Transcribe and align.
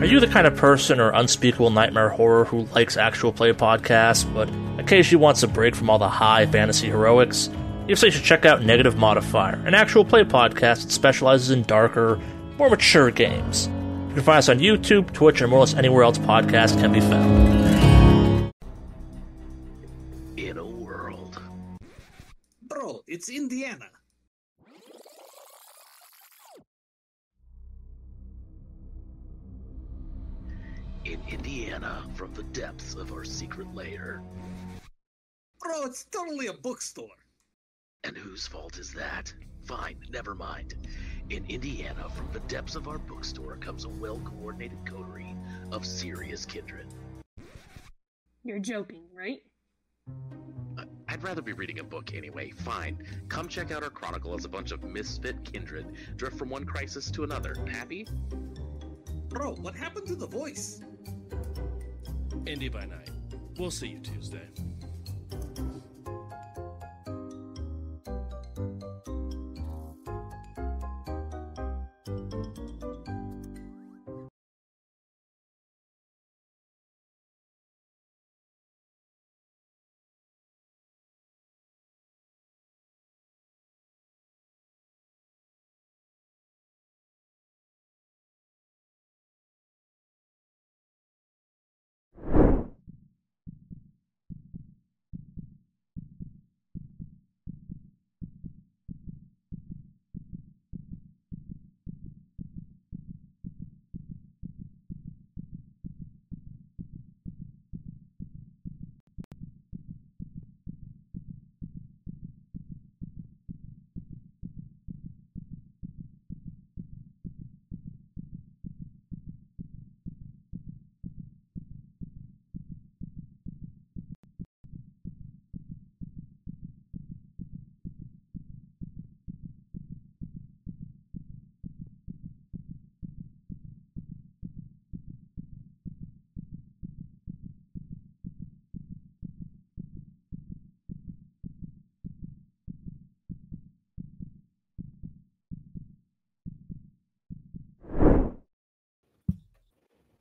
Are 0.00 0.06
you 0.06 0.18
the 0.18 0.26
kind 0.26 0.46
of 0.46 0.56
person 0.56 0.98
or 0.98 1.10
unspeakable 1.10 1.68
nightmare 1.68 2.08
horror 2.08 2.46
who 2.46 2.62
likes 2.74 2.96
actual 2.96 3.34
play 3.34 3.52
podcasts, 3.52 4.24
but 4.32 4.48
occasionally 4.82 5.22
wants 5.22 5.42
a 5.42 5.46
break 5.46 5.76
from 5.76 5.90
all 5.90 5.98
the 5.98 6.08
high 6.08 6.46
fantasy 6.46 6.86
heroics? 6.86 7.50
If 7.86 7.98
so, 7.98 8.06
you 8.06 8.12
should 8.12 8.24
check 8.24 8.46
out 8.46 8.62
Negative 8.62 8.96
Modifier, 8.96 9.56
an 9.66 9.74
actual 9.74 10.06
play 10.06 10.24
podcast 10.24 10.84
that 10.84 10.90
specializes 10.90 11.50
in 11.50 11.64
darker, 11.64 12.18
more 12.56 12.70
mature 12.70 13.10
games. 13.10 13.66
You 14.08 14.14
can 14.14 14.22
find 14.22 14.38
us 14.38 14.48
on 14.48 14.58
YouTube, 14.58 15.12
Twitch, 15.12 15.42
and 15.42 15.50
more 15.50 15.58
or 15.58 15.64
less 15.64 15.74
anywhere 15.74 16.04
else 16.04 16.16
podcasts 16.16 16.80
can 16.80 16.92
be 16.92 17.00
found. 17.00 18.50
In 20.38 20.56
a 20.56 20.64
world. 20.64 21.42
Bro, 22.62 23.02
it's 23.06 23.28
Indiana. 23.28 23.90
In 31.10 31.18
Indiana, 31.28 32.04
from 32.14 32.32
the 32.34 32.44
depths 32.44 32.94
of 32.94 33.12
our 33.12 33.24
secret 33.24 33.74
lair. 33.74 34.22
Bro, 35.60 35.82
it's 35.82 36.04
totally 36.04 36.46
a 36.46 36.52
bookstore. 36.52 37.08
And 38.04 38.16
whose 38.16 38.46
fault 38.46 38.78
is 38.78 38.94
that? 38.94 39.34
Fine, 39.64 39.96
never 40.12 40.36
mind. 40.36 40.76
In 41.28 41.44
Indiana, 41.48 42.08
from 42.10 42.28
the 42.32 42.38
depths 42.46 42.76
of 42.76 42.86
our 42.86 42.98
bookstore 42.98 43.56
comes 43.56 43.84
a 43.86 43.88
well 43.88 44.20
coordinated 44.20 44.78
coterie 44.86 45.34
of 45.72 45.84
serious 45.84 46.46
kindred. 46.46 46.86
You're 48.44 48.60
joking, 48.60 49.02
right? 49.12 49.42
I- 50.78 50.84
I'd 51.08 51.24
rather 51.24 51.42
be 51.42 51.54
reading 51.54 51.80
a 51.80 51.84
book 51.84 52.14
anyway. 52.14 52.50
Fine. 52.50 53.04
Come 53.28 53.48
check 53.48 53.72
out 53.72 53.82
our 53.82 53.90
chronicle 53.90 54.32
as 54.34 54.44
a 54.44 54.48
bunch 54.48 54.70
of 54.70 54.84
misfit 54.84 55.44
kindred 55.44 55.86
drift 56.16 56.38
from 56.38 56.50
one 56.50 56.64
crisis 56.64 57.10
to 57.10 57.24
another. 57.24 57.56
Happy? 57.66 58.06
Bro, 59.30 59.52
what 59.62 59.76
happened 59.76 60.08
to 60.08 60.16
the 60.16 60.26
voice? 60.26 60.80
Indy 62.46 62.68
by 62.68 62.84
night. 62.84 63.10
We'll 63.56 63.70
see 63.70 63.86
you 63.86 64.00
Tuesday. 64.00 64.48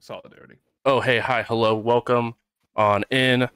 Solidarity. 0.10 0.56
Oh, 0.86 1.02
hey, 1.02 1.20
hi, 1.20 1.44
hello, 1.44 1.76
welcome 1.76 2.34
on 2.76 3.04
in. 3.12 3.48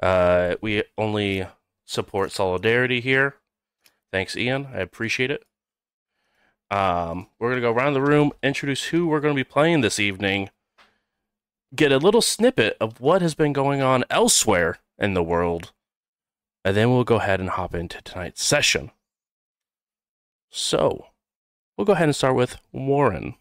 Uh, 0.00 0.54
we 0.60 0.84
only 0.96 1.48
support 1.84 2.30
solidarity 2.30 3.00
here. 3.00 3.34
Thanks, 4.12 4.36
Ian. 4.36 4.68
I 4.72 4.78
appreciate 4.78 5.32
it. 5.32 5.42
Um, 6.70 7.26
we're 7.40 7.48
gonna 7.48 7.60
go 7.60 7.72
around 7.72 7.94
the 7.94 8.00
room, 8.00 8.30
introduce 8.40 8.84
who 8.84 9.08
we're 9.08 9.18
gonna 9.18 9.34
be 9.34 9.42
playing 9.42 9.80
this 9.80 9.98
evening, 9.98 10.50
get 11.74 11.90
a 11.90 11.98
little 11.98 12.22
snippet 12.22 12.76
of 12.80 13.00
what 13.00 13.20
has 13.20 13.34
been 13.34 13.52
going 13.52 13.82
on 13.82 14.04
elsewhere 14.08 14.78
in 14.96 15.14
the 15.14 15.24
world, 15.24 15.72
and 16.64 16.76
then 16.76 16.92
we'll 16.92 17.02
go 17.02 17.16
ahead 17.16 17.40
and 17.40 17.50
hop 17.50 17.74
into 17.74 18.00
tonight's 18.02 18.44
session. 18.44 18.92
So, 20.50 21.08
we'll 21.76 21.84
go 21.84 21.94
ahead 21.94 22.06
and 22.06 22.14
start 22.14 22.36
with 22.36 22.58
Warren. 22.70 23.34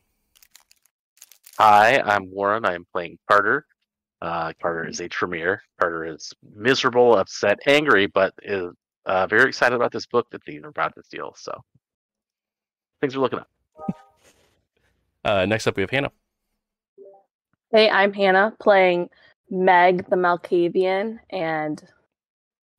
Hi, 1.57 2.01
I'm 2.01 2.29
Warren. 2.31 2.65
I'm 2.65 2.85
playing 2.91 3.17
Carter. 3.29 3.65
Uh, 4.21 4.51
Carter 4.61 4.89
is 4.89 4.99
a 4.99 5.07
Tremere. 5.07 5.61
Carter 5.79 6.03
is 6.05 6.33
miserable, 6.53 7.15
upset, 7.15 7.59
angry, 7.65 8.07
but 8.07 8.33
is 8.43 8.73
uh, 9.05 9.25
very 9.27 9.47
excited 9.47 9.73
about 9.73 9.93
this 9.93 10.05
book 10.05 10.27
that 10.31 10.43
these 10.45 10.61
are 10.63 10.67
about 10.67 10.93
to 10.95 11.03
steal. 11.03 11.33
So 11.37 11.53
things 12.99 13.15
are 13.15 13.19
looking 13.19 13.39
up. 13.39 13.47
Uh, 15.23 15.43
next 15.43 15.65
up, 15.65 15.75
we 15.75 15.81
have 15.81 15.89
Hannah. 15.89 16.11
Hey, 17.71 17.89
I'm 17.89 18.13
Hannah 18.13 18.53
playing 18.61 19.09
Meg 19.49 20.07
the 20.07 20.15
Malkavian, 20.15 21.17
and 21.31 21.81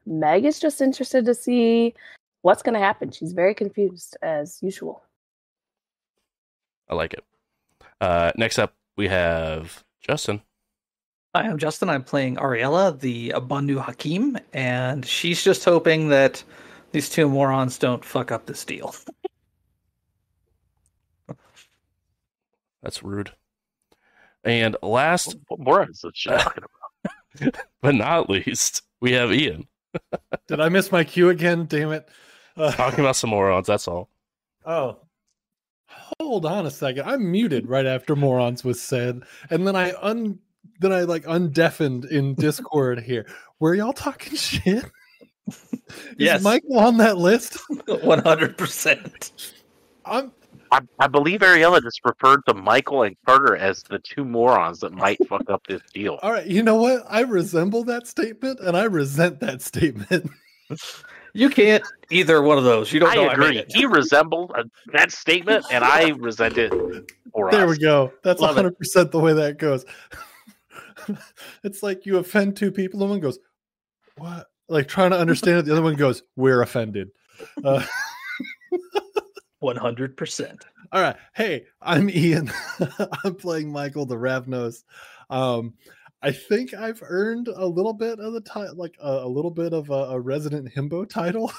Meg 0.06 0.44
is 0.44 0.60
just 0.60 0.80
interested 0.80 1.24
to 1.24 1.34
see 1.34 1.92
what's 2.42 2.62
going 2.62 2.74
to 2.74 2.78
happen. 2.78 3.10
She's 3.10 3.32
very 3.32 3.52
confused 3.52 4.16
as 4.22 4.62
usual. 4.62 5.02
I 6.88 6.94
like 6.94 7.14
it. 7.14 7.24
Uh, 8.00 8.32
next 8.36 8.58
up, 8.58 8.74
we 8.96 9.08
have 9.08 9.84
Justin. 10.00 10.42
Hi, 11.34 11.42
I'm 11.42 11.58
Justin. 11.58 11.88
I'm 11.90 12.04
playing 12.04 12.36
Ariella, 12.36 12.98
the 12.98 13.30
Abanu 13.30 13.82
Haqim, 13.82 14.40
and 14.52 15.04
she's 15.04 15.42
just 15.42 15.64
hoping 15.64 16.08
that 16.08 16.42
these 16.92 17.10
two 17.10 17.28
morons 17.28 17.78
don't 17.78 18.04
fuck 18.04 18.32
up 18.32 18.46
this 18.46 18.64
deal. 18.64 18.94
That's 22.82 23.02
rude. 23.02 23.32
And 24.44 24.76
last 24.82 25.36
What 25.48 25.60
more 25.60 25.88
is 25.90 26.04
she 26.14 26.28
talking 26.30 26.62
about? 26.62 27.56
but 27.82 27.94
not 27.94 28.30
least, 28.30 28.82
we 29.00 29.12
have 29.12 29.32
Ian 29.32 29.66
Did 30.46 30.60
I 30.60 30.68
miss 30.68 30.92
my 30.92 31.04
cue 31.04 31.28
again? 31.30 31.66
Damn 31.66 31.92
it. 31.92 32.08
Uh, 32.56 32.72
talking 32.72 33.00
about 33.00 33.16
some 33.16 33.30
morons. 33.30 33.66
That's 33.66 33.88
all. 33.88 34.08
oh. 34.64 34.98
Hold 36.20 36.46
on 36.46 36.66
a 36.66 36.70
second. 36.70 37.08
I'm 37.08 37.30
muted 37.30 37.68
right 37.68 37.86
after 37.86 38.16
morons 38.16 38.64
was 38.64 38.80
said. 38.80 39.22
And 39.50 39.66
then 39.66 39.76
I 39.76 39.92
un 40.00 40.38
then 40.80 40.92
I 40.92 41.02
like 41.02 41.24
undeafened 41.24 42.10
in 42.10 42.34
Discord 42.34 43.00
here. 43.00 43.26
Were 43.60 43.74
y'all 43.74 43.92
talking 43.92 44.36
shit? 44.36 44.84
Yes. 46.18 46.38
Is 46.38 46.44
Michael 46.44 46.80
on 46.80 46.96
that 46.96 47.16
list? 47.18 47.58
100%. 47.70 49.52
I'm 50.04 50.32
I, 50.72 50.80
I 50.98 51.06
believe 51.06 51.40
Ariella 51.40 51.82
just 51.82 52.00
referred 52.04 52.40
to 52.48 52.54
Michael 52.54 53.04
and 53.04 53.16
Carter 53.24 53.56
as 53.56 53.82
the 53.84 53.98
two 53.98 54.24
morons 54.24 54.80
that 54.80 54.92
might 54.92 55.24
fuck 55.28 55.48
up 55.48 55.66
this 55.66 55.82
deal. 55.92 56.18
all 56.22 56.32
right. 56.32 56.46
You 56.46 56.62
know 56.62 56.76
what? 56.76 57.04
I 57.08 57.20
resemble 57.20 57.84
that 57.84 58.06
statement 58.06 58.60
and 58.60 58.76
I 58.76 58.84
resent 58.84 59.40
that 59.40 59.62
statement. 59.62 60.30
You 61.36 61.50
can't 61.50 61.84
either 62.10 62.40
one 62.42 62.58
of 62.58 62.64
those. 62.64 62.92
You 62.92 63.00
don't 63.00 63.10
I 63.10 63.14
know 63.16 63.28
I 63.28 63.32
agree. 63.32 63.46
made 63.48 63.56
it. 63.56 63.72
he 63.74 63.84
resembled 63.86 64.52
uh, 64.56 64.64
that 64.92 65.12
statement, 65.12 65.64
and 65.70 65.84
I 65.84 66.08
resent 66.18 66.56
it 66.58 66.70
for 67.32 67.50
there 67.50 67.64
us. 67.64 67.70
we 67.70 67.78
go. 67.78 68.12
That's 68.22 68.40
100% 68.40 69.10
the 69.10 69.18
way 69.18 69.32
that 69.34 69.58
goes. 69.58 69.84
it's 71.64 71.82
like 71.82 72.06
you 72.06 72.18
offend 72.18 72.56
two 72.56 72.70
people, 72.72 73.00
and 73.02 73.10
one 73.10 73.20
goes, 73.20 73.38
What? 74.16 74.46
Like 74.68 74.88
trying 74.88 75.10
to 75.10 75.18
understand 75.18 75.58
it. 75.58 75.64
The 75.66 75.72
other 75.72 75.82
one 75.82 75.94
goes, 75.94 76.22
We're 76.36 76.62
offended. 76.62 77.10
Uh, 77.62 77.84
100%. 79.62 80.62
all 80.92 81.00
right. 81.02 81.16
Hey, 81.34 81.64
I'm 81.80 82.08
Ian. 82.10 82.50
I'm 83.24 83.34
playing 83.34 83.70
Michael 83.70 84.06
the 84.06 84.16
Ravnos. 84.16 84.84
Um, 85.30 85.74
I 86.26 86.32
think 86.32 86.74
I've 86.74 87.00
earned 87.06 87.46
a 87.46 87.64
little 87.64 87.92
bit 87.92 88.18
of 88.18 88.32
the 88.32 88.40
title, 88.40 88.74
like 88.74 88.96
a, 89.00 89.20
a 89.22 89.28
little 89.28 89.50
bit 89.52 89.72
of 89.72 89.90
a, 89.90 90.10
a 90.10 90.18
resident 90.18 90.68
himbo 90.74 91.08
title. 91.08 91.52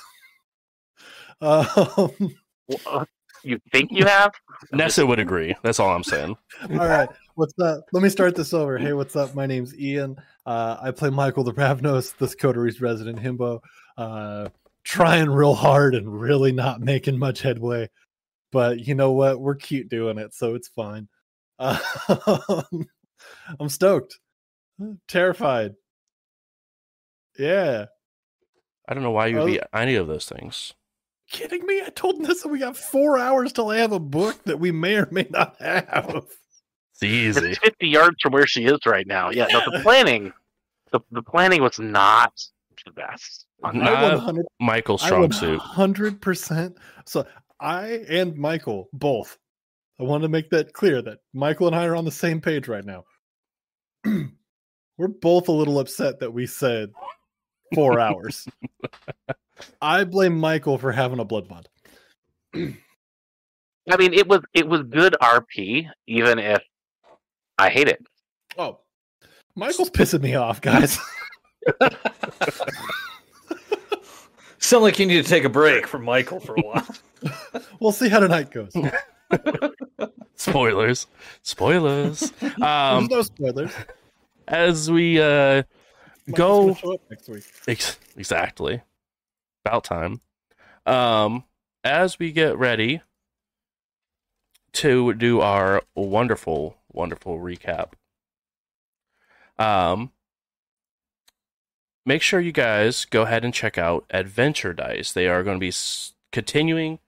um, 1.42 2.36
Well, 2.68 2.80
uh, 2.86 3.06
You 3.44 3.62
think 3.72 3.94
you 3.94 4.04
have? 4.04 4.34
Nessa 4.74 5.06
would 5.06 5.20
agree. 5.20 5.56
That's 5.64 5.80
all 5.80 5.92
I'm 5.92 6.04
saying. 6.04 6.36
all 6.70 6.78
right. 6.80 7.08
what's 7.36 7.58
up? 7.60 7.86
Let 7.94 8.04
me 8.04 8.10
start 8.10 8.36
this 8.36 8.54
over. 8.54 8.78
Hey, 8.78 8.92
what's 8.92 9.16
up? 9.16 9.34
My 9.34 9.46
name's 9.46 9.74
Ian. 9.74 10.18
Uh, 10.46 10.76
I 10.82 10.92
play 10.92 11.12
Michael 11.12 11.46
the 11.46 11.54
Ravnos, 11.54 12.18
this 12.18 12.36
Coteries 12.36 12.82
resident 12.82 13.20
himbo. 13.20 13.62
Uh, 13.98 14.50
trying 14.84 15.30
real 15.30 15.56
hard 15.56 15.96
and 15.96 16.20
really 16.20 16.52
not 16.52 16.82
making 16.82 17.18
much 17.18 17.42
headway. 17.42 17.90
But 18.52 18.86
you 18.86 18.96
know 18.96 19.14
what? 19.14 19.40
We're 19.40 19.56
cute 19.56 19.88
doing 19.88 20.18
it, 20.18 20.34
so 20.34 20.56
it's 20.56 20.68
fine. 20.68 21.08
Uh, 21.58 21.80
I'm 23.62 23.70
stoked. 23.70 24.20
Terrified. 25.08 25.76
Yeah. 27.38 27.86
I 28.88 28.94
don't 28.94 29.04
know 29.04 29.12
why 29.12 29.28
you 29.28 29.36
would 29.38 29.44
Oh. 29.44 29.46
be 29.48 29.60
any 29.74 29.96
of 29.96 30.08
those 30.08 30.26
things. 30.28 30.74
Kidding 31.30 31.66
me? 31.66 31.82
I 31.82 31.90
told 31.90 32.20
Nessa 32.22 32.48
we 32.48 32.60
got 32.60 32.78
four 32.78 33.18
hours 33.18 33.52
till 33.52 33.70
I 33.70 33.78
have 33.78 33.92
a 33.92 34.00
book 34.00 34.42
that 34.46 34.60
we 34.60 34.72
may 34.72 34.96
or 34.96 35.08
may 35.12 35.28
not 35.30 35.58
have. 35.60 36.26
It's 36.94 37.04
easy. 37.04 37.50
It's 37.52 37.60
50 37.60 37.88
yards 37.88 38.16
from 38.22 38.32
where 38.34 38.48
she 38.48 38.66
is 38.66 38.80
right 38.86 39.06
now. 39.06 39.30
Yeah, 39.30 39.48
no, 39.52 39.60
the 39.72 39.82
planning, 39.84 40.32
the, 40.92 41.00
the 41.12 41.22
planning 41.22 41.62
was 41.62 41.78
not 41.80 42.34
the 42.86 42.92
best. 42.92 43.46
on 43.64 43.78
that. 43.80 43.84
Nah. 43.84 44.08
I 44.08 44.16
100 44.16 44.46
Michael's 44.62 45.04
I 45.04 45.08
strong 45.08 45.32
suit. 45.32 45.60
Hundred 45.60 46.22
percent. 46.22 46.78
So 47.06 47.28
I 47.60 48.06
and 48.10 48.36
Michael 48.38 48.88
both. 48.94 49.38
I 50.00 50.04
want 50.04 50.24
to 50.24 50.30
make 50.30 50.50
that 50.52 50.74
clear 50.74 51.02
that 51.02 51.20
Michael 51.34 51.68
and 51.68 51.76
I 51.76 51.86
are 51.86 51.96
on 51.96 52.06
the 52.06 52.12
same 52.12 52.40
page 52.40 52.68
right 52.68 52.86
now. 52.86 53.04
We're 54.98 55.08
both 55.08 55.48
a 55.48 55.52
little 55.52 55.80
upset 55.80 56.20
that 56.20 56.34
we 56.34 56.48
said 56.48 56.92
four 57.76 58.00
hours. 58.06 58.48
I 59.82 60.04
blame 60.04 60.38
Michael 60.40 60.78
for 60.78 60.92
having 60.92 61.20
a 61.20 61.26
blood 61.26 61.48
bond. 61.48 61.68
I 62.56 63.96
mean, 63.98 64.14
it 64.14 64.28
was 64.28 64.42
it 64.54 64.68
was 64.68 64.82
good 64.84 65.16
RP, 65.22 65.90
even 66.08 66.40
if 66.40 66.62
I 67.58 67.70
hate 67.70 67.88
it. 67.88 68.06
Oh, 68.58 68.80
Michael's 69.56 69.90
pissing 69.90 70.22
me 70.22 70.36
off, 70.36 70.62
guys. 70.62 70.98
Sound 74.60 74.84
like 74.84 75.00
you 75.00 75.06
need 75.06 75.24
to 75.24 75.30
take 75.30 75.44
a 75.44 75.50
break 75.50 75.88
from 75.88 76.04
Michael 76.04 76.40
for 76.40 76.56
a 76.56 76.62
while. 76.62 76.88
we'll 77.80 77.92
see 77.92 78.10
how 78.10 78.20
tonight 78.20 78.52
goes. 78.52 78.74
Spoilers. 80.36 81.08
Spoilers. 81.44 82.32
There's 82.32 82.62
Um, 82.62 83.08
no 83.10 83.22
spoilers. 83.22 83.72
As 84.48 84.90
we 84.90 85.22
uh, 85.22 85.64
go 86.34 86.78
next 87.10 87.30
week. 87.30 87.44
Ex- 87.68 88.00
exactly. 88.16 88.82
About 89.66 89.84
time. 89.84 90.22
Um, 90.86 91.44
as 91.84 92.18
we 92.20 92.32
get 92.32 92.58
ready 92.58 93.02
to 94.74 95.14
do 95.14 95.42
our 95.42 95.84
wonderful, 95.96 96.78
wonderful 96.92 97.40
recap, 97.40 97.94
um, 99.58 100.12
make 102.06 102.22
sure 102.22 102.40
you 102.40 102.52
guys 102.52 103.06
go 103.06 103.24
ahead 103.24 103.44
and 103.44 103.54
check 103.54 103.78
out 103.78 104.06
Adventure 104.10 104.74
Dice. 104.74 105.12
They 105.12 105.28
are 105.28 105.44
going 105.44 105.58
to 105.58 105.60
be 105.60 105.70
s- 105.70 106.14
continuing 106.32 107.00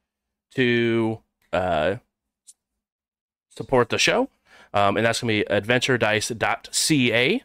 to 0.56 1.20
uh, 1.54 1.96
support 3.56 3.90
the 3.90 3.98
show, 3.98 4.30
um, 4.74 4.98
and 4.98 5.06
that's 5.06 5.22
going 5.22 5.44
to 5.44 5.46
be 5.46 5.54
adventuredice.ca. 5.54 7.44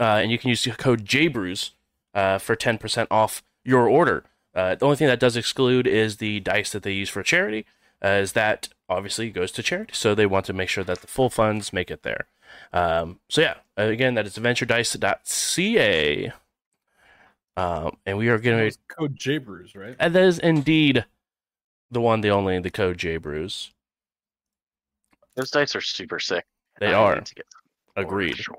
Uh, 0.00 0.02
and 0.02 0.30
you 0.30 0.38
can 0.38 0.48
use 0.48 0.62
the 0.64 0.70
code 0.70 1.04
JBrews 1.04 1.70
uh, 2.14 2.38
for 2.38 2.56
10% 2.56 3.06
off 3.10 3.42
your 3.64 3.88
order. 3.88 4.24
Uh, 4.54 4.74
the 4.74 4.84
only 4.84 4.96
thing 4.96 5.08
that 5.08 5.20
does 5.20 5.36
exclude 5.36 5.86
is 5.86 6.16
the 6.16 6.40
dice 6.40 6.70
that 6.72 6.82
they 6.82 6.92
use 6.92 7.10
for 7.10 7.22
charity, 7.22 7.66
as 8.00 8.32
that 8.32 8.68
obviously 8.88 9.30
goes 9.30 9.52
to 9.52 9.62
charity. 9.62 9.92
So 9.94 10.14
they 10.14 10.26
want 10.26 10.46
to 10.46 10.52
make 10.52 10.68
sure 10.68 10.84
that 10.84 11.00
the 11.00 11.06
full 11.06 11.30
funds 11.30 11.72
make 11.72 11.90
it 11.90 12.02
there. 12.02 12.26
Um, 12.72 13.20
so 13.28 13.40
yeah, 13.40 13.54
uh, 13.78 13.82
again, 13.82 14.14
that 14.14 14.26
is 14.26 14.36
adventuredice.ca. 14.36 16.32
Um, 17.56 17.96
and 18.06 18.16
we 18.16 18.28
are 18.28 18.38
going 18.38 18.70
to 18.70 18.78
code 18.88 19.16
JBrews, 19.16 19.76
right? 19.76 19.96
and 19.98 20.14
that 20.14 20.22
is 20.22 20.38
indeed 20.38 21.04
the 21.90 22.00
one, 22.00 22.20
the 22.20 22.30
only, 22.30 22.58
the 22.60 22.70
code 22.70 22.98
JBrews. 22.98 23.70
Those 25.38 25.52
dice 25.52 25.76
are 25.76 25.80
super 25.80 26.18
sick. 26.18 26.44
They 26.80 26.88
I 26.88 26.94
are. 26.94 27.14
need 27.14 27.26
to 27.26 27.34
get 27.36 27.46
some 27.52 28.04
Agreed. 28.04 28.36
Sure. 28.36 28.56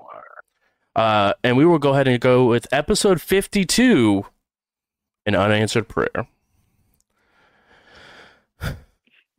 Uh, 0.96 1.34
and 1.44 1.58
we 1.58 1.66
will 1.66 1.78
go 1.78 1.90
ahead 1.92 2.08
and 2.08 2.18
go 2.18 2.46
with 2.46 2.66
episode 2.72 3.20
52 3.20 4.24
An 5.26 5.34
Unanswered 5.34 5.88
Prayer. 5.88 6.26
No, 8.62 8.70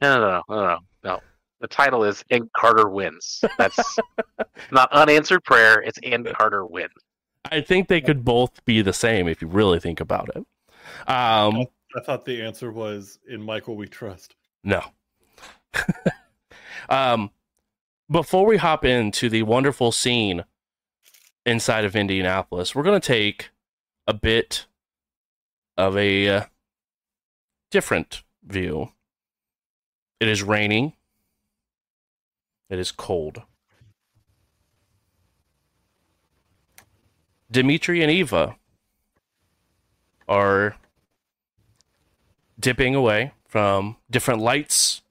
no, 0.02 0.20
no, 0.20 0.42
no, 0.50 0.56
no, 0.66 0.78
no. 1.04 1.20
The 1.62 1.68
title 1.68 2.04
is 2.04 2.24
"And 2.32 2.52
Carter 2.54 2.90
Wins." 2.90 3.44
That's 3.58 3.98
not 4.72 4.92
unanswered 4.92 5.44
prayer. 5.44 5.82
It's 5.82 6.00
"And 6.04 6.28
Carter 6.36 6.66
Wins." 6.66 6.92
I 7.46 7.62
think 7.62 7.88
they 7.88 8.02
could 8.02 8.24
both 8.24 8.64
be 8.66 8.82
the 8.84 8.94
same 8.94 9.28
if 9.28 9.42
you 9.42 9.48
really 9.48 9.80
think 9.80 10.00
about 10.00 10.30
it. 10.36 10.46
Um, 11.08 11.66
I 11.96 12.02
thought 12.04 12.26
the 12.26 12.42
answer 12.42 12.72
was 12.72 13.18
in 13.28 13.42
Michael 13.42 13.76
we 13.76 13.88
trust. 13.88 14.36
no. 14.64 14.84
um, 16.90 17.32
before 18.10 18.46
we 18.46 18.58
hop 18.58 18.84
into 18.86 19.30
the 19.30 19.44
wonderful 19.44 19.92
scene 19.92 20.44
inside 21.46 21.86
of 21.86 21.96
Indianapolis, 21.96 22.76
we're 22.76 22.84
going 22.84 23.00
to 23.00 23.08
take 23.08 23.50
a 24.08 24.14
bit 24.14 24.66
of 25.78 25.98
a 25.98 26.28
uh, 26.28 26.44
different 27.72 28.24
view. 28.44 28.92
It 30.20 30.28
is 30.28 30.44
raining. 30.44 30.94
It 32.70 32.80
is 32.80 32.92
cold. 32.92 33.42
Dimitri 37.50 38.02
and 38.02 38.10
Eva 38.10 38.56
are 40.28 40.78
dipping 42.58 42.96
away 42.96 43.34
from 43.46 43.98
different 44.10 44.40
lights, 44.40 45.02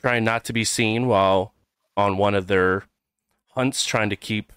trying 0.00 0.24
not 0.24 0.44
to 0.44 0.52
be 0.52 0.64
seen 0.64 1.06
while 1.06 1.52
on 1.96 2.16
one 2.16 2.34
of 2.34 2.46
their 2.46 2.84
hunts, 3.50 3.84
trying 3.84 4.10
to 4.10 4.16
keep 4.16 4.52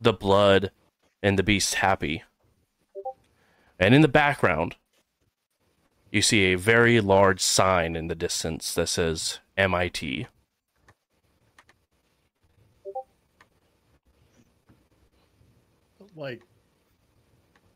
the 0.00 0.12
blood 0.12 0.70
and 1.22 1.38
the 1.38 1.42
beast 1.42 1.74
happy. 1.74 2.22
And 3.78 3.94
in 3.94 4.00
the 4.00 4.08
background, 4.08 4.76
you 6.10 6.22
see 6.22 6.44
a 6.44 6.54
very 6.54 7.00
large 7.00 7.40
sign 7.40 7.94
in 7.96 8.06
the 8.06 8.14
distance 8.14 8.74
that 8.74 8.88
says 8.88 9.40
MIT. 9.56 10.26
Like, 16.14 16.40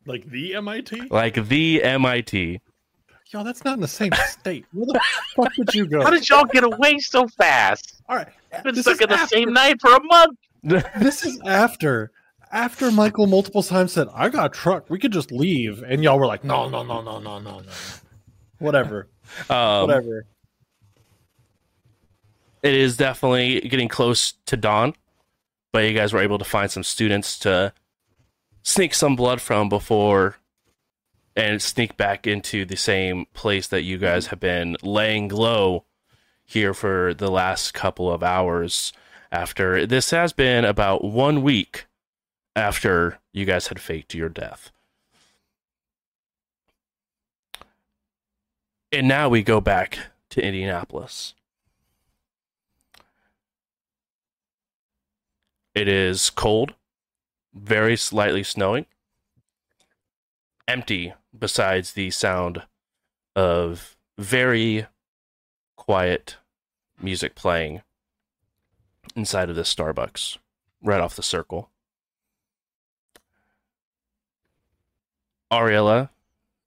like 0.07 0.25
the 0.25 0.55
MIT? 0.55 1.09
Like 1.11 1.47
the 1.47 1.83
MIT. 1.83 2.61
Yo, 3.33 3.43
that's 3.43 3.63
not 3.63 3.75
in 3.75 3.79
the 3.79 3.87
same 3.87 4.11
state. 4.27 4.65
Where 4.73 4.85
the 4.85 4.99
fuck 5.35 5.51
would 5.57 5.73
you 5.73 5.87
go? 5.87 6.01
How 6.03 6.09
did 6.09 6.27
y'all 6.27 6.43
get 6.45 6.63
away 6.65 6.99
so 6.99 7.27
fast? 7.27 8.01
All 8.09 8.17
right, 8.17 8.27
I've 8.53 8.63
been 8.63 8.75
this 8.75 8.83
stuck 8.85 9.01
in 9.01 9.09
the 9.09 9.15
after- 9.15 9.35
same 9.35 9.53
night 9.53 9.79
for 9.79 9.93
a 9.93 10.03
month. 10.03 10.37
This 10.99 11.25
is 11.25 11.39
after 11.45 12.11
after 12.51 12.91
Michael 12.91 13.25
multiple 13.27 13.63
times 13.63 13.93
said, 13.93 14.07
"I 14.13 14.29
got 14.29 14.45
a 14.47 14.49
truck. 14.49 14.89
We 14.89 14.99
could 14.99 15.11
just 15.13 15.31
leave," 15.31 15.81
and 15.81 16.03
y'all 16.03 16.19
were 16.19 16.27
like, 16.27 16.43
"No, 16.43 16.67
no, 16.69 16.83
no, 16.83 17.01
no, 17.01 17.19
no, 17.19 17.39
no, 17.39 17.59
no." 17.59 17.65
Whatever, 18.59 19.07
Um, 19.49 19.87
whatever. 19.87 20.25
it 22.61 22.73
is 22.75 22.95
definitely 22.97 23.61
getting 23.61 23.87
close 23.87 24.33
to 24.45 24.55
dawn, 24.57 24.93
but 25.71 25.79
you 25.85 25.93
guys 25.95 26.13
were 26.13 26.21
able 26.21 26.37
to 26.37 26.45
find 26.45 26.69
some 26.69 26.83
students 26.83 27.39
to 27.39 27.73
sneak 28.61 28.93
some 28.93 29.15
blood 29.15 29.41
from 29.41 29.67
before 29.67 30.35
and 31.35 31.61
sneak 31.61 31.97
back 31.97 32.27
into 32.27 32.65
the 32.65 32.75
same 32.75 33.25
place 33.33 33.67
that 33.67 33.83
you 33.83 33.97
guys 33.97 34.27
have 34.27 34.39
been 34.39 34.75
laying 34.83 35.29
low 35.29 35.85
here 36.43 36.73
for 36.73 37.13
the 37.13 37.31
last 37.31 37.73
couple 37.73 38.11
of 38.11 38.21
hours 38.21 38.91
after 39.31 39.85
this 39.85 40.11
has 40.11 40.33
been 40.33 40.65
about 40.65 41.03
one 41.03 41.41
week 41.41 41.85
after 42.55 43.19
you 43.31 43.45
guys 43.45 43.67
had 43.67 43.79
faked 43.79 44.13
your 44.13 44.27
death. 44.27 44.71
And 48.91 49.07
now 49.07 49.29
we 49.29 49.41
go 49.41 49.61
back 49.61 49.99
to 50.31 50.45
Indianapolis. 50.45 51.33
It 55.73 55.87
is 55.87 56.29
cold, 56.29 56.73
very 57.53 57.95
slightly 57.95 58.43
snowing, 58.43 58.85
empty 60.67 61.13
besides 61.37 61.93
the 61.93 62.09
sound 62.11 62.63
of 63.35 63.95
very 64.17 64.85
quiet 65.75 66.37
music 67.01 67.35
playing 67.35 67.81
inside 69.15 69.49
of 69.49 69.55
this 69.55 69.73
Starbucks 69.73 70.37
right 70.81 71.01
off 71.01 71.15
the 71.15 71.23
circle. 71.23 71.69
Ariella 75.51 76.09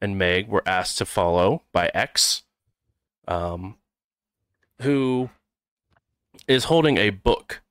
and 0.01 0.19
Meg 0.19 0.49
were 0.49 0.63
asked 0.67 0.99
to 0.99 1.07
follow 1.07 1.63
by 1.73 1.91
X, 1.95 2.43
um, 3.27 3.77
who 4.83 5.31
is 6.47 6.65
holding 6.65 6.99
a 6.99 7.11
book 7.11 7.63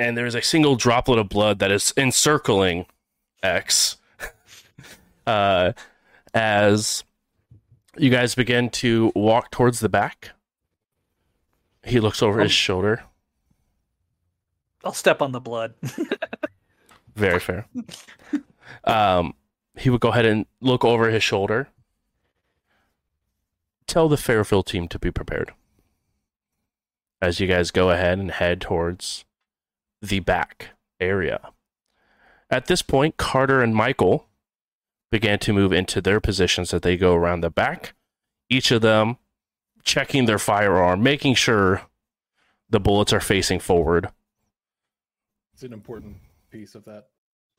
and 0.00 0.16
there's 0.16 0.34
a 0.34 0.40
single 0.40 0.76
droplet 0.76 1.18
of 1.18 1.28
blood 1.28 1.58
that 1.58 1.70
is 1.70 1.92
encircling 1.94 2.86
X. 3.42 3.98
uh, 5.30 5.72
as 6.34 7.04
you 7.96 8.10
guys 8.10 8.34
begin 8.34 8.70
to 8.70 9.12
walk 9.14 9.50
towards 9.50 9.80
the 9.80 9.88
back, 9.88 10.30
he 11.84 12.00
looks 12.00 12.22
over 12.22 12.40
his 12.40 12.50
Um, 12.50 12.54
shoulder. 12.54 13.02
I'll 14.84 14.92
step 14.92 15.20
on 15.22 15.32
the 15.32 15.40
blood. 15.40 15.74
Very 17.14 17.38
fair. 17.40 17.66
Um, 18.84 19.34
he 19.76 19.90
would 19.90 20.00
go 20.00 20.08
ahead 20.10 20.24
and 20.26 20.46
look 20.60 20.84
over 20.84 21.10
his 21.10 21.22
shoulder. 21.22 21.68
Tell 23.86 24.08
the 24.08 24.16
Fairfield 24.16 24.66
team 24.66 24.88
to 24.88 24.98
be 24.98 25.10
prepared. 25.10 25.52
As 27.20 27.40
you 27.40 27.46
guys 27.46 27.70
go 27.70 27.90
ahead 27.90 28.18
and 28.18 28.30
head 28.30 28.60
towards 28.62 29.24
the 30.00 30.20
back 30.20 30.68
area. 30.98 31.50
At 32.48 32.66
this 32.66 32.80
point, 32.82 33.16
Carter 33.18 33.60
and 33.62 33.74
Michael 33.74 34.26
began 35.10 35.38
to 35.40 35.52
move 35.52 35.72
into 35.72 36.00
their 36.00 36.20
positions 36.20 36.70
that 36.70 36.82
they 36.82 36.96
go 36.96 37.14
around 37.14 37.40
the 37.40 37.50
back, 37.50 37.94
each 38.48 38.70
of 38.70 38.82
them 38.82 39.18
checking 39.82 40.26
their 40.26 40.38
firearm, 40.38 41.02
making 41.02 41.34
sure 41.34 41.82
the 42.68 42.80
bullets 42.80 43.12
are 43.12 43.20
facing 43.20 43.58
forward. 43.58 44.10
It's 45.54 45.62
an 45.62 45.72
important 45.72 46.16
piece 46.50 46.74
of 46.74 46.84
that. 46.84 47.08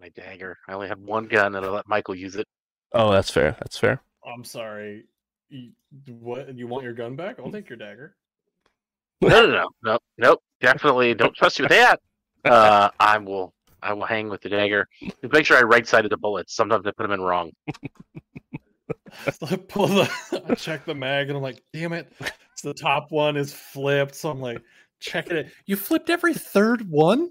My 0.00 0.08
dagger. 0.10 0.58
I 0.68 0.72
only 0.74 0.88
had 0.88 1.04
one 1.04 1.26
gun, 1.26 1.54
and 1.56 1.66
I 1.66 1.68
let 1.68 1.88
Michael 1.88 2.14
use 2.14 2.36
it. 2.36 2.46
Oh, 2.92 3.10
that's 3.12 3.30
fair. 3.30 3.56
That's 3.58 3.76
fair. 3.76 4.00
I'm 4.24 4.44
sorry. 4.44 5.04
You, 5.48 5.72
what? 6.06 6.54
You 6.54 6.66
want 6.66 6.84
your 6.84 6.92
gun 6.92 7.16
back? 7.16 7.36
I'll 7.38 7.50
take 7.50 7.68
your 7.68 7.78
dagger. 7.78 8.14
No, 9.20 9.28
no, 9.28 9.46
no, 9.50 9.68
no, 9.82 9.98
nope. 10.16 10.42
Definitely 10.60 11.14
don't 11.14 11.34
trust 11.34 11.58
you 11.58 11.64
with 11.64 11.70
that. 11.70 12.00
Uh, 12.44 12.88
I 13.00 13.18
will. 13.18 13.52
I 13.82 13.92
will 13.92 14.06
hang 14.06 14.28
with 14.28 14.42
the 14.42 14.48
dagger. 14.48 14.88
Make 15.32 15.46
sure 15.46 15.56
I 15.56 15.62
right 15.62 15.86
sided 15.86 16.10
the 16.10 16.16
bullets. 16.16 16.54
Sometimes 16.54 16.86
I 16.86 16.90
put 16.90 17.04
them 17.04 17.12
in 17.12 17.20
wrong. 17.20 17.52
So 19.32 19.46
I 19.50 19.56
pull 19.56 19.88
the, 19.88 20.42
I 20.48 20.54
check 20.54 20.84
the 20.84 20.94
mag, 20.94 21.28
and 21.28 21.36
I'm 21.36 21.42
like, 21.42 21.62
damn 21.72 21.92
it! 21.92 22.12
So 22.54 22.68
the 22.68 22.74
top 22.74 23.10
one 23.10 23.36
is 23.36 23.52
flipped. 23.52 24.14
So 24.14 24.30
I'm 24.30 24.40
like, 24.40 24.62
checking 25.00 25.36
it. 25.36 25.52
You 25.66 25.76
flipped 25.76 26.10
every 26.10 26.34
third 26.34 26.88
one. 26.88 27.30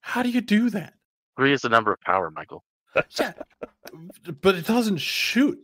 How 0.00 0.22
do 0.22 0.28
you 0.28 0.40
do 0.40 0.70
that? 0.70 0.94
Three 1.36 1.52
is 1.52 1.62
the 1.62 1.68
number 1.68 1.92
of 1.92 2.00
power, 2.00 2.30
Michael. 2.30 2.64
Yeah, 3.18 3.32
but 4.40 4.54
it 4.54 4.66
doesn't 4.66 4.98
shoot. 4.98 5.58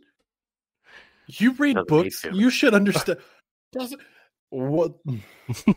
You 1.27 1.53
read 1.53 1.77
books. 1.87 2.25
You 2.25 2.49
should 2.49 2.73
understand. 2.73 3.19
Doesn't 3.71 4.01
what? 4.49 4.95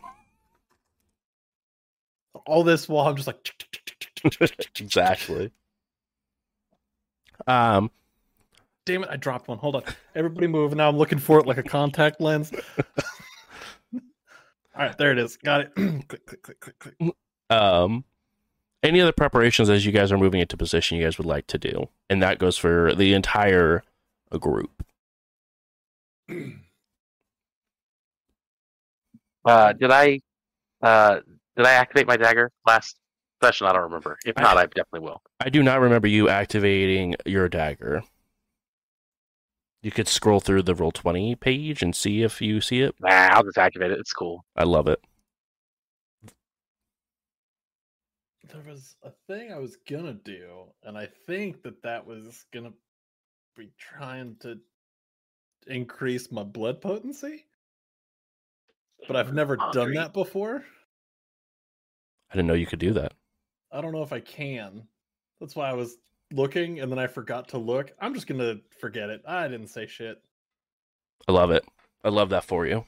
all 2.45 2.63
this 2.63 2.87
while 2.87 3.07
I'm 3.07 3.15
just 3.15 3.27
like 3.27 3.51
exactly. 4.79 5.51
Um, 7.47 7.91
damn 8.85 9.03
it, 9.03 9.09
I 9.11 9.17
dropped 9.17 9.47
one. 9.47 9.57
Hold 9.57 9.77
on, 9.77 9.83
everybody 10.15 10.47
move. 10.47 10.75
Now 10.75 10.89
I'm 10.89 10.97
looking 10.97 11.19
for 11.19 11.39
it 11.39 11.45
like 11.45 11.57
a 11.57 11.63
contact 11.63 12.21
lens. 12.21 12.51
all 13.93 14.01
right, 14.75 14.97
there 14.97 15.11
it 15.11 15.17
is. 15.17 15.37
Got 15.37 15.61
it. 15.61 15.75
click, 15.75 16.25
click, 16.25 16.41
click, 16.41 16.59
click, 16.59 16.79
click. 16.79 17.15
Um, 17.49 18.05
any 18.83 19.01
other 19.01 19.11
preparations 19.11 19.69
as 19.69 19.85
you 19.85 19.91
guys 19.91 20.11
are 20.11 20.17
moving 20.17 20.41
into 20.41 20.57
position 20.57 20.97
you 20.97 21.03
guys 21.03 21.17
would 21.17 21.27
like 21.27 21.47
to 21.47 21.57
do, 21.57 21.89
and 22.09 22.21
that 22.21 22.39
goes 22.39 22.57
for 22.57 22.93
the 22.93 23.13
entire 23.13 23.83
group. 24.39 24.85
Uh, 29.45 29.73
did 29.73 29.91
I 29.91 30.21
uh, 30.81 31.19
did 31.55 31.65
I 31.65 31.71
activate 31.71 32.07
my 32.07 32.17
dagger 32.17 32.51
last 32.65 32.97
session? 33.41 33.67
I 33.67 33.73
don't 33.73 33.83
remember. 33.83 34.17
If 34.25 34.37
not, 34.37 34.57
I 34.57 34.65
definitely 34.65 35.01
will. 35.01 35.21
I 35.39 35.49
do 35.49 35.63
not 35.63 35.79
remember 35.79 36.07
you 36.07 36.29
activating 36.29 37.15
your 37.25 37.49
dagger. 37.49 38.03
You 39.81 39.91
could 39.91 40.07
scroll 40.07 40.39
through 40.39 40.63
the 40.63 40.73
roll 40.73 40.91
twenty 40.91 41.35
page 41.35 41.83
and 41.83 41.95
see 41.95 42.23
if 42.23 42.41
you 42.41 42.59
see 42.59 42.81
it. 42.81 42.95
Nah, 42.99 43.29
I'll 43.31 43.43
just 43.43 43.57
activate 43.57 43.91
it. 43.91 43.99
It's 43.99 44.13
cool. 44.13 44.43
I 44.55 44.63
love 44.63 44.87
it. 44.87 44.99
There 48.51 48.63
was 48.67 48.95
a 49.03 49.11
thing 49.27 49.51
I 49.51 49.59
was 49.59 49.77
gonna 49.87 50.13
do, 50.13 50.65
and 50.83 50.97
I 50.97 51.07
think 51.27 51.61
that 51.63 51.83
that 51.83 52.05
was 52.05 52.45
gonna 52.53 52.73
be 53.55 53.71
trying 53.77 54.37
to 54.41 54.59
increase 55.67 56.31
my 56.31 56.43
blood 56.43 56.81
potency. 56.81 57.45
But 59.07 59.17
I've 59.17 59.33
never 59.33 59.57
done 59.71 59.93
that 59.93 60.13
before. 60.13 60.63
I 62.31 62.35
didn't 62.35 62.47
know 62.47 62.53
you 62.53 62.65
could 62.65 62.79
do 62.79 62.93
that. 62.93 63.13
I 63.71 63.81
don't 63.81 63.91
know 63.91 64.03
if 64.03 64.13
I 64.13 64.19
can. 64.19 64.87
That's 65.39 65.55
why 65.55 65.69
I 65.69 65.73
was 65.73 65.97
looking, 66.31 66.79
and 66.79 66.91
then 66.91 66.99
I 66.99 67.07
forgot 67.07 67.49
to 67.49 67.57
look. 67.57 67.91
I'm 67.99 68.13
just 68.13 68.27
gonna 68.27 68.57
forget 68.79 69.09
it. 69.09 69.21
I 69.27 69.47
didn't 69.47 69.67
say 69.67 69.87
shit. 69.87 70.21
I 71.27 71.31
love 71.31 71.51
it. 71.51 71.65
I 72.03 72.09
love 72.09 72.29
that 72.29 72.43
for 72.43 72.65
you. 72.65 72.85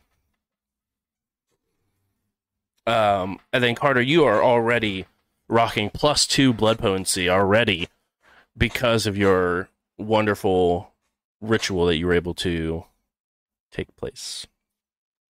Um, 2.85 3.39
and 3.51 3.63
then 3.63 3.75
Carter, 3.75 4.01
you 4.01 4.23
are 4.23 4.41
already 4.41 5.05
rocking 5.49 5.89
plus 5.89 6.25
two 6.25 6.53
blood 6.53 6.79
potency 6.79 7.29
already 7.29 7.89
because 8.57 9.05
of 9.05 9.17
your 9.17 9.69
wonderful 9.97 10.93
ritual 11.41 11.85
that 11.87 11.97
you 11.97 12.07
were 12.07 12.13
able 12.13 12.33
to 12.33 12.85
take 13.71 13.95
place. 13.95 14.47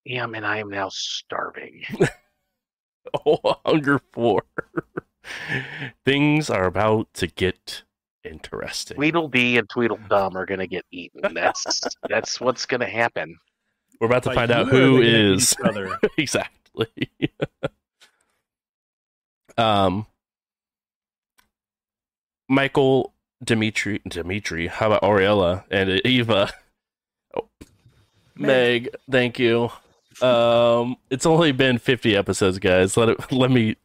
Damn, 0.08 0.36
and 0.36 0.46
I 0.46 0.60
am 0.60 0.70
now 0.70 0.90
starving. 0.90 1.84
Oh, 3.26 3.56
hunger 3.66 4.00
for. 4.14 4.44
Things 6.06 6.50
are 6.50 6.66
about 6.66 7.14
to 7.16 7.28
get 7.28 7.84
interesting. 8.24 8.98
Tweedledee 8.98 9.58
and 9.58 9.70
Tweedledum 9.70 10.36
are 10.38 10.46
gonna 10.46 10.68
get 10.68 10.86
eaten. 10.92 11.34
That's 11.34 11.82
that's 12.10 12.40
what's 12.40 12.66
gonna 12.66 12.90
happen. 12.90 13.38
We're 14.00 14.08
about 14.08 14.24
to 14.24 14.30
By 14.30 14.36
find 14.36 14.52
out 14.52 14.68
who 14.68 14.78
is 14.78 14.78
are 14.80 14.88
who 14.88 15.00
they 15.00 15.02
gonna 15.02 15.18
eat 15.18 15.36
is 15.36 15.54
each 15.54 15.68
other? 15.68 16.00
exactly. 16.18 17.10
um, 19.58 20.06
Michael, 22.48 23.14
Dimitri, 23.44 24.02
Dimitri. 24.08 24.68
How 24.68 24.88
about 24.88 25.02
Ariella 25.02 25.64
and 25.70 25.90
Eva? 26.06 26.52
Oh, 27.36 27.50
Meg, 28.36 28.90
thank 29.10 29.40
you. 29.40 29.72
Um, 30.22 30.98
it's 31.10 31.26
only 31.26 31.52
been 31.52 31.78
fifty 31.78 32.16
episodes, 32.16 32.60
guys. 32.60 32.98
Let 32.98 33.10
it 33.10 33.32
let 33.32 33.52
me 33.52 33.76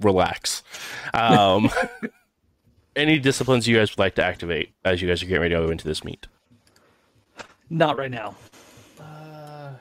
relax. 0.00 0.62
Um, 1.12 1.70
any 2.96 3.18
disciplines 3.18 3.66
you 3.66 3.76
guys 3.76 3.90
would 3.90 3.98
like 3.98 4.14
to 4.16 4.24
activate 4.24 4.72
as 4.84 5.02
you 5.02 5.08
guys 5.08 5.22
are 5.22 5.26
getting 5.26 5.42
ready 5.42 5.54
to 5.54 5.60
go 5.60 5.70
into 5.70 5.86
this 5.86 6.04
meet? 6.04 6.26
Not 7.70 7.98
right 7.98 8.10
now. 8.10 8.36
Uh, 9.00 9.72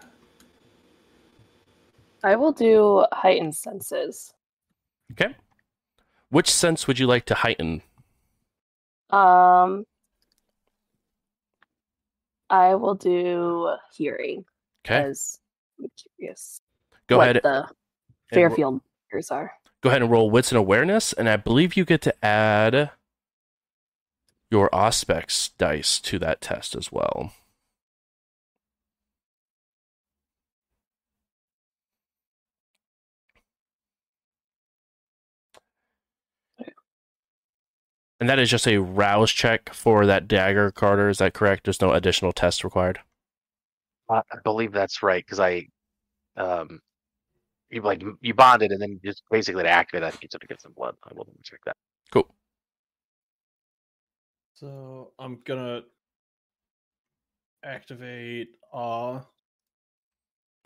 I 2.24 2.36
will 2.36 2.54
do 2.54 3.06
heightened 3.12 3.56
senses. 3.56 4.34
Okay. 5.12 5.36
Which 6.30 6.50
sense 6.50 6.88
would 6.88 6.98
you 6.98 7.06
like 7.06 7.26
to 7.26 7.36
heighten? 7.36 7.84
Um, 9.12 9.86
I 12.50 12.74
will 12.76 12.96
do 12.96 13.76
hearing 13.96 14.46
Okay. 14.86 15.04
because 15.04 15.40
I'm 15.84 15.92
curious 16.18 16.62
Go 17.08 17.18
what 17.18 17.24
ahead. 17.30 17.42
the 17.44 17.68
and 18.32 18.36
Fairfield 18.36 18.82
ears 19.14 19.30
are. 19.32 19.52
go 19.82 19.90
ahead 19.90 20.02
and 20.02 20.12
roll 20.12 20.30
wits 20.32 20.52
and 20.52 20.58
awareness, 20.58 21.14
and 21.14 21.28
I 21.30 21.38
believe 21.38 21.76
you 21.76 21.86
get 21.86 22.02
to 22.04 22.26
add 22.26 22.92
your 24.50 24.70
auspex 24.70 25.52
dice 25.58 26.00
to 26.00 26.20
that 26.20 26.42
test 26.42 26.76
as 26.76 26.92
well. 26.92 27.34
And 38.20 38.30
that 38.30 38.40
is 38.40 38.50
just 38.50 38.68
a 38.68 38.78
rouse 38.78 39.32
check 39.32 39.74
for 39.74 40.06
that 40.06 40.28
dagger, 40.28 40.72
Carter. 40.72 41.10
Is 41.10 41.18
that 41.18 41.34
correct? 41.34 41.66
There's 41.66 41.82
no 41.82 41.92
additional 41.92 42.32
test 42.32 42.64
required. 42.64 43.00
I 44.10 44.22
believe 44.44 44.72
that's 44.72 45.02
right 45.04 45.26
because 45.26 45.40
I, 45.40 45.68
um, 46.38 46.82
you 47.70 47.82
like 47.82 48.04
you 48.22 48.34
bonded 48.34 48.72
and 48.72 48.82
then 48.82 49.00
just 49.04 49.24
basically 49.32 49.64
to 49.64 49.70
activate 49.70 50.02
that 50.04 50.22
you 50.22 50.30
have 50.32 50.42
to 50.42 50.48
get 50.48 50.62
some 50.62 50.74
blood. 50.74 50.96
I 51.04 51.14
will 51.14 51.28
check 51.44 51.60
that. 51.66 51.76
Cool. 52.12 52.28
so 54.54 55.12
I'm 55.20 55.40
gonna 55.46 55.82
activate 57.64 58.50
awe 58.72 59.22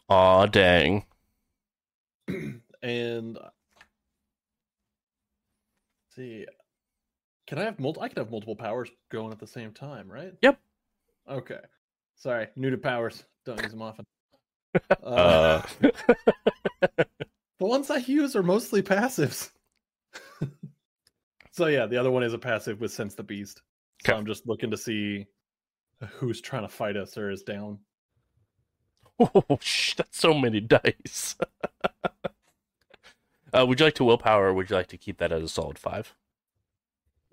Aw, 0.10 0.46
dang. 0.48 1.06
and 2.82 3.38
see 6.16 6.46
can 7.46 7.58
i 7.60 7.64
have 7.64 7.80
multiple 7.80 8.04
i 8.04 8.08
can 8.08 8.18
have 8.18 8.32
multiple 8.32 8.56
powers 8.56 8.90
going 9.12 9.32
at 9.32 9.40
the 9.40 9.48
same 9.48 9.72
time 9.72 10.10
right 10.12 10.34
Yep. 10.42 10.60
okay 11.30 11.60
sorry 12.16 12.48
new 12.56 12.70
to 12.70 12.78
powers 12.78 13.24
don't 13.46 13.62
use 13.62 13.72
them 13.72 13.82
often 13.82 14.06
Uh, 15.04 15.62
the 15.82 17.06
ones 17.60 17.90
I 17.90 17.98
use 17.98 18.36
are 18.36 18.44
mostly 18.44 18.82
passives. 18.82 19.52
so 21.52 21.68
yeah, 21.68 21.86
the 21.86 21.98
other 21.98 22.12
one 22.12 22.24
is 22.24 22.34
a 22.34 22.38
passive 22.40 22.80
with 22.82 22.92
Sense 22.92 23.16
the 23.16 23.24
Beast. 23.24 23.62
So 24.06 24.14
Okay. 24.14 24.18
I'm 24.20 24.26
just 24.26 24.48
looking 24.48 24.72
to 24.72 24.78
see 24.78 25.26
who's 26.12 26.42
trying 26.42 26.62
to 26.64 26.68
fight 26.70 26.96
us 26.98 27.18
or 27.18 27.32
is 27.32 27.42
down. 27.44 27.80
oh, 29.20 29.58
sh- 29.60 29.96
that's 29.96 30.18
so 30.20 30.34
many 30.34 30.60
dice. 30.60 31.36
uh, 33.54 33.66
would 33.66 33.80
you 33.80 33.86
like 33.86 33.96
to 33.96 34.04
willpower, 34.04 34.48
or 34.50 34.54
would 34.54 34.70
you 34.70 34.76
like 34.76 34.88
to 34.88 34.98
keep 34.98 35.18
that 35.18 35.32
at 35.32 35.42
a 35.42 35.48
solid 35.48 35.80
five? 35.80 36.14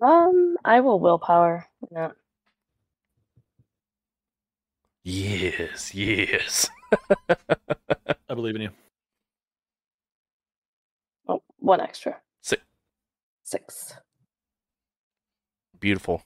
Um, 0.01 0.57
I 0.65 0.81
will 0.81 0.99
willpower. 0.99 1.67
Yeah. 1.91 2.11
Yes, 5.03 5.93
yes. 5.93 6.69
I 8.29 8.33
believe 8.33 8.55
in 8.55 8.61
you. 8.61 8.69
Oh, 11.27 11.41
one 11.59 11.81
extra. 11.81 12.17
Six. 12.41 12.61
Six. 13.43 13.93
Beautiful. 15.79 16.23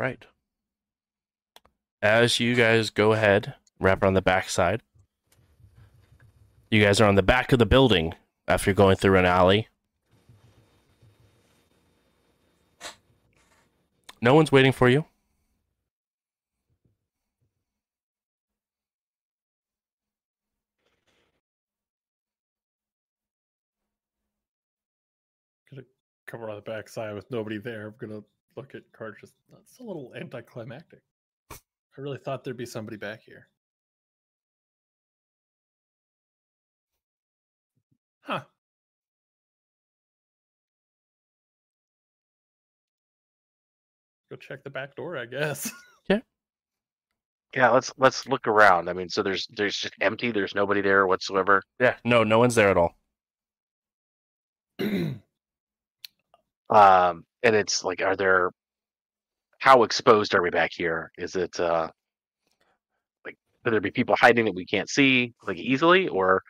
Right. 0.00 0.24
As 2.00 2.40
you 2.40 2.54
guys 2.54 2.88
go 2.88 3.12
ahead, 3.12 3.54
wrap 3.78 4.02
around 4.02 4.14
the 4.14 4.22
backside. 4.22 4.80
You 6.70 6.82
guys 6.82 7.02
are 7.02 7.08
on 7.08 7.16
the 7.16 7.22
back 7.22 7.52
of 7.52 7.58
the 7.58 7.66
building 7.66 8.14
after 8.48 8.72
going 8.72 8.96
through 8.96 9.18
an 9.18 9.26
alley. 9.26 9.68
No 14.22 14.34
one's 14.34 14.50
waiting 14.50 14.72
for 14.72 14.88
you. 14.88 15.04
Gonna 25.70 25.82
cover 26.26 26.48
on 26.48 26.56
the 26.56 26.62
backside 26.62 27.14
with 27.14 27.30
nobody 27.30 27.58
there. 27.58 27.88
I'm 27.88 27.94
gonna 27.98 28.22
look 28.56 28.74
at 28.74 28.82
cards. 28.92 29.18
Just 29.20 29.34
that's 29.50 29.78
a 29.80 29.82
little 29.82 30.12
anticlimactic. 30.16 31.00
I 31.52 32.00
really 32.00 32.18
thought 32.18 32.44
there'd 32.44 32.56
be 32.56 32.66
somebody 32.66 32.96
back 32.96 33.22
here. 33.22 33.48
Huh. 38.22 38.42
Go 44.30 44.36
check 44.36 44.62
the 44.62 44.70
back 44.70 44.94
door, 44.94 45.16
I 45.16 45.26
guess. 45.26 45.70
Yeah, 47.54 47.70
let's 47.70 47.92
let's 47.98 48.28
look 48.28 48.46
around. 48.46 48.88
I 48.88 48.92
mean, 48.92 49.08
so 49.08 49.22
there's 49.22 49.48
there's 49.56 49.76
just 49.76 49.94
empty. 50.00 50.30
There's 50.30 50.54
nobody 50.54 50.80
there 50.82 51.06
whatsoever. 51.06 51.62
Yeah, 51.80 51.96
no, 52.04 52.22
no 52.22 52.38
one's 52.38 52.54
there 52.54 52.70
at 52.70 52.76
all. 52.76 52.94
Um, 56.70 57.24
and 57.42 57.56
it's 57.56 57.84
like, 57.84 58.02
are 58.02 58.16
there? 58.16 58.50
How 59.58 59.82
exposed 59.82 60.34
are 60.34 60.42
we 60.42 60.50
back 60.50 60.70
here? 60.72 61.12
Is 61.18 61.36
it 61.36 61.60
uh, 61.60 61.88
like 63.24 63.36
could 63.62 63.72
there 63.72 63.80
be 63.80 63.90
people 63.90 64.16
hiding 64.16 64.46
that 64.46 64.54
we 64.54 64.64
can't 64.64 64.88
see 64.88 65.34
like 65.46 65.58
easily, 65.58 66.08
or 66.08 66.42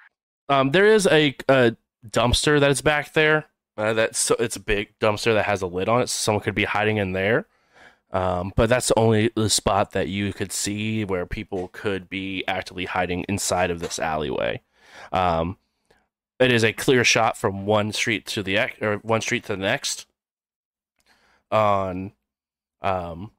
Um, 0.49 0.71
there 0.71 0.87
is 0.87 1.07
a, 1.07 1.35
a 1.49 1.77
dumpster 2.09 2.61
that 2.61 2.71
is 2.71 2.83
back 2.83 3.13
there. 3.13 3.47
Uh, 3.77 3.95
that's 3.95 4.19
so 4.19 4.37
it's 4.39 4.57
a 4.57 4.61
big 4.61 4.99
dumpster 5.01 5.35
that 5.35 5.47
has 5.47 5.63
a 5.63 5.67
lid 5.67 5.89
on 5.89 6.03
it. 6.03 6.09
So 6.09 6.23
someone 6.23 6.43
could 6.43 6.55
be 6.55 6.65
hiding 6.65 6.99
in 6.99 7.13
there. 7.13 7.47
Um, 8.13 8.53
but 8.57 8.69
that's 8.69 8.89
the 8.89 8.99
only 8.99 9.31
the 9.37 9.49
spot 9.49 9.93
that 9.93 10.09
you 10.09 10.33
could 10.33 10.53
see 10.53 11.05
where 11.05 11.27
people 11.27 11.69
could 11.73 12.09
be 12.09 12.45
actively 12.49 12.85
hiding 12.85 13.25
inside 13.29 13.71
of 13.71 13.79
this 13.79 13.99
alleyway. 13.99 14.63
Um, 15.13 15.59
it 16.41 16.51
is 16.51 16.65
a 16.65 16.73
clear 16.73 17.05
shot 17.05 17.37
from 17.37 17.67
one 17.67 17.93
street 17.93 18.27
to 18.27 18.43
the 18.43 18.59
or 18.81 18.97
one 18.99 19.21
street 19.21 19.45
to 19.45 19.57
the 19.57 19.63
next. 19.63 20.07
On, 21.51 22.13
um, 22.83 23.33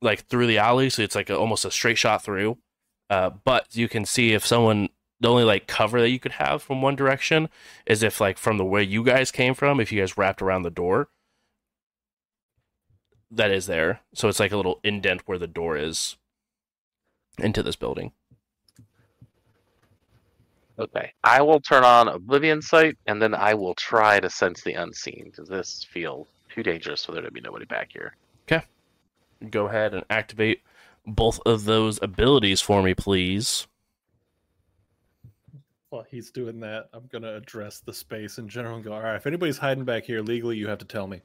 like 0.00 0.26
through 0.26 0.46
the 0.46 0.58
alley, 0.58 0.90
so 0.90 1.02
it's 1.02 1.14
like 1.14 1.30
a, 1.30 1.36
almost 1.36 1.64
a 1.64 1.70
straight 1.70 1.98
shot 1.98 2.22
through. 2.24 2.58
Uh, 3.10 3.30
but 3.44 3.74
you 3.76 3.88
can 3.88 4.04
see 4.04 4.32
if 4.32 4.46
someone 4.46 4.88
the 5.20 5.28
only 5.28 5.44
like 5.44 5.66
cover 5.66 6.00
that 6.00 6.10
you 6.10 6.18
could 6.18 6.32
have 6.32 6.62
from 6.62 6.82
one 6.82 6.96
direction 6.96 7.48
is 7.86 8.02
if 8.02 8.20
like 8.20 8.38
from 8.38 8.58
the 8.58 8.64
way 8.64 8.82
you 8.82 9.04
guys 9.04 9.30
came 9.30 9.54
from, 9.54 9.80
if 9.80 9.92
you 9.92 10.00
guys 10.00 10.16
wrapped 10.16 10.42
around 10.42 10.62
the 10.62 10.70
door, 10.70 11.08
that 13.30 13.50
is 13.50 13.66
there. 13.66 14.00
So 14.14 14.28
it's 14.28 14.40
like 14.40 14.52
a 14.52 14.56
little 14.56 14.80
indent 14.82 15.22
where 15.26 15.38
the 15.38 15.46
door 15.46 15.76
is 15.76 16.16
into 17.38 17.62
this 17.62 17.76
building. 17.76 18.12
okay? 20.78 21.12
I 21.24 21.42
will 21.42 21.60
turn 21.60 21.84
on 21.84 22.08
Oblivion 22.08 22.62
Sight, 22.62 22.96
and 23.06 23.20
then 23.20 23.34
I 23.34 23.54
will 23.54 23.74
try 23.74 24.20
to 24.20 24.30
sense 24.30 24.62
the 24.62 24.74
unseen 24.74 25.30
because 25.30 25.48
this 25.48 25.86
feels 25.90 26.28
too 26.52 26.62
dangerous 26.62 27.04
for 27.04 27.12
there 27.12 27.22
to 27.22 27.30
be 27.30 27.40
nobody 27.40 27.64
back 27.64 27.90
here. 27.92 28.16
Okay. 28.46 28.64
Go 29.50 29.66
ahead 29.66 29.94
and 29.94 30.04
activate 30.10 30.62
both 31.06 31.40
of 31.46 31.64
those 31.64 32.00
abilities 32.02 32.60
for 32.60 32.82
me, 32.82 32.94
please. 32.94 33.66
While 35.90 36.04
he's 36.10 36.30
doing 36.30 36.60
that, 36.60 36.88
I'm 36.92 37.08
gonna 37.12 37.34
address 37.34 37.80
the 37.80 37.92
space 37.92 38.38
in 38.38 38.48
general 38.48 38.76
and 38.76 38.84
go, 38.84 38.92
all 38.92 39.02
right, 39.02 39.16
if 39.16 39.26
anybody's 39.26 39.58
hiding 39.58 39.84
back 39.84 40.04
here 40.04 40.22
legally, 40.22 40.56
you 40.56 40.68
have 40.68 40.78
to 40.78 40.84
tell 40.84 41.06
me. 41.06 41.20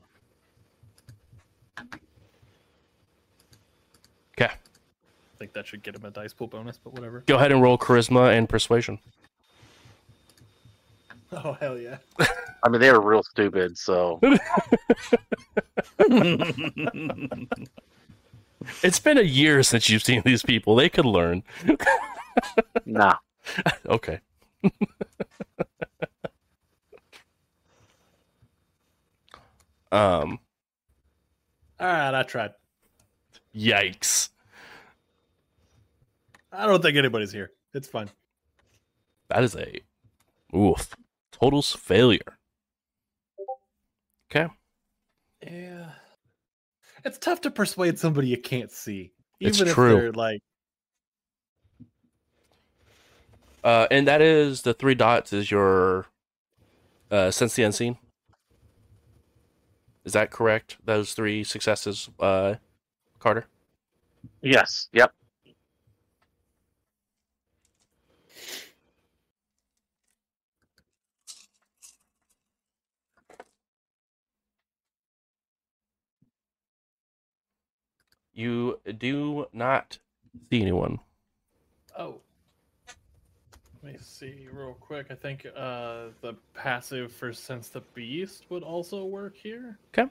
Okay. 4.33 4.51
I 4.51 5.37
think 5.37 5.53
that 5.53 5.67
should 5.67 5.83
get 5.83 5.95
him 5.95 6.03
a 6.03 6.11
dice 6.11 6.33
pool 6.33 6.47
bonus, 6.47 6.79
but 6.83 6.93
whatever. 6.93 7.23
Go 7.27 7.35
ahead 7.35 7.51
and 7.51 7.61
roll 7.61 7.77
charisma 7.77 8.35
and 8.35 8.49
persuasion. 8.49 8.99
Oh 11.33 11.53
hell 11.59 11.77
yeah. 11.77 11.97
I 12.63 12.69
mean, 12.69 12.79
they 12.79 12.91
were 12.91 13.01
real 13.01 13.21
stupid, 13.23 13.77
so 13.77 14.19
It's 18.83 18.99
been 18.99 19.17
a 19.17 19.21
year 19.21 19.61
since 19.63 19.89
you've 19.89 20.03
seen 20.03 20.21
these 20.25 20.41
people. 20.43 20.75
They 20.75 20.89
could 20.89 21.05
learn. 21.05 21.43
nah. 22.85 23.15
okay. 23.87 24.19
um 29.91 30.39
All 31.79 31.87
right, 31.87 32.13
I 32.13 32.23
tried. 32.23 32.51
yikes. 33.55 34.29
I 36.51 36.65
don't 36.65 36.81
think 36.81 36.97
anybody's 36.97 37.31
here. 37.31 37.51
It's 37.73 37.87
fine. 37.87 38.09
That 39.29 39.43
is 39.43 39.55
a 39.55 39.81
oof. 40.55 40.95
Total 41.39 41.61
failure. 41.61 42.37
Okay. 44.31 44.51
Yeah. 45.41 45.91
It's 47.05 47.17
tough 47.17 47.41
to 47.41 47.51
persuade 47.51 47.99
somebody 47.99 48.27
you 48.27 48.37
can't 48.37 48.71
see. 48.71 49.13
It's 49.39 49.59
if 49.61 49.73
true. 49.73 49.95
they're 49.95 50.11
like 50.11 50.41
Uh 53.63 53.87
and 53.91 54.07
that 54.07 54.21
is 54.21 54.63
the 54.63 54.73
three 54.73 54.95
dots 54.95 55.31
is 55.31 55.51
your 55.51 56.07
uh 57.11 57.31
sense 57.31 57.55
the 57.55 57.63
unseen. 57.63 57.97
Is 60.05 60.13
that 60.13 60.31
correct? 60.31 60.77
Those 60.85 61.13
three 61.13 61.43
successes, 61.43 62.09
uh 62.19 62.55
Carter? 63.19 63.45
Yes. 64.41 64.87
Yep. 64.93 65.13
You 78.37 78.79
do 78.99 79.47
not 79.51 79.97
see 80.51 80.61
anyone. 80.61 80.99
Oh. 81.97 82.19
Let 83.81 83.93
me 83.93 83.99
see 83.99 84.47
real 84.53 84.77
quick. 84.79 85.07
I 85.09 85.15
think 85.15 85.47
uh 85.55 86.09
the 86.21 86.35
passive 86.53 87.11
for 87.11 87.33
Sense 87.33 87.69
the 87.69 87.81
Beast 87.95 88.45
would 88.49 88.61
also 88.61 89.05
work 89.05 89.35
here. 89.35 89.79
Okay. 89.91 90.07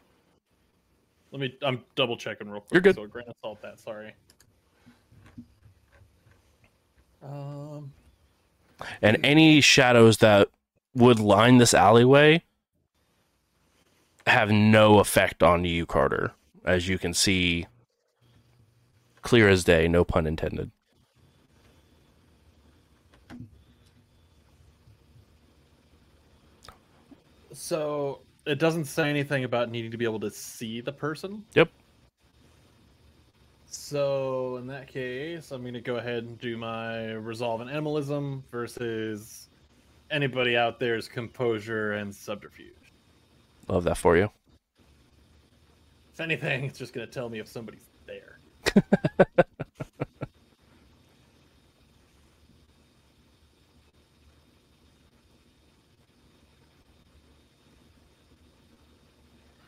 Let 1.31 1.41
me 1.41 1.57
I'm 1.62 1.85
double 1.95 2.17
checking 2.17 2.51
real 2.51 2.62
quick. 2.62 2.73
You're 2.73 2.81
good. 2.81 2.97
So 2.97 3.07
grant 3.07 3.29
assault 3.29 3.62
that, 3.62 3.79
sorry. 3.79 4.12
Um 7.23 7.93
and 9.01 9.19
any 9.23 9.61
shadows 9.61 10.17
that 10.17 10.49
would 10.97 11.21
line 11.21 11.59
this 11.59 11.75
alleyway 11.75 12.43
have 14.27 14.51
no 14.51 14.99
effect 14.99 15.45
on 15.45 15.65
you, 15.65 15.87
Carter. 15.87 16.33
As 16.65 16.89
you 16.89 16.99
can 16.99 17.15
see, 17.15 17.69
clear 19.27 19.49
as 19.49 19.65
day, 19.65 19.89
no 19.89 20.05
pun 20.05 20.25
intended. 20.25 20.71
So 27.53 28.21
it 28.47 28.61
doesn't 28.61 28.85
say 28.85 29.11
anything 29.11 29.43
about 29.43 29.69
needing 29.69 29.91
to 29.91 29.97
be 29.97 30.05
able 30.05 30.21
to 30.21 30.31
see 30.31 30.81
the 30.81 30.93
person. 30.93 31.45
Yep. 31.55 31.71
So 33.67 34.59
in 34.59 34.69
that 34.69 34.87
case, 34.87 35.51
I'm 35.51 35.65
gonna 35.65 35.81
go 35.81 35.97
ahead 35.97 36.23
and 36.23 36.39
do 36.39 36.57
my 36.57 37.11
resolve 37.15 37.61
and 37.61 37.69
animalism 37.69 38.45
versus 38.53 39.49
anybody 40.09 40.57
out 40.57 40.79
there's 40.79 41.09
composure 41.09 41.95
and 41.95 42.15
subterfuge. 42.15 42.93
Love 43.67 43.83
that 43.83 43.99
for 43.99 44.17
you. 44.17 44.31
If 46.12 46.21
anything, 46.21 46.62
it's 46.62 46.79
just 46.79 46.93
gonna 46.93 47.09
tell 47.09 47.29
me 47.29 47.41
if 47.41 47.49
somebody's. 47.49 47.83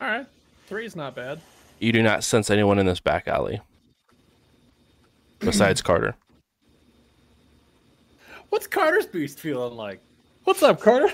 All 0.00 0.06
right, 0.08 0.26
three's 0.66 0.94
not 0.94 1.14
bad. 1.14 1.40
You 1.80 1.92
do 1.92 2.02
not 2.02 2.24
sense 2.24 2.50
anyone 2.50 2.78
in 2.78 2.86
this 2.86 3.00
back 3.00 3.28
alley 3.28 3.60
besides 5.40 5.82
Carter. 5.82 6.14
What's 8.50 8.66
Carter's 8.66 9.06
beast 9.06 9.38
feeling 9.38 9.76
like? 9.76 10.00
What's 10.44 10.62
up, 10.62 10.80
Carter? 10.80 11.10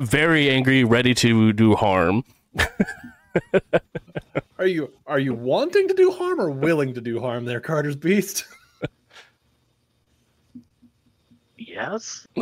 Very 0.00 0.50
angry, 0.50 0.84
ready 0.84 1.14
to 1.14 1.52
do 1.52 1.74
harm. 1.74 2.24
Are 4.58 4.66
you 4.66 4.92
are 5.06 5.18
you 5.18 5.34
wanting 5.34 5.88
to 5.88 5.94
do 5.94 6.10
harm 6.10 6.40
or 6.40 6.50
willing 6.50 6.94
to 6.94 7.00
do 7.00 7.20
harm 7.20 7.44
there, 7.44 7.60
Carter's 7.60 7.96
beast? 7.96 8.44
Yes. 11.60 12.26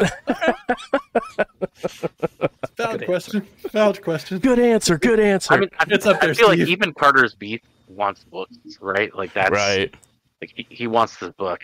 Valid 2.77 3.01
Good 3.01 3.07
question. 3.07 3.47
Valid 3.71 4.03
question. 4.03 4.39
Good 4.39 4.59
answer. 4.59 4.99
Good 4.99 5.21
answer. 5.21 5.53
I 5.53 5.59
mean, 5.59 5.69
I, 5.79 5.85
It's 5.89 6.07
up 6.07 6.21
there, 6.21 6.31
I 6.31 6.33
there, 6.33 6.35
feel 6.35 6.49
like 6.49 6.61
even 6.61 6.95
Carter's 6.95 7.35
beast 7.35 7.65
wants 7.89 8.25
books, 8.25 8.57
right? 8.81 9.15
Like 9.15 9.35
that's 9.35 9.51
right. 9.51 9.93
Like 10.41 10.53
he, 10.55 10.67
he 10.71 10.87
wants 10.87 11.17
this 11.17 11.35
book 11.35 11.61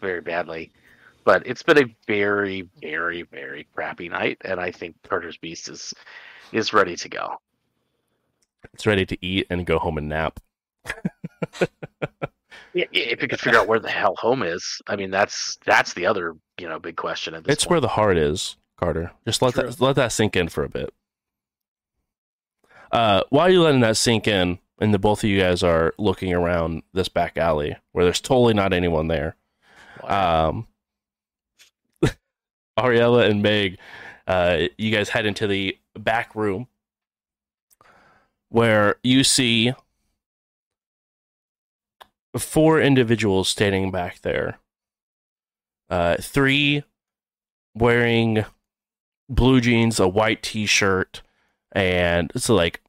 very 0.00 0.20
badly, 0.20 0.70
but 1.24 1.46
it's 1.46 1.62
been 1.62 1.78
a 1.78 1.94
very, 2.06 2.68
very, 2.80 3.22
very 3.22 3.66
crappy 3.74 4.08
night, 4.08 4.38
and 4.44 4.58
I 4.58 4.70
think 4.70 4.96
Carter's 5.02 5.36
Beast 5.36 5.68
is 5.68 5.92
is 6.52 6.72
ready 6.72 6.96
to 6.96 7.08
go. 7.08 7.38
It's 8.74 8.86
ready 8.86 9.06
to 9.06 9.24
eat 9.24 9.46
and 9.50 9.66
go 9.66 9.78
home 9.78 9.98
and 9.98 10.08
nap. 10.08 10.40
Yeah, 12.74 12.86
yeah, 12.90 13.04
if 13.04 13.20
you 13.20 13.28
could 13.28 13.40
figure 13.40 13.58
out 13.58 13.68
where 13.68 13.78
the 13.78 13.90
hell 13.90 14.14
home 14.16 14.42
is, 14.42 14.80
I 14.86 14.96
mean 14.96 15.10
that's 15.10 15.58
that's 15.64 15.92
the 15.92 16.06
other 16.06 16.36
you 16.58 16.68
know 16.68 16.78
big 16.78 16.96
question 16.96 17.34
at 17.34 17.44
this 17.44 17.52
It's 17.52 17.66
where 17.66 17.80
the 17.80 17.88
heart 17.88 18.16
is, 18.16 18.56
Carter. 18.78 19.12
Just 19.26 19.42
let 19.42 19.54
True. 19.54 19.64
that 19.64 19.80
let 19.80 19.96
that 19.96 20.12
sink 20.12 20.36
in 20.36 20.48
for 20.48 20.64
a 20.64 20.68
bit. 20.68 20.92
Uh, 22.90 23.22
while 23.30 23.50
you're 23.50 23.62
letting 23.62 23.80
that 23.80 23.96
sink 23.96 24.26
in, 24.26 24.58
and 24.78 24.92
the 24.92 24.98
both 24.98 25.22
of 25.22 25.28
you 25.28 25.40
guys 25.40 25.62
are 25.62 25.94
looking 25.98 26.32
around 26.32 26.82
this 26.92 27.08
back 27.08 27.36
alley 27.36 27.76
where 27.92 28.04
there's 28.04 28.20
totally 28.20 28.54
not 28.54 28.72
anyone 28.72 29.08
there. 29.08 29.36
Um, 30.02 30.66
Ariella 32.78 33.28
and 33.28 33.42
Meg, 33.42 33.78
uh, 34.26 34.62
you 34.78 34.90
guys 34.90 35.10
head 35.10 35.26
into 35.26 35.46
the 35.46 35.78
back 35.98 36.34
room 36.34 36.68
where 38.52 38.96
you 39.02 39.24
see 39.24 39.72
four 42.36 42.78
individuals 42.78 43.48
standing 43.48 43.90
back 43.90 44.20
there. 44.20 44.58
Uh, 45.88 46.16
three 46.20 46.84
wearing 47.74 48.44
blue 49.30 49.58
jeans, 49.58 49.98
a 49.98 50.06
white 50.06 50.42
t-shirt, 50.42 51.22
and 51.72 52.30
it's 52.34 52.50
like 52.50 52.82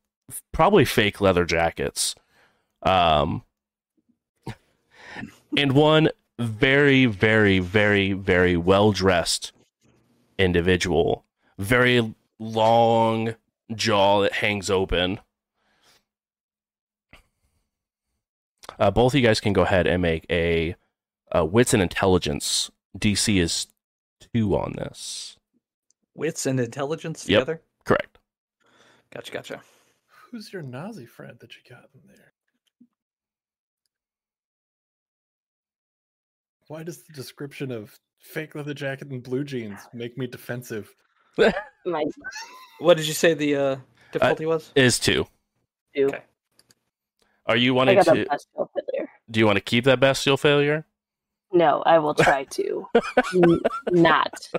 probably 0.52 0.84
fake 0.84 1.22
leather 1.22 1.46
jackets. 1.46 2.14
Um, 2.82 3.44
and 5.56 5.72
one 5.72 6.10
very, 6.38 7.06
very, 7.06 7.60
very, 7.60 8.12
very 8.12 8.58
well 8.58 8.92
dressed 8.92 9.54
individual, 10.38 11.24
very 11.58 12.14
long 12.38 13.36
jaw 13.74 14.22
that 14.24 14.34
hangs 14.34 14.70
open. 14.70 15.22
Uh, 18.80 18.92
both 18.92 19.14
of 19.14 19.20
you 19.20 19.26
guys 19.26 19.40
can 19.40 19.54
go 19.54 19.64
ahead 19.64 19.88
and 19.88 20.02
make 20.02 20.26
a, 20.30 20.76
a 21.32 21.46
wits 21.46 21.74
and 21.74 21.82
intelligence. 21.82 22.72
DC 22.98 23.40
is 23.40 23.68
two 24.34 24.56
on 24.56 24.74
this. 24.78 25.38
Wits 26.16 26.46
and 26.46 26.60
intelligence 26.60 27.28
Yep. 27.28 27.40
together. 27.42 27.62
Correct. 27.86 28.18
Gotcha, 29.14 29.32
gotcha. 29.32 29.62
Who's 30.32 30.52
your 30.52 30.62
Nazi 30.62 31.06
friend 31.06 31.38
that 31.40 31.52
you 31.56 31.62
got 31.70 31.90
in 31.94 32.02
there? 32.08 32.34
Why 36.68 36.84
does 36.84 37.04
the 37.04 37.14
description 37.14 37.72
of 37.72 37.96
fake 38.20 38.56
leather 38.56 38.74
jacket 38.74 39.10
and 39.10 39.22
blue 39.22 39.44
jeans 39.44 39.80
make 39.94 40.18
me 40.18 40.28
defensive? 40.28 40.94
What 42.80 42.98
did 42.98 43.08
you 43.08 43.14
say 43.14 43.34
the 43.34 43.56
uh, 43.56 43.76
difficulty 44.12 44.46
was? 44.46 44.72
Is 44.76 44.98
two. 44.98 45.28
two. 45.96 46.06
Okay. 46.08 46.24
Are 47.46 47.56
you 47.58 47.74
I 47.74 47.78
wanting 47.78 47.96
got 47.98 48.06
to? 48.16 48.22
a 48.22 48.26
bestial 48.26 48.72
failure. 48.74 49.10
Do 49.30 49.40
you 49.40 49.46
want 49.46 49.58
to 49.58 49.62
keep 49.64 49.84
that 49.86 50.00
bestial 50.00 50.38
failure? 50.38 50.86
No, 51.52 51.82
I 51.86 52.00
will 52.00 52.14
try 52.16 52.46
to 52.46 52.88
N- 53.36 53.60
not. 53.92 54.50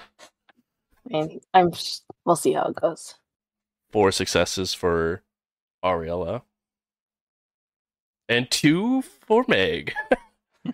And 1.10 1.40
I'm. 1.52 1.68
s- 1.68 2.02
We'll 2.24 2.36
see 2.36 2.52
how 2.54 2.64
it 2.68 2.76
goes. 2.76 3.14
Four 3.92 4.10
successes 4.12 4.72
for 4.72 5.22
Ariella, 5.84 6.40
and 8.28 8.50
two 8.50 9.02
for 9.02 9.44
Meg. 9.46 9.92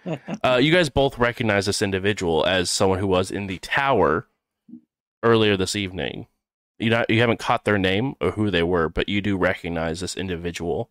uh, 0.44 0.56
you 0.62 0.72
guys 0.72 0.88
both 0.88 1.18
recognize 1.18 1.66
this 1.66 1.82
individual 1.82 2.46
as 2.46 2.70
someone 2.70 3.00
who 3.00 3.06
was 3.08 3.30
in 3.32 3.48
the 3.48 3.58
tower 3.58 4.28
earlier 5.24 5.56
this 5.56 5.74
evening. 5.74 6.28
You 6.78 6.90
not 6.90 7.10
you 7.10 7.20
haven't 7.20 7.40
caught 7.40 7.64
their 7.64 7.78
name 7.78 8.14
or 8.20 8.30
who 8.30 8.50
they 8.50 8.62
were, 8.62 8.88
but 8.88 9.08
you 9.08 9.20
do 9.20 9.36
recognize 9.36 9.98
this 10.00 10.16
individual 10.16 10.88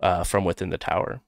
uh, 0.00 0.24
from 0.24 0.44
within 0.44 0.70
the 0.70 0.78
tower. 0.78 1.20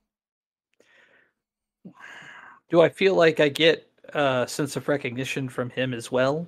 Do 2.70 2.80
I 2.82 2.88
feel 2.88 3.14
like 3.14 3.40
I 3.40 3.48
get 3.48 3.90
a 4.14 4.46
sense 4.48 4.76
of 4.76 4.88
recognition 4.88 5.48
from 5.48 5.70
him 5.70 5.94
as 5.94 6.12
well? 6.12 6.46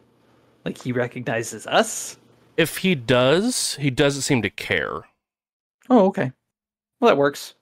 Like 0.64 0.78
he 0.78 0.92
recognizes 0.92 1.66
us? 1.66 2.18
If 2.56 2.78
he 2.78 2.94
does, 2.94 3.74
he 3.76 3.90
doesn't 3.90 4.22
seem 4.22 4.42
to 4.42 4.50
care. 4.50 5.04
Oh, 5.88 6.06
okay. 6.06 6.33
Well, 7.00 7.11
that 7.11 7.16
works. 7.16 7.54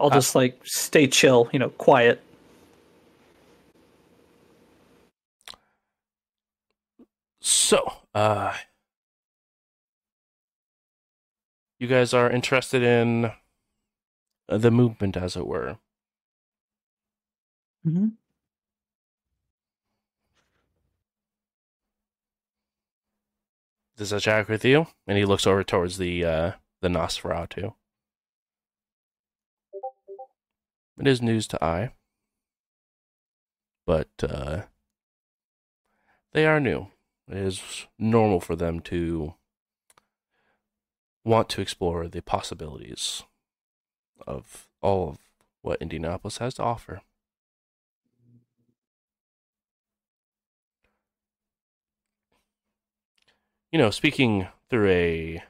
I'll 0.00 0.08
Uh, 0.08 0.14
just 0.14 0.34
like 0.34 0.60
stay 0.64 1.06
chill, 1.06 1.48
you 1.52 1.58
know, 1.58 1.70
quiet. 1.70 2.22
So, 7.40 7.92
uh, 8.14 8.56
you 11.80 11.88
guys 11.88 12.12
are 12.12 12.30
interested 12.30 12.82
in 12.82 13.32
the 14.46 14.70
movement, 14.70 15.16
as 15.16 15.34
it 15.34 15.46
were. 15.46 15.78
Mm-hmm. 17.86 18.08
Does 23.96 24.10
that 24.10 24.20
check 24.20 24.48
with 24.48 24.64
you? 24.64 24.86
And 25.06 25.16
he 25.16 25.24
looks 25.24 25.46
over 25.46 25.64
towards 25.64 25.96
the 25.96 26.24
uh, 26.24 26.52
the 26.82 26.88
Nosferatu. 26.88 27.74
It 30.98 31.06
is 31.06 31.22
news 31.22 31.46
to 31.48 31.64
I, 31.64 31.92
but 33.86 34.10
uh, 34.22 34.62
they 36.32 36.44
are 36.46 36.60
new. 36.60 36.88
It 37.26 37.38
is 37.38 37.86
normal 37.98 38.40
for 38.40 38.54
them 38.54 38.80
to 38.80 39.34
want 41.24 41.48
to 41.50 41.60
explore 41.60 42.08
the 42.08 42.22
possibilities 42.22 43.22
of 44.26 44.68
all 44.80 45.10
of 45.10 45.18
what 45.62 45.80
Indianapolis 45.82 46.38
has 46.38 46.54
to 46.54 46.62
offer. 46.62 47.02
you 53.70 53.78
know, 53.78 53.90
speaking 53.90 54.48
through 54.68 54.88
a 54.90 55.42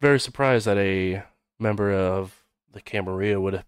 very 0.00 0.18
surprised 0.18 0.66
that 0.66 0.78
a 0.78 1.22
member 1.58 1.92
of 1.92 2.44
the 2.72 2.80
Camarilla 2.80 3.40
would 3.40 3.64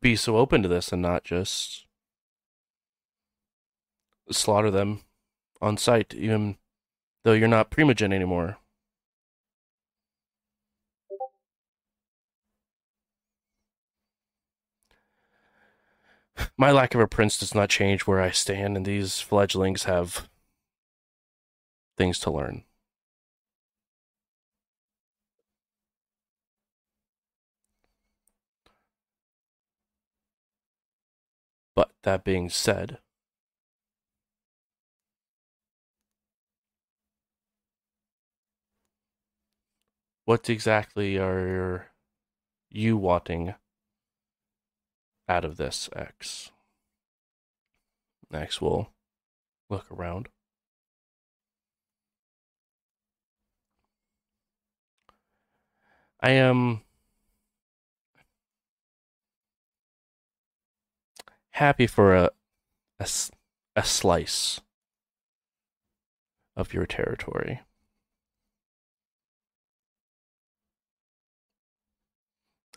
be 0.00 0.16
so 0.16 0.36
open 0.36 0.62
to 0.62 0.68
this 0.68 0.92
and 0.92 1.02
not 1.02 1.24
just 1.24 1.86
slaughter 4.30 4.70
them 4.70 5.00
on 5.60 5.76
sight, 5.76 6.14
even 6.14 6.56
though 7.28 7.34
you're 7.34 7.46
not 7.46 7.70
primogen 7.70 8.10
anymore. 8.10 8.56
My 16.56 16.70
lack 16.70 16.94
of 16.94 17.02
a 17.02 17.06
prince 17.06 17.36
does 17.38 17.54
not 17.54 17.68
change 17.68 18.06
where 18.06 18.18
I 18.18 18.30
stand, 18.30 18.78
and 18.78 18.86
these 18.86 19.20
fledglings 19.20 19.84
have 19.84 20.26
things 21.98 22.18
to 22.20 22.30
learn. 22.30 22.64
But 31.74 31.90
that 32.04 32.24
being 32.24 32.48
said, 32.48 33.00
what 40.28 40.50
exactly 40.50 41.16
are 41.18 41.86
you 42.68 42.98
wanting 42.98 43.54
out 45.26 45.42
of 45.42 45.56
this, 45.56 45.88
X? 45.96 46.50
X 48.30 48.60
will 48.60 48.90
look 49.70 49.90
around. 49.90 50.28
I 56.20 56.32
am 56.32 56.82
happy 61.52 61.86
for 61.86 62.14
a 62.14 62.30
a 63.00 63.82
slice 63.82 64.60
of 66.54 66.74
your 66.74 66.84
territory. 66.84 67.62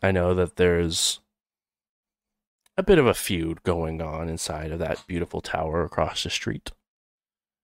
I 0.01 0.11
know 0.11 0.33
that 0.33 0.55
there's 0.55 1.19
a 2.75 2.83
bit 2.83 2.97
of 2.97 3.05
a 3.05 3.13
feud 3.13 3.61
going 3.63 4.01
on 4.01 4.29
inside 4.29 4.71
of 4.71 4.79
that 4.79 5.05
beautiful 5.05 5.41
tower 5.41 5.83
across 5.83 6.23
the 6.23 6.29
street. 6.29 6.71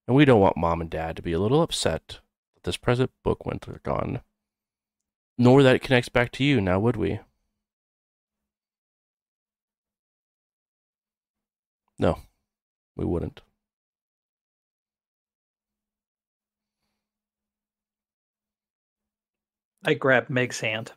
And 0.08 0.16
we 0.16 0.26
don't 0.26 0.40
want 0.40 0.58
mom 0.58 0.82
and 0.82 0.90
dad 0.90 1.16
to 1.16 1.22
be 1.22 1.34
a 1.34 1.40
little 1.40 1.62
upset 1.62 2.20
that 2.54 2.64
this 2.64 2.78
present 2.78 3.12
book 3.24 3.46
went 3.46 3.68
gone. 3.84 4.22
Nor 5.38 5.64
that 5.64 5.76
it 5.76 5.82
connects 5.82 6.10
back 6.10 6.32
to 6.34 6.44
you, 6.44 6.62
now 6.62 6.80
would 6.80 6.96
we? 6.96 7.20
No, 12.00 12.20
we 12.96 13.06
wouldn't. 13.06 13.42
I 19.84 19.94
grab 19.96 20.30
Meg's 20.30 20.60
hand. 20.60 20.92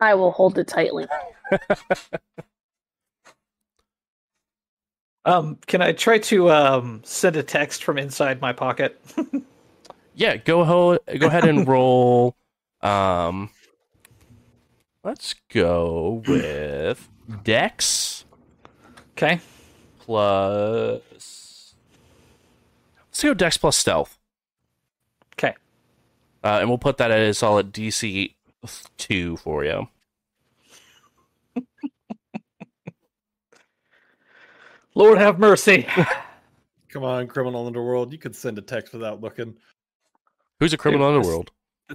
I 0.00 0.14
will 0.14 0.30
hold 0.32 0.58
it 0.58 0.68
tightly. 0.68 1.06
Um, 5.24 5.58
can 5.66 5.82
I 5.82 5.90
try 5.90 6.18
to 6.18 6.50
um 6.52 7.00
send 7.04 7.34
a 7.34 7.42
text 7.42 7.82
from 7.82 7.98
inside 7.98 8.40
my 8.40 8.52
pocket? 8.52 9.00
yeah, 10.14 10.36
go 10.36 10.64
ho- 10.64 10.98
go 11.18 11.26
ahead 11.26 11.44
and 11.44 11.66
roll. 11.66 12.36
Um, 12.80 13.50
let's 15.02 15.34
go 15.52 16.22
with 16.28 17.08
Dex 17.42 18.24
Okay. 19.16 19.40
plus. 19.98 21.74
Let's 23.10 23.22
go 23.24 23.34
Dex 23.34 23.56
plus 23.56 23.76
Stealth, 23.76 24.16
Okay. 25.32 25.56
uh, 26.44 26.58
and 26.60 26.68
we'll 26.68 26.78
put 26.78 26.98
that 26.98 27.10
at 27.10 27.18
a 27.18 27.34
solid 27.34 27.72
DC 27.72 28.35
two 28.96 29.36
for 29.38 29.64
you. 29.64 29.86
Lord 34.94 35.18
have 35.18 35.38
mercy. 35.38 35.86
Come 36.88 37.04
on, 37.04 37.26
criminal 37.26 37.66
underworld. 37.66 38.12
You 38.12 38.18
could 38.18 38.34
send 38.34 38.58
a 38.58 38.62
text 38.62 38.92
without 38.92 39.20
looking. 39.20 39.54
Who's 40.60 40.72
a 40.72 40.78
criminal 40.78 41.06
It 41.14 41.18
was- 41.18 41.26
underworld? 41.26 41.50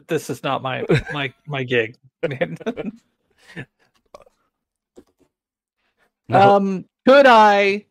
this 0.08 0.30
is 0.30 0.42
not 0.42 0.62
my 0.62 0.86
my 1.14 1.34
my 1.48 1.64
gig. 1.64 1.98
No. 6.30 6.56
Um, 6.56 6.86
could 7.06 7.26
I 7.28 7.86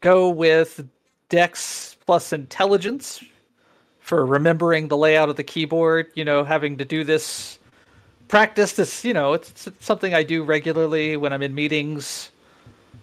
go 0.00 0.28
with 0.28 0.86
Dex 1.28 1.96
plus 2.06 2.32
intelligence 2.32 3.24
for 3.98 4.24
remembering 4.24 4.86
the 4.86 4.96
layout 4.96 5.28
of 5.28 5.34
the 5.34 5.42
keyboard? 5.42 6.06
You 6.14 6.24
know, 6.24 6.44
having 6.44 6.78
to 6.78 6.84
do 6.84 7.02
this 7.02 7.58
practice. 8.28 8.72
This, 8.74 9.04
you 9.04 9.14
know, 9.14 9.32
it's, 9.34 9.66
it's 9.66 9.84
something 9.84 10.14
I 10.14 10.22
do 10.22 10.42
regularly 10.44 11.16
when 11.16 11.32
I'm 11.32 11.42
in 11.42 11.54
meetings, 11.54 12.30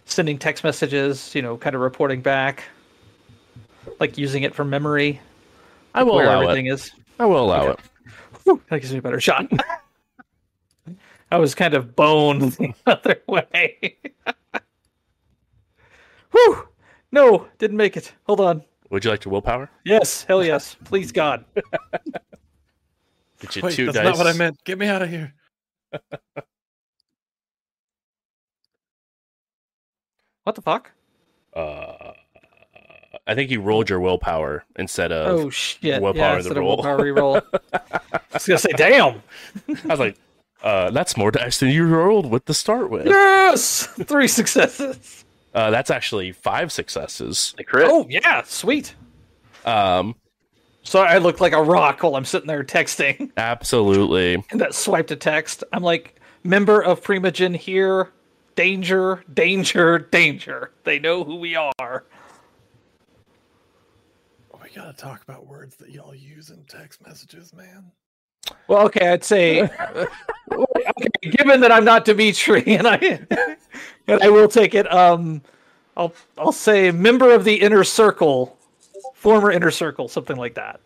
sending 0.06 0.38
text 0.38 0.64
messages. 0.64 1.34
You 1.36 1.42
know, 1.42 1.58
kind 1.58 1.76
of 1.76 1.82
reporting 1.82 2.22
back, 2.22 2.64
like 4.00 4.18
using 4.18 4.44
it 4.44 4.54
from 4.56 4.70
memory. 4.70 5.20
I 5.94 6.04
will 6.04 6.22
allow 6.22 6.42
everything 6.42 6.68
it. 6.68 6.74
is. 6.74 6.92
I 7.20 7.26
will 7.26 7.44
allow 7.46 7.68
Okay. 7.68 7.72
it. 7.72 7.80
Whew, 8.44 8.62
that 8.70 8.80
gives 8.80 8.92
me 8.92 9.00
a 9.00 9.02
better 9.02 9.20
shot. 9.22 9.52
I 11.32 11.38
was 11.38 11.54
kind 11.56 11.74
of 11.74 11.96
boned 11.96 12.54
the 12.54 12.74
other 12.86 13.22
way. 13.28 13.98
Whew! 16.32 16.68
No, 17.12 17.48
didn't 17.58 17.78
make 17.78 17.96
it. 17.98 18.14
Hold 18.24 18.40
on. 18.42 18.64
Would 18.90 19.06
you 19.06 19.12
like 19.12 19.24
your 19.26 19.32
willpower? 19.32 19.70
Yes, 19.86 20.24
hell 20.24 20.44
yes. 20.44 20.76
Please 20.86 21.12
God. 21.12 21.46
Get 23.42 23.56
you 23.56 23.62
Wait, 23.64 23.74
two 23.74 23.86
that's 23.88 23.98
dice. 23.98 24.06
not 24.06 24.18
what 24.18 24.28
I 24.28 24.34
meant. 24.38 24.64
Get 24.64 24.78
me 24.78 24.88
out 24.88 25.02
of 25.02 25.10
here. 25.10 25.34
What 30.44 30.56
the 30.56 30.62
fuck? 30.62 30.92
Uh, 31.56 32.14
I 33.28 33.36
think 33.36 33.52
you 33.52 33.62
rolled 33.62 33.90
your 33.90 34.00
willpower 34.00 34.64
instead 34.76 35.12
of. 35.12 35.28
Oh 35.28 35.50
shit. 35.50 36.02
willpower 36.02 36.22
yeah, 36.22 36.32
the 36.32 36.38
instead 36.38 36.58
of 36.58 36.62
roll. 36.62 36.78
willpower 36.78 37.00
reroll. 37.00 37.42
I 37.74 38.20
was 38.34 38.48
gonna 38.48 38.58
say, 38.58 38.72
damn. 38.76 39.22
I 39.68 39.88
was 39.88 40.00
like, 40.00 40.18
uh, 40.64 40.92
that's 40.92 41.18
more 41.18 41.32
dice 41.32 41.60
than 41.60 41.70
you 41.70 41.86
rolled 41.86 42.30
with 42.30 42.46
to 42.46 42.54
start 42.54 42.90
with. 42.90 43.06
Yes! 43.06 43.86
Three 44.04 44.28
successes. 44.28 45.26
Uh, 45.54 45.70
that's 45.70 45.92
actually 45.92 46.32
five 46.32 46.72
successes. 46.72 47.54
The 47.58 47.64
crit. 47.64 47.88
Oh 47.90 48.08
yeah, 48.10 48.44
sweet. 48.44 48.96
Um, 49.66 50.16
So 50.84 51.02
I 51.02 51.20
look 51.20 51.40
like 51.40 51.54
a 51.54 51.62
rock 51.62 52.04
while 52.04 52.16
I'm 52.16 52.26
sitting 52.26 52.48
there 52.48 52.64
texting. 52.64 53.32
absolutely. 53.38 54.44
And 54.52 54.60
that 54.60 54.74
swipe 54.74 55.08
to 55.08 55.16
text. 55.16 55.64
I'm 55.72 55.84
like, 55.84 56.20
member 56.44 56.82
of 56.82 57.04
Primogen 57.04 57.56
here. 57.56 58.10
Danger, 58.56 59.24
danger, 59.34 60.00
danger. 60.00 60.72
They 60.84 61.00
know 61.00 61.24
who 61.24 61.38
we 61.38 61.56
are. 61.56 62.04
We 64.62 64.70
gotta 64.76 64.94
talk 64.94 65.24
about 65.24 65.48
words 65.48 65.76
that 65.78 65.90
y'all 65.90 66.16
use 66.16 66.50
in 66.50 66.64
text 66.66 67.06
messages, 67.06 67.54
man. 67.54 67.92
Well, 68.68 68.86
okay, 68.86 69.10
I'd 69.10 69.24
say, 69.24 69.62
okay, 70.52 71.08
given 71.24 71.62
that 71.62 71.72
I'm 71.72 71.86
not 71.86 72.06
Dimitri, 72.06 72.64
and 72.68 72.88
I, 72.88 73.20
and 74.08 74.22
I 74.22 74.30
will 74.30 74.48
take 74.48 74.76
it. 74.76 74.92
Um, 74.92 75.42
I'll 75.98 76.14
I'll 76.38 76.52
say 76.52 76.92
member 76.92 77.34
of 77.34 77.44
the 77.44 77.56
inner 77.56 77.84
circle, 77.84 78.58
former 79.22 79.52
inner 79.52 79.70
circle, 79.70 80.08
something 80.08 80.36
like 80.36 80.56
that. 80.56 80.80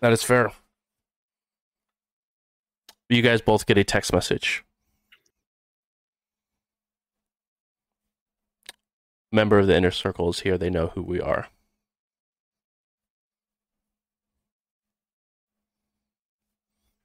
That 0.00 0.12
is 0.12 0.24
fair. 0.24 0.50
You 3.08 3.22
guys 3.22 3.40
both 3.40 3.64
get 3.64 3.78
a 3.78 3.84
text 3.84 4.12
message. 4.12 4.64
Member 9.30 9.60
of 9.60 9.68
the 9.68 9.76
inner 9.76 9.92
circle 9.92 10.28
is 10.30 10.40
here. 10.40 10.58
They 10.58 10.70
know 10.70 10.88
who 10.88 11.02
we 11.02 11.20
are. 11.20 11.46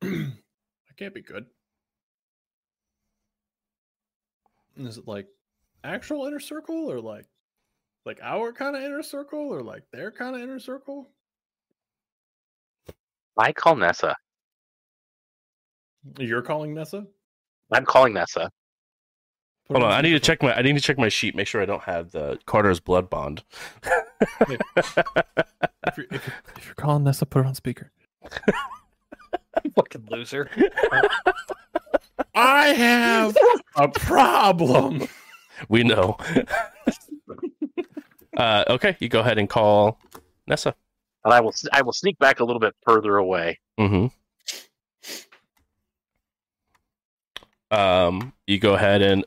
that 0.01 0.31
can't 0.97 1.13
be 1.13 1.21
good. 1.21 1.45
Is 4.75 4.97
it 4.97 5.07
like 5.07 5.27
actual 5.83 6.25
inner 6.25 6.39
circle 6.39 6.89
or 6.89 6.99
like 6.99 7.27
like 8.05 8.19
our 8.21 8.51
kind 8.51 8.75
of 8.75 8.83
inner 8.83 9.03
circle 9.03 9.39
or 9.39 9.61
like 9.61 9.83
their 9.91 10.11
kind 10.11 10.35
of 10.35 10.41
inner 10.41 10.59
circle? 10.59 11.09
I 13.37 13.51
call 13.53 13.75
Nessa. 13.75 14.15
You're 16.17 16.41
calling 16.41 16.73
Nessa? 16.73 17.05
I'm 17.71 17.85
calling 17.85 18.13
Nessa. 18.13 18.51
Put 19.67 19.77
Hold 19.77 19.91
on, 19.91 19.97
I 19.97 20.01
need 20.01 20.13
to 20.13 20.19
check 20.19 20.41
my 20.41 20.53
I 20.53 20.61
need 20.61 20.73
to 20.73 20.81
check 20.81 20.97
my 20.97 21.09
sheet. 21.09 21.35
Make 21.35 21.47
sure 21.47 21.61
I 21.61 21.65
don't 21.65 21.83
have 21.83 22.11
the 22.11 22.39
Carter's 22.45 22.79
blood 22.79 23.09
bond. 23.09 23.43
If 23.83 24.49
you're, 24.49 24.57
if, 24.77 25.97
you're, 25.97 26.07
if 26.11 26.65
you're 26.65 26.75
calling 26.75 27.03
Nessa, 27.03 27.25
put 27.25 27.43
her 27.43 27.45
on 27.45 27.55
speaker. 27.55 27.91
Fucking 29.75 30.07
loser. 30.09 30.49
I 32.33 32.67
have 32.69 33.37
a 33.75 33.87
problem. 33.87 35.07
We 35.67 35.83
know. 35.83 36.15
uh, 38.39 38.63
okay, 38.69 38.95
you 38.99 39.09
go 39.09 39.19
ahead 39.19 39.37
and 39.37 39.49
call 39.49 39.99
Nessa. 40.47 40.73
And 41.25 41.33
I 41.33 41.41
will 41.41 41.53
I 41.73 41.81
will 41.81 41.93
sneak 41.93 42.17
back 42.17 42.39
a 42.39 42.45
little 42.45 42.61
bit 42.61 42.73
further 42.85 43.17
away. 43.17 43.59
Mm-hmm. 43.77 44.07
Um, 47.71 48.33
you 48.47 48.57
go 48.57 48.73
ahead 48.73 49.01
and 49.01 49.25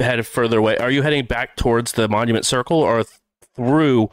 head 0.00 0.26
further 0.26 0.58
away. 0.58 0.78
Are 0.78 0.90
you 0.90 1.02
heading 1.02 1.26
back 1.26 1.56
towards 1.56 1.92
the 1.92 2.08
monument 2.08 2.46
circle 2.46 2.78
or 2.78 3.04
th- 3.04 3.20
through 3.54 4.10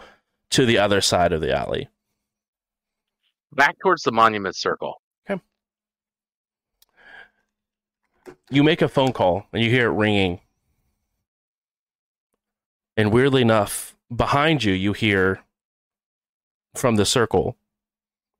to 0.52 0.66
the 0.66 0.78
other 0.78 1.00
side 1.00 1.32
of 1.32 1.40
the 1.40 1.56
alley? 1.56 1.88
Back 3.54 3.78
towards 3.80 4.04
the 4.04 4.12
monument 4.12 4.56
circle. 4.56 5.02
Okay. 5.30 5.42
You 8.50 8.64
make 8.64 8.82
a 8.82 8.90
phone 8.90 9.14
call 9.14 9.48
and 9.54 9.64
you 9.64 9.70
hear 9.70 9.88
it 9.88 9.96
ringing. 9.96 10.42
And 12.98 13.12
weirdly 13.12 13.42
enough, 13.42 13.96
behind 14.16 14.64
you, 14.64 14.74
you 14.74 14.94
hear 14.94 15.42
from 16.76 16.96
the 16.96 17.06
circle 17.06 17.58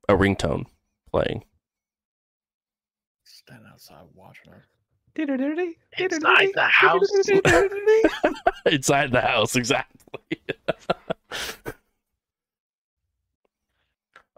a 0.08 0.14
ringtone 0.14 0.66
playing. 1.10 1.44
Stand 3.24 3.62
outside 3.70 4.04
watching 4.14 4.52
her. 4.52 4.64
Inside 5.98 6.48
the 6.54 6.62
house. 6.62 7.10
Inside 8.66 9.12
the 9.12 9.20
house, 9.20 9.56
exactly. 9.56 10.40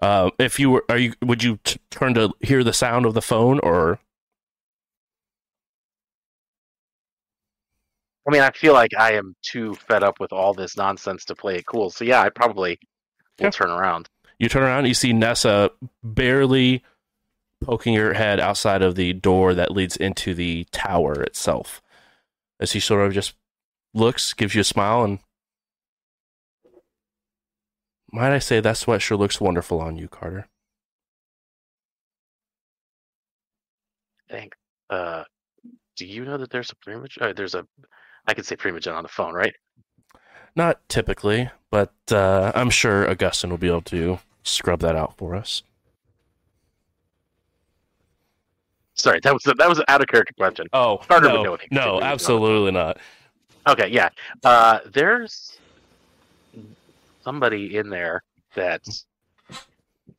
um, 0.03 0.33
if 0.39 0.59
you 0.59 0.71
were, 0.71 0.85
are 0.89 0.99
you? 0.99 1.13
Would 1.23 1.45
you 1.45 1.59
t- 1.63 1.79
turn 1.91 2.15
to 2.15 2.33
hear 2.41 2.65
the 2.65 2.73
sound 2.73 3.07
of 3.07 3.15
the 3.15 3.23
phone, 3.23 3.61
or 3.61 4.01
I 8.27 8.31
mean, 8.31 8.41
I 8.43 8.51
feel 8.53 8.73
like 8.73 8.93
I 8.99 9.13
am 9.15 9.35
too 9.43 9.75
fed 9.75 10.03
up 10.03 10.19
with 10.19 10.33
all 10.33 10.55
this 10.55 10.77
nonsense 10.77 11.25
to 11.27 11.35
play 11.35 11.57
it 11.57 11.67
cool. 11.67 11.91
So 11.91 12.05
yeah, 12.05 12.23
I 12.23 12.31
probably 12.31 12.79
will 13.39 13.47
Yeah. 13.47 13.51
turn 13.51 13.71
around. 13.71 14.09
you 14.39 14.49
turn 14.49 14.63
around? 14.63 14.81
and 14.81 14.89
You 14.89 14.95
see 14.95 15.13
Nessa 15.13 15.71
barely 16.03 16.83
poking 17.63 17.95
her 17.95 18.15
head 18.15 18.41
outside 18.41 18.83
of 18.83 18.95
the 18.95 19.13
door 19.13 19.55
that 19.55 19.71
leads 19.73 19.97
into 19.97 20.35
the 20.35 20.65
tower 20.73 21.23
itself, 21.23 21.81
as 22.61 22.73
he 22.73 22.81
sort 22.81 23.07
of 23.07 23.13
just 23.13 23.35
looks, 23.95 24.33
gives 24.35 24.55
you 24.55 24.61
a 24.63 24.65
smile, 24.65 25.05
and 25.05 25.19
might 28.13 28.33
I 28.33 28.39
say 28.39 28.61
that 28.61 28.77
sweat 28.77 29.03
sure 29.03 29.17
looks 29.17 29.41
wonderful 29.41 29.81
on 29.81 29.97
you, 29.97 30.09
Carter. 30.09 30.49
Thanks. 34.31 34.57
Uh, 34.91 35.25
do 35.97 36.07
you 36.07 36.25
know 36.25 36.39
that 36.39 36.51
there's 36.51 36.71
a 36.71 36.77
primogen? 36.77 37.23
Uh, 37.23 37.33
there's 37.33 37.55
a, 37.55 37.67
I 38.27 38.35
could 38.35 38.47
say 38.47 38.57
primogen 38.57 38.95
on 38.95 39.03
the 39.03 39.09
phone, 39.09 39.35
right? 39.35 39.55
Not 40.57 40.89
typically, 40.89 41.51
but 41.71 41.93
uh, 42.11 42.53
I'm 42.55 42.71
sure 42.71 43.09
Augustin 43.09 43.51
will 43.51 43.59
be 43.59 43.69
able 43.69 43.83
to 43.83 44.19
scrub 44.45 44.81
that 44.81 44.97
out 44.97 45.17
for 45.17 45.35
us. 45.35 45.63
Sorry, 48.95 49.19
that 49.25 49.33
was 49.33 49.43
that 49.43 49.69
was 49.69 49.79
an 49.79 49.85
out 49.89 50.01
of 50.01 50.07
character 50.07 50.33
question. 50.37 50.67
Oh, 50.73 50.99
Carter 51.09 51.29
would 51.29 51.35
no, 51.35 51.43
know 51.43 51.53
he 51.53 51.59
could 51.59 51.73
no, 51.73 51.81
do 51.81 51.89
it 51.89 51.95
on 51.95 52.01
the 52.01 52.07
absolutely 52.07 52.71
not. 52.71 52.99
Okay, 53.67 53.89
yeah. 53.89 54.11
Uh, 54.45 54.79
there's 54.93 55.59
somebody 57.23 57.77
in 57.77 57.91
there 57.91 58.23
that 58.55 58.83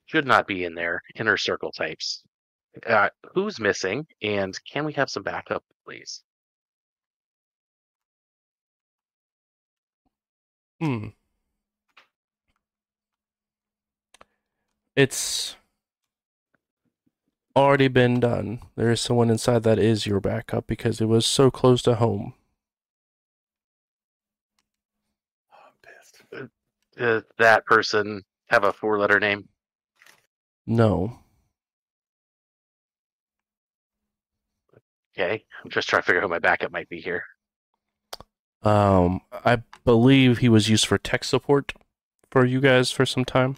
should 0.08 0.28
not 0.28 0.46
be 0.46 0.66
in 0.66 0.76
there. 0.76 1.02
Inner 1.16 1.38
circle 1.38 1.72
types. 1.72 2.24
Uh, 2.86 3.10
who's 3.34 3.60
missing? 3.60 4.06
And 4.22 4.60
can 4.66 4.84
we 4.84 4.92
have 4.94 5.10
some 5.10 5.24
backup, 5.24 5.64
please? 5.86 6.24
Hmm. 10.86 11.08
It's 14.96 15.56
already 17.56 17.88
been 17.88 18.20
done. 18.20 18.62
There 18.76 18.92
is 18.92 19.02
someone 19.02 19.32
inside 19.32 19.64
that 19.64 19.80
is 19.80 20.06
your 20.06 20.20
backup 20.20 20.68
because 20.68 21.02
it 21.02 21.06
was 21.06 21.26
so 21.26 21.50
close 21.50 21.82
to 21.84 21.96
home. 21.96 22.36
I'm 25.52 25.74
pissed. 25.82 26.50
Does 26.96 27.24
that 27.40 27.66
person 27.66 28.24
have 28.50 28.64
a 28.64 28.72
four-letter 28.72 29.20
name? 29.20 29.50
No. 30.68 31.20
Okay, 35.18 35.44
I'm 35.64 35.72
just 35.72 35.90
trying 35.90 36.04
to 36.04 36.06
figure 36.06 36.22
out 36.22 36.26
who 36.26 36.30
my 36.30 36.40
backup 36.40 36.72
might 36.72 36.90
be 36.90 37.02
here. 37.02 37.24
Um, 38.66 39.22
I 39.32 39.62
believe 39.84 40.40
he 40.40 40.50
was 40.50 40.70
used 40.70 40.88
for 40.88 40.98
tech 40.98 41.24
support 41.24 41.74
for 42.32 42.44
you 42.44 42.60
guys 42.60 42.92
for 42.92 43.06
some 43.06 43.24
time. 43.24 43.58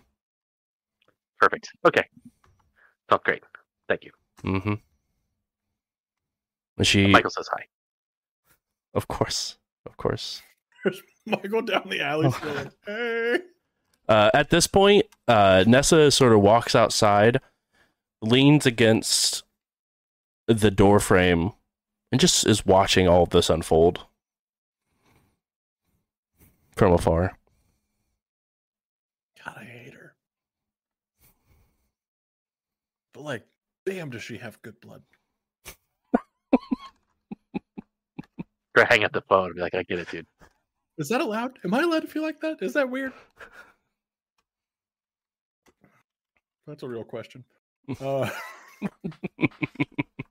Perfect. 1.39 1.72
Okay. 1.86 2.04
Sounds 3.10 3.22
great. 3.24 3.43
Thank 3.88 4.04
you. 4.04 4.12
Mm-hmm. 4.43 4.74
And 6.78 6.88
she, 6.88 7.08
Michael 7.08 7.32
says 7.32 7.50
hi. 7.52 7.63
of 8.93 9.08
course, 9.08 9.58
of 9.86 9.96
course. 9.98 10.41
Michael 11.26 11.62
down 11.62 11.88
the 11.89 12.02
alley, 12.02 12.30
still 12.32 12.54
like, 12.54 12.72
hey. 12.86 13.39
Uh, 14.10 14.32
at 14.34 14.50
this 14.52 14.67
point, 14.67 15.06
uh, 15.28 15.65
Nessa 15.67 16.10
sort 16.12 16.32
of 16.32 16.39
walks 16.39 16.76
outside, 16.76 17.41
leans 18.22 18.65
against 18.65 19.43
the 20.48 20.72
door 20.72 21.02
frame, 21.02 21.52
and 22.10 22.22
just 22.22 22.48
is 22.48 22.65
watching 22.65 23.10
all 23.10 23.24
of 23.24 23.32
this 23.32 23.50
unfold 23.50 24.07
from 26.78 26.94
afar. 26.94 27.38
God, 29.44 29.58
I 29.60 29.63
hate 29.63 29.94
her. 29.94 30.13
But 33.13 33.24
like, 33.24 33.44
damn, 33.86 34.10
does 34.10 34.24
she 34.24 34.38
have 34.38 34.62
good 34.62 34.80
blood? 34.82 35.02
Or 38.78 38.86
hang 38.86 39.04
up 39.04 39.12
the 39.12 39.22
phone 39.22 39.48
and 39.48 39.56
be 39.56 39.62
like, 39.62 39.74
I 39.74 39.82
get 39.82 39.98
it, 39.98 40.12
dude. 40.12 40.28
Is 41.00 41.10
that 41.10 41.20
allowed? 41.20 41.58
Am 41.66 41.74
I 41.74 41.82
allowed 41.82 42.02
to 42.02 42.08
feel 42.08 42.22
like 42.22 42.40
that? 42.42 42.62
Is 42.62 42.74
that 42.74 42.88
weird? 42.88 43.12
That's 46.68 46.84
a 46.84 46.88
real 46.88 47.04
question. 47.04 47.44
Uh, 48.00 48.30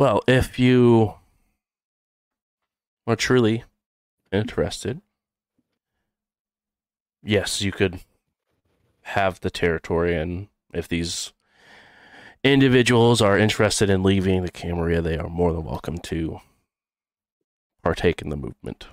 Well, 0.00 0.22
if 0.26 0.58
you 0.58 1.16
are 3.06 3.16
truly 3.16 3.64
interested, 4.32 5.02
yes, 7.22 7.60
you 7.60 7.70
could 7.70 8.00
have 9.02 9.40
the 9.40 9.50
territory, 9.50 10.16
and 10.16 10.48
if 10.72 10.88
these 10.88 11.34
individuals 12.42 13.20
are 13.20 13.36
interested 13.36 13.90
in 13.90 14.02
leaving 14.02 14.42
the 14.42 14.50
Camarilla, 14.50 15.02
they 15.02 15.18
are 15.18 15.28
more 15.28 15.52
than 15.52 15.66
welcome 15.66 15.98
to 15.98 16.40
partake 17.82 18.22
in 18.22 18.30
the 18.30 18.38
movement. 18.38 18.86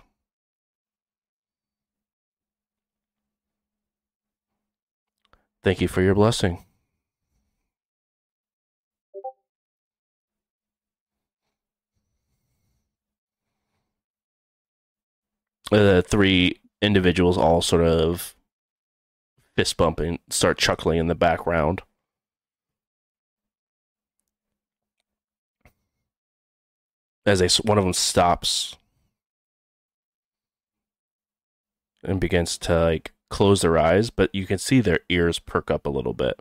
Thank 5.64 5.80
you 5.80 5.88
for 5.88 6.02
your 6.02 6.16
blessing. 6.16 6.67
The 15.70 16.04
three 16.08 16.60
individuals 16.82 17.38
all 17.38 17.62
sort 17.62 17.84
of 17.84 18.36
fist 19.56 19.78
bumping, 19.78 20.20
start 20.30 20.58
chuckling 20.58 21.00
in 21.00 21.08
the 21.08 21.16
background. 21.16 21.82
As 27.26 27.40
they, 27.40 27.50
one 27.64 27.78
of 27.78 27.84
them 27.84 27.94
stops 27.94 28.78
and 32.04 32.20
begins 32.22 32.58
to 32.60 32.80
like 32.80 33.14
close 33.30 33.62
their 33.62 33.78
eyes, 33.78 34.10
but 34.10 34.34
you 34.34 34.46
can 34.46 34.58
see 34.58 34.80
their 34.80 35.00
ears 35.10 35.40
perk 35.40 35.70
up 35.70 35.86
a 35.86 35.90
little 35.90 36.14
bit. 36.14 36.40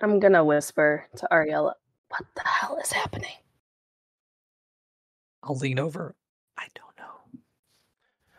I'm 0.00 0.20
gonna 0.20 0.44
whisper 0.44 1.06
to 1.16 1.28
Ariella, 1.30 1.74
"What 2.08 2.24
the 2.34 2.42
hell 2.44 2.78
is 2.78 2.92
happening?" 2.92 3.36
I'll 5.42 5.56
lean 5.56 5.78
over. 5.78 6.14
I 6.56 6.66
don't 6.74 6.98
know. 6.98 7.40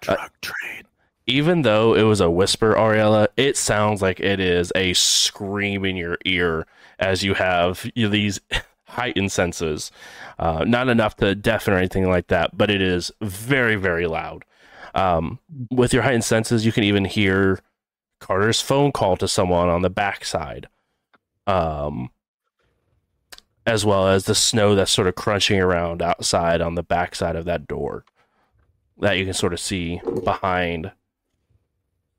drug 0.01 0.31
trade. 0.41 0.85
even 1.27 1.61
though 1.61 1.93
it 1.93 2.03
was 2.03 2.21
a 2.21 2.29
whisper, 2.29 2.73
Ariella, 2.75 3.27
it 3.37 3.55
sounds 3.57 4.01
like 4.01 4.19
it 4.19 4.39
is 4.39 4.71
a 4.75 4.93
scream 4.93 5.85
in 5.85 5.95
your 5.95 6.17
ear 6.25 6.65
as 6.99 7.23
you 7.23 7.33
have 7.35 7.89
you 7.95 8.05
know, 8.05 8.09
these 8.11 8.39
heightened 8.87 9.31
senses. 9.31 9.91
Uh, 10.39 10.63
not 10.65 10.89
enough 10.89 11.15
to 11.17 11.35
deafen 11.35 11.73
or 11.73 11.77
anything 11.77 12.09
like 12.09 12.27
that, 12.27 12.57
but 12.57 12.69
it 12.71 12.81
is 12.81 13.11
very, 13.21 13.75
very 13.75 14.07
loud. 14.07 14.43
Um, 14.95 15.39
with 15.71 15.93
your 15.93 16.01
heightened 16.03 16.23
senses, 16.23 16.65
you 16.65 16.71
can 16.71 16.83
even 16.83 17.05
hear 17.05 17.59
Carter's 18.19 18.61
phone 18.61 18.91
call 18.91 19.15
to 19.17 19.27
someone 19.27 19.69
on 19.69 19.81
the 19.83 19.89
backside, 19.89 20.67
um, 21.49 22.11
as 23.65 23.83
well 23.83 24.07
as 24.07 24.25
the 24.25 24.35
snow 24.35 24.75
that's 24.75 24.91
sort 24.91 25.07
of 25.07 25.15
crunching 25.15 25.59
around 25.59 25.99
outside 25.99 26.61
on 26.61 26.75
the 26.75 26.83
backside 26.83 27.35
of 27.35 27.45
that 27.45 27.67
door 27.67 28.05
that 28.99 29.17
you 29.17 29.25
can 29.25 29.33
sort 29.33 29.53
of 29.53 29.59
see 29.59 29.99
behind 30.23 30.91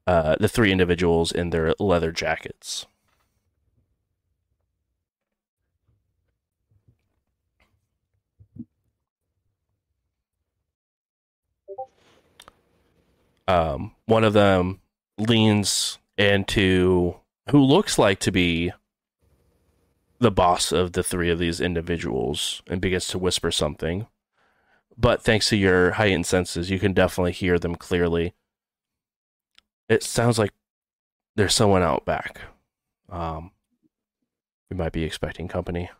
uh, 0.06 0.34
the 0.40 0.48
three 0.48 0.72
individuals 0.72 1.30
in 1.30 1.50
their 1.50 1.74
leather 1.78 2.10
jackets. 2.10 2.86
Um, 13.46 13.94
one 14.06 14.24
of 14.24 14.32
them 14.32 14.80
leans 15.18 15.98
into 16.16 17.14
who 17.50 17.60
looks 17.60 17.96
like 17.98 18.18
to 18.20 18.32
be 18.32 18.72
the 20.20 20.30
boss 20.30 20.70
of 20.70 20.92
the 20.92 21.02
three 21.02 21.30
of 21.30 21.38
these 21.38 21.60
individuals 21.60 22.62
and 22.68 22.80
begins 22.80 23.08
to 23.08 23.18
whisper 23.18 23.50
something. 23.50 24.06
But 24.96 25.22
thanks 25.22 25.48
to 25.48 25.56
your 25.56 25.92
heightened 25.92 26.26
senses, 26.26 26.70
you 26.70 26.78
can 26.78 26.92
definitely 26.92 27.32
hear 27.32 27.58
them 27.58 27.74
clearly. 27.74 28.34
It 29.88 30.02
sounds 30.02 30.38
like 30.38 30.52
there's 31.36 31.54
someone 31.54 31.82
out 31.82 32.04
back. 32.04 32.42
Um, 33.08 33.50
we 34.68 34.76
might 34.76 34.92
be 34.92 35.04
expecting 35.04 35.48
company. 35.48 35.90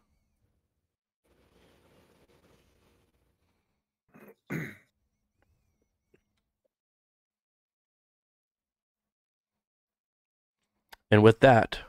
And 11.10 11.22
with 11.24 11.40
that, 11.40 11.80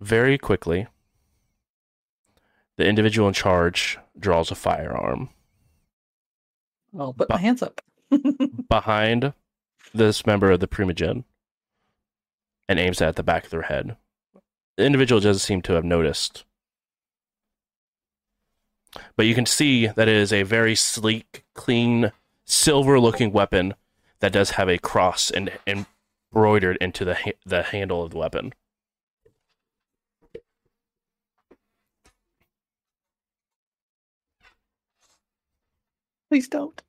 very 0.00 0.36
quickly, 0.36 0.88
the 2.76 2.86
individual 2.86 3.28
in 3.28 3.34
charge 3.34 3.98
draws 4.18 4.50
a 4.50 4.54
firearm 4.54 5.28
I'll 6.98 7.12
put 7.12 7.30
my 7.30 7.38
hands 7.38 7.62
up. 7.62 7.80
behind 8.68 9.32
this 9.94 10.26
member 10.26 10.50
of 10.50 10.60
the 10.60 10.68
Primogen 10.68 11.24
and 12.68 12.78
aims 12.78 13.00
it 13.00 13.06
at 13.06 13.16
the 13.16 13.22
back 13.22 13.44
of 13.44 13.50
their 13.50 13.62
head. 13.62 13.96
The 14.76 14.84
individual 14.84 15.20
doesn't 15.20 15.40
seem 15.40 15.62
to 15.62 15.74
have 15.74 15.84
noticed. 15.84 16.44
But 19.16 19.26
you 19.26 19.34
can 19.34 19.46
see 19.46 19.86
that 19.86 20.08
it 20.08 20.16
is 20.16 20.32
a 20.32 20.42
very 20.42 20.74
sleek, 20.74 21.44
clean, 21.54 22.12
silver 22.44 23.00
looking 23.00 23.32
weapon 23.32 23.74
that 24.20 24.32
does 24.32 24.50
have 24.52 24.68
a 24.68 24.78
cross 24.78 25.30
and, 25.30 25.50
embroidered 25.66 26.76
into 26.80 27.04
the, 27.04 27.14
ha- 27.14 27.32
the 27.46 27.62
handle 27.62 28.02
of 28.02 28.10
the 28.10 28.18
weapon. 28.18 28.52
Please 36.32 36.48
don't. 36.48 36.80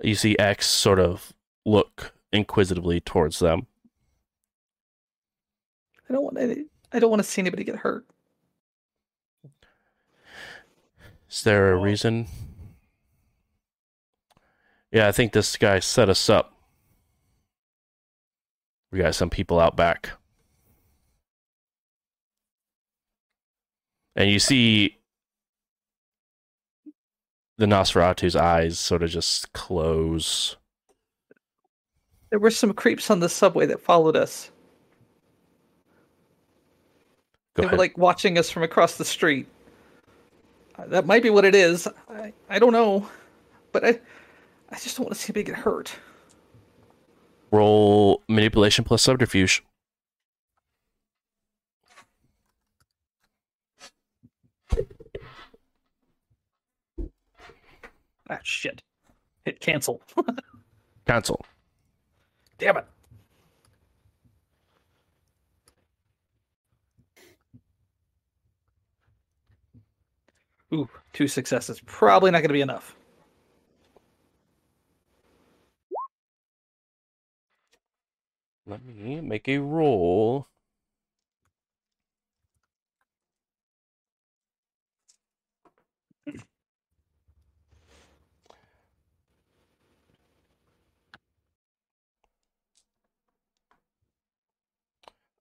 You 0.00 0.14
see 0.14 0.34
X 0.38 0.66
sort 0.66 0.98
of 0.98 1.34
look 1.66 2.14
inquisitively 2.32 3.00
towards 3.00 3.38
them. 3.38 3.66
I 6.08 6.14
don't 6.14 6.24
want 6.24 6.38
any, 6.38 6.64
I 6.90 7.00
don't 7.00 7.10
want 7.10 7.20
to 7.20 7.28
see 7.28 7.42
anybody 7.42 7.64
get 7.64 7.76
hurt. 7.76 8.06
Is 11.30 11.42
there 11.42 11.74
a 11.74 11.76
reason? 11.76 12.28
Yeah, 14.90 15.08
I 15.08 15.12
think 15.12 15.34
this 15.34 15.58
guy 15.58 15.80
set 15.80 16.08
us 16.08 16.30
up. 16.30 16.56
We 18.90 19.00
got 19.00 19.14
some 19.14 19.28
people 19.28 19.60
out 19.60 19.76
back. 19.76 20.12
And 24.16 24.30
you 24.30 24.38
see 24.38 24.96
the 27.62 27.68
Nosferatu's 27.68 28.34
eyes 28.34 28.76
sort 28.76 29.04
of 29.04 29.10
just 29.10 29.52
close. 29.52 30.56
There 32.30 32.40
were 32.40 32.50
some 32.50 32.72
creeps 32.72 33.08
on 33.08 33.20
the 33.20 33.28
subway 33.28 33.66
that 33.66 33.80
followed 33.80 34.16
us. 34.16 34.50
Go 37.54 37.62
they 37.62 37.66
ahead. 37.66 37.72
were 37.72 37.78
like 37.78 37.96
watching 37.96 38.36
us 38.36 38.50
from 38.50 38.64
across 38.64 38.96
the 38.96 39.04
street. 39.04 39.46
Uh, 40.76 40.86
That 40.88 41.06
might 41.06 41.22
be 41.22 41.30
what 41.30 41.44
it 41.44 41.54
is. 41.54 41.86
I, 42.10 42.32
I 42.50 42.58
don't 42.58 42.72
know, 42.72 43.08
but 43.70 43.84
I 43.84 44.00
I 44.70 44.78
just 44.80 44.96
don't 44.96 45.06
want 45.06 45.14
to 45.14 45.20
see 45.22 45.32
anybody 45.32 45.52
get 45.52 45.62
hurt. 45.62 45.94
Roll 47.52 48.24
manipulation 48.28 48.84
plus 48.84 49.02
subterfuge. 49.02 49.62
Ah 58.32 58.38
shit! 58.42 58.82
Hit 59.44 59.60
cancel. 59.60 60.00
Cancel. 61.06 61.44
Damn 62.56 62.78
it! 62.78 62.86
Ooh, 70.72 70.88
two 71.12 71.28
successes. 71.28 71.80
Probably 71.84 72.30
not 72.30 72.38
going 72.38 72.48
to 72.48 72.54
be 72.54 72.62
enough. 72.62 72.96
Let 78.66 78.82
me 78.82 79.20
make 79.20 79.46
a 79.48 79.58
roll. 79.58 80.46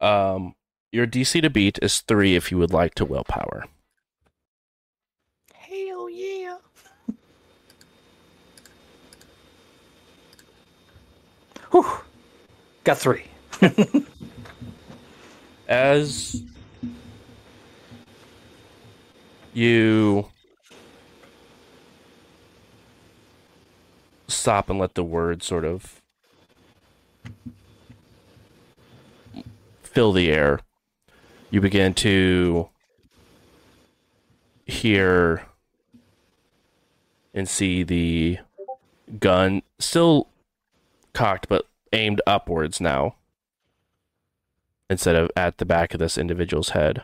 Um, 0.02 0.56
your 0.92 1.08
DC 1.08 1.42
to 1.42 1.50
beat 1.50 1.80
is 1.82 2.02
three 2.02 2.36
if 2.36 2.52
you 2.52 2.58
would 2.58 2.74
like 2.74 2.96
to 2.96 3.06
willpower. 3.06 3.66
Hell 5.54 6.10
yeah! 6.10 6.58
Whew. 11.72 11.86
Got 12.84 12.98
three. 12.98 13.26
as 15.72 16.44
you 19.54 20.28
stop 24.28 24.70
and 24.70 24.80
let 24.80 24.96
the 24.96 25.04
word 25.04 25.42
sort 25.44 25.64
of 25.64 26.01
fill 29.92 30.14
the 30.14 30.32
air, 30.32 30.60
you 31.50 31.60
begin 31.60 31.94
to 31.94 32.70
hear 34.66 35.46
and 37.34 37.48
see 37.48 37.84
the 37.84 38.40
gun 39.20 39.62
still 39.80 40.30
cocked 41.14 41.50
but 41.50 41.68
aimed 41.92 42.22
upwards 42.26 42.80
now 42.80 43.16
instead 44.90 45.16
of 45.16 45.30
at 45.36 45.58
the 45.58 45.66
back 45.66 45.94
of 45.94 46.00
this 46.00 46.18
individual's 46.18 46.70
head. 46.70 47.04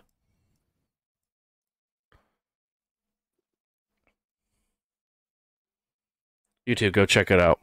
You 6.65 6.75
two 6.75 6.91
go 6.91 7.05
check 7.05 7.31
it 7.31 7.39
out. 7.41 7.59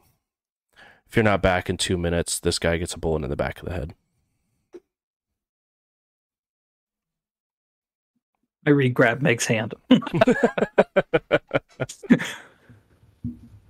If 1.07 1.15
you're 1.15 1.23
not 1.23 1.41
back 1.41 1.69
in 1.69 1.77
two 1.77 1.97
minutes, 1.97 2.39
this 2.39 2.57
guy 2.59 2.77
gets 2.77 2.93
a 2.93 2.99
bullet 2.99 3.23
in 3.23 3.29
the 3.29 3.35
back 3.35 3.59
of 3.59 3.65
the 3.65 3.73
head. 3.73 3.93
I 8.65 8.71
re-grab 8.71 9.21
Meg's 9.21 9.45
hand. 9.45 9.73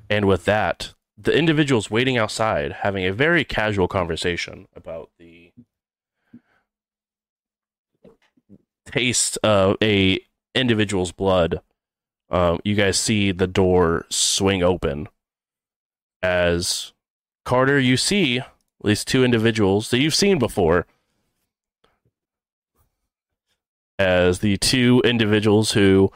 And 0.10 0.26
with 0.26 0.46
that, 0.46 0.94
the 1.18 1.36
individual's 1.36 1.90
waiting 1.90 2.18
outside 2.18 2.72
having 2.72 3.06
a 3.06 3.14
very 3.14 3.44
casual 3.44 3.88
conversation 3.88 4.68
about 4.76 5.10
the 5.18 5.52
taste 8.86 9.38
of 9.44 9.78
a 9.82 10.20
individual's 10.54 11.12
blood. 11.12 11.62
Um, 12.30 12.60
you 12.64 12.76
guys 12.76 12.98
see 12.98 13.32
the 13.32 13.48
door 13.48 14.06
swing 14.10 14.64
open 14.64 15.08
as 16.22 16.94
Carter, 17.44 17.80
you 17.80 17.98
see 17.98 18.42
these 18.84 19.06
two 19.06 19.24
individuals 19.24 19.90
that 19.90 20.00
you've 20.00 20.16
seen 20.16 20.40
before 20.40 20.86
as 23.98 24.40
the 24.40 24.58
two 24.58 25.02
individuals 25.06 25.72
who 25.72 26.12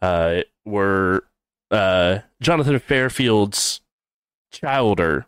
uh, 0.00 0.42
were 0.64 1.24
uh, 1.70 2.20
Jonathan 2.40 2.78
Fairfield's 2.78 3.80
childer 4.50 5.26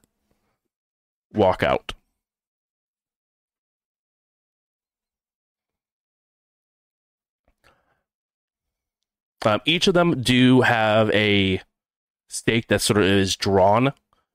walk 1.32 1.62
out. 1.62 1.92
Um, 9.42 9.60
each 9.64 9.86
of 9.86 9.94
them 9.94 10.20
do 10.22 10.60
have 10.60 11.10
a 11.12 11.62
stake 12.28 12.68
that 12.68 12.82
sort 12.82 12.98
of 12.98 13.04
is 13.04 13.36
drawn 13.36 13.92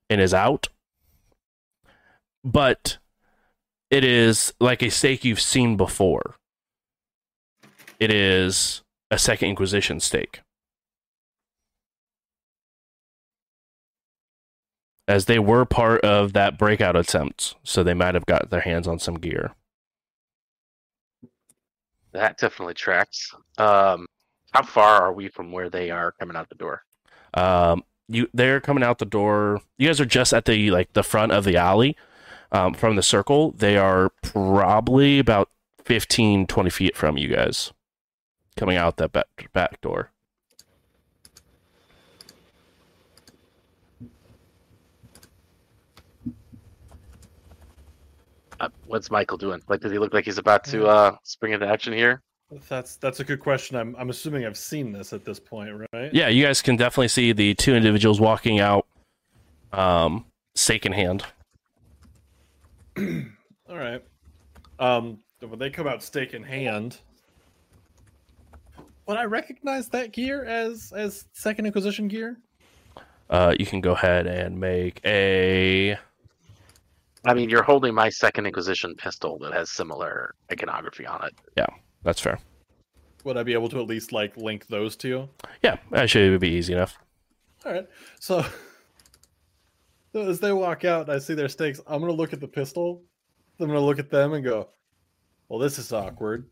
and 0.10 0.20
is 0.20 0.34
out, 0.34 0.70
but 2.44 2.98
it 3.92 4.04
is 4.04 4.54
like 4.60 4.82
a 4.82 4.90
stake 4.90 5.24
you've 5.24 5.40
seen 5.40 5.78
before. 5.78 6.36
It 8.00 8.12
is 8.12 8.82
a 9.10 9.18
Second 9.18 9.50
Inquisition 9.50 10.00
stake. 10.00 10.42
As 15.08 15.26
they 15.26 15.38
were 15.38 15.66
part 15.66 16.02
of 16.02 16.34
that 16.34 16.58
breakout 16.58 16.96
attempt, 16.96 17.56
so 17.64 17.84
they 17.84 17.94
might 17.94 18.16
have 18.16 18.26
got 18.26 18.50
their 18.50 18.62
hands 18.62 18.88
on 18.88 18.98
some 18.98 19.16
gear. 19.16 19.54
That 22.12 22.38
definitely 22.38 22.74
tracks. 22.74 23.34
Um, 23.58 24.08
how 24.52 24.64
far 24.64 25.02
are 25.02 25.14
we 25.14 25.28
from 25.28 25.52
where 25.52 25.70
they 25.70 25.92
are 25.92 26.14
coming 26.14 26.36
out 26.36 26.50
the 26.50 26.56
door? 26.56 26.84
Um, 27.34 27.84
you 28.08 28.30
they're 28.34 28.62
coming 28.62 28.84
out 28.84 29.00
the 29.00 29.06
door. 29.06 29.62
You 29.78 29.88
guys 29.88 30.00
are 30.00 30.06
just 30.06 30.34
at 30.34 30.46
the 30.46 30.72
like 30.72 30.94
the 30.94 31.04
front 31.04 31.34
of 31.34 31.44
the 31.44 31.58
alley. 31.58 31.96
Um, 32.52 32.74
from 32.74 32.96
the 32.96 33.04
circle, 33.04 33.52
they 33.52 33.78
are 33.78 34.12
probably 34.22 35.20
about 35.20 35.50
15, 35.84 36.48
20 36.48 36.70
feet 36.70 36.96
from 36.96 37.18
you 37.18 37.28
guys, 37.28 37.74
coming 38.58 38.78
out 38.78 38.98
that 38.98 39.12
back, 39.12 39.28
back 39.54 39.82
door. 39.82 40.12
Uh, 48.60 48.70
what's 48.88 49.12
Michael 49.12 49.38
doing? 49.38 49.62
Like, 49.68 49.82
does 49.82 49.92
he 49.92 50.00
look 50.00 50.14
like 50.14 50.26
he's 50.26 50.38
about 50.38 50.64
to 50.66 50.86
uh, 50.86 51.16
spring 51.24 51.54
into 51.54 51.68
action 51.68 51.92
here? 51.94 52.22
That's 52.70 52.96
that's 52.98 53.20
a 53.20 53.24
good 53.24 53.40
question. 53.40 53.76
I'm 53.76 53.96
I'm 53.98 54.10
assuming 54.10 54.46
I've 54.46 54.58
seen 54.58 54.92
this 54.92 55.14
at 55.14 55.26
this 55.26 55.40
point, 55.40 55.72
right? 55.92 56.14
Yeah, 56.14 56.30
you 56.30 56.46
guys 56.46 56.62
can 56.62 56.76
definitely 56.76 57.08
see 57.08 57.34
the 57.34 57.56
two 57.56 57.76
individuals 57.76 58.22
walking 58.22 58.60
out, 58.60 58.86
um, 59.74 60.26
stake 60.54 60.86
in 60.86 60.92
hand. 60.92 61.26
All 62.98 63.78
right. 63.78 64.04
Um, 64.80 65.20
when 65.40 65.60
they 65.60 65.70
come 65.70 65.88
out 65.88 66.04
stake 66.04 66.34
in 66.34 66.44
hand, 66.44 67.00
would 69.08 69.18
I 69.18 69.26
recognize 69.26 69.90
that 69.90 70.12
gear 70.12 70.46
as 70.46 70.92
as 70.96 71.26
Second 71.34 71.66
Inquisition 71.66 72.08
gear? 72.08 72.38
Uh, 73.30 73.56
you 73.60 73.66
can 73.66 73.82
go 73.82 73.94
ahead 73.94 74.28
and 74.28 74.60
make 74.60 75.02
a. 75.06 75.98
I 77.26 77.34
mean, 77.34 77.50
you're 77.50 77.64
holding 77.64 77.94
my 77.96 78.10
second 78.10 78.46
Inquisition 78.46 78.94
pistol 78.96 79.40
that 79.40 79.52
has 79.54 79.72
similar 79.72 80.36
iconography 80.52 81.08
on 81.08 81.26
it. 81.26 81.34
Yeah, 81.58 81.66
that's 82.04 82.22
fair. 82.22 82.38
Would 83.24 83.38
I 83.38 83.44
be 83.44 83.54
able 83.54 83.70
to 83.70 83.80
at 83.80 83.88
least 83.88 84.12
like 84.12 84.38
link 84.38 84.68
those 84.68 84.96
two? 84.96 85.28
Yeah, 85.64 85.78
actually, 85.94 86.28
it 86.28 86.32
would 86.32 86.42
be 86.42 86.52
easy 86.52 86.74
enough. 86.74 87.00
All 87.66 87.72
right. 87.72 87.88
So 88.20 88.46
so 90.14 90.22
as 90.30 90.40
they 90.40 90.54
walk 90.54 90.86
out, 90.86 91.10
and 91.10 91.12
I 91.12 91.20
see 91.20 91.34
their 91.34 91.50
stakes. 91.50 91.82
I'm 91.88 92.00
gonna 92.00 92.14
look 92.14 92.32
at 92.32 92.40
the 92.40 92.48
pistol. 92.48 93.04
I'm 93.60 93.68
gonna 93.68 93.82
look 93.82 94.00
at 94.00 94.10
them 94.10 94.34
and 94.34 94.46
go, 94.46 94.70
"Well, 95.50 95.60
this 95.60 95.80
is 95.80 95.92
awkward." 95.92 96.48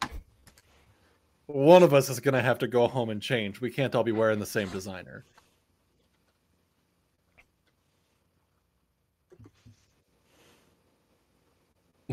One 1.47 1.83
of 1.83 1.93
us 1.93 2.09
is 2.09 2.19
gonna 2.19 2.41
have 2.41 2.59
to 2.59 2.67
go 2.67 2.87
home 2.87 3.09
and 3.09 3.21
change. 3.21 3.61
We 3.61 3.69
can't 3.69 3.93
all 3.95 4.03
be 4.03 4.11
wearing 4.11 4.39
the 4.39 4.45
same 4.45 4.69
designer. 4.69 5.25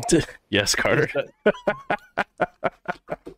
yes, 0.49 0.75
Carter. 0.75 1.09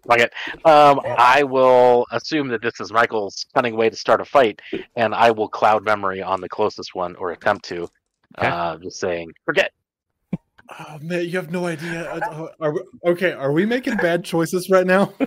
Like 0.05 0.21
it. 0.21 0.33
Um, 0.65 0.99
I 1.05 1.43
will 1.43 2.05
assume 2.11 2.47
that 2.49 2.61
this 2.61 2.79
is 2.79 2.91
Michael's 2.91 3.45
cunning 3.53 3.75
way 3.75 3.89
to 3.89 3.95
start 3.95 4.21
a 4.21 4.25
fight, 4.25 4.61
and 4.95 5.13
I 5.13 5.31
will 5.31 5.47
cloud 5.47 5.83
memory 5.83 6.21
on 6.21 6.41
the 6.41 6.49
closest 6.49 6.95
one 6.95 7.15
or 7.15 7.31
attempt 7.31 7.65
to. 7.65 7.83
Okay. 8.37 8.47
Uh, 8.47 8.77
just 8.77 8.99
saying, 8.99 9.31
forget. 9.45 9.71
Oh 10.69 10.97
man, 11.01 11.25
you 11.25 11.31
have 11.31 11.51
no 11.51 11.65
idea. 11.65 12.09
Uh, 12.23 12.47
Are 12.59 12.73
we, 12.73 12.81
okay? 13.07 13.33
Are 13.33 13.51
we 13.51 13.65
making 13.65 13.97
bad 13.97 14.23
choices 14.23 14.69
right 14.69 14.87
now? 14.87 15.13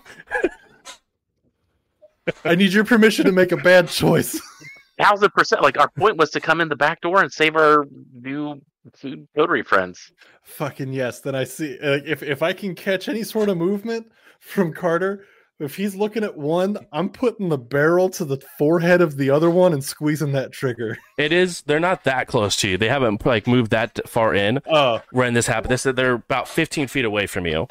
I 2.45 2.55
need 2.55 2.72
your 2.72 2.84
permission 2.84 3.26
to 3.26 3.32
make 3.32 3.53
a 3.53 3.57
bad 3.57 3.89
choice. 3.89 4.41
Thousand 4.99 5.30
percent. 5.30 5.62
Like 5.62 5.78
our 5.78 5.91
point 5.91 6.16
was 6.16 6.30
to 6.30 6.41
come 6.41 6.61
in 6.61 6.68
the 6.68 6.76
back 6.76 7.01
door 7.01 7.22
and 7.22 7.32
save 7.32 7.57
our 7.57 7.87
new 8.12 8.61
food 8.95 9.28
coterie 9.37 9.62
friends. 9.62 10.12
Fucking 10.43 10.93
yes. 10.93 11.20
Then 11.20 11.34
I 11.34 11.45
see 11.45 11.78
uh, 11.78 12.01
if 12.05 12.22
if 12.22 12.43
I 12.43 12.53
can 12.53 12.74
catch 12.74 13.09
any 13.09 13.22
sort 13.22 13.49
of 13.49 13.59
movement 13.59 14.11
from 14.41 14.72
Carter, 14.72 15.24
if 15.59 15.76
he's 15.76 15.94
looking 15.96 16.22
at 16.24 16.36
one, 16.36 16.76
I'm 16.92 17.09
putting 17.09 17.48
the 17.48 17.59
barrel 17.59 18.09
to 18.11 18.24
the 18.24 18.38
forehead 18.59 19.00
of 19.00 19.16
the 19.16 19.30
other 19.30 19.50
one 19.50 19.72
and 19.72 19.82
squeezing 19.82 20.32
that 20.32 20.52
trigger. 20.52 20.98
It 21.18 21.32
is. 21.32 21.62
They're 21.62 21.80
not 21.80 22.04
that 22.04 22.26
close 22.26 22.57
to 22.57 22.68
you. 22.68 22.76
They 22.76 22.88
haven't 22.90 23.24
like 23.24 23.46
moved 23.46 23.70
that 23.70 24.07
far 24.07 24.34
in 24.34 24.61
Oh, 24.70 25.00
when 25.12 25.32
this 25.32 25.46
happened. 25.46 25.70
This 25.72 25.84
they're 25.84 26.12
about 26.12 26.46
15 26.46 26.88
feet 26.88 27.07
away 27.07 27.26
from 27.26 27.46
you. 27.46 27.68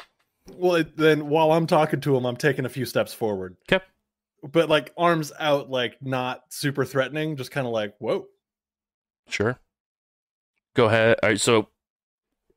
well, 0.52 0.74
it, 0.76 0.96
then 0.96 1.28
while 1.28 1.52
I'm 1.52 1.66
talking 1.68 2.00
to 2.00 2.16
him, 2.16 2.24
I'm 2.26 2.36
taking 2.36 2.64
a 2.64 2.68
few 2.68 2.84
steps 2.86 3.12
forward. 3.14 3.56
Okay. 3.70 3.84
But 4.42 4.68
like 4.68 4.92
arms 4.96 5.32
out, 5.38 5.70
like 5.70 5.96
not 6.02 6.42
super 6.50 6.84
threatening, 6.84 7.36
just 7.36 7.52
kind 7.52 7.66
of 7.68 7.72
like 7.72 7.94
whoa. 8.00 8.26
Sure. 9.28 9.58
Go 10.74 10.86
ahead. 10.86 11.16
All 11.22 11.28
right. 11.30 11.40
So, 11.40 11.68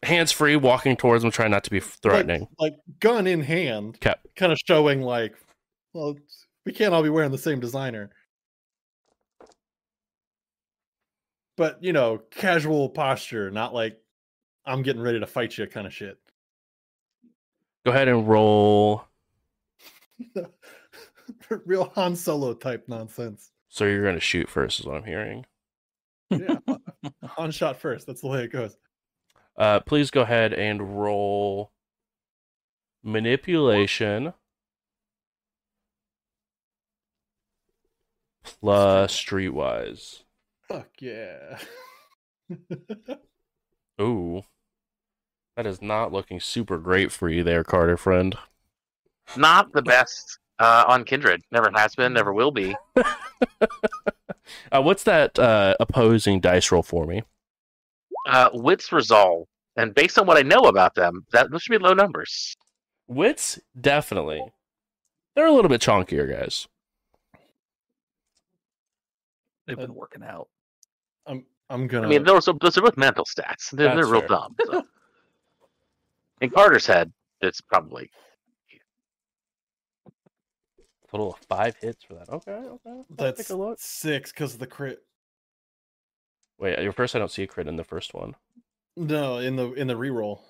hands 0.04 0.32
free, 0.32 0.56
walking 0.56 0.96
towards 0.96 1.24
them, 1.24 1.32
trying 1.32 1.52
not 1.52 1.64
to 1.66 1.70
be 1.72 1.80
threatening. 1.80 2.48
Like, 2.58 2.74
like 2.74 3.00
gun 3.00 3.28
in 3.28 3.42
hand, 3.42 3.96
Okay. 3.98 4.16
kind 4.36 4.52
of 4.52 4.58
showing 4.66 5.02
like, 5.02 5.36
well, 5.94 6.16
we 6.66 6.72
can't 6.72 6.94
all 6.94 7.04
be 7.04 7.10
wearing 7.10 7.32
the 7.32 7.38
same 7.38 7.60
designer. 7.60 8.12
But 11.58 11.84
you 11.84 11.92
know, 11.94 12.20
casual 12.32 12.90
posture, 12.90 13.52
not 13.52 13.74
like 13.74 14.00
I'm 14.66 14.82
getting 14.82 15.02
ready 15.02 15.20
to 15.20 15.28
fight 15.28 15.58
you 15.58 15.68
kind 15.68 15.86
of 15.88 15.94
shit. 15.94 16.18
Go 17.86 17.92
ahead 17.92 18.08
and 18.08 18.28
roll. 18.28 19.04
Real 21.66 21.92
Han 21.96 22.16
Solo 22.16 22.54
type 22.54 22.86
nonsense. 22.88 23.52
So 23.70 23.86
you're 23.86 24.04
going 24.04 24.16
to 24.16 24.20
shoot 24.22 24.50
first, 24.50 24.80
is 24.80 24.86
what 24.86 24.96
I'm 24.98 25.04
hearing. 25.04 25.46
Yeah, 26.30 26.58
Han 27.24 27.52
shot 27.52 27.80
first. 27.80 28.08
That's 28.08 28.22
the 28.22 28.28
way 28.28 28.44
it 28.44 28.52
goes. 28.52 28.76
Uh, 29.60 29.82
please 29.82 30.10
go 30.10 30.22
ahead 30.22 30.54
and 30.54 30.98
roll 30.98 31.72
manipulation 33.04 34.34
plus 38.44 39.14
streetwise. 39.14 40.24
Fuck 40.68 40.88
yeah. 41.02 41.60
Ooh. 44.02 44.44
That 45.58 45.68
is 45.68 45.82
not 45.82 46.14
looking 46.14 46.40
super 46.40 46.78
great 46.78 47.12
for 47.12 47.28
you 47.28 47.44
there, 47.44 47.66
Carter 47.66 47.98
friend. 47.98 48.38
Not 49.36 49.74
the 49.74 49.82
best 49.82 50.40
uh, 50.58 50.86
on 50.88 51.04
Kindred. 51.04 51.42
Never 51.52 51.70
has 51.76 51.96
been. 51.96 52.14
Never 52.14 52.34
will 52.34 52.52
be. 52.52 52.76
Uh, 54.72 54.82
what's 54.82 55.04
that 55.04 55.38
uh, 55.38 55.76
opposing 55.80 56.40
dice 56.40 56.72
roll 56.72 56.84
for 56.84 57.06
me? 57.06 57.24
Uh, 58.30 58.50
wits 58.54 58.92
resolve, 58.92 59.48
and 59.76 59.94
based 59.94 60.18
on 60.18 60.26
what 60.26 60.38
I 60.38 60.42
know 60.42 60.62
about 60.62 60.96
them, 60.96 61.26
that 61.32 61.52
those 61.52 61.64
should 61.64 61.72
be 61.72 61.84
low 61.84 61.94
numbers. 61.94 62.56
Wits, 63.08 63.60
definitely. 63.80 64.42
They're 65.36 65.48
a 65.48 65.52
little 65.52 65.70
bit 65.70 65.82
chunkier, 65.82 66.30
guys. 66.30 66.68
They've 69.68 69.78
been 69.78 69.94
working 69.94 70.24
out. 70.24 70.48
I'm 71.28 71.46
I'm 71.70 71.88
gonna 71.88 72.08
I 72.08 72.10
mean, 72.10 72.24
those 72.24 72.48
are, 72.48 72.56
those 72.60 72.78
are 72.78 72.82
both 72.82 72.98
mental 72.98 73.26
stats. 73.26 73.72
They're, 73.72 73.96
they're 73.96 74.06
real 74.06 74.22
fair. 74.22 74.30
dumb. 74.30 74.56
so. 74.66 74.84
In 76.42 76.50
Carter's 76.50 76.86
head, 76.86 77.12
it's 77.42 77.62
probably 77.62 78.10
Total 81.12 81.32
of 81.32 81.40
five 81.48 81.76
hits 81.82 82.04
for 82.04 82.14
that. 82.14 82.30
Okay, 82.30 82.52
okay. 82.52 82.90
I'll 82.90 83.06
that's 83.10 83.40
take 83.40 83.50
a 83.50 83.56
look. 83.56 83.78
six 83.80 84.32
because 84.32 84.54
of 84.54 84.60
the 84.60 84.68
crit. 84.68 85.00
Wait, 86.60 86.78
your 86.80 86.92
first 86.92 87.16
I 87.16 87.20
don't 87.20 87.32
see 87.32 87.44
a 87.44 87.48
crit 87.48 87.68
in 87.68 87.76
the 87.78 87.84
first 87.84 88.14
one. 88.14 88.36
No, 88.98 89.38
in 89.38 89.56
the 89.56 89.72
in 89.74 89.88
the 89.88 89.94
reroll. 89.96 90.42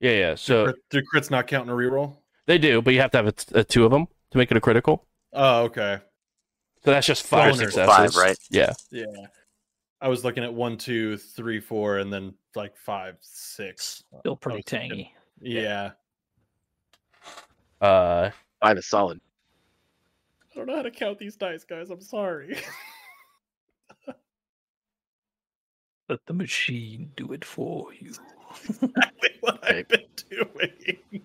Yeah, 0.00 0.12
yeah. 0.12 0.30
Do 0.32 0.36
So 0.36 0.64
crit- 0.66 0.76
do 0.90 1.02
crits 1.12 1.30
not 1.30 1.46
count 1.46 1.64
in 1.68 1.70
a 1.72 1.76
reroll? 1.76 2.16
they 2.46 2.58
do, 2.58 2.80
but 2.82 2.94
you 2.94 3.00
have 3.00 3.10
to 3.12 3.18
have 3.18 3.26
a 3.26 3.32
t- 3.32 3.54
a 3.54 3.64
two 3.64 3.84
of 3.84 3.90
them 3.90 4.06
to 4.30 4.38
make 4.38 4.50
it 4.50 4.56
a 4.56 4.60
critical. 4.60 5.06
Oh, 5.32 5.62
okay. 5.64 5.98
So 6.84 6.90
that's 6.90 7.06
just 7.06 7.24
five 7.24 7.54
Bonus. 7.54 7.74
successes. 7.74 8.14
Five, 8.14 8.16
right? 8.16 8.36
Yeah. 8.50 8.72
Yeah. 8.90 9.06
I 10.00 10.08
was 10.08 10.22
looking 10.22 10.44
at 10.44 10.52
one, 10.52 10.76
two, 10.76 11.16
three, 11.16 11.58
four, 11.60 11.98
and 11.98 12.12
then 12.12 12.34
like 12.54 12.76
five, 12.76 13.16
six. 13.22 14.04
Still 14.20 14.36
pretty 14.36 14.56
I 14.56 14.58
was 14.58 14.64
thinking- 14.66 14.90
tangy. 14.90 15.14
Yeah. 15.40 15.90
Uh, 17.80 18.30
five 18.60 18.76
is 18.78 18.86
solid. 18.86 19.20
I 20.52 20.56
don't 20.58 20.66
know 20.66 20.76
how 20.76 20.82
to 20.82 20.90
count 20.90 21.18
these 21.18 21.36
dice, 21.36 21.64
guys. 21.64 21.90
I'm 21.90 22.00
sorry. 22.00 22.56
Let 26.08 26.26
the 26.26 26.34
machine 26.34 27.12
do 27.16 27.32
it 27.32 27.44
for 27.44 27.92
you. 27.94 28.12
exactly 28.68 29.30
what 29.40 29.64
I've 29.64 29.88
been 29.88 30.04
doing. 30.30 31.22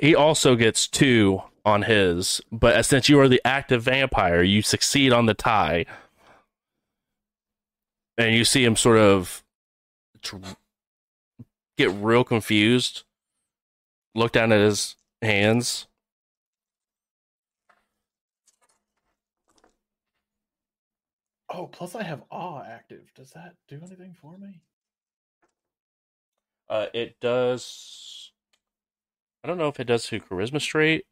He 0.00 0.14
also 0.14 0.56
gets 0.56 0.88
two 0.88 1.42
on 1.64 1.82
his, 1.82 2.40
but 2.50 2.84
since 2.84 3.08
you 3.08 3.20
are 3.20 3.28
the 3.28 3.42
active 3.44 3.82
vampire, 3.82 4.42
you 4.42 4.62
succeed 4.62 5.12
on 5.12 5.26
the 5.26 5.34
tie. 5.34 5.84
And 8.16 8.34
you 8.34 8.44
see 8.44 8.64
him 8.64 8.74
sort 8.74 8.98
of 8.98 9.44
get 11.76 11.90
real 11.92 12.24
confused, 12.24 13.04
look 14.14 14.32
down 14.32 14.50
at 14.50 14.60
his 14.60 14.96
hands. 15.22 15.86
Oh, 21.50 21.66
plus 21.66 21.94
I 21.94 22.02
have 22.02 22.22
awe 22.30 22.62
active. 22.62 23.10
Does 23.14 23.30
that 23.30 23.54
do 23.68 23.80
anything 23.84 24.14
for 24.20 24.36
me? 24.36 24.60
Uh, 26.68 26.86
it 26.92 27.16
does. 27.20 28.32
I 29.42 29.48
don't 29.48 29.58
know 29.58 29.68
if 29.68 29.80
it 29.80 29.84
does 29.84 30.04
to 30.06 30.20
charisma 30.20 30.60
straight. 30.60 31.06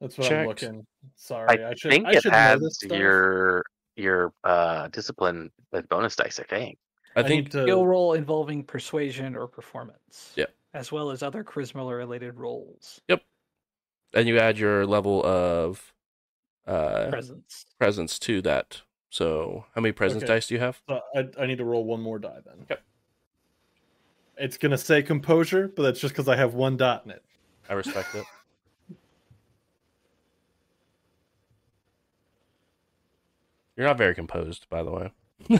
That's 0.00 0.18
what 0.18 0.32
I'm 0.32 0.46
looking. 0.48 0.86
Sorry, 1.16 1.62
I, 1.62 1.70
I, 1.70 1.74
should. 1.74 1.90
think 1.92 2.06
I 2.06 2.12
it 2.12 2.22
should 2.22 2.32
know 2.32 2.38
has 2.38 2.60
this 2.60 2.74
stuff. 2.76 2.98
your 2.98 3.64
your 3.96 4.32
uh 4.42 4.88
discipline 4.88 5.50
with 5.72 5.88
bonus 5.88 6.16
dice. 6.16 6.40
I 6.40 6.44
think. 6.44 6.78
I, 7.14 7.20
I 7.20 7.22
think 7.22 7.44
need 7.44 7.52
to. 7.52 7.62
Skill 7.62 7.86
roll 7.86 8.14
involving 8.14 8.64
persuasion 8.64 9.36
or 9.36 9.46
performance. 9.46 10.32
Yep. 10.34 10.52
As 10.74 10.90
well 10.90 11.10
as 11.10 11.22
other 11.22 11.44
charisma 11.44 11.88
related 11.96 12.38
roles. 12.38 13.00
Yep. 13.08 13.22
And 14.14 14.26
you 14.26 14.38
add 14.38 14.58
your 14.58 14.84
level 14.84 15.24
of 15.24 15.92
uh 16.66 17.08
Presence. 17.10 17.66
presence 17.78 18.18
to 18.20 18.42
that. 18.42 18.82
So, 19.14 19.64
how 19.76 19.80
many 19.80 19.92
presence 19.92 20.24
Okay. 20.24 20.32
dice 20.34 20.48
do 20.48 20.54
you 20.54 20.60
have? 20.60 20.82
So 20.88 21.00
I, 21.14 21.28
I 21.38 21.46
need 21.46 21.58
to 21.58 21.64
roll 21.64 21.84
one 21.84 22.00
more 22.00 22.18
die 22.18 22.40
then. 22.44 22.56
Okay. 22.64 22.80
It's 24.36 24.58
gonna 24.58 24.76
say 24.76 25.04
composure, 25.04 25.68
but 25.68 25.84
that's 25.84 26.00
just 26.00 26.14
because 26.14 26.26
I 26.26 26.34
have 26.34 26.54
one 26.54 26.76
dot 26.76 27.02
in 27.04 27.12
it. 27.12 27.22
I 27.70 27.74
respect 27.74 28.12
it. 28.16 28.24
You're 33.76 33.86
not 33.86 33.98
very 33.98 34.16
composed, 34.16 34.68
by 34.68 34.82
the 34.82 34.90
way. 34.90 35.12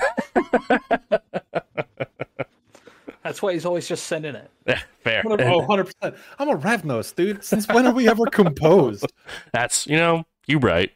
That's 3.22 3.40
why 3.40 3.52
he's 3.52 3.64
always 3.64 3.86
just 3.86 4.06
sending 4.06 4.34
it. 4.34 4.50
Yeah, 4.66 4.82
Fair. 5.04 5.22
I'm 5.24 5.30
a- 5.30 5.44
oh, 5.44 5.58
100 5.58 5.84
percent. 5.84 6.16
I'm 6.40 6.48
a 6.48 6.56
Ravnos, 6.56 7.14
dude. 7.14 7.44
Since 7.44 7.68
when 7.68 7.86
are 7.86 7.94
we 7.94 8.08
ever 8.08 8.26
composed? 8.26 9.06
That's 9.52 9.86
you 9.86 9.96
know 9.96 10.24
you 10.48 10.58
right. 10.58 10.90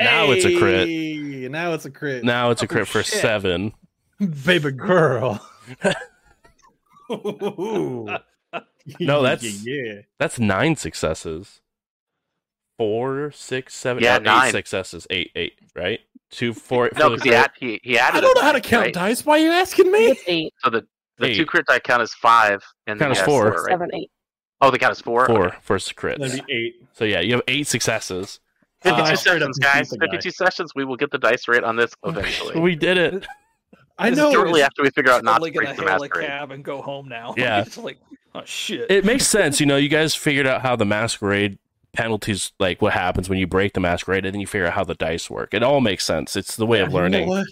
Now 0.00 0.30
it's 0.30 0.44
a 0.44 0.56
crit. 0.56 1.50
Now 1.50 1.72
it's 1.72 1.84
a 1.84 1.90
crit. 1.90 2.24
Now 2.24 2.50
it's 2.50 2.62
a 2.62 2.66
Oh, 2.66 2.68
crit 2.68 2.86
for 2.88 3.02
shit. 3.02 3.20
seven. 3.20 3.72
baby 4.44 4.70
girl. 4.72 5.40
No, 9.00 9.22
that's- 9.22 9.42
yeah. 9.66 9.82
yeah. 9.84 9.92
That's 10.18 10.38
nine 10.38 10.76
successes. 10.76 11.60
Four, 12.78 13.32
six, 13.32 13.74
seven, 13.74 14.02
Yeah, 14.02 14.14
oh, 14.14 14.16
eight 14.18 14.22
nine. 14.24 14.50
successes. 14.52 15.06
Eight, 15.10 15.30
eight, 15.34 15.54
right? 15.74 16.00
Two, 16.30 16.52
four. 16.54 16.90
No, 16.96 17.10
because 17.10 17.22
he, 17.24 17.30
crit. 17.30 17.40
add, 17.40 17.50
he 17.58 17.80
he 17.82 17.98
added. 17.98 18.18
I 18.18 18.20
don't 18.20 18.34
know 18.36 18.42
how 18.42 18.52
to 18.52 18.60
count 18.60 18.84
right? 18.86 18.94
dice. 18.94 19.26
Why 19.26 19.34
are 19.34 19.42
you 19.42 19.50
asking 19.50 19.90
me? 19.90 19.98
It's 20.06 20.22
eight, 20.26 20.54
So 20.62 20.70
the 20.70 20.86
the 21.16 21.26
Eight. 21.26 21.36
two 21.36 21.44
crit 21.46 21.66
die 21.66 21.80
count 21.80 22.02
is 22.02 22.14
five, 22.14 22.62
and 22.86 23.00
then 23.00 23.06
Count 23.08 23.16
he 23.16 23.20
as 23.20 23.26
has 23.26 23.26
four. 23.26 23.50
right? 23.50 23.70
seven, 23.70 23.90
eight. 23.94 24.10
Oh, 24.60 24.70
the 24.70 24.78
count 24.78 24.92
is 24.92 25.00
four. 25.00 25.26
four 25.26 25.46
Okay. 25.48 25.56
first 25.62 25.96
crits. 25.96 26.18
That'd 26.18 26.46
be 26.46 26.52
eight. 26.54 26.74
So 26.92 27.04
yeah, 27.04 27.20
you 27.20 27.32
have 27.34 27.42
eight 27.48 27.66
successes. 27.66 28.38
Uh, 28.84 28.90
Fifty-two 28.90 29.10
I 29.10 29.14
straight 29.14 29.42
up 29.42 29.54
sessions, 29.54 29.58
guys. 29.58 29.88
the 29.90 29.98
guy. 29.98 30.06
Fifty-two 30.06 30.30
sessions. 30.30 30.72
We 30.74 30.84
will 30.84 30.96
get 30.96 31.10
the 31.10 31.18
dice 31.18 31.48
rate 31.48 31.64
on 31.64 31.76
this 31.76 31.92
eventually. 32.04 32.60
we 32.60 32.76
did 32.76 32.96
it. 32.96 33.26
I 33.98 34.10
know. 34.10 34.30
Shortly 34.30 34.62
after 34.62 34.82
we 34.82 34.90
figure 34.90 35.10
out 35.10 35.24
not 35.24 35.42
to 35.42 35.50
break 35.50 35.68
the 35.68 35.74
hail 35.74 35.82
a 35.82 35.98
masquerade. 35.98 36.28
cab 36.28 36.50
and 36.52 36.64
go 36.64 36.80
home 36.80 37.08
now. 37.08 37.34
Yeah. 37.36 37.62
It's 37.62 37.76
like, 37.76 37.98
oh 38.34 38.42
shit. 38.44 38.90
It 38.90 39.04
makes 39.04 39.26
sense, 39.26 39.58
you 39.58 39.66
know. 39.66 39.76
You 39.76 39.88
guys 39.88 40.14
figured 40.14 40.46
out 40.46 40.62
how 40.62 40.76
the 40.76 40.84
masquerade 40.86 41.58
penalties, 41.92 42.52
like 42.60 42.80
what 42.80 42.92
happens 42.92 43.28
when 43.28 43.40
you 43.40 43.48
break 43.48 43.72
the 43.72 43.80
masquerade, 43.80 44.24
and 44.24 44.34
then 44.34 44.40
you 44.40 44.46
figure 44.46 44.68
out 44.68 44.74
how 44.74 44.84
the 44.84 44.94
dice 44.94 45.28
work. 45.28 45.52
It 45.52 45.64
all 45.64 45.80
makes 45.80 46.04
sense. 46.04 46.36
It's 46.36 46.54
the 46.54 46.66
way 46.66 46.80
of 46.80 46.90
You 46.90 46.94
know 46.94 47.00
learning. 47.00 47.44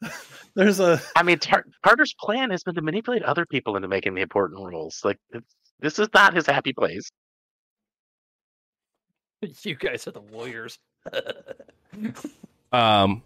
There's 0.54 0.80
a 0.80 1.00
I 1.16 1.22
mean, 1.22 1.38
Tar- 1.38 1.64
Carter's 1.82 2.14
plan 2.18 2.50
has 2.50 2.62
been 2.62 2.74
to 2.74 2.82
manipulate 2.82 3.22
other 3.22 3.44
people 3.46 3.76
into 3.76 3.88
making 3.88 4.14
the 4.14 4.22
important 4.22 4.60
rules. 4.60 5.00
Like 5.04 5.18
it's, 5.30 5.54
this 5.80 5.98
is 5.98 6.08
not 6.14 6.34
his 6.34 6.46
happy 6.46 6.72
place. 6.72 7.10
you 9.62 9.74
guys 9.74 10.06
are 10.06 10.12
the 10.12 10.20
warriors. 10.20 10.78
Um, 12.72 13.22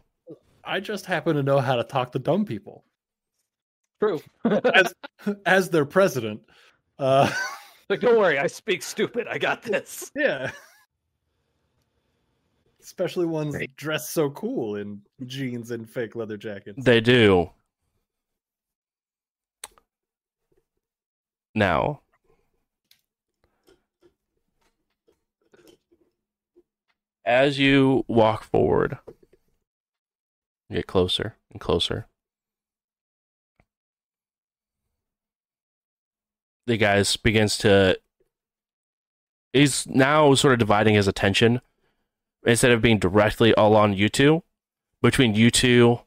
I 0.64 0.80
just 0.80 1.06
happen 1.06 1.36
to 1.36 1.42
know 1.42 1.60
how 1.60 1.76
to 1.76 1.84
talk 1.84 2.12
to 2.12 2.18
dumb 2.18 2.44
people 2.44 2.84
True. 4.00 4.20
as 4.74 4.94
as 5.46 5.70
their 5.70 5.84
president. 5.84 6.40
Uh, 6.98 7.30
like, 7.88 8.00
don't 8.00 8.18
worry, 8.18 8.38
I 8.38 8.46
speak 8.48 8.82
stupid. 8.82 9.26
I 9.28 9.38
got 9.38 9.62
this. 9.62 10.10
yeah, 10.16 10.50
especially 12.82 13.26
ones 13.26 13.54
Right. 13.54 13.70
dressed 13.76 14.10
so 14.10 14.30
cool 14.30 14.76
in 14.76 15.02
jeans 15.26 15.70
and 15.70 15.88
fake 15.88 16.16
leather 16.16 16.36
jackets. 16.36 16.82
they 16.84 17.00
do. 17.00 17.50
Now, 21.54 22.02
as 27.26 27.58
you 27.58 28.04
walk 28.06 28.44
forward, 28.44 28.98
get 30.70 30.86
closer 30.86 31.34
and 31.50 31.60
closer. 31.60 32.06
The 36.66 36.76
guys 36.76 37.16
begins 37.16 37.58
to. 37.58 37.98
He's 39.52 39.86
now 39.86 40.34
sort 40.34 40.52
of 40.52 40.58
dividing 40.58 40.94
his 40.94 41.08
attention 41.08 41.60
instead 42.44 42.70
of 42.70 42.82
being 42.82 42.98
directly 42.98 43.54
all 43.54 43.76
on 43.76 43.92
you 43.92 44.08
two, 44.08 44.42
between 45.02 45.34
you 45.34 45.50
two 45.50 46.00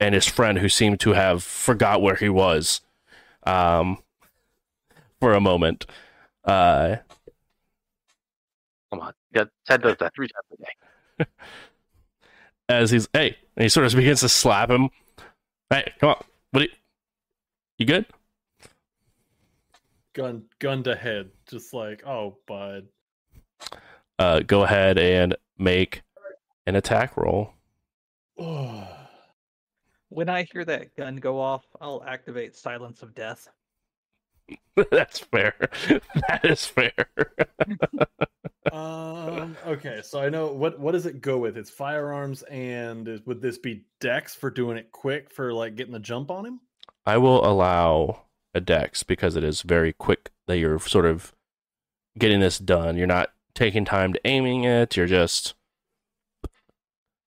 and 0.00 0.14
his 0.14 0.26
friend 0.26 0.58
who 0.58 0.68
seemed 0.68 1.00
to 1.00 1.12
have 1.12 1.42
forgot 1.42 2.02
where 2.02 2.16
he 2.16 2.28
was 2.28 2.80
um, 3.44 3.98
for 5.20 5.34
a 5.34 5.40
moment. 5.40 5.86
Uh, 6.44 6.96
Come 8.90 9.00
on, 9.00 9.14
yeah, 9.34 9.44
Ted 9.66 9.82
does 9.82 9.96
that 9.98 10.14
three 10.14 10.28
times 10.28 10.46
a 11.18 11.24
day. 11.24 11.30
as 12.68 12.90
he's 12.90 13.08
hey, 13.12 13.36
and 13.56 13.62
he 13.62 13.68
sort 13.68 13.86
of 13.86 13.94
begins 13.94 14.20
to 14.20 14.28
slap 14.28 14.70
him. 14.70 14.90
Hey, 15.70 15.92
come 15.98 16.10
on, 16.10 16.24
what? 16.50 16.62
Are 16.62 16.66
you, 16.66 16.70
you 17.78 17.86
good? 17.86 18.06
Gun, 20.14 20.44
gun 20.60 20.82
to 20.84 20.94
head, 20.94 21.30
just 21.48 21.74
like 21.74 22.06
oh, 22.06 22.36
bud. 22.46 22.86
Uh, 24.18 24.40
go 24.40 24.62
ahead 24.62 24.98
and 24.98 25.36
make 25.58 26.02
an 26.66 26.76
attack 26.76 27.16
roll. 27.16 27.52
When 30.10 30.28
I 30.28 30.44
hear 30.44 30.64
that 30.66 30.94
gun 30.94 31.16
go 31.16 31.40
off, 31.40 31.64
I'll 31.80 32.04
activate 32.06 32.54
Silence 32.54 33.02
of 33.02 33.16
Death. 33.16 33.48
That's 34.90 35.20
fair. 35.20 35.54
that 36.28 36.40
is 36.44 36.66
fair. 36.66 36.92
um. 38.72 39.56
Okay, 39.66 40.00
so 40.02 40.20
I 40.20 40.28
know 40.28 40.48
what. 40.48 40.78
What 40.78 40.92
does 40.92 41.06
it 41.06 41.20
go 41.20 41.38
with? 41.38 41.56
It's 41.56 41.70
firearms, 41.70 42.42
and 42.44 43.06
is- 43.08 43.24
would 43.26 43.40
this 43.40 43.58
be 43.58 43.84
Dex 44.00 44.34
for 44.34 44.50
doing 44.50 44.76
it 44.76 44.90
quick 44.92 45.30
for 45.30 45.52
like 45.52 45.76
getting 45.76 45.92
the 45.92 46.00
jump 46.00 46.30
on 46.30 46.44
him? 46.44 46.60
I 47.06 47.18
will 47.18 47.46
allow 47.46 48.22
a 48.54 48.60
dex 48.60 49.02
because 49.02 49.36
it 49.36 49.44
is 49.44 49.62
very 49.62 49.92
quick 49.92 50.30
that 50.46 50.58
you're 50.58 50.78
sort 50.78 51.06
of 51.06 51.34
getting 52.18 52.40
this 52.40 52.58
done. 52.58 52.96
You're 52.96 53.06
not 53.06 53.30
taking 53.54 53.84
time 53.84 54.12
to 54.12 54.20
aiming 54.24 54.64
it. 54.64 54.96
You're 54.96 55.06
just 55.06 55.54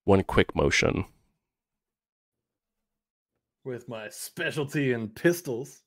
one 0.06 0.24
quick 0.24 0.56
motion. 0.56 1.06
With 3.64 3.90
my 3.90 4.08
specialty 4.10 4.94
in 4.94 5.10
pistols, 5.10 5.82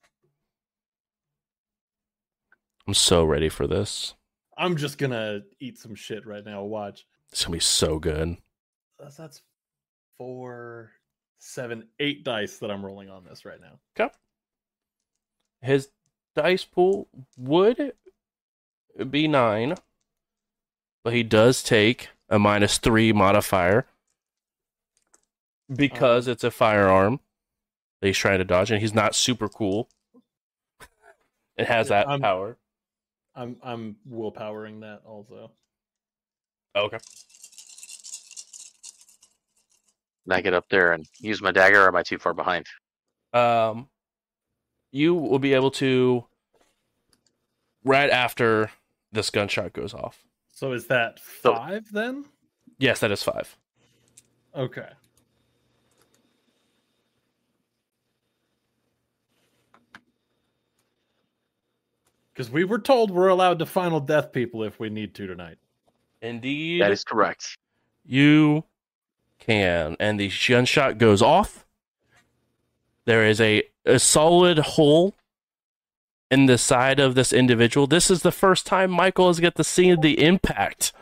I'm 2.91 2.95
so 2.95 3.25
ready 3.25 3.49
for 3.49 3.69
this. 3.69 4.15
I'm 4.59 4.77
just 4.77 4.99
gonna 4.99 5.43
eat 5.61 5.79
some 5.79 5.95
shit 5.95 6.27
right 6.27 6.45
now. 6.45 6.65
Watch. 6.65 7.07
It's 7.31 7.45
gonna 7.45 7.53
be 7.55 7.61
so 7.61 8.01
good. 8.01 8.37
That's, 8.99 9.17
that's 9.17 9.43
four, 10.19 10.91
seven, 11.39 11.85
eight 12.01 12.25
dice 12.25 12.59
that 12.59 12.69
I'm 12.69 12.85
rolling 12.85 13.09
on 13.09 13.23
this 13.23 13.45
right 13.45 13.61
now. 13.61 13.79
Okay. 13.97 14.13
His 15.63 15.91
dice 16.35 16.65
pool 16.65 17.07
would 17.39 17.93
be 19.09 19.29
nine, 19.29 19.77
but 21.05 21.13
he 21.13 21.23
does 21.23 21.63
take 21.63 22.09
a 22.29 22.41
minus 22.41 22.79
three 22.79 23.13
modifier 23.13 23.87
because 25.73 26.27
um. 26.27 26.33
it's 26.33 26.43
a 26.43 26.51
firearm 26.51 27.21
that 28.01 28.09
he's 28.09 28.19
trying 28.19 28.39
to 28.39 28.45
dodge, 28.45 28.73
and 28.73 28.81
he's 28.81 28.95
not 28.95 29.15
super 29.15 29.49
cool. 29.49 29.89
It 31.57 31.69
has 31.69 31.89
that 31.89 32.09
I'm- 32.09 32.21
power. 32.21 32.57
I'm 33.35 33.57
I'm 33.63 33.97
willpowering 34.09 34.81
that 34.81 35.03
also. 35.07 35.53
Okay. 36.77 36.99
Can 40.25 40.33
I 40.33 40.41
get 40.41 40.55
up 40.55 40.69
there 40.71 40.93
and 40.93 41.07
use 41.19 41.41
my 41.43 41.51
dagger, 41.51 41.83
or 41.85 41.89
am 41.89 41.97
I 41.97 42.03
too 42.03 42.19
far 42.19 42.35
behind? 42.35 42.67
Um, 43.33 43.89
you 44.93 45.15
will 45.15 45.39
be 45.39 45.55
able 45.55 45.71
to 45.73 46.25
right 47.85 48.11
after 48.11 48.71
this 49.13 49.31
gunshot 49.31 49.73
goes 49.73 49.95
off. 49.95 50.23
So 50.53 50.73
is 50.73 50.87
that 50.89 51.19
So- 51.43 51.55
five 51.55 51.91
then? 51.93 52.27
Yes, 52.79 53.01
that 53.01 53.11
is 53.11 53.23
five. 53.23 53.57
Okay. 54.55 54.89
Because 62.41 62.53
we 62.55 62.65
were 62.65 62.79
told 62.79 63.11
we're 63.11 63.29
allowed 63.29 63.59
to 63.59 63.67
final 63.67 64.01
death 64.01 64.33
people 64.33 64.63
if 64.65 64.81
we 64.81 64.89
need 64.89 65.15
to 65.17 65.27
tonight. 65.27 65.59
Indeed, 66.23 66.81
That 66.81 66.91
is 66.91 67.05
correct. 67.05 67.59
you 68.07 68.65
can. 69.39 69.95
And 70.01 70.19
the 70.19 70.33
gunshot 70.49 70.97
goes 70.97 71.21
off. 71.21 71.67
There 73.05 73.27
is 73.27 73.43
a, 73.43 73.65
a 73.85 73.99
solid 73.99 74.59
hole 74.59 75.15
in 76.31 76.47
the 76.47 76.57
side 76.57 76.99
of 76.99 77.15
this 77.15 77.31
individual. 77.31 77.87
This 77.87 78.11
is 78.11 78.23
the 78.23 78.33
first 78.33 78.65
time 78.65 78.91
Michael 78.91 79.27
has 79.27 79.39
got 79.39 79.57
to 79.57 79.65
see 79.65 79.95
the 79.95 80.25
impact 80.25 80.95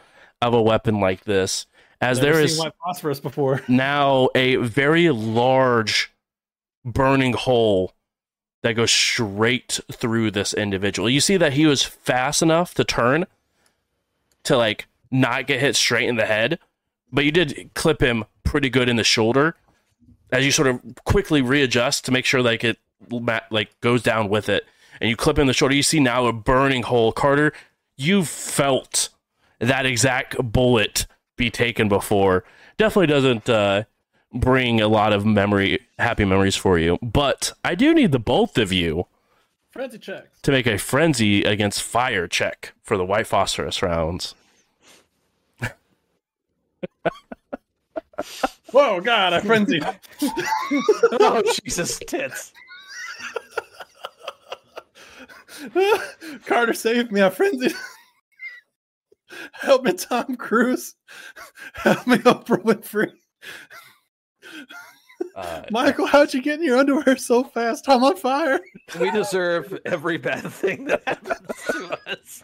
of 0.42 0.52
a 0.52 0.60
weapon 0.60 0.98
like 0.98 1.22
this, 1.22 1.66
as 2.00 2.18
Never 2.20 2.38
there 2.38 2.48
seen 2.48 2.72
phosphorus 2.84 3.20
before. 3.20 3.62
now 3.68 4.28
a 4.34 4.56
very 4.56 5.10
large 5.10 6.10
burning 6.84 7.34
hole 7.34 7.92
that 8.62 8.72
goes 8.72 8.90
straight 8.90 9.80
through 9.92 10.30
this 10.30 10.52
individual. 10.52 11.08
You 11.08 11.20
see 11.20 11.36
that 11.36 11.52
he 11.52 11.66
was 11.66 11.82
fast 11.82 12.42
enough 12.42 12.74
to 12.74 12.84
turn 12.84 13.26
to 14.44 14.56
like 14.56 14.86
not 15.10 15.46
get 15.46 15.60
hit 15.60 15.76
straight 15.76 16.08
in 16.08 16.16
the 16.16 16.26
head, 16.26 16.58
but 17.12 17.24
you 17.24 17.30
did 17.30 17.70
clip 17.74 18.00
him 18.00 18.24
pretty 18.44 18.68
good 18.68 18.88
in 18.88 18.96
the 18.96 19.04
shoulder 19.04 19.56
as 20.30 20.44
you 20.44 20.50
sort 20.50 20.68
of 20.68 20.80
quickly 21.04 21.40
readjust 21.40 22.04
to 22.04 22.12
make 22.12 22.24
sure 22.24 22.42
like 22.42 22.64
it 22.64 22.78
like 23.50 23.80
goes 23.80 24.02
down 24.02 24.28
with 24.28 24.48
it. 24.48 24.64
And 25.00 25.08
you 25.08 25.16
clip 25.16 25.38
him 25.38 25.42
in 25.42 25.46
the 25.46 25.52
shoulder. 25.52 25.76
You 25.76 25.84
see 25.84 26.00
now 26.00 26.26
a 26.26 26.32
burning 26.32 26.82
hole. 26.82 27.12
Carter 27.12 27.52
you 27.98 28.24
felt 28.24 29.10
that 29.58 29.84
exact 29.84 30.36
bullet 30.40 31.06
be 31.36 31.50
taken 31.50 31.88
before. 31.88 32.44
Definitely 32.78 33.08
doesn't 33.08 33.50
uh, 33.50 33.84
bring 34.32 34.80
a 34.80 34.88
lot 34.88 35.12
of 35.12 35.24
memory 35.24 35.78
happy 35.98 36.24
memories 36.24 36.56
for 36.56 36.78
you 36.78 36.98
but 37.02 37.52
i 37.64 37.74
do 37.74 37.94
need 37.94 38.12
the 38.12 38.18
both 38.18 38.58
of 38.58 38.72
you 38.72 39.06
Frenzy 39.70 39.98
checks. 39.98 40.40
to 40.42 40.50
make 40.50 40.66
a 40.66 40.78
frenzy 40.78 41.42
against 41.44 41.82
fire 41.82 42.26
check 42.26 42.72
for 42.82 42.96
the 42.96 43.04
white 43.04 43.26
phosphorus 43.26 43.82
rounds 43.82 44.34
Whoa, 48.72 49.00
God, 49.00 49.32
I 49.32 49.40
frenzied. 49.40 49.82
oh 50.22 51.42
Jesus 51.64 51.98
tits! 52.00 52.52
Carter 56.46 56.72
saved 56.74 57.12
me. 57.12 57.22
I 57.22 57.30
frenzied. 57.30 57.74
Help 59.52 59.84
me, 59.84 59.92
Tom 59.92 60.36
Cruise. 60.36 60.94
Help 61.74 62.06
me, 62.06 62.18
Oprah 62.18 62.62
Winfrey. 62.62 63.12
Uh, 65.34 65.62
Michael, 65.70 66.06
how'd 66.06 66.32
you 66.34 66.42
get 66.42 66.58
in 66.58 66.64
your 66.64 66.78
underwear 66.78 67.16
so 67.16 67.44
fast? 67.44 67.88
I'm 67.88 68.04
on 68.04 68.16
fire. 68.16 68.60
We 68.98 69.10
deserve 69.10 69.78
every 69.84 70.18
bad 70.18 70.44
thing 70.52 70.84
that 70.86 71.02
happens 71.06 71.38
to 71.70 71.98
us. 72.06 72.42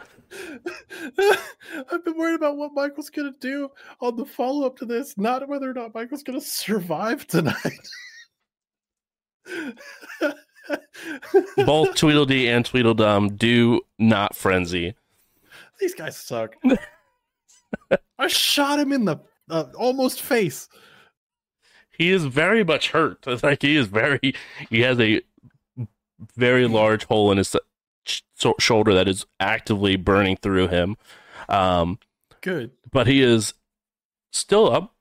I've 1.93 2.05
been 2.05 2.17
worried 2.17 2.35
about 2.35 2.57
what 2.57 2.73
Michael's 2.75 3.11
gonna 3.11 3.33
do 3.41 3.71
on 4.01 4.17
the 4.17 4.25
follow 4.25 4.67
up 4.67 4.77
to 4.79 4.85
this, 4.85 5.17
not 5.17 5.49
whether 5.49 5.71
or 5.71 5.75
not 5.75 5.95
Michael's 5.95 6.23
gonna 6.23 6.41
survive 6.41 7.27
tonight. 7.27 7.55
both 11.57 11.95
Tweedledee 11.95 12.49
and 12.49 12.65
Tweedledum 12.65 13.37
do 13.37 13.81
not 13.99 14.35
frenzy. 14.35 14.95
These 15.81 15.95
guys 15.95 16.17
suck. 16.17 16.57
I 18.19 18.29
shot 18.29 18.79
him 18.79 18.93
in 18.93 19.05
the 19.05 19.19
uh, 19.51 19.65
almost 19.77 20.23
face. 20.23 20.69
He 21.97 22.11
is 22.11 22.25
very 22.25 22.65
much 22.65 22.91
hurt. 22.91 23.25
Like 23.43 23.63
he 23.63 23.77
is 23.77 23.87
very. 23.89 24.35
He 24.71 24.81
has 24.81 24.99
a 25.01 25.23
very 26.37 26.67
large 26.67 27.05
hole 27.05 27.31
in 27.33 27.39
his 27.39 27.55
sh- 28.05 28.23
shoulder 28.59 28.95
that 28.95 29.09
is 29.09 29.27
actively 29.41 29.97
burning 29.97 30.37
through 30.37 30.69
him. 30.69 30.97
Um, 31.49 31.99
Good. 32.41 32.71
but 32.91 33.07
he 33.07 33.23
is 33.23 33.55
still 34.33 34.71
up, 34.73 34.95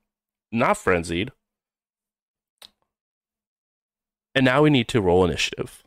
not 0.51 0.77
frenzied. 0.77 1.31
And 4.35 4.45
now 4.45 4.63
we 4.63 4.69
need 4.69 4.87
to 4.89 5.01
roll 5.01 5.23
initiative. 5.25 5.83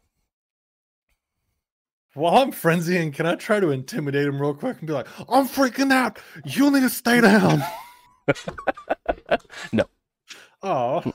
While 2.14 2.38
I'm 2.42 2.52
frenzying, 2.52 3.12
can 3.12 3.26
I 3.26 3.34
try 3.34 3.60
to 3.60 3.70
intimidate 3.70 4.26
him 4.26 4.40
real 4.40 4.54
quick 4.54 4.78
and 4.78 4.86
be 4.86 4.94
like, 4.94 5.08
I'm 5.28 5.46
freaking 5.46 5.92
out. 5.92 6.18
You 6.44 6.70
need 6.70 6.80
to 6.80 6.90
stay 6.90 7.20
down. 7.20 7.62
No. 9.72 9.84
Oh. 10.68 11.12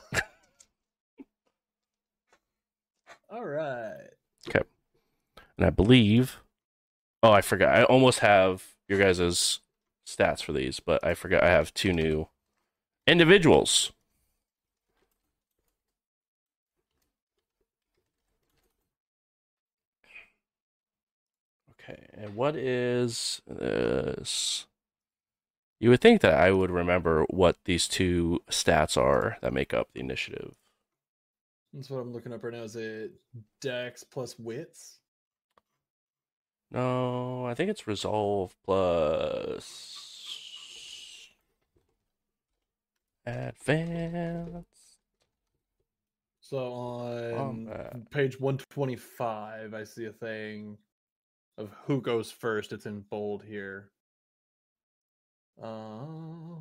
All 3.30 3.44
right. 3.44 4.08
Okay. 4.48 4.62
And 5.58 5.66
I 5.66 5.70
believe. 5.70 6.40
Oh, 7.22 7.32
I 7.32 7.42
forgot. 7.42 7.74
I 7.74 7.84
almost 7.84 8.20
have 8.20 8.64
your 8.88 8.98
guys' 8.98 9.60
stats 10.06 10.42
for 10.42 10.52
these, 10.52 10.80
but 10.80 11.04
I 11.04 11.12
forgot 11.12 11.44
I 11.44 11.50
have 11.50 11.74
two 11.74 11.92
new 11.92 12.28
individuals. 13.06 13.92
Okay, 21.72 22.06
and 22.14 22.34
what 22.34 22.56
is 22.56 23.42
this? 23.46 24.64
You 25.82 25.90
would 25.90 26.00
think 26.00 26.20
that 26.20 26.34
I 26.34 26.52
would 26.52 26.70
remember 26.70 27.24
what 27.28 27.56
these 27.64 27.88
two 27.88 28.40
stats 28.48 28.96
are 28.96 29.36
that 29.42 29.52
make 29.52 29.74
up 29.74 29.88
the 29.92 29.98
initiative. 29.98 30.54
That's 31.74 31.90
what 31.90 31.98
I'm 31.98 32.12
looking 32.12 32.32
up 32.32 32.44
right 32.44 32.52
now. 32.52 32.62
Is 32.62 32.76
it 32.76 33.10
Dex 33.60 34.04
plus 34.04 34.38
wits? 34.38 35.00
No, 36.70 37.44
I 37.46 37.54
think 37.54 37.68
it's 37.68 37.88
resolve 37.88 38.54
plus 38.64 40.06
advance. 43.26 44.64
So 46.42 46.72
on 46.74 47.66
Combat. 47.66 48.08
page 48.12 48.38
125, 48.38 49.74
I 49.74 49.82
see 49.82 50.04
a 50.04 50.12
thing 50.12 50.78
of 51.58 51.70
who 51.86 52.00
goes 52.00 52.30
first. 52.30 52.72
It's 52.72 52.86
in 52.86 53.00
bold 53.10 53.42
here. 53.42 53.90
Uh, 55.60 56.60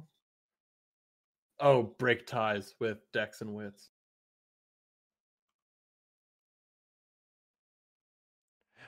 oh, 1.59 1.83
break 1.97 2.25
ties 2.25 2.73
with 2.79 2.97
Dex 3.11 3.41
and 3.41 3.53
wits. 3.53 3.89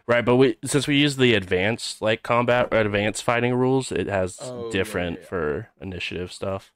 Right, 0.05 0.23
but 0.25 0.35
we 0.35 0.57
since 0.65 0.85
we 0.87 0.97
use 0.97 1.15
the 1.15 1.33
advanced 1.33 2.01
like 2.01 2.23
combat 2.23 2.67
or 2.73 2.77
advanced 2.79 3.23
fighting 3.23 3.53
rules, 3.55 3.91
it 3.91 4.07
has 4.07 4.41
Oh, 4.41 4.65
yeah, 4.65 4.71
different 4.71 5.19
yeah, 5.19 5.21
yeah. 5.21 5.27
for 5.27 5.69
initiative 5.79 6.31
stuff. 6.33 6.73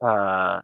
Uh, 0.00 0.60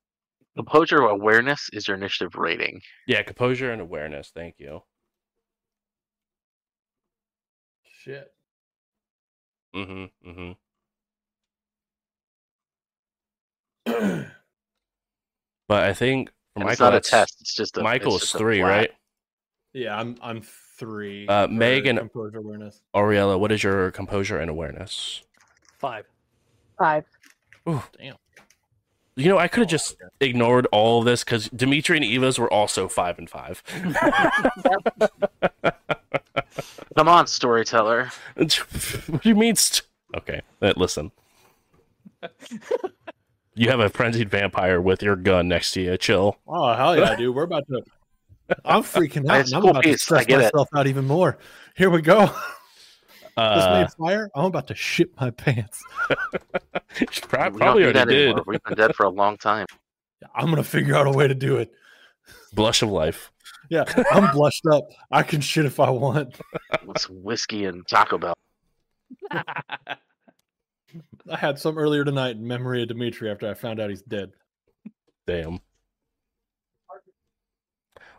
composure 0.56 0.98
awareness 1.02 1.68
is 1.72 1.88
your 1.88 1.96
initiative 1.96 2.36
rating. 2.36 2.80
Yeah, 3.06 3.22
composure 3.22 3.72
and 3.72 3.80
awareness. 3.80 4.30
Thank 4.30 4.56
you. 4.58 4.82
Shit. 8.06 8.32
Mm-hmm. 9.74 10.30
Mm-hmm. 10.30 10.52
But 15.68 15.82
I 15.82 15.92
think 15.92 16.28
for 16.28 16.32
And 16.54 16.64
Michael, 16.66 16.70
it's 16.70 16.80
not 16.80 16.94
a 16.94 17.00
test. 17.00 17.38
It's 17.40 17.52
just 17.52 17.76
a. 17.76 17.82
Michael 17.82 18.14
it's 18.14 18.26
just 18.26 18.36
three, 18.36 18.60
flat. 18.60 18.68
right? 18.68 18.90
yeah, 19.72 19.98
I'm 19.98 20.16
I'm 20.22 20.42
three. 20.78 21.26
Uh, 21.26 21.48
Megan- 21.48 21.98
composure 21.98 22.38
awareness. 22.38 22.80
Ariella, 22.94 23.40
what 23.40 23.50
is 23.50 23.64
your 23.64 23.90
composure 23.90 24.38
and 24.38 24.48
awareness? 24.48 25.22
Five. 25.76 26.06
Five. 26.78 27.02
Ooh. 27.68 27.82
Damn. 27.98 28.14
You 29.16 29.28
know, 29.28 29.38
I 29.38 29.48
could 29.48 29.62
have 29.62 29.68
just 29.68 29.96
ignored 30.20 30.68
all 30.70 31.00
of 31.00 31.06
this 31.06 31.24
because 31.24 31.48
Dimitri 31.48 31.96
and 31.96 32.04
Eva's 32.04 32.38
were 32.38 32.52
also 32.52 32.86
five 32.86 33.18
and 33.18 33.28
five. 33.28 33.64
Come 36.96 37.08
on, 37.08 37.26
storyteller. 37.26 38.10
what 38.36 39.22
do 39.22 39.28
you 39.28 39.34
mean? 39.34 39.56
St- 39.56 39.86
okay, 40.16 40.42
uh, 40.62 40.72
listen. 40.76 41.10
You 43.54 43.70
have 43.70 43.80
a 43.80 43.88
frenzied 43.88 44.30
vampire 44.30 44.80
with 44.80 45.02
your 45.02 45.16
gun 45.16 45.48
next 45.48 45.72
to 45.72 45.80
you. 45.82 45.96
Chill. 45.96 46.36
Oh 46.46 46.74
hell 46.74 46.96
yeah, 46.96 47.16
dude! 47.16 47.34
We're 47.34 47.44
about 47.44 47.66
to 47.68 47.82
I'm 48.64 48.82
freaking 48.82 49.28
out. 49.30 49.40
It's 49.40 49.52
I'm 49.52 49.60
cool 49.62 49.70
about 49.70 49.82
to 49.82 49.88
piece, 49.90 50.02
I 50.02 50.04
stress 50.04 50.26
get 50.26 50.40
it. 50.40 50.42
myself 50.44 50.68
out 50.74 50.86
even 50.86 51.06
more. 51.06 51.38
Here 51.76 51.90
we 51.90 52.02
go. 52.02 52.26
this 52.26 52.32
Uh, 53.36 53.80
made 53.82 53.92
fire. 54.06 54.30
I'm 54.34 54.44
about 54.46 54.66
to 54.68 54.74
shit 54.74 55.10
my 55.20 55.30
pants. 55.30 55.82
prob- 56.08 57.54
We 57.54 57.58
don't 57.58 57.58
probably 57.58 57.84
already 57.84 58.04
did. 58.14 58.24
anymore. 58.28 58.44
We've 58.46 58.62
been 58.62 58.76
dead 58.76 58.94
for 58.94 59.04
a 59.06 59.10
long 59.10 59.36
time. 59.36 59.66
I'm 60.34 60.46
gonna 60.50 60.62
figure 60.64 60.94
out 60.94 61.06
a 61.06 61.10
way 61.10 61.26
to 61.28 61.34
do 61.34 61.56
it. 61.56 61.72
Blush 62.52 62.82
of 62.82 62.90
life. 62.90 63.30
Yeah, 63.70 63.84
I'm 64.10 64.32
blushed 64.32 64.66
up. 64.66 64.84
I 65.10 65.22
can 65.22 65.40
shit 65.40 65.64
if 65.66 65.80
I 65.80 65.90
want. 65.90 66.36
With 66.84 66.98
some 66.98 67.22
whiskey 67.22 67.64
and 67.64 67.86
Taco 67.86 68.18
Bell. 68.18 68.34
I 71.30 71.36
had 71.36 71.58
some 71.58 71.78
earlier 71.78 72.04
tonight 72.04 72.36
in 72.36 72.46
memory 72.46 72.82
of 72.82 72.88
Dimitri 72.88 73.30
after 73.30 73.48
I 73.48 73.54
found 73.54 73.80
out 73.80 73.90
he's 73.90 74.02
dead. 74.02 74.32
Damn. 75.26 75.60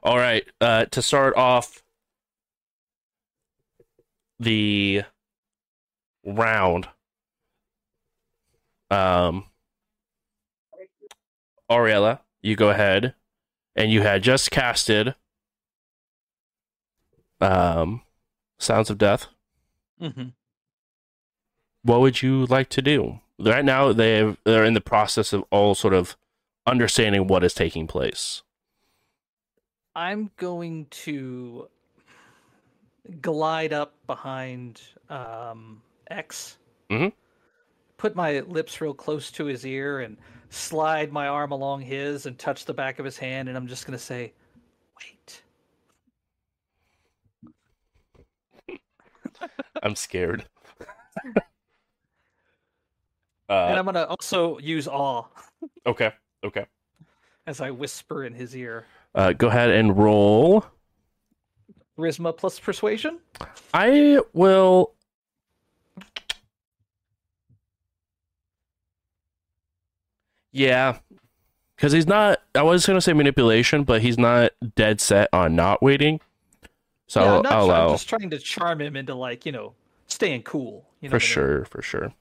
All 0.03 0.17
right. 0.17 0.45
Uh, 0.61 0.85
to 0.85 1.01
start 1.01 1.35
off 1.37 1.81
the 4.39 5.03
round, 6.25 6.87
um, 8.91 9.45
Ariella, 11.69 12.19
you 12.41 12.55
go 12.55 12.69
ahead, 12.69 13.15
and 13.77 13.91
you 13.91 14.01
had 14.01 14.23
just 14.23 14.51
casted 14.51 15.15
um, 17.39 18.01
Sounds 18.57 18.89
of 18.89 18.97
Death. 18.97 19.27
hmm 19.99 20.29
What 21.83 22.01
would 22.01 22.21
you 22.21 22.45
like 22.47 22.69
to 22.69 22.81
do? 22.81 23.19
Right 23.39 23.63
now, 23.63 23.93
they 23.93 24.35
they're 24.43 24.65
in 24.65 24.73
the 24.73 24.81
process 24.81 25.31
of 25.31 25.43
all 25.51 25.75
sort 25.75 25.93
of 25.93 26.17
understanding 26.65 27.27
what 27.27 27.43
is 27.43 27.53
taking 27.53 27.85
place. 27.87 28.41
I'm 29.95 30.31
going 30.37 30.87
to 31.05 31.69
glide 33.21 33.73
up 33.73 33.93
behind 34.07 34.81
um, 35.09 35.81
X, 36.09 36.57
Mhm. 36.89 37.13
put 37.97 38.15
my 38.15 38.39
lips 38.41 38.81
real 38.81 38.93
close 38.93 39.31
to 39.31 39.45
his 39.45 39.65
ear, 39.65 39.99
and 39.99 40.17
slide 40.49 41.11
my 41.11 41.27
arm 41.27 41.51
along 41.51 41.81
his 41.81 42.25
and 42.25 42.37
touch 42.37 42.65
the 42.65 42.73
back 42.73 42.99
of 42.99 43.05
his 43.05 43.17
hand, 43.17 43.49
and 43.49 43.57
I'm 43.57 43.67
just 43.67 43.85
going 43.85 43.97
to 43.97 44.03
say, 44.03 44.33
"Wait." 44.99 45.43
I'm 49.83 49.95
scared. 49.95 50.45
and 51.25 51.37
uh, 53.49 53.75
I'm 53.77 53.85
going 53.85 53.95
to 53.95 54.07
also 54.07 54.57
use 54.59 54.87
awe 54.87 55.23
okay, 55.85 56.11
okay. 56.43 56.65
as 57.45 57.61
I 57.61 57.71
whisper 57.71 58.25
in 58.25 58.33
his 58.33 58.55
ear. 58.55 58.85
Uh, 59.15 59.33
go 59.33 59.47
ahead 59.47 59.69
and 59.69 59.97
roll. 59.97 60.65
Charisma 61.97 62.35
plus 62.35 62.59
persuasion. 62.59 63.19
I 63.73 64.19
will. 64.33 64.93
Yeah, 70.57 70.97
because 71.75 71.91
he's 71.91 72.07
not. 72.07 72.39
I 72.55 72.63
was 72.63 72.85
gonna 72.87 72.99
say 73.01 73.13
manipulation, 73.13 73.83
but 73.83 74.01
he's 74.01 74.17
not 74.17 74.53
dead 74.75 74.99
set 74.99 75.29
on 75.31 75.55
not 75.55 75.83
waiting. 75.83 76.19
So 77.07 77.21
yeah, 77.21 77.27
I'll, 77.27 77.37
I'm 77.37 77.43
not 77.43 77.53
oh 77.53 77.57
I'll 77.59 77.67
try- 77.67 77.79
I'm 77.83 77.89
just 77.89 78.09
trying 78.09 78.29
to 78.31 78.39
charm 78.39 78.81
him 78.81 78.95
into 78.95 79.13
like 79.13 79.45
you 79.45 79.51
know 79.51 79.75
staying 80.07 80.43
cool. 80.43 80.87
You 81.01 81.09
know 81.09 81.11
for 81.11 81.15
what 81.17 81.23
I 81.23 81.25
mean? 81.25 81.33
sure, 81.33 81.65
for 81.65 81.81
sure. 81.83 82.13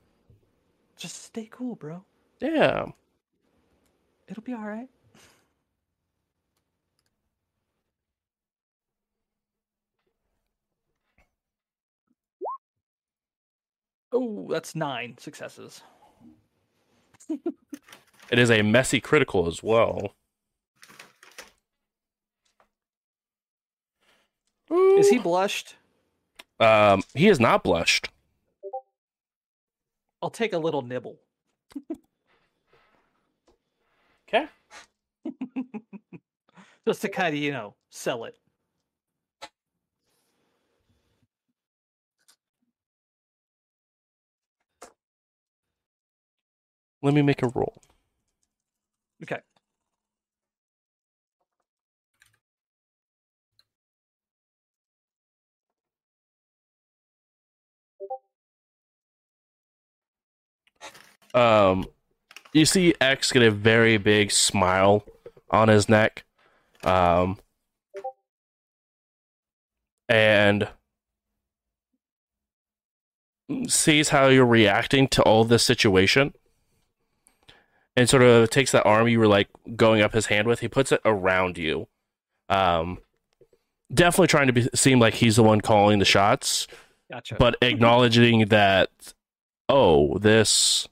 Just 0.99 1.25
stay 1.25 1.49
cool, 1.51 1.77
bro. 1.77 2.05
Yeah. 2.41 2.87
It'll 4.29 4.43
be 4.43 4.53
all 4.53 4.67
right. 4.67 4.89
Oh, 14.13 14.49
that's 14.51 14.75
nine 14.75 15.17
successes. 15.19 15.83
It 18.31 18.39
is 18.39 18.51
a 18.51 18.63
messy 18.63 19.01
critical 19.01 19.47
as 19.47 19.63
well. 19.63 20.15
Is 24.71 25.09
he 25.09 25.19
blushed? 25.19 25.77
Um, 26.59 27.03
he 27.15 27.29
is 27.29 27.39
not 27.39 27.63
blushed. 27.63 28.09
I'll 30.23 30.31
take 30.31 30.53
a 30.53 30.59
little 30.59 30.83
nibble. 30.83 31.19
Okay. 34.29 34.49
Just 36.87 37.03
to 37.03 37.09
kind 37.09 37.35
of, 37.35 37.41
you 37.41 37.53
know, 37.53 37.77
sell 37.91 38.25
it. 38.25 38.37
Let 47.03 47.15
me 47.15 47.23
make 47.23 47.43
a 47.45 47.49
roll. 47.49 47.81
Okay. 49.27 49.41
Um, 61.35 61.87
you 62.53 62.65
see 62.65 62.95
X 63.01 63.33
get 63.33 63.43
a 63.43 63.51
very 63.51 63.99
big 63.99 64.31
smile 64.31 65.05
on 65.51 65.69
his 65.69 65.89
neck. 65.89 66.25
Um, 66.85 67.39
and 70.09 70.69
sees 73.67 74.11
how 74.11 74.29
you're 74.29 74.47
reacting 74.47 75.09
to 75.09 75.23
all 75.23 75.45
this 75.45 75.65
situation 75.65 76.33
and 77.97 78.09
sort 78.09 78.23
of 78.23 78.51
takes 78.51 78.73
that 78.73 78.85
arm 78.85 79.09
you 79.09 79.19
were 79.19 79.27
like 79.27 79.49
going 79.75 80.03
up 80.03 80.13
his 80.13 80.27
hand 80.27 80.47
with. 80.47 80.61
He 80.61 80.69
puts 80.69 80.93
it 80.93 81.01
around 81.05 81.59
you. 81.59 81.89
Um 82.49 82.99
definitely 83.93 84.27
trying 84.27 84.49
to 84.49 84.53
be, 84.53 84.69
seem 84.75 84.99
like 84.99 85.15
he's 85.15 85.37
the 85.37 85.43
one 85.43 85.61
calling 85.61 86.01
the 86.01 86.05
shots 86.05 86.67
Gotcha. 87.11 87.37
but 87.39 87.57
acknowledging 87.63 88.47
that 88.47 88.91
oh 89.69 90.19
this 90.19 90.89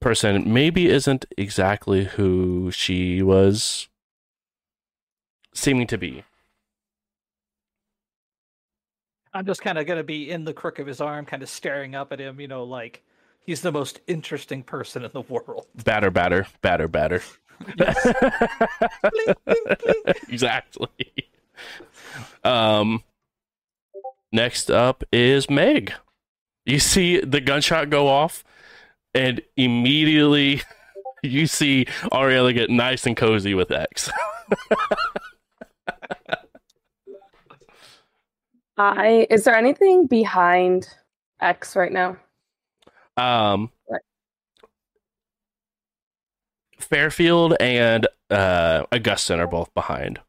person 0.00 0.52
maybe 0.52 0.88
isn't 0.88 1.24
exactly 1.38 2.04
who 2.04 2.70
she 2.72 3.22
was 3.22 3.88
seeming 5.54 5.86
to 5.86 5.96
be. 5.96 6.24
I'm 9.34 9.46
just 9.46 9.62
kind 9.62 9.78
of 9.78 9.86
going 9.86 9.96
to 9.96 10.04
be 10.04 10.30
in 10.30 10.44
the 10.44 10.52
crook 10.52 10.78
of 10.78 10.86
his 10.86 11.00
arm, 11.00 11.24
kind 11.24 11.42
of 11.42 11.48
staring 11.48 11.94
up 11.94 12.12
at 12.12 12.20
him, 12.20 12.38
you 12.38 12.48
know, 12.48 12.64
like 12.64 13.02
he's 13.44 13.60
the 13.62 13.72
most 13.72 14.00
interesting 14.06 14.62
person 14.62 15.04
in 15.04 15.10
the 15.12 15.20
world. 15.22 15.66
batter 15.84 16.10
batter 16.10 16.46
batter 16.60 16.88
batter 16.88 17.22
Blink, 17.64 19.38
blink, 19.44 19.78
blink. 19.78 20.16
exactly 20.28 20.88
um 22.44 23.04
next 24.32 24.70
up 24.70 25.04
is 25.12 25.48
meg 25.48 25.92
you 26.66 26.78
see 26.80 27.20
the 27.20 27.40
gunshot 27.40 27.88
go 27.90 28.08
off 28.08 28.42
and 29.14 29.40
immediately 29.56 30.62
you 31.22 31.46
see 31.46 31.84
ariella 32.10 32.52
get 32.52 32.68
nice 32.70 33.06
and 33.06 33.16
cozy 33.16 33.54
with 33.54 33.70
x 33.70 34.10
I 38.78 39.26
is 39.30 39.44
there 39.44 39.54
anything 39.54 40.06
behind 40.06 40.88
X 41.40 41.76
right 41.76 41.92
now? 41.92 42.16
Um 43.16 43.70
Right. 43.88 44.00
fairfield 46.78 47.54
and 47.60 48.06
uh 48.30 48.84
augustin 48.92 49.38
are 49.40 49.46
both 49.46 49.72
behind 49.74 50.20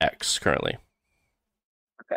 x 0.00 0.38
currently 0.38 0.76
Okay. 2.02 2.16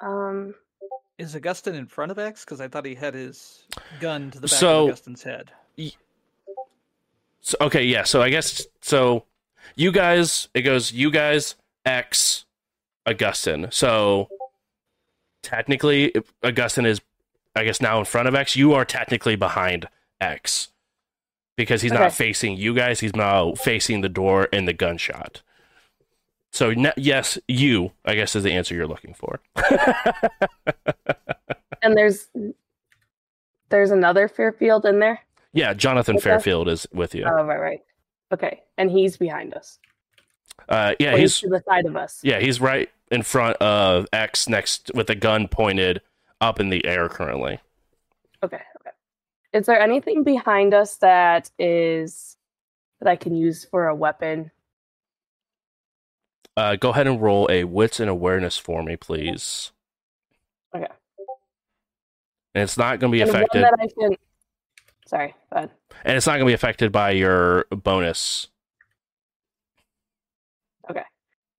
Um, 0.00 0.54
Is 1.18 1.34
Augustin 1.34 1.74
in 1.74 1.86
front 1.86 2.10
of 2.12 2.18
X? 2.18 2.44
Because 2.44 2.60
I 2.60 2.68
thought 2.68 2.84
he 2.84 2.94
had 2.94 3.14
his 3.14 3.64
gun 4.00 4.30
to 4.32 4.38
the 4.40 4.48
back 4.48 4.58
So- 4.58 4.80
of 4.84 4.88
Augustin's 4.90 5.22
head. 5.22 5.52
So 7.40 7.56
okay, 7.60 7.84
yeah. 7.84 8.02
So 8.02 8.20
I 8.22 8.28
guess 8.30 8.66
so. 8.80 9.24
You 9.76 9.92
guys, 9.92 10.48
it 10.52 10.62
goes 10.62 10.90
you 10.92 11.10
guys 11.12 11.54
X 11.84 12.44
Augustin. 13.06 13.68
So 13.70 14.28
technically, 15.42 16.06
if 16.06 16.32
Augustin 16.42 16.86
is, 16.86 17.00
I 17.54 17.64
guess, 17.64 17.80
now 17.80 17.98
in 17.98 18.04
front 18.04 18.28
of 18.28 18.34
X. 18.34 18.56
You 18.56 18.74
are 18.74 18.84
technically 18.84 19.36
behind 19.36 19.88
X 20.20 20.68
because 21.56 21.82
he's 21.82 21.92
not 21.92 22.12
facing 22.12 22.56
you 22.56 22.74
guys. 22.74 23.00
He's 23.00 23.16
now 23.16 23.54
facing 23.54 24.00
the 24.02 24.08
door 24.08 24.48
and 24.52 24.66
the 24.68 24.72
gunshot. 24.72 25.42
So 26.52 26.72
ne- 26.72 26.92
yes, 26.96 27.38
you. 27.48 27.92
I 28.04 28.14
guess 28.14 28.34
is 28.36 28.42
the 28.42 28.52
answer 28.52 28.74
you're 28.74 28.86
looking 28.86 29.14
for. 29.14 29.40
and 31.82 31.96
there's 31.96 32.28
there's 33.68 33.90
another 33.90 34.28
Fairfield 34.28 34.84
in 34.86 34.98
there. 35.00 35.20
Yeah, 35.52 35.74
Jonathan 35.74 36.16
Okay. 36.16 36.22
Fairfield 36.24 36.68
is 36.68 36.86
with 36.92 37.14
you. 37.14 37.24
Oh, 37.26 37.44
right, 37.44 37.58
right. 37.60 37.80
Okay, 38.32 38.62
and 38.76 38.90
he's 38.90 39.16
behind 39.16 39.54
us. 39.54 39.78
Uh, 40.68 40.94
yeah, 40.98 41.14
Or 41.14 41.18
he's 41.18 41.40
to 41.40 41.48
the 41.48 41.62
side 41.68 41.86
of 41.86 41.96
us. 41.96 42.20
yeah 42.24 42.40
he's 42.40 42.60
right 42.60 42.88
in 43.10 43.22
front 43.22 43.56
of 43.58 44.06
X 44.12 44.48
next 44.48 44.90
with 44.94 45.08
a 45.10 45.14
gun 45.14 45.48
pointed 45.48 46.00
up 46.40 46.60
in 46.60 46.68
the 46.70 46.84
air 46.84 47.08
currently. 47.08 47.58
Okay, 48.42 48.60
okay. 48.80 48.90
Is 49.52 49.66
there 49.66 49.80
anything 49.80 50.22
behind 50.22 50.74
us 50.74 50.96
that 50.96 51.50
is 51.58 52.36
that 53.00 53.08
I 53.08 53.16
can 53.16 53.34
use 53.34 53.64
for 53.64 53.86
a 53.88 53.94
weapon? 53.94 54.50
Uh, 56.56 56.76
go 56.76 56.90
ahead 56.90 57.06
and 57.06 57.20
roll 57.20 57.46
a 57.50 57.64
wits 57.64 58.00
and 58.00 58.08
awareness 58.08 58.56
for 58.56 58.82
me, 58.82 58.96
please. 58.96 59.72
Okay. 60.74 60.86
And 62.54 62.62
it's 62.64 62.78
not 62.78 62.98
going 62.98 63.12
to 63.12 63.16
be 63.16 63.20
And 63.20 63.30
affected, 63.30 63.64
can. 64.00 64.16
Sorry, 65.06 65.34
go 65.52 65.56
ahead. 65.58 65.70
and 66.04 66.16
it's 66.16 66.26
not 66.26 66.32
going 66.32 66.46
to 66.46 66.50
be 66.50 66.54
affected 66.54 66.90
by 66.90 67.10
your 67.10 67.66
bonus. 67.70 68.48
Okay. 70.90 71.02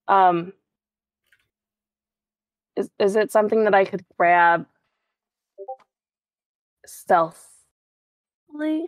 Um, 0.08 0.54
is 2.78 2.90
is 3.00 3.16
it 3.16 3.32
something 3.32 3.64
that 3.66 3.76
I 3.76 3.86
could 3.86 4.06
grab 4.18 4.66
stealthily, 6.86 8.88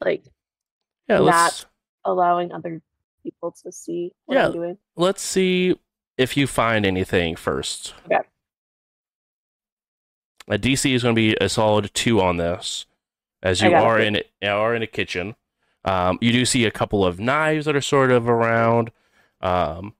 like 0.00 0.24
Yeah, 1.08 1.18
Not- 1.18 1.66
allowing 2.04 2.52
other 2.52 2.80
people 3.22 3.52
to 3.62 3.72
see 3.72 4.12
what 4.26 4.36
Yeah. 4.36 4.46
I'm 4.46 4.52
doing? 4.52 4.78
let's 4.96 5.22
see 5.22 5.78
if 6.16 6.36
you 6.36 6.46
find 6.46 6.86
anything 6.86 7.36
first. 7.36 7.94
Okay. 8.06 8.20
A 10.48 10.58
DC 10.58 10.94
is 10.94 11.02
going 11.02 11.14
to 11.14 11.18
be 11.20 11.36
a 11.40 11.48
solid 11.48 11.92
two 11.94 12.20
on 12.20 12.36
this, 12.36 12.86
as 13.42 13.60
you 13.62 13.74
are 13.74 13.98
it. 13.98 14.06
in 14.06 14.16
it 14.16 14.30
are 14.42 14.74
in 14.74 14.82
a 14.82 14.86
kitchen. 14.86 15.36
Um, 15.84 16.18
you 16.20 16.32
do 16.32 16.44
see 16.46 16.64
a 16.64 16.70
couple 16.70 17.04
of 17.04 17.18
knives 17.20 17.66
that 17.66 17.76
are 17.76 17.80
sort 17.80 18.10
of 18.10 18.28
around. 18.28 18.90
Um, 19.40 19.94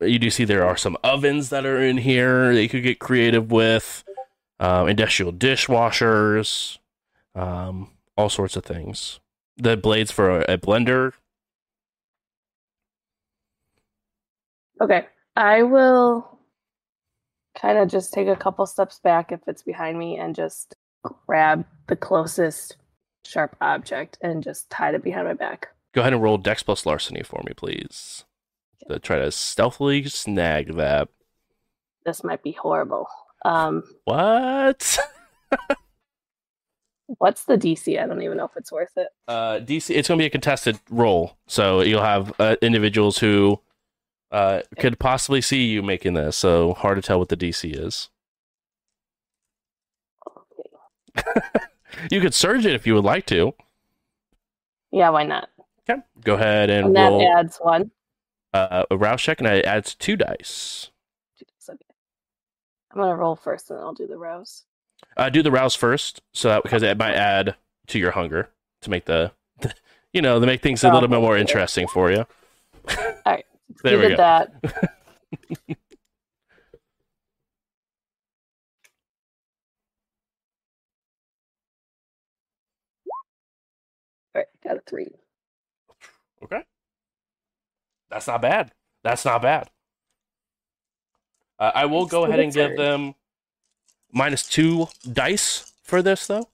you 0.00 0.18
do 0.18 0.30
see 0.30 0.44
there 0.44 0.66
are 0.66 0.76
some 0.76 0.96
ovens 1.02 1.50
that 1.50 1.66
are 1.66 1.82
in 1.82 1.98
here 1.98 2.54
that 2.54 2.62
you 2.62 2.68
could 2.68 2.82
get 2.82 2.98
creative 2.98 3.50
with, 3.50 4.04
um, 4.60 4.88
industrial 4.88 5.32
dishwashers, 5.32 6.78
um, 7.34 7.90
all 8.16 8.28
sorts 8.28 8.56
of 8.56 8.64
things. 8.64 9.20
The 9.56 9.76
blades 9.76 10.10
for 10.10 10.40
a, 10.40 10.54
a 10.54 10.58
blender. 10.58 11.12
Okay, 14.80 15.06
I 15.34 15.62
will 15.62 16.38
kind 17.60 17.78
of 17.78 17.88
just 17.88 18.12
take 18.12 18.28
a 18.28 18.36
couple 18.36 18.64
steps 18.66 19.00
back 19.00 19.32
if 19.32 19.40
it's 19.48 19.62
behind 19.62 19.98
me 19.98 20.16
and 20.16 20.34
just 20.34 20.76
grab 21.26 21.64
the 21.88 21.96
closest 21.96 22.76
sharp 23.24 23.56
object 23.60 24.18
and 24.20 24.42
just 24.42 24.70
tie 24.70 24.94
it 24.94 25.02
behind 25.02 25.26
my 25.26 25.34
back. 25.34 25.68
Go 25.92 26.02
ahead 26.02 26.12
and 26.12 26.22
roll 26.22 26.38
Dex 26.38 26.62
plus 26.62 26.86
Larceny 26.86 27.22
for 27.24 27.42
me, 27.44 27.52
please. 27.54 28.24
To 28.88 28.98
try 28.98 29.18
to 29.18 29.30
stealthily 29.30 30.04
snag 30.04 30.74
that. 30.76 31.08
This 32.04 32.24
might 32.24 32.42
be 32.42 32.52
horrible. 32.52 33.06
Um, 33.44 33.82
What? 34.04 34.98
what's 37.06 37.44
the 37.44 37.56
DC? 37.56 38.02
I 38.02 38.06
don't 38.06 38.22
even 38.22 38.36
know 38.38 38.46
if 38.46 38.56
it's 38.56 38.72
worth 38.72 38.96
it. 38.96 39.08
Uh, 39.26 39.60
DC. 39.60 39.94
It's 39.94 40.08
going 40.08 40.18
to 40.18 40.22
be 40.22 40.26
a 40.26 40.30
contested 40.30 40.78
roll, 40.90 41.36
so 41.46 41.80
you'll 41.82 42.02
have 42.02 42.32
uh, 42.40 42.56
individuals 42.62 43.18
who 43.18 43.60
uh, 44.30 44.62
could 44.78 44.98
possibly 44.98 45.40
see 45.40 45.66
you 45.66 45.82
making 45.82 46.14
this. 46.14 46.36
So 46.36 46.74
hard 46.74 46.96
to 46.96 47.02
tell 47.02 47.18
what 47.18 47.28
the 47.28 47.36
DC 47.36 47.74
is. 47.78 48.08
Okay. 50.26 51.40
You 52.12 52.20
could 52.20 52.34
surge 52.34 52.64
it 52.64 52.74
if 52.74 52.86
you 52.86 52.94
would 52.94 53.04
like 53.04 53.26
to. 53.26 53.54
Yeah, 54.92 55.08
why 55.10 55.24
not? 55.24 55.48
Okay. 55.88 56.00
Go 56.22 56.34
ahead 56.34 56.70
and, 56.70 56.86
And 56.86 56.96
that 56.96 57.08
roll 57.08 57.36
adds 57.36 57.56
one. 57.60 57.90
Uh, 58.54 58.84
a 58.90 58.96
rouse 58.96 59.22
check, 59.22 59.40
and 59.40 59.46
it 59.48 59.64
adds 59.64 59.94
two 59.94 60.16
dice. 60.16 60.90
Okay. 61.68 61.76
I'm 62.92 63.00
gonna 63.00 63.16
roll 63.16 63.36
first, 63.36 63.70
and 63.70 63.78
then 63.78 63.84
I'll 63.84 63.92
do 63.94 64.06
the 64.06 64.16
rouse. 64.18 64.64
Uh, 65.16 65.28
do 65.28 65.42
the 65.42 65.50
rouse 65.50 65.74
first, 65.74 66.22
so 66.32 66.48
that 66.48 66.62
because 66.62 66.82
it 66.82 66.96
might 66.98 67.14
add 67.14 67.56
to 67.88 67.98
your 67.98 68.12
hunger 68.12 68.48
to 68.82 68.90
make 68.90 69.04
the, 69.04 69.32
you 70.12 70.22
know, 70.22 70.40
to 70.40 70.46
make 70.46 70.62
things 70.62 70.82
a 70.84 70.90
Oh, 70.90 70.92
little 70.94 71.08
bit 71.08 71.20
more 71.20 71.36
interesting 71.36 71.86
for 71.86 72.10
you. 72.10 72.26
Alright, 73.26 73.44
There 73.82 73.94
you 73.94 73.98
we 73.98 74.08
did 74.08 74.16
go. 74.16 74.16
that. 74.16 74.52
All 84.34 84.40
right, 84.40 84.46
got 84.64 84.76
a 84.76 84.80
three. 84.80 85.08
Okay. 86.42 86.62
That's 88.10 88.26
not 88.26 88.42
bad. 88.42 88.72
That's 89.02 89.24
not 89.24 89.42
bad. 89.42 89.70
Uh, 91.58 91.72
I 91.74 91.86
will 91.86 92.06
go 92.06 92.24
ahead 92.24 92.40
and 92.40 92.52
give 92.52 92.76
them 92.76 93.14
minus 94.12 94.48
two 94.48 94.88
dice 95.10 95.72
for 95.82 96.02
this, 96.02 96.26
though, 96.26 96.48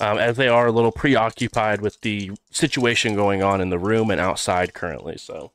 um, 0.00 0.18
as 0.18 0.36
they 0.36 0.48
are 0.48 0.66
a 0.66 0.72
little 0.72 0.92
preoccupied 0.92 1.80
with 1.80 2.00
the 2.02 2.32
situation 2.50 3.14
going 3.14 3.42
on 3.42 3.60
in 3.60 3.70
the 3.70 3.78
room 3.78 4.10
and 4.10 4.20
outside 4.20 4.72
currently. 4.72 5.16
So 5.18 5.52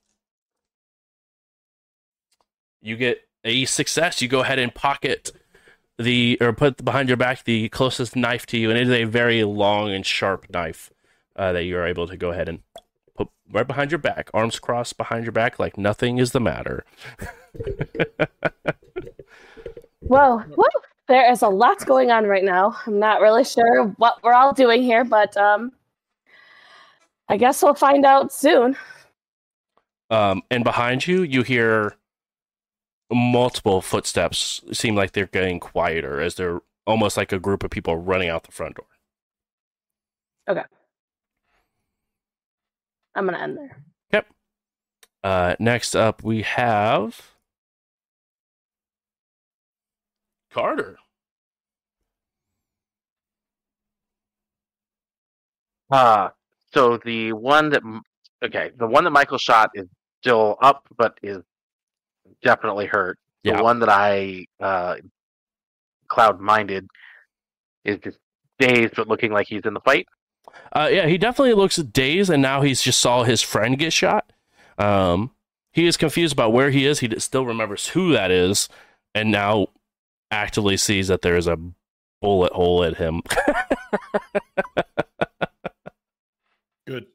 you 2.82 2.98
get 2.98 3.22
a 3.44 3.66
success. 3.66 4.22
You 4.22 4.28
go 4.28 4.42
ahead 4.42 4.60
and 4.60 4.74
pocket 4.74 5.32
the 5.98 6.38
or 6.42 6.52
put 6.52 6.84
behind 6.84 7.10
your 7.10 7.18
back 7.18 7.44
the 7.44 7.70
closest 7.70 8.16
knife 8.16 8.46
to 8.48 8.58
you, 8.58 8.70
and 8.70 8.78
it 8.78 8.88
is 8.88 8.94
a 8.94 9.04
very 9.06 9.44
long 9.44 9.92
and 9.92 10.06
sharp 10.06 10.50
knife 10.50 10.92
uh, 11.36 11.54
that 11.54 11.64
you 11.64 11.78
are 11.78 11.88
able 11.88 12.08
to 12.08 12.18
go 12.18 12.32
ahead 12.32 12.50
and 12.50 12.60
right 13.52 13.68
behind 13.68 13.92
your 13.92 14.00
back, 14.00 14.30
arms 14.34 14.60
crossed 14.60 14.98
behind 14.98 15.26
your 15.26 15.32
back, 15.32 15.60
like 15.60 15.78
nothing 15.78 16.18
is 16.18 16.32
the 16.32 16.40
matter. 16.40 16.86
Whoa, 20.02 20.40
whoa! 20.40 20.66
There 21.08 21.32
is 21.32 21.42
a 21.42 21.48
lot 21.48 21.86
going 21.86 22.12
on 22.12 22.26
right 22.26 22.44
now. 22.44 22.76
I'm 22.86 23.00
not 23.00 23.22
really 23.22 23.44
sure 23.44 23.86
what 23.98 24.22
we're 24.24 24.34
all 24.34 24.54
doing 24.54 24.82
here, 24.82 25.06
but 25.06 25.38
um, 25.38 25.72
I 27.30 27.38
guess 27.38 27.64
we'll 27.64 27.76
find 27.76 28.06
out 28.06 28.34
soon. 28.34 28.76
Um, 30.10 30.42
and 30.52 30.64
behind 30.66 31.08
you, 31.08 31.24
you 31.24 31.44
hear 31.44 31.96
multiple 33.12 33.82
footsteps. 33.82 34.62
Seem 34.74 34.96
like 34.96 35.14
they're 35.14 35.28
getting 35.28 35.60
quieter 35.60 36.20
as 36.20 36.36
they're 36.36 36.60
almost 36.86 37.16
like 37.16 37.32
a 37.32 37.40
group 37.40 37.64
of 37.64 37.72
people 37.72 37.96
running 37.96 38.28
out 38.28 38.44
the 38.44 38.52
front 38.52 38.76
door. 38.76 38.88
I'm 43.16 43.26
gonna 43.26 43.40
end 43.40 43.58
there. 43.58 43.84
Yep. 44.14 44.28
Uh, 45.24 45.56
next 45.60 45.96
up, 45.96 46.24
we 46.24 46.42
have 46.44 47.34
Carter. 50.52 50.98
Uh, 55.90 56.30
so 56.74 56.98
the 57.04 57.34
one 57.34 57.70
that, 57.70 57.84
okay, 58.44 58.72
the 58.78 58.88
one 58.88 59.04
that 59.04 59.12
Michael 59.12 59.38
shot 59.38 59.72
is 59.76 59.88
still 60.22 60.58
up, 60.62 60.88
but 60.98 61.18
is 61.22 61.44
definitely 62.44 62.86
hurt. 62.86 63.18
The 63.44 63.62
one 63.62 63.80
that 63.80 63.90
I 63.90 64.46
uh, 64.62 64.96
cloud 66.08 66.40
minded 66.40 66.88
is 67.84 67.98
just 68.04 68.20
dazed, 68.60 68.94
but 68.96 69.08
looking 69.08 69.32
like 69.32 69.48
he's 69.48 69.64
in 69.66 69.74
the 69.74 69.80
fight. 69.82 70.08
Uh, 70.74 70.90
yeah, 70.92 71.08
he 71.08 71.18
definitely 71.18 71.54
looks 71.54 71.76
dazed, 71.78 72.30
and 72.30 72.42
now 72.42 72.62
he's 72.62 72.82
just 72.82 73.00
saw 73.00 73.24
his 73.24 73.42
friend 73.42 73.78
get 73.78 73.92
shot. 73.94 74.32
Um, 74.78 75.32
he 75.74 75.86
is 75.86 75.98
confused 75.98 76.34
about 76.34 76.54
where 76.54 76.70
he 76.72 76.86
is. 76.86 77.00
He 77.00 77.20
still 77.20 77.46
remembers 77.46 77.90
who 77.90 78.12
that 78.14 78.32
is, 78.32 78.70
and 79.14 79.32
now 79.32 79.68
actively 80.32 80.78
sees 80.78 81.08
that 81.10 81.22
there 81.22 81.36
is 81.38 81.48
a 81.48 81.58
bullet 82.22 82.54
hole 82.54 82.84
at 82.84 82.98
him. 82.98 83.22
Good. 86.88 87.06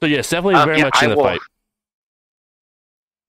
so 0.00 0.06
yes, 0.06 0.28
definitely 0.30 0.54
Uh, 0.56 0.64
very 0.66 0.78
yeah, 0.78 0.84
much 0.84 1.02
in 1.02 1.10
the 1.10 1.16
will- 1.16 1.24
fight. 1.24 1.40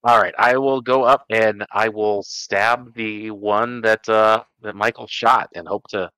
All 0.04 0.18
right, 0.20 0.34
I 0.38 0.56
will 0.58 0.80
go 0.80 1.02
up 1.02 1.24
and 1.28 1.66
I 1.72 1.88
will 1.88 2.22
stab 2.22 2.94
the 2.94 3.32
one 3.32 3.80
that 3.82 4.08
uh, 4.08 4.44
that 4.62 4.76
Michael 4.76 5.08
shot 5.08 5.50
and 5.56 5.66
hope 5.66 5.88
to 5.88 6.08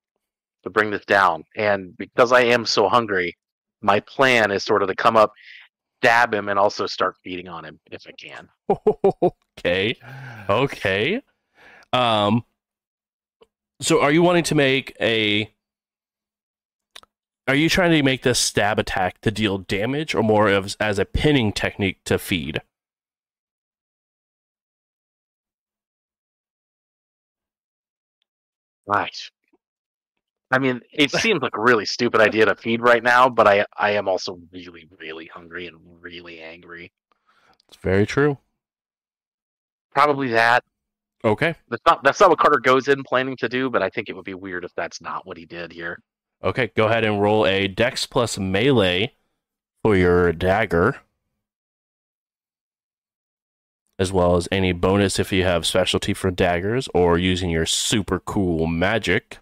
to 0.63 0.69
bring 0.69 0.91
this 0.91 1.05
down. 1.05 1.43
And 1.55 1.95
because 1.97 2.31
I 2.31 2.41
am 2.41 2.65
so 2.65 2.87
hungry, 2.89 3.35
my 3.81 3.99
plan 4.01 4.51
is 4.51 4.63
sort 4.63 4.83
of 4.83 4.89
to 4.89 4.95
come 4.95 5.17
up, 5.17 5.31
stab 6.01 6.33
him, 6.33 6.49
and 6.49 6.59
also 6.59 6.85
start 6.85 7.15
feeding 7.23 7.47
on 7.47 7.65
him 7.65 7.79
if 7.91 8.05
I 8.07 8.11
can. 8.11 8.47
okay, 9.59 9.95
okay. 10.49 11.21
Um, 11.93 12.43
so 13.81 14.01
are 14.01 14.11
you 14.11 14.21
wanting 14.23 14.43
to 14.45 14.55
make 14.55 14.95
a? 14.99 15.51
Are 17.47 17.55
you 17.55 17.69
trying 17.69 17.91
to 17.91 18.03
make 18.03 18.21
this 18.21 18.39
stab 18.39 18.79
attack 18.79 19.19
to 19.21 19.31
deal 19.31 19.57
damage, 19.57 20.15
or 20.15 20.23
more 20.23 20.47
of 20.49 20.75
as 20.79 20.99
a 20.99 21.05
pinning 21.05 21.51
technique 21.51 22.03
to 22.05 22.17
feed? 22.19 22.61
Right. 28.85 29.31
I 30.51 30.59
mean, 30.59 30.81
it 30.91 31.11
seems 31.21 31.41
like 31.41 31.55
a 31.55 31.61
really 31.61 31.85
stupid 31.85 32.21
idea 32.21 32.45
to 32.45 32.55
feed 32.55 32.81
right 32.81 33.03
now, 33.03 33.29
but 33.29 33.47
I 33.47 33.65
I 33.75 33.91
am 33.91 34.07
also 34.07 34.39
really 34.51 34.87
really 34.99 35.27
hungry 35.27 35.67
and 35.67 35.77
really 36.01 36.41
angry. 36.41 36.91
It's 37.67 37.77
very 37.81 38.05
true. 38.05 38.37
Probably 39.93 40.29
that. 40.29 40.63
Okay. 41.23 41.55
That's 41.69 41.83
not 41.85 42.03
that's 42.03 42.19
not 42.19 42.29
what 42.29 42.39
Carter 42.39 42.59
goes 42.59 42.87
in 42.87 43.03
planning 43.03 43.37
to 43.37 43.49
do, 43.49 43.69
but 43.69 43.81
I 43.81 43.89
think 43.89 44.09
it 44.09 44.15
would 44.15 44.25
be 44.25 44.33
weird 44.33 44.65
if 44.65 44.71
that's 44.75 45.01
not 45.01 45.25
what 45.25 45.37
he 45.37 45.45
did 45.45 45.71
here. 45.71 46.01
Okay, 46.43 46.71
go 46.75 46.87
ahead 46.87 47.03
and 47.03 47.21
roll 47.21 47.45
a 47.45 47.67
dex 47.67 48.07
plus 48.07 48.37
melee 48.39 49.13
for 49.83 49.95
your 49.95 50.31
dagger. 50.33 50.97
As 53.99 54.11
well 54.11 54.35
as 54.35 54.47
any 54.51 54.71
bonus 54.71 55.19
if 55.19 55.31
you 55.31 55.43
have 55.43 55.67
specialty 55.67 56.15
for 56.15 56.31
daggers 56.31 56.89
or 56.95 57.19
using 57.19 57.51
your 57.51 57.67
super 57.67 58.19
cool 58.19 58.65
magic. 58.65 59.37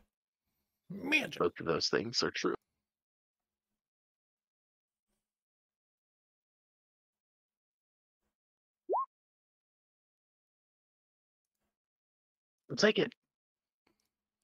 Magic. 0.90 1.40
Both 1.40 1.60
of 1.60 1.66
those 1.66 1.88
things 1.90 2.24
are 2.24 2.32
true. 2.32 2.56
I'll 12.70 12.76
take 12.76 13.00
it. 13.00 13.14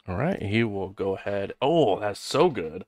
All 0.07 0.15
right, 0.17 0.41
he 0.41 0.63
will 0.63 0.89
go 0.89 1.15
ahead. 1.15 1.53
Oh, 1.61 1.99
that's 1.99 2.19
so 2.19 2.49
good. 2.49 2.85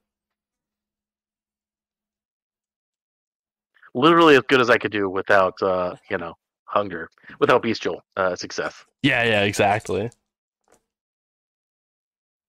Literally 3.96 4.36
as 4.36 4.44
good 4.48 4.62
as 4.62 4.70
I 4.70 4.78
could 4.78 4.92
do 4.92 5.10
without 5.10 5.60
uh, 5.64 5.96
you 6.12 6.18
know, 6.18 6.36
hunger. 6.66 7.10
Without 7.40 7.64
bestial 7.64 8.04
uh 8.16 8.36
success. 8.36 8.86
Yeah, 9.02 9.24
yeah, 9.24 9.42
exactly. 9.44 10.12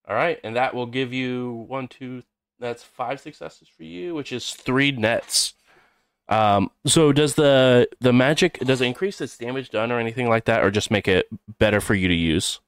All 0.09 0.15
right, 0.15 0.41
and 0.43 0.57
that 0.57 0.75
will 0.75 0.87
give 0.87 1.13
you 1.13 1.67
one, 1.69 1.87
two. 1.87 2.23
That's 2.59 2.83
five 2.83 3.21
successes 3.21 3.69
for 3.69 3.85
you, 3.85 4.15
which 4.15 4.33
is 4.33 4.53
three 4.53 4.91
nets. 4.91 5.53
Um, 6.31 6.71
so 6.87 7.13
does 7.13 7.35
the 7.35 7.89
the 8.01 8.13
magic 8.13 8.59
does 8.61 8.81
it 8.81 8.87
increase 8.87 9.21
its 9.21 9.37
damage 9.37 9.71
done 9.71 9.93
or 9.93 9.99
anything 9.99 10.29
like 10.29 10.47
that, 10.47 10.65
or 10.65 10.71
just 10.71 10.91
make 10.91 11.09
it 11.09 11.29
better 11.59 11.81
for 11.81 11.95
you 11.95 12.09
to 12.09 12.15
use? 12.15 12.61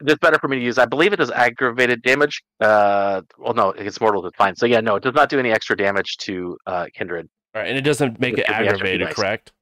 It's 0.00 0.18
better 0.18 0.38
for 0.38 0.48
me 0.48 0.56
to 0.56 0.62
use. 0.62 0.78
I 0.78 0.84
believe 0.84 1.12
it 1.12 1.16
does 1.16 1.30
aggravated 1.30 2.02
damage. 2.02 2.42
Uh 2.60 3.22
well 3.38 3.54
no, 3.54 3.70
it's 3.70 4.00
mortal 4.00 4.30
fine. 4.36 4.54
So 4.54 4.66
yeah, 4.66 4.80
no, 4.80 4.96
it 4.96 5.02
does 5.02 5.14
not 5.14 5.28
do 5.28 5.38
any 5.38 5.50
extra 5.50 5.76
damage 5.76 6.18
to 6.18 6.58
uh 6.66 6.86
kindred. 6.94 7.28
All 7.54 7.62
right, 7.62 7.68
and 7.68 7.78
it 7.78 7.82
doesn't 7.82 8.20
make 8.20 8.34
it 8.34 8.48
extra 8.48 8.66
aggravated, 8.66 9.08
correct? 9.10 9.52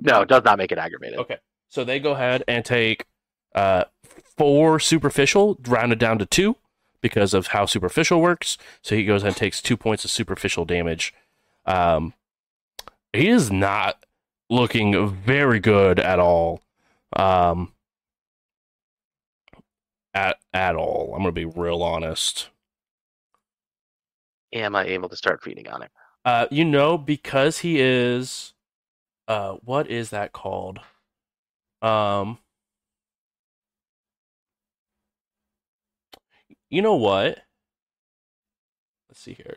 No, 0.00 0.20
it 0.22 0.28
does 0.28 0.44
not 0.44 0.56
make 0.56 0.72
it 0.72 0.78
aggravated. 0.78 1.18
Okay, 1.18 1.38
so 1.68 1.84
they 1.84 1.98
go 1.98 2.12
ahead 2.12 2.44
and 2.46 2.64
take 2.64 3.04
uh, 3.56 3.84
four 4.24 4.80
superficial, 4.80 5.58
rounded 5.66 5.98
down 5.98 6.18
to 6.18 6.26
two 6.26 6.56
because 7.00 7.34
of 7.34 7.48
how 7.48 7.66
superficial 7.66 8.20
works. 8.20 8.58
So 8.82 8.96
he 8.96 9.04
goes 9.04 9.22
and 9.22 9.36
takes 9.36 9.62
two 9.62 9.76
points 9.76 10.04
of 10.04 10.10
superficial 10.10 10.64
damage. 10.64 11.14
Um, 11.64 12.14
he 13.12 13.28
is 13.28 13.50
not 13.50 14.04
looking 14.50 15.08
very 15.10 15.60
good 15.60 15.98
at 15.98 16.18
all. 16.18 16.62
Um, 17.14 17.72
at 20.16 20.38
at 20.52 20.74
all. 20.74 21.12
I'm 21.14 21.20
gonna 21.20 21.32
be 21.32 21.44
real 21.44 21.82
honest. 21.82 22.48
Am 24.52 24.74
I 24.74 24.86
able 24.86 25.08
to 25.10 25.16
start 25.16 25.42
feeding 25.42 25.68
on 25.68 25.82
him? 25.82 25.88
Uh, 26.24 26.46
you 26.50 26.64
know, 26.64 26.96
because 26.96 27.58
he 27.58 27.78
is, 27.78 28.54
uh, 29.28 29.52
what 29.62 29.88
is 29.90 30.10
that 30.10 30.32
called? 30.32 30.80
Um, 31.82 32.38
you 36.70 36.82
know 36.82 36.94
what? 36.94 37.40
Let's 39.08 39.20
see 39.20 39.34
here. 39.34 39.56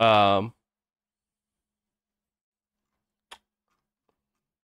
Um, 0.00 0.52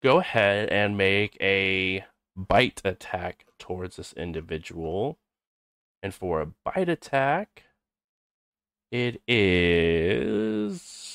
go 0.04 0.20
ahead 0.20 0.70
and 0.70 0.98
make 0.98 1.38
a 1.40 2.04
bite 2.36 2.82
attack 2.84 3.46
towards 3.58 3.98
this 3.98 4.14
individual. 4.14 5.18
And 6.02 6.14
for 6.14 6.42
a 6.42 6.48
bite 6.64 6.90
attack, 6.90 7.64
it 8.92 9.22
is. 9.28 11.09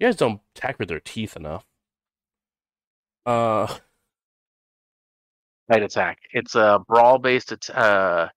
You 0.00 0.06
guys 0.06 0.16
don't 0.16 0.40
attack 0.56 0.78
with 0.78 0.88
their 0.88 0.98
teeth 0.98 1.36
enough. 1.36 1.66
Uh, 3.26 3.66
Night 5.68 5.82
attack. 5.82 6.18
It's 6.32 6.54
a 6.54 6.80
brawl 6.88 7.18
based 7.18 7.52
at 7.52 7.68
uh 7.70 8.28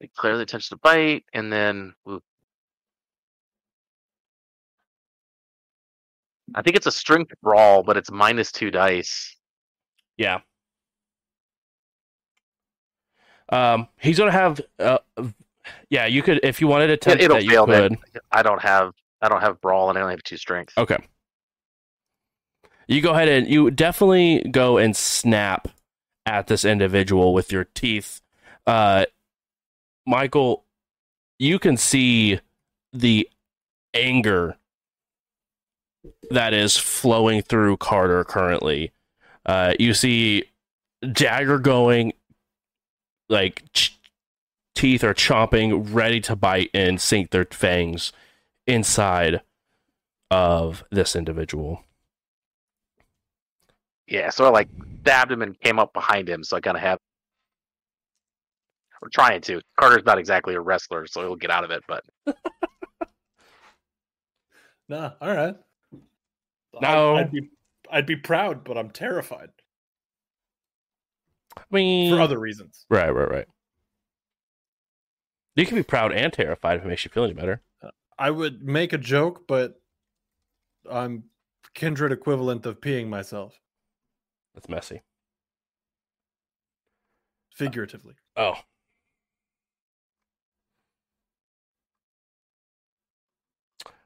declare 0.00 0.32
clearly 0.32 0.40
intention 0.40 0.76
to 0.76 0.80
bite 0.82 1.24
and 1.34 1.52
then 1.52 1.94
ooh. 2.08 2.20
I 6.54 6.62
think 6.62 6.76
it's 6.76 6.86
a 6.86 6.92
strength 6.92 7.32
brawl, 7.42 7.82
but 7.82 7.96
it's 7.96 8.10
minus 8.10 8.50
two 8.50 8.70
dice. 8.70 9.36
Yeah. 10.16 10.40
Um, 13.50 13.86
he's 14.00 14.18
gonna 14.18 14.32
have. 14.32 14.60
Uh, 14.78 14.98
yeah, 15.90 16.06
you 16.06 16.22
could 16.22 16.40
if 16.42 16.60
you 16.60 16.68
wanted 16.68 16.86
to 16.88 16.92
It, 16.94 17.06
attempt 17.06 17.22
it'll 17.22 17.36
that, 17.36 17.44
you 17.44 17.50
fail 17.50 17.66
could. 17.66 17.96
I 18.32 18.42
don't 18.42 18.60
have 18.62 18.92
I 19.22 19.28
don't 19.28 19.40
have 19.40 19.60
brawl 19.60 19.88
and 19.88 19.96
I 19.96 20.02
only 20.02 20.14
have 20.14 20.22
two 20.24 20.36
strength. 20.36 20.74
Okay. 20.76 20.98
You 22.88 23.00
go 23.00 23.12
ahead 23.12 23.28
and 23.28 23.48
you 23.48 23.70
definitely 23.70 24.40
go 24.50 24.76
and 24.76 24.96
snap 24.96 25.68
at 26.26 26.48
this 26.48 26.64
individual 26.64 27.32
with 27.32 27.52
your 27.52 27.64
teeth. 27.64 28.20
Uh, 28.66 29.06
Michael, 30.04 30.64
you 31.38 31.58
can 31.58 31.76
see 31.76 32.40
the 32.92 33.28
anger 33.94 34.56
that 36.30 36.52
is 36.52 36.76
flowing 36.76 37.42
through 37.42 37.76
Carter 37.76 38.24
currently. 38.24 38.90
Uh, 39.46 39.74
you 39.78 39.94
see 39.94 40.44
Jagger 41.12 41.58
going 41.58 42.12
like 43.28 43.62
ch- 43.72 43.98
teeth 44.74 45.04
are 45.04 45.14
chomping, 45.14 45.94
ready 45.94 46.20
to 46.20 46.34
bite 46.34 46.70
and 46.74 47.00
sink 47.00 47.30
their 47.30 47.44
fangs 47.44 48.12
inside 48.66 49.42
of 50.30 50.84
this 50.90 51.14
individual. 51.16 51.84
Yeah, 54.06 54.30
so 54.30 54.44
I 54.44 54.48
like 54.50 54.68
stabbed 55.02 55.32
him 55.32 55.42
and 55.42 55.58
came 55.60 55.78
up 55.78 55.92
behind 55.92 56.28
him, 56.28 56.44
so 56.44 56.56
I 56.56 56.60
kinda 56.60 56.80
have 56.80 56.98
we're 59.00 59.08
trying 59.08 59.40
to. 59.42 59.60
Carter's 59.78 60.04
not 60.04 60.18
exactly 60.18 60.54
a 60.54 60.60
wrestler, 60.60 61.06
so 61.08 61.22
he'll 61.22 61.34
get 61.34 61.50
out 61.50 61.64
of 61.64 61.72
it, 61.72 61.82
but 61.88 62.04
Nah, 64.88 65.12
all 65.20 65.34
right. 65.34 65.56
No. 66.80 67.16
I'd, 67.16 67.20
I'd 67.20 67.32
be 67.32 67.50
I'd 67.90 68.06
be 68.06 68.16
proud, 68.16 68.64
but 68.64 68.78
I'm 68.78 68.90
terrified 68.90 69.50
I 71.56 71.62
mean, 71.70 72.14
for 72.14 72.20
other 72.20 72.38
reasons. 72.38 72.86
right, 72.88 73.10
right, 73.10 73.30
right. 73.30 73.46
You 75.54 75.66
can 75.66 75.76
be 75.76 75.82
proud 75.82 76.12
and 76.12 76.32
terrified 76.32 76.78
if 76.78 76.84
it 76.84 76.88
makes 76.88 77.04
you 77.04 77.10
feel 77.10 77.24
any 77.24 77.34
better. 77.34 77.60
I 78.18 78.30
would 78.30 78.62
make 78.62 78.92
a 78.92 78.98
joke, 78.98 79.46
but 79.46 79.80
I'm 80.90 81.24
kindred 81.74 82.12
equivalent 82.12 82.66
of 82.66 82.80
peeing 82.80 83.08
myself, 83.08 83.58
That's 84.54 84.68
messy. 84.68 85.02
figuratively. 87.54 88.14
Oh. 88.36 88.54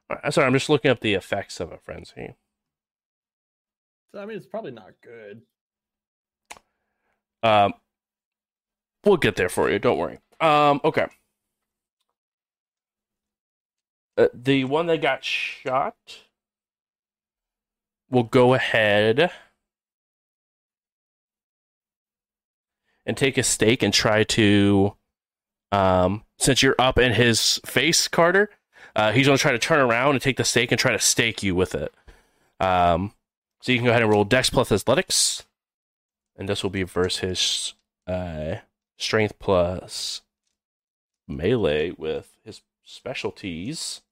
Uh, 0.09 0.31
Sorry, 0.31 0.47
I'm 0.47 0.53
just 0.53 0.69
looking 0.69 0.91
up 0.91 1.01
the 1.01 1.15
effects 1.15 1.59
of 1.61 1.73
a 1.73 1.78
frenzy. 1.78 2.35
So, 4.12 4.20
I 4.20 4.27
mean, 4.27 4.37
it's 4.37 4.47
probably 4.47 4.70
not 4.70 4.93
good. 5.03 5.43
Um, 7.43 7.74
we'll 9.05 9.16
get 9.16 9.37
there 9.37 9.49
for 9.49 9.70
you. 9.70 9.78
Don't 9.78 9.99
worry. 9.99 10.19
Um, 10.41 10.81
okay. 10.85 11.07
Uh, 14.16 14.28
the 14.32 14.64
one 14.64 14.86
that 14.86 15.02
got 15.02 15.24
shot 15.24 15.97
will 18.10 18.22
go 18.22 18.55
ahead 18.55 19.30
and 23.05 23.16
take 23.16 23.36
a 23.36 23.43
stake 23.43 23.82
and 23.82 23.93
try 23.93 24.24
to. 24.24 24.94
Um, 25.72 26.24
since 26.38 26.62
you're 26.62 26.76
up 26.78 26.97
in 26.98 27.12
his 27.12 27.60
face, 27.66 28.09
Carter, 28.09 28.51
uh, 28.94 29.12
he's 29.12 29.26
going 29.26 29.36
to 29.36 29.43
try 29.43 29.52
to 29.52 29.59
turn 29.59 29.80
around 29.80 30.14
and 30.14 30.22
take 30.22 30.36
the 30.36 30.44
stake 30.44 30.70
and 30.70 30.78
try 30.78 30.93
to 30.93 30.98
stake 30.98 31.43
you 31.43 31.55
with 31.55 31.74
it. 31.74 31.93
Um, 32.60 33.12
So 33.60 33.72
you 33.72 33.78
can 33.78 33.86
go 33.86 33.90
ahead 33.90 34.02
and 34.02 34.10
roll 34.10 34.24
Dex 34.24 34.48
plus 34.48 34.70
Athletics, 34.70 35.44
and 36.36 36.48
this 36.48 36.62
will 36.62 36.70
be 36.70 36.84
versus 36.84 37.18
his 37.18 37.74
uh, 38.06 38.56
Strength 38.97 39.38
plus 39.40 40.22
Melee 41.26 41.90
with 41.90 42.36
his 42.44 42.62
specialties. 42.84 44.02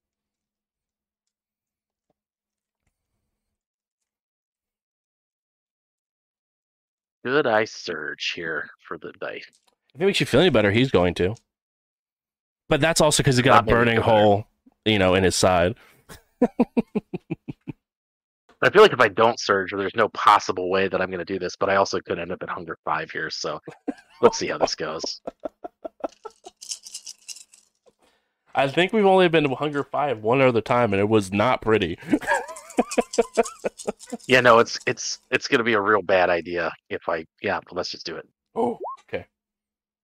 Good 7.25 7.47
I 7.47 7.65
surge 7.65 8.33
here 8.35 8.69
for 8.87 8.99
the 8.99 9.13
dice. 9.19 9.47
If 9.95 10.01
it 10.01 10.05
makes 10.05 10.21
you 10.21 10.27
feel 10.27 10.41
any 10.41 10.51
better, 10.51 10.71
he's 10.71 10.91
going 10.91 11.15
to. 11.15 11.35
But 12.69 12.83
that's 12.83 13.01
also 13.01 13.23
because 13.23 13.37
he's 13.37 13.45
got 13.45 13.65
Not 13.65 13.73
a 13.73 13.77
burning 13.77 14.01
hole, 14.01 14.47
you 14.85 14.99
know, 14.99 15.15
in 15.15 15.25
his 15.25 15.35
side. 15.35 15.75
I 16.43 16.49
feel 18.71 18.83
like 18.83 18.93
if 18.93 19.01
I 19.01 19.09
don't 19.09 19.41
surge, 19.41 19.71
there's 19.71 19.95
no 19.95 20.09
possible 20.11 20.71
way 20.71 20.89
that 20.89 21.01
I'm 21.01 21.09
going 21.09 21.19
to 21.19 21.25
do 21.25 21.39
this. 21.39 21.57
But 21.57 21.71
I 21.71 21.77
also 21.77 21.99
could 22.01 22.19
end 22.19 22.31
up 22.31 22.43
at 22.43 22.51
hunger 22.51 22.77
five 22.85 23.11
here. 23.11 23.31
So 23.31 23.59
let's 24.21 24.37
see 24.37 24.49
how 24.49 24.59
this 24.59 24.75
goes. 24.75 25.23
I 28.55 28.69
think 28.69 28.93
we've 28.93 29.07
only 29.07 29.29
been 29.29 29.49
to 29.49 29.55
Hunger 29.55 29.83
Five 29.83 30.23
one 30.23 30.41
other 30.41 30.61
time, 30.61 30.93
and 30.93 31.01
it 31.01 31.09
was 31.09 31.33
not 31.33 31.61
pretty. 31.61 31.99
Yeah, 34.27 34.41
no, 34.41 34.59
it's 34.59 34.79
it's 34.87 35.19
it's 35.31 35.49
going 35.49 35.59
to 35.59 35.65
be 35.65 35.73
a 35.75 35.81
real 35.81 36.03
bad 36.03 36.31
idea 36.31 36.73
if 36.89 37.09
I. 37.09 37.27
Yeah, 37.43 37.61
let's 37.73 37.91
just 37.91 38.07
do 38.07 38.17
it. 38.17 38.27
oh, 38.55 38.79
okay. 39.09 39.27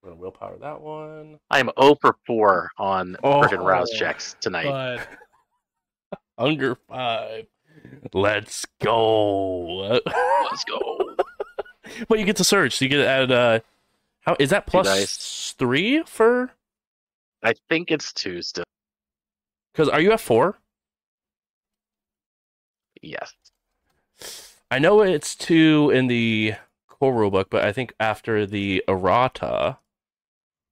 We're 0.02 0.10
gonna 0.10 0.20
willpower 0.20 0.56
that 0.58 0.80
one. 0.80 1.38
I 1.50 1.60
am 1.60 1.70
0 1.80 1.96
for 2.00 2.16
4 2.26 2.70
on 2.78 3.16
Oh. 3.22 3.40
friggin' 3.42 3.64
rouse 3.64 3.90
checks 3.90 4.34
tonight. 4.40 4.64
But 4.64 6.18
Hunger 6.38 6.76
Five. 6.88 7.46
Let's 8.14 8.64
go. 8.82 9.60
Let's 10.00 10.64
go. 10.64 11.16
but 12.08 12.18
you 12.18 12.24
get 12.24 12.36
to 12.36 12.44
search, 12.44 12.76
so 12.78 12.84
you 12.84 12.88
get 12.88 13.00
add. 13.06 13.30
Uh, 13.30 13.60
how 14.22 14.36
is 14.38 14.50
that 14.50 14.66
plus 14.66 15.54
three 15.58 16.02
for? 16.04 16.50
I 17.42 17.54
think 17.68 17.90
it's 17.90 18.12
two 18.12 18.42
still. 18.42 18.64
Because 19.72 19.88
are 19.88 20.00
you 20.00 20.12
at 20.12 20.20
four? 20.20 20.58
Yes. 23.02 23.34
I 24.70 24.78
know 24.78 25.00
it's 25.00 25.34
two 25.34 25.90
in 25.92 26.06
the 26.06 26.54
core 26.88 27.12
rulebook, 27.12 27.46
but 27.50 27.64
I 27.64 27.72
think 27.72 27.94
after 27.98 28.46
the 28.46 28.84
errata, 28.86 29.78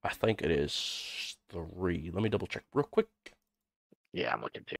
I 0.04 0.10
think 0.10 0.42
it 0.42 0.50
is 0.50 1.36
three. 1.50 2.10
Let 2.12 2.22
me 2.22 2.28
double 2.28 2.46
check 2.46 2.64
real 2.74 2.84
quick. 2.84 3.08
Yeah, 4.12 4.32
I'm 4.32 4.42
looking 4.42 4.64
too. 4.66 4.76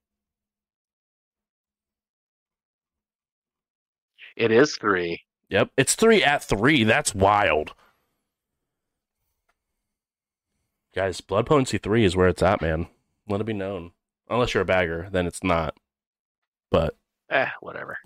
It 4.37 4.53
is 4.53 4.77
three. 4.77 5.23
Yep, 5.51 5.71
it's 5.77 5.95
three 5.95 6.23
at 6.23 6.45
three. 6.45 6.85
That's 6.85 7.15
wild. 7.15 7.75
Guys, 10.95 11.21
blood 11.21 11.47
potency 11.47 11.79
three 11.79 12.05
is 12.05 12.15
where 12.15 12.29
it's 12.29 12.43
at, 12.43 12.61
man. 12.61 12.89
Let 13.29 13.41
it 13.41 13.45
be 13.45 13.53
known. 13.53 13.93
Unless 14.29 14.55
you're 14.55 14.63
a 14.63 14.67
bagger, 14.67 15.09
then 15.11 15.27
it's 15.27 15.43
not. 15.43 15.75
But 16.71 16.97
Eh, 17.31 17.49
whatever. 17.61 17.99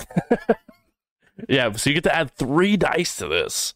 yeah, 1.49 1.73
so 1.73 1.91
you 1.91 1.95
get 1.95 2.05
to 2.05 2.15
add 2.15 2.31
three 2.33 2.77
dice 2.77 3.17
to 3.17 3.29
this. 3.29 3.75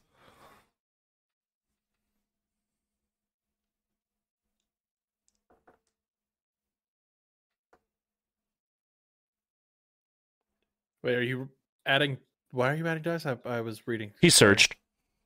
wait, 11.07 11.15
are 11.15 11.23
you 11.23 11.49
adding? 11.87 12.19
Why 12.51 12.73
are 12.73 12.75
you 12.75 12.87
adding 12.87 13.03
dice? 13.05 13.25
I, 13.25 13.37
I 13.45 13.61
was 13.61 13.87
reading. 13.87 14.13
He 14.21 14.29
Sorry. 14.29 14.51
searched. 14.51 14.77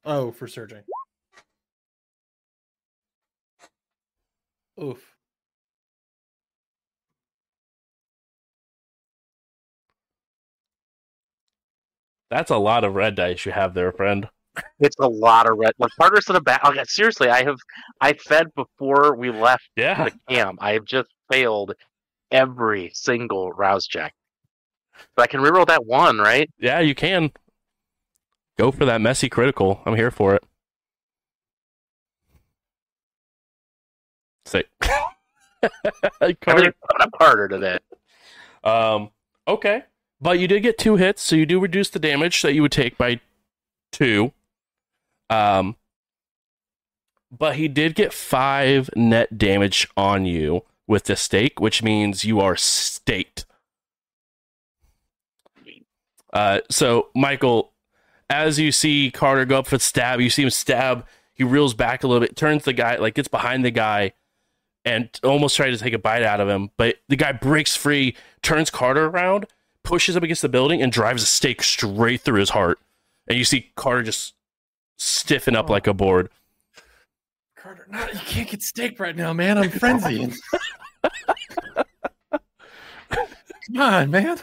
Oh, 0.04 0.30
for 0.30 0.46
surging. 0.46 0.82
Oof. 4.82 5.16
That's 12.30 12.50
a 12.50 12.56
lot 12.58 12.84
of 12.84 12.94
red 12.94 13.16
dice 13.16 13.44
you 13.44 13.52
have 13.52 13.74
there, 13.74 13.92
friend. 13.92 14.28
It's 14.78 14.96
a 15.00 15.08
lot 15.08 15.50
of 15.50 15.58
red. 15.58 15.72
Like 15.78 15.90
Carter's 15.98 16.28
in 16.28 16.36
a 16.36 16.40
bad. 16.40 16.60
Okay, 16.64 16.84
seriously, 16.86 17.28
I 17.28 17.44
have 17.44 17.58
I 18.00 18.12
fed 18.14 18.48
before 18.54 19.16
we 19.16 19.30
left 19.30 19.68
Yeah. 19.76 20.04
the 20.04 20.12
camp. 20.28 20.58
I 20.60 20.72
have 20.72 20.84
just 20.84 21.08
failed 21.30 21.72
every 22.30 22.90
single 22.94 23.50
rouse 23.52 23.86
check. 23.86 24.12
But 25.16 25.22
I 25.22 25.26
can 25.26 25.40
reroll 25.40 25.66
that 25.66 25.86
one, 25.86 26.18
right? 26.18 26.50
Yeah, 26.58 26.80
you 26.80 26.94
can. 26.94 27.32
Go 28.58 28.70
for 28.70 28.84
that 28.84 29.00
messy 29.00 29.28
critical. 29.28 29.80
I'm 29.86 29.96
here 29.96 30.10
for 30.10 30.34
it. 30.34 30.44
Say. 34.44 34.64
I'm 36.20 36.34
Carter. 36.40 36.74
up 37.00 37.10
harder 37.18 37.48
today. 37.48 37.78
Um, 38.64 39.10
okay. 39.48 39.84
But 40.20 40.38
you 40.38 40.46
did 40.46 40.62
get 40.62 40.78
two 40.78 40.96
hits, 40.96 41.22
so 41.22 41.36
you 41.36 41.46
do 41.46 41.58
reduce 41.58 41.90
the 41.90 41.98
damage 41.98 42.42
that 42.42 42.52
you 42.52 42.62
would 42.62 42.72
take 42.72 42.98
by 42.98 43.20
two. 43.90 44.32
Um, 45.30 45.76
but 47.30 47.56
he 47.56 47.68
did 47.68 47.94
get 47.94 48.12
five 48.12 48.90
net 48.96 49.38
damage 49.38 49.88
on 49.96 50.26
you 50.26 50.64
with 50.86 51.04
the 51.04 51.16
stake, 51.16 51.60
which 51.60 51.82
means 51.82 52.24
you 52.24 52.40
are 52.40 52.56
staked. 52.56 53.46
Uh, 56.32 56.60
so 56.68 57.08
Michael, 57.14 57.72
as 58.28 58.58
you 58.58 58.72
see 58.72 59.10
Carter 59.10 59.44
go 59.44 59.60
up 59.60 59.66
for 59.66 59.78
stab, 59.78 60.20
you 60.20 60.30
see 60.30 60.42
him 60.42 60.50
stab. 60.50 61.06
He 61.32 61.44
reels 61.44 61.74
back 61.74 62.04
a 62.04 62.06
little 62.06 62.20
bit, 62.20 62.36
turns 62.36 62.64
the 62.64 62.72
guy, 62.72 62.96
like 62.96 63.14
gets 63.14 63.28
behind 63.28 63.64
the 63.64 63.70
guy, 63.70 64.12
and 64.84 65.08
almost 65.22 65.56
tries 65.56 65.78
to 65.78 65.82
take 65.82 65.94
a 65.94 65.98
bite 65.98 66.22
out 66.22 66.40
of 66.40 66.48
him. 66.48 66.70
But 66.76 66.96
the 67.08 67.16
guy 67.16 67.32
breaks 67.32 67.76
free, 67.76 68.16
turns 68.42 68.70
Carter 68.70 69.06
around, 69.06 69.46
pushes 69.82 70.16
up 70.16 70.22
against 70.22 70.42
the 70.42 70.48
building, 70.48 70.82
and 70.82 70.92
drives 70.92 71.22
a 71.22 71.26
stake 71.26 71.62
straight 71.62 72.20
through 72.20 72.40
his 72.40 72.50
heart. 72.50 72.78
And 73.28 73.38
you 73.38 73.44
see 73.44 73.70
Carter 73.76 74.02
just 74.02 74.34
stiffen 74.98 75.56
up 75.56 75.70
like 75.70 75.86
a 75.86 75.94
board. 75.94 76.30
Carter, 77.56 77.86
no, 77.90 78.00
you 78.06 78.20
can't 78.20 78.48
get 78.48 78.62
steak 78.62 78.98
right 78.98 79.16
now, 79.16 79.32
man. 79.32 79.58
I'm 79.58 79.70
frenzied. 79.70 80.34
Come 83.10 83.80
on, 83.80 84.10
man. 84.10 84.38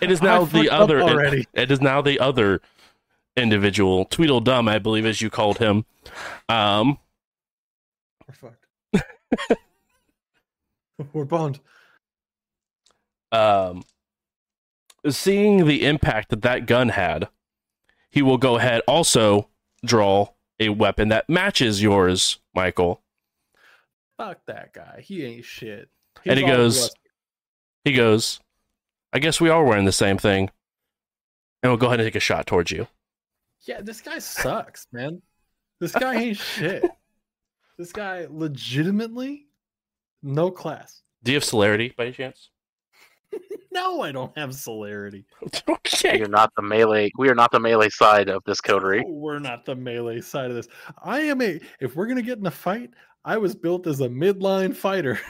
It 0.00 0.10
is 0.10 0.20
I 0.20 0.24
now 0.24 0.44
the 0.44 0.68
other. 0.70 1.00
already. 1.00 1.46
It 1.54 1.70
is 1.70 1.80
now 1.80 2.02
the 2.02 2.18
other 2.20 2.60
individual, 3.36 4.04
Tweedledum, 4.04 4.68
I 4.68 4.78
believe, 4.78 5.06
as 5.06 5.20
you 5.20 5.30
called 5.30 5.58
him. 5.58 5.84
Um, 6.48 6.98
We're 8.26 8.34
fucked. 8.34 8.66
We're 11.12 11.24
boned. 11.24 11.60
Um, 13.34 13.82
seeing 15.08 15.66
the 15.66 15.84
impact 15.84 16.30
that 16.30 16.42
that 16.42 16.66
gun 16.66 16.90
had, 16.90 17.28
he 18.10 18.22
will 18.22 18.38
go 18.38 18.56
ahead 18.56 18.82
also 18.86 19.48
draw 19.84 20.28
a 20.60 20.68
weapon 20.68 21.08
that 21.08 21.28
matches 21.28 21.82
yours, 21.82 22.38
Michael. 22.54 23.02
Fuck 24.16 24.38
that 24.46 24.72
guy. 24.72 25.00
He 25.04 25.24
ain't 25.24 25.44
shit. 25.44 25.88
And 26.24 26.38
he 26.38 26.46
goes- 26.46 26.90
He 27.84 27.92
goes, 27.92 28.40
I 29.12 29.18
guess 29.18 29.40
we 29.40 29.50
are 29.50 29.62
wearing 29.64 29.84
the 29.84 29.92
same 29.92 30.16
thing. 30.16 30.50
And 31.62 31.70
we'll 31.70 31.76
go 31.76 31.88
ahead 31.88 32.00
and 32.00 32.06
take 32.06 32.14
a 32.14 32.20
shot 32.20 32.46
towards 32.46 32.70
you. 32.70 32.86
Yeah, 33.66 33.80
this 33.82 34.00
guy 34.00 34.18
sucks, 34.20 34.86
man. 34.92 35.20
This 35.80 35.92
guy 35.92 36.14
ain't 36.14 36.36
shit. 36.54 36.84
This 37.76 37.92
guy 37.92 38.26
legitimately 38.30 39.46
no 40.22 40.50
class. 40.50 41.02
Do 41.22 41.32
you 41.32 41.36
have 41.36 41.44
celerity 41.44 41.92
by 41.96 42.04
any 42.04 42.12
chance? 42.12 42.50
No, 43.74 44.02
I 44.02 44.12
don't 44.12 44.36
have 44.38 44.54
celerity. 44.54 45.26
We 45.66 45.74
okay. 45.74 46.20
are 46.22 46.28
not 46.28 46.52
the 46.56 46.62
melee. 46.62 47.10
We 47.18 47.28
are 47.28 47.34
not 47.34 47.50
the 47.50 47.60
melee 47.60 47.88
side 47.88 48.28
of 48.28 48.42
this 48.44 48.60
coterie. 48.60 49.04
We're 49.06 49.38
not 49.38 49.64
the 49.64 49.74
melee 49.74 50.20
side 50.20 50.50
of 50.50 50.56
this. 50.56 50.68
I 51.02 51.20
am 51.20 51.42
a. 51.42 51.60
If 51.80 51.94
we're 51.94 52.06
gonna 52.06 52.22
get 52.22 52.38
in 52.38 52.46
a 52.46 52.50
fight, 52.50 52.90
I 53.24 53.36
was 53.36 53.54
built 53.54 53.86
as 53.86 54.00
a 54.00 54.08
midline 54.08 54.74
fighter. 54.74 55.20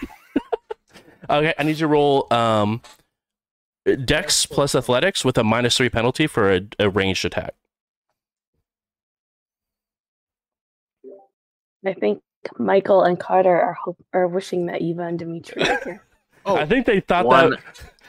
Okay, 1.31 1.55
I 1.59 1.63
need 1.63 1.73
you 1.73 1.77
to 1.77 1.87
roll 1.87 2.33
um, 2.33 2.83
Dex 4.05 4.47
plus 4.47 4.75
Athletics 4.75 5.25
with 5.25 5.39
a 5.39 5.45
minus 5.45 5.77
three 5.77 5.89
penalty 5.89 6.27
for 6.27 6.53
a, 6.53 6.61
a 6.79 6.91
ranged 6.91 7.25
attack. 7.25 7.55
I 11.87 11.93
think 11.95 12.23
Michael 12.59 13.03
and 13.03 13.19
Carter 13.19 13.59
are 13.59 13.75
hope- 13.75 14.05
are 14.13 14.29
wishing 14.29 14.67
that 14.67 14.81
Eva 14.81 15.03
and 15.03 15.19
Dimitri 15.19 15.63
were 15.63 15.81
here. 15.85 16.05
Oh, 16.47 16.57
I 16.57 16.67
think 16.67 16.87
they 16.87 17.01
thought 17.01 17.27
One, 17.27 17.51
that. 17.51 17.61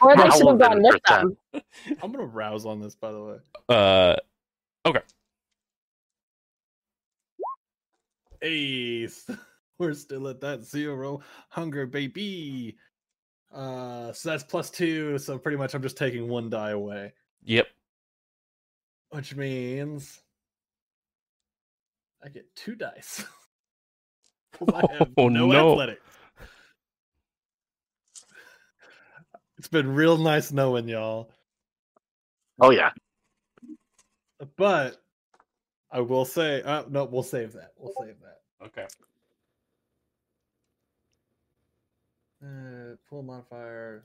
Or 0.01 0.15
they 0.15 0.29
should 0.37 0.47
have 0.47 0.59
gone 0.59 0.81
with 0.81 1.01
them. 1.07 1.37
I'm 2.03 2.11
gonna 2.11 2.25
rouse 2.25 2.65
on 2.65 2.79
this, 2.81 2.95
by 2.95 3.11
the 3.11 3.23
way. 3.23 3.37
Uh, 3.69 4.15
okay. 4.85 5.01
Ace. 8.41 9.29
We're 9.79 9.93
still 9.93 10.27
at 10.29 10.39
that 10.41 10.63
zero 10.63 11.21
hunger, 11.49 11.85
baby. 11.85 12.77
Uh, 13.53 14.13
so 14.13 14.29
that's 14.29 14.43
plus 14.43 14.69
two. 14.69 15.17
So 15.17 15.37
pretty 15.37 15.57
much, 15.57 15.73
I'm 15.73 15.81
just 15.81 15.97
taking 15.97 16.29
one 16.29 16.49
die 16.49 16.71
away, 16.71 17.13
Yep. 17.43 17.67
which 19.09 19.35
means 19.35 20.21
I 22.23 22.29
get 22.29 22.45
two 22.55 22.75
dice. 22.75 23.25
I 24.73 24.83
have 24.97 25.09
Oh, 25.17 25.27
no, 25.27 25.47
no. 25.47 25.71
athletics. 25.73 26.01
It's 29.65 29.71
been 29.71 29.95
real 29.95 30.15
nice 30.15 30.51
knowing 30.51 30.87
y'all, 30.87 31.31
Oh 32.61 32.69
yeah. 32.69 32.91
but 34.57 35.01
I 35.89 36.01
will 36.01 36.23
say, 36.23 36.61
uh, 36.61 36.83
no, 36.87 37.05
we'll 37.05 37.23
save 37.23 37.53
that. 37.53 37.71
We'll 37.75 37.91
save 37.99 38.17
that. 38.21 38.41
Okay. 38.63 38.85
Uh, 42.43 42.95
pull 43.09 43.23
modifier. 43.23 44.03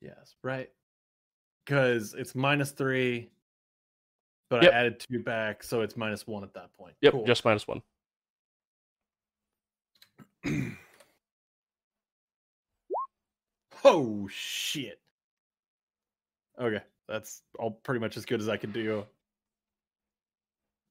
Yes, 0.00 0.34
right. 0.42 0.70
Because 1.64 2.14
it's 2.14 2.34
minus 2.34 2.72
three, 2.72 3.30
but 4.50 4.62
Yep. 4.62 4.72
I 4.72 4.76
added 4.76 5.00
two 5.00 5.18
back, 5.20 5.62
so 5.62 5.80
it's 5.82 5.96
minus 5.96 6.26
one 6.26 6.42
at 6.42 6.54
that 6.54 6.72
point. 6.74 6.94
Yep. 7.00 7.12
Cool. 7.12 7.26
Just 7.26 7.44
minus 7.44 7.66
one. 7.66 7.82
oh 13.84 14.28
shit. 14.30 15.00
Okay, 16.60 16.82
that's 17.08 17.42
all 17.58 17.70
pretty 17.70 18.00
much 18.00 18.16
as 18.16 18.24
good 18.24 18.40
as 18.40 18.48
I 18.48 18.56
can 18.56 18.72
do. 18.72 19.04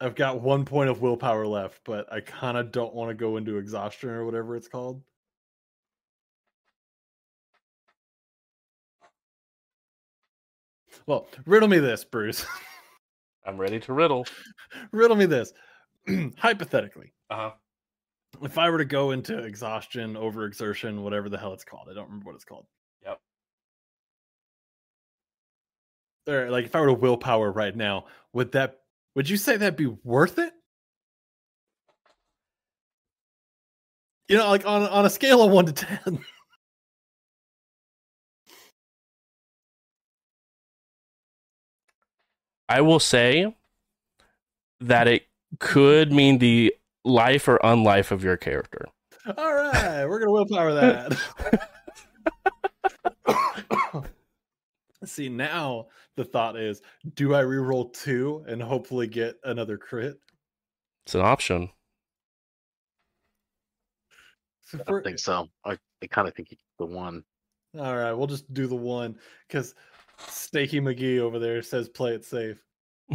I've 0.02 0.16
got 0.16 0.42
one 0.42 0.66
point 0.66 0.90
of 0.90 1.02
willpower 1.02 1.48
left, 1.48 1.80
but 1.86 2.12
I 2.12 2.20
kind 2.20 2.58
of 2.58 2.72
don't 2.72 2.94
want 2.94 3.10
to 3.10 3.14
go 3.16 3.38
into 3.38 3.58
exhaustion 3.58 4.10
or 4.10 4.26
whatever 4.26 4.56
it's 4.58 4.68
called. 4.68 5.02
Well, 11.06 11.28
riddle 11.46 11.70
me 11.70 11.80
this, 11.80 12.04
Bruce. 12.04 12.46
I'm 13.46 13.58
ready 13.58 13.80
to 13.82 13.94
riddle. 13.94 14.26
riddle 14.92 15.16
me 15.18 15.26
this. 15.26 15.54
Hypothetically, 16.38 17.14
Uh 17.30 17.36
huh. 17.36 17.52
if 18.42 18.58
I 18.58 18.70
were 18.70 18.78
to 18.78 18.86
go 18.86 19.12
into 19.12 19.38
exhaustion, 19.38 20.16
overexertion, 20.16 21.02
whatever 21.02 21.30
the 21.30 21.38
hell 21.38 21.54
it's 21.54 21.64
called, 21.64 21.88
I 21.90 21.94
don't 21.94 22.06
remember 22.06 22.26
what 22.28 22.36
it's 22.36 22.46
called. 22.46 22.66
Yep. 23.06 23.20
Or 26.28 26.50
like 26.52 26.66
if 26.66 26.76
I 26.76 26.80
were 26.82 26.88
to 26.88 26.94
willpower 26.94 27.52
right 27.52 27.76
now, 27.76 28.06
would 28.34 28.52
that 28.54 28.80
would 29.16 29.30
you 29.30 29.38
say 29.38 29.58
that'd 29.58 29.76
be 29.76 29.96
worth 30.04 30.40
it? 30.40 30.54
You 34.30 34.38
know, 34.38 34.50
like 34.50 34.66
on 34.66 34.84
on 34.84 35.06
a 35.06 35.10
scale 35.10 35.44
of 35.44 35.52
one 35.52 35.66
to 35.68 35.74
ten. 35.74 36.24
I 42.70 42.82
will 42.82 43.00
say 43.00 43.56
that 44.80 45.08
it 45.08 45.28
could 45.60 46.12
mean 46.12 46.40
the 46.40 46.76
life 47.04 47.48
or 47.48 47.60
unlife 47.64 48.12
of 48.12 48.24
your 48.24 48.38
character. 48.38 48.88
All 49.38 49.54
right, 49.54 50.06
we're 50.06 50.20
gonna 50.20 50.32
willpower 50.32 50.74
that. 50.74 51.18
See, 55.06 55.30
now 55.30 55.88
the 56.16 56.24
thought 56.24 56.58
is, 56.58 56.82
do 57.16 57.34
I 57.36 57.42
reroll 57.42 57.94
two 57.94 58.44
and 58.48 58.62
hopefully 58.62 59.08
get 59.08 59.38
another 59.44 59.78
crit? 59.78 60.18
It's 61.06 61.16
an 61.16 61.22
option. 61.22 61.70
So 64.62 64.80
I 64.88 64.92
don't 64.92 65.04
think 65.04 65.20
so. 65.20 65.50
I, 65.66 65.78
I 66.02 66.08
kind 66.08 66.28
of 66.28 66.34
think 66.34 66.58
the 66.80 66.86
one. 66.86 67.24
All 67.78 67.96
right, 67.96 68.14
we'll 68.14 68.28
just 68.28 68.52
do 68.54 68.68
the 68.68 68.76
one 68.76 69.18
because 69.48 69.76
Stakey 70.20 70.82
McGee 70.82 71.20
over 71.20 71.40
there 71.40 71.62
says 71.62 71.90
play 71.90 72.14
it 72.14 72.26
safe. 72.26 72.58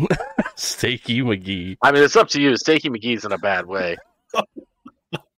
Stakey 0.56 1.22
McGee. 1.22 1.76
I 1.82 1.92
mean, 1.92 2.02
it's 2.02 2.16
up 2.16 2.28
to 2.28 2.40
you. 2.40 2.52
Stakey 2.52 2.90
McGee's 2.90 3.24
in 3.24 3.32
a 3.32 3.38
bad 3.38 3.66
way. 3.66 3.96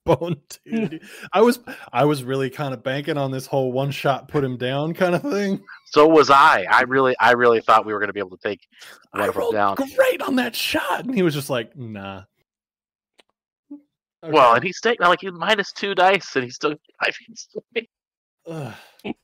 Bone 0.07 0.41
dude. 0.65 1.03
I 1.33 1.43
was 1.43 1.61
I 1.93 2.07
was 2.07 2.25
really 2.25 2.49
kind 2.49 2.73
of 2.73 2.83
banking 2.83 3.19
on 3.19 3.31
this 3.31 3.47
whole 3.47 3.71
one 3.71 3.91
shot 3.91 4.29
put 4.29 4.43
him 4.43 4.57
down 4.57 4.95
kind 4.95 5.15
of 5.15 5.21
thing. 5.23 5.61
So 5.87 6.09
was 6.09 6.31
I. 6.31 6.65
I 6.71 6.83
really, 6.83 7.15
I 7.21 7.33
really 7.33 7.61
thought 7.61 7.85
we 7.85 7.93
were 7.93 7.99
going 7.99 8.09
to 8.09 8.15
be 8.15 8.21
able 8.21 8.37
to 8.39 8.49
take 8.49 8.61
one 9.11 9.23
I 9.23 9.27
of 9.29 9.35
them 9.35 9.53
down. 9.53 9.77
great 9.77 10.23
on 10.23 10.37
that 10.37 10.57
shot, 10.57 11.05
and 11.05 11.15
he 11.15 11.23
was 11.23 11.35
just 11.35 11.51
like, 11.51 11.77
nah. 11.77 12.23
Well, 14.23 14.55
and 14.55 14.65
he's 14.65 14.81
taking 14.81 15.07
like 15.07 15.21
he 15.21 15.31
minus 15.31 15.71
two 15.73 15.95
dice, 15.95 16.35
and 16.35 16.45
he's 16.45 16.55
still. 16.55 16.75
I 17.01 17.11
mean, 17.75 17.87
Ugh, 18.47 19.15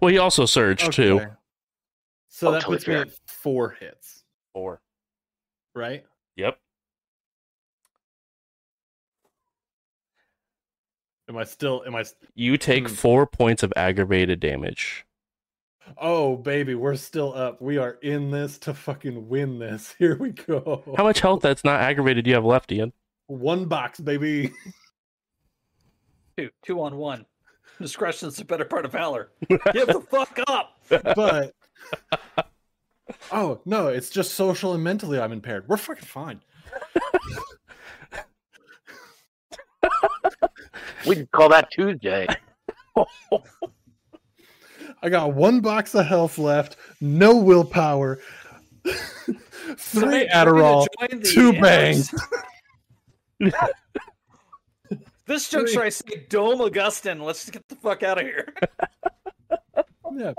Well, 0.00 0.10
he 0.10 0.18
also 0.18 0.46
surged 0.46 0.92
too. 0.92 1.20
Okay. 2.32 2.38
So 2.38 2.48
Oh, 2.48 2.52
that 2.52 2.60
totally 2.62 2.76
puts 2.78 2.88
me 2.88 2.94
at 2.94 3.10
four 3.26 3.70
hits, 3.78 4.24
Four. 4.54 4.80
right? 5.74 6.04
Yep. 6.36 6.58
Am 11.28 11.36
I 11.36 11.44
still? 11.44 11.82
Am 11.86 11.94
I 11.94 12.04
You 12.34 12.56
take 12.58 12.88
Hmm. 12.88 12.94
four 12.94 13.26
points 13.26 13.62
of 13.62 13.72
aggravated 13.76 14.40
damage. 14.40 15.04
Oh, 15.98 16.36
baby, 16.36 16.74
we're 16.74 16.96
still 16.96 17.34
up. 17.34 17.60
We 17.60 17.76
are 17.76 17.98
in 18.02 18.30
this 18.30 18.56
to 18.58 18.72
fucking 18.74 19.28
win 19.28 19.58
this. 19.58 19.94
Here 19.98 20.16
we 20.16 20.30
go. 20.30 20.82
How 20.96 21.04
much 21.04 21.20
health 21.20 21.42
that's 21.42 21.64
not 21.64 21.80
aggravated 21.80 22.24
do 22.24 22.30
you 22.30 22.34
have 22.36 22.44
left, 22.44 22.70
Ian? 22.72 22.92
One 23.26 23.66
box, 23.66 24.00
baby. 24.00 24.52
Two, 26.38 26.48
two 26.64 26.80
on 26.80 26.96
one. 26.96 27.26
Discretion's 27.80 28.36
the 28.36 28.44
better 28.44 28.64
part 28.64 28.84
of 28.86 28.92
valor. 28.92 29.32
Give 29.48 29.86
the 29.86 30.04
fuck 30.10 30.38
up. 30.46 30.78
but 30.88 31.52
oh 33.32 33.60
no, 33.64 33.88
it's 33.88 34.10
just 34.10 34.34
social 34.34 34.74
and 34.74 34.82
mentally 34.82 35.18
I'm 35.18 35.32
impaired. 35.32 35.68
We're 35.68 35.76
fucking 35.76 36.04
fine. 36.04 36.40
we 41.06 41.16
can 41.16 41.26
call 41.32 41.48
that 41.50 41.68
Tuesday. 41.72 42.26
I 45.02 45.08
got 45.08 45.34
one 45.34 45.60
box 45.60 45.94
of 45.94 46.06
health 46.06 46.38
left, 46.38 46.76
no 47.00 47.36
willpower, 47.36 48.20
three 48.84 49.34
Somebody 49.76 50.28
Adderall, 50.28 50.86
trying 50.98 51.08
to 51.10 51.16
join 51.16 51.20
the 51.20 51.28
two 51.28 51.52
Amherst- 51.54 52.12
bangs. 53.40 53.52
This 55.26 55.48
juncture, 55.48 55.82
I 55.82 55.88
say, 55.88 56.26
Dome 56.28 56.60
Augustin. 56.60 57.20
Let's 57.20 57.48
get 57.48 57.66
the 57.68 57.76
fuck 57.76 58.02
out 58.02 58.20
of 58.20 58.26
here. 58.26 58.52
Yeah. 60.14 60.34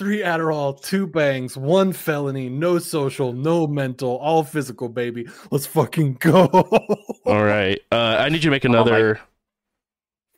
Three 0.00 0.20
Adderall, 0.20 0.82
two 0.82 1.06
bangs, 1.06 1.58
one 1.58 1.92
felony, 1.92 2.48
no 2.48 2.78
social, 2.78 3.34
no 3.34 3.66
mental, 3.66 4.16
all 4.16 4.42
physical, 4.42 4.88
baby. 4.88 5.26
Let's 5.50 5.66
fucking 5.66 6.14
go. 6.14 6.46
All 7.26 7.44
right. 7.44 7.78
Uh, 7.92 8.16
I 8.18 8.30
need 8.30 8.36
you 8.42 8.48
to 8.48 8.50
make 8.50 8.64
Oh, 8.64 8.70
my- 8.70 8.76
another 8.80 9.20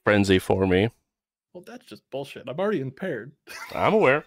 frenzy 0.02 0.40
for 0.40 0.66
me. 0.66 0.88
well, 1.54 1.62
that's 1.64 1.86
just 1.86 2.02
bullshit. 2.10 2.48
I'm 2.48 2.58
already 2.58 2.80
impaired. 2.80 3.30
I'm 3.72 3.94
aware. 3.94 4.24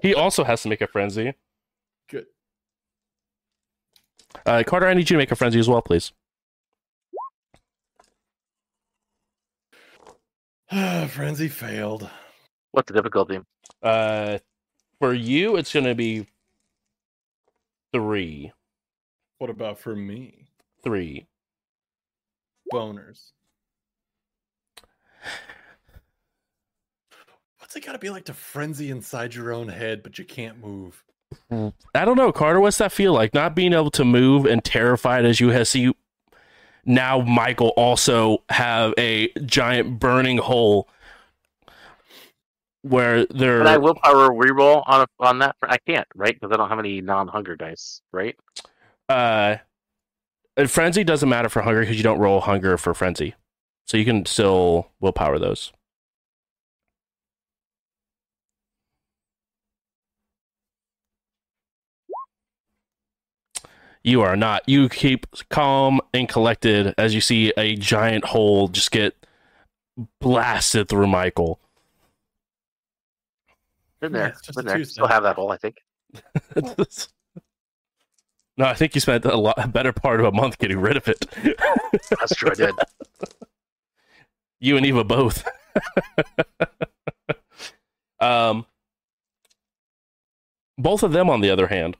he 0.00 0.14
also 0.14 0.44
has 0.44 0.62
to 0.62 0.68
make 0.68 0.80
a 0.80 0.86
frenzy. 0.86 1.34
Good. 2.08 2.26
Uh, 4.46 4.62
Carter, 4.64 4.86
I 4.86 4.94
need 4.94 5.10
you 5.10 5.16
to 5.16 5.18
make 5.18 5.32
a 5.32 5.36
frenzy 5.36 5.58
as 5.58 5.68
well, 5.68 5.82
please. 5.82 6.12
Frenzy 11.08 11.48
failed. 11.48 12.08
What's 12.70 12.86
the 12.86 12.94
difficulty? 12.94 13.40
Uh, 13.82 14.38
for 14.98 15.14
you, 15.14 15.56
it's 15.56 15.72
going 15.72 15.86
to 15.86 15.94
be 15.94 16.26
three. 17.92 18.52
What 19.38 19.50
about 19.50 19.78
for 19.78 19.96
me? 19.96 20.48
Three. 20.82 21.26
Boners. 22.72 23.32
What's 27.58 27.76
it 27.76 27.86
gotta 27.86 27.98
be 27.98 28.10
like 28.10 28.24
to 28.24 28.34
frenzy 28.34 28.90
inside 28.90 29.34
your 29.34 29.52
own 29.52 29.68
head, 29.68 30.02
but 30.02 30.18
you 30.18 30.24
can't 30.24 30.58
move? 30.58 31.04
I 31.94 32.04
don't 32.04 32.16
know, 32.16 32.32
Carter. 32.32 32.58
What's 32.58 32.78
that 32.78 32.90
feel 32.90 33.12
like? 33.12 33.32
Not 33.32 33.54
being 33.54 33.72
able 33.72 33.92
to 33.92 34.04
move 34.04 34.44
and 34.44 34.64
terrified 34.64 35.24
as 35.24 35.38
you 35.38 35.50
have 35.50 35.68
see 35.68 35.92
now 36.84 37.20
Michael 37.20 37.68
also 37.76 38.42
have 38.48 38.92
a 38.98 39.28
giant 39.46 40.00
burning 40.00 40.38
hole 40.38 40.88
where 42.82 43.26
there 43.26 43.58
Can 43.58 43.66
I 43.66 43.78
willpower 43.78 44.30
reroll 44.30 44.82
on 44.86 45.02
a, 45.02 45.24
on 45.24 45.38
that? 45.40 45.56
I 45.62 45.78
can't, 45.78 46.06
right? 46.14 46.34
Because 46.34 46.52
I 46.52 46.56
don't 46.56 46.68
have 46.68 46.78
any 46.78 47.00
non-hunger 47.00 47.56
dice, 47.56 48.02
right? 48.12 48.36
uh 49.08 49.56
frenzy 50.66 51.04
doesn't 51.04 51.28
matter 51.28 51.48
for 51.48 51.62
hunger 51.62 51.80
because 51.80 51.96
you 51.96 52.02
don't 52.02 52.18
roll 52.18 52.40
hunger 52.40 52.76
for 52.76 52.94
frenzy. 52.94 53.34
So 53.86 53.96
you 53.96 54.04
can 54.04 54.24
still 54.24 54.90
willpower 55.00 55.38
those. 55.38 55.72
You 64.02 64.22
are 64.22 64.36
not. 64.36 64.62
You 64.66 64.88
keep 64.88 65.26
calm 65.50 66.00
and 66.14 66.28
collected 66.28 66.94
as 66.96 67.14
you 67.14 67.20
see 67.20 67.52
a 67.56 67.76
giant 67.76 68.24
hole 68.26 68.68
just 68.68 68.90
get 68.90 69.14
blasted 70.20 70.88
through 70.88 71.08
Michael. 71.08 71.60
Been 74.00 74.12
Yeah, 74.12 74.18
there. 74.18 74.28
it's 74.28 74.40
just 74.42 74.56
Been 74.56 74.66
there. 74.66 74.76
Tuesday. 74.76 74.92
Still 74.92 75.06
have 75.08 75.22
that 75.24 75.36
hole, 75.36 75.52
I 75.52 75.56
think. 75.56 75.76
no, 78.56 78.64
I 78.66 78.74
think 78.74 78.94
you 78.94 79.00
spent 79.00 79.24
a 79.24 79.36
lot 79.36 79.54
a 79.62 79.68
better 79.68 79.92
part 79.92 80.20
of 80.20 80.26
a 80.26 80.32
month 80.32 80.58
getting 80.58 80.78
rid 80.80 80.96
of 80.96 81.06
it. 81.08 81.26
That's 82.10 82.34
true. 82.34 82.50
I 82.50 82.54
did. 82.54 82.74
you 84.60 84.76
and 84.76 84.84
Eva 84.86 85.04
both. 85.04 85.46
um, 88.20 88.66
both 90.78 91.02
of 91.02 91.12
them, 91.12 91.28
on 91.30 91.40
the 91.42 91.50
other 91.50 91.66
hand, 91.68 91.96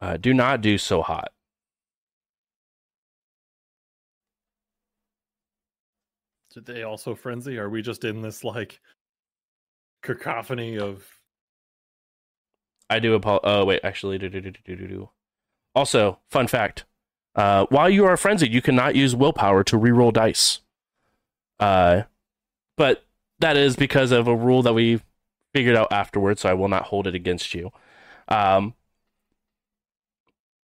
uh, 0.00 0.16
do 0.16 0.34
not 0.34 0.60
do 0.60 0.78
so 0.78 1.02
hot. 1.02 1.32
Did 6.58 6.74
they 6.74 6.82
also 6.82 7.14
frenzy? 7.14 7.56
Are 7.56 7.68
we 7.68 7.82
just 7.82 8.02
in 8.02 8.20
this 8.20 8.42
like 8.42 8.80
cacophony 10.02 10.76
of 10.76 11.06
I 12.90 12.98
do 12.98 13.14
apologize. 13.14 13.44
Oh 13.48 13.64
wait, 13.64 13.80
actually, 13.84 14.18
do, 14.18 14.28
do, 14.28 14.40
do, 14.40 14.50
do, 14.50 14.74
do, 14.74 14.88
do. 14.88 15.10
Also, 15.76 16.18
fun 16.28 16.48
fact: 16.48 16.84
uh, 17.36 17.66
while 17.68 17.88
you 17.88 18.04
are 18.06 18.16
frenzied, 18.16 18.52
you 18.52 18.60
cannot 18.60 18.96
use 18.96 19.14
willpower 19.14 19.62
to 19.62 19.78
reroll 19.78 20.12
dice. 20.12 20.58
Uh, 21.60 22.02
but 22.76 23.04
that 23.38 23.56
is 23.56 23.76
because 23.76 24.10
of 24.10 24.26
a 24.26 24.34
rule 24.34 24.62
that 24.62 24.74
we 24.74 25.00
figured 25.54 25.76
out 25.76 25.92
afterwards, 25.92 26.40
so 26.40 26.48
I 26.48 26.54
will 26.54 26.66
not 26.66 26.86
hold 26.86 27.06
it 27.06 27.14
against 27.14 27.54
you. 27.54 27.70
Um, 28.26 28.74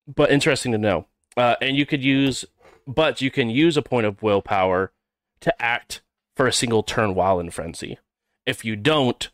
but 0.07 0.31
interesting 0.31 0.71
to 0.71 0.79
know. 0.79 1.07
Uh, 1.37 1.57
and 1.61 1.77
you 1.77 1.85
could 1.85 2.05
use, 2.05 2.45
but 2.87 3.21
you 3.21 3.33
can 3.33 3.51
use 3.51 3.77
a 3.77 3.83
point 3.83 4.07
of 4.07 4.23
willpower 4.23 4.93
to 5.41 5.63
act 5.63 6.03
for 6.37 6.47
a 6.47 6.53
single 6.53 6.83
turn 6.83 7.15
while 7.15 7.41
in 7.41 7.51
frenzy. 7.51 7.99
If 8.47 8.65
you 8.65 8.77
don't, 8.77 9.29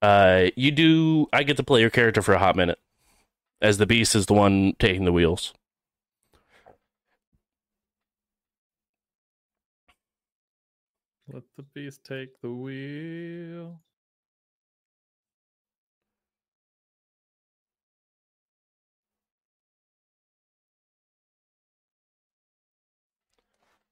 uh, 0.00 0.46
you 0.56 0.70
do. 0.70 1.28
I 1.32 1.42
get 1.42 1.56
to 1.56 1.62
play 1.62 1.80
your 1.80 1.90
character 1.90 2.22
for 2.22 2.34
a 2.34 2.38
hot 2.38 2.56
minute, 2.56 2.78
as 3.60 3.78
the 3.78 3.86
beast 3.86 4.14
is 4.14 4.26
the 4.26 4.34
one 4.34 4.74
taking 4.78 5.04
the 5.04 5.12
wheels. 5.12 5.52
let 11.32 11.44
the 11.56 11.62
beast 11.62 12.04
take 12.04 12.40
the 12.42 12.50
wheel? 12.50 13.80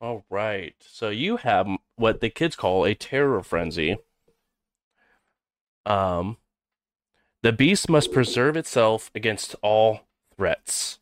All 0.01 0.24
right. 0.31 0.74
So 0.81 1.10
you 1.10 1.36
have 1.39 1.68
what 1.97 2.20
the 2.20 2.31
kids 2.31 2.56
call 2.56 2.86
a 2.86 2.94
terror 2.94 3.43
frenzy. 3.43 3.98
Um, 5.85 6.39
the 7.43 7.52
beast 7.52 7.89
must 7.89 8.12
preserve 8.12 8.56
itself 8.56 9.10
against 9.14 9.55
all 9.62 10.01
threats. 10.36 11.01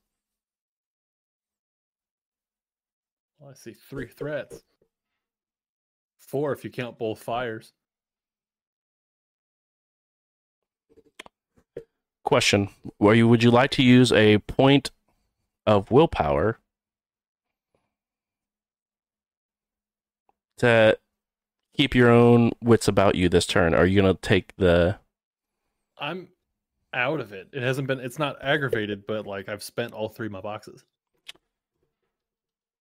Well, 3.38 3.50
I 3.50 3.54
see 3.54 3.72
three 3.72 4.08
threats. 4.08 4.64
Four 6.18 6.52
if 6.52 6.64
you 6.64 6.70
count 6.70 6.98
both 6.98 7.22
fires. 7.22 7.72
Question: 12.24 12.68
Were 12.98 13.14
you 13.14 13.28
would 13.28 13.42
you 13.42 13.50
like 13.50 13.70
to 13.72 13.82
use 13.82 14.12
a 14.12 14.38
point 14.38 14.90
of 15.66 15.90
willpower 15.90 16.58
to 20.58 20.98
keep 21.76 21.94
your 21.94 22.10
own 22.10 22.52
wits 22.62 22.88
about 22.88 23.14
you 23.14 23.28
this 23.28 23.46
turn? 23.46 23.74
Are 23.74 23.86
you 23.86 24.00
gonna 24.00 24.14
take 24.14 24.54
the? 24.56 24.98
I'm 25.98 26.28
out 26.94 27.20
of 27.20 27.32
it. 27.32 27.48
It 27.52 27.62
hasn't 27.62 27.88
been 27.88 28.00
it's 28.00 28.18
not 28.18 28.36
aggravated, 28.42 29.06
but 29.06 29.26
like 29.26 29.48
I've 29.48 29.62
spent 29.62 29.92
all 29.92 30.08
three 30.08 30.26
of 30.26 30.32
my 30.32 30.40
boxes. 30.40 30.84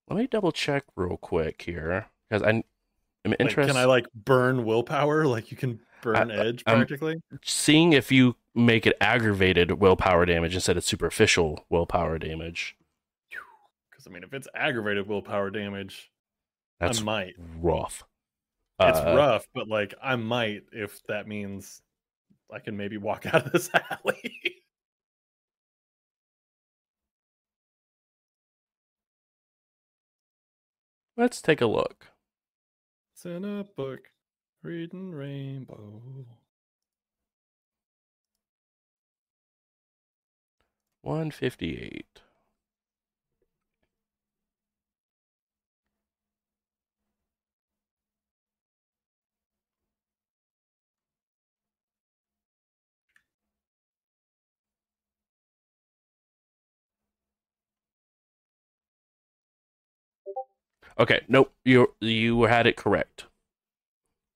Let 0.10 0.18
me 0.18 0.28
double 0.28 0.52
check 0.52 0.84
real 0.96 1.18
quick 1.18 1.62
here 1.64 2.08
because 2.30 2.44
I. 2.44 2.64
I'm 3.26 3.32
Like, 3.32 3.40
interested. 3.42 3.74
can 3.74 3.82
I 3.82 3.86
like 3.86 4.06
burn 4.14 4.64
willpower? 4.64 5.26
Like 5.28 5.52
you 5.52 5.58
can 5.58 5.82
burn 6.02 6.32
edge 6.32 6.64
I'm- 6.66 6.78
practically? 6.78 7.22
seeing 7.44 7.92
if 7.94 8.10
you 8.12 8.36
make 8.56 8.88
it 8.88 8.96
aggravated 9.02 9.72
willpower 9.82 10.26
damage 10.26 10.56
instead 10.56 10.78
of 10.78 10.84
superficial 10.86 11.66
willpower 11.70 12.18
damage. 12.20 12.78
Because 13.90 14.08
I 14.08 14.12
mean 14.12 14.24
if 14.24 14.34
it's 14.34 14.48
aggravated 14.56 15.08
willpower 15.08 15.50
damage, 15.50 16.10
That's 16.80 17.00
I 17.00 17.04
might. 17.04 17.36
rough. 17.38 18.04
It's 18.82 19.00
Uh, 19.00 19.14
rough, 19.16 19.48
but 19.54 19.68
like 19.68 19.94
I 20.02 20.16
might 20.16 20.64
if 20.72 21.02
that 21.08 21.28
means 21.28 21.82
I 22.52 22.60
can 22.60 22.78
maybe 22.78 22.98
walk 22.98 23.26
out 23.34 23.46
of 23.48 23.52
this 23.52 23.70
alley. 23.74 24.64
Let's 31.18 31.42
take 31.42 31.60
a 31.60 31.66
look. 31.66 32.12
it's 33.14 33.26
in 33.26 33.44
a 33.44 33.66
book, 33.66 34.12
reading 34.64 35.12
rainbow. 35.12 36.26
One 41.02 41.32
fifty-eight. 41.32 42.22
Okay, 61.00 61.22
nope. 61.28 61.54
You 61.64 61.94
you 62.02 62.44
had 62.44 62.66
it 62.68 62.76
correct. 62.76 63.26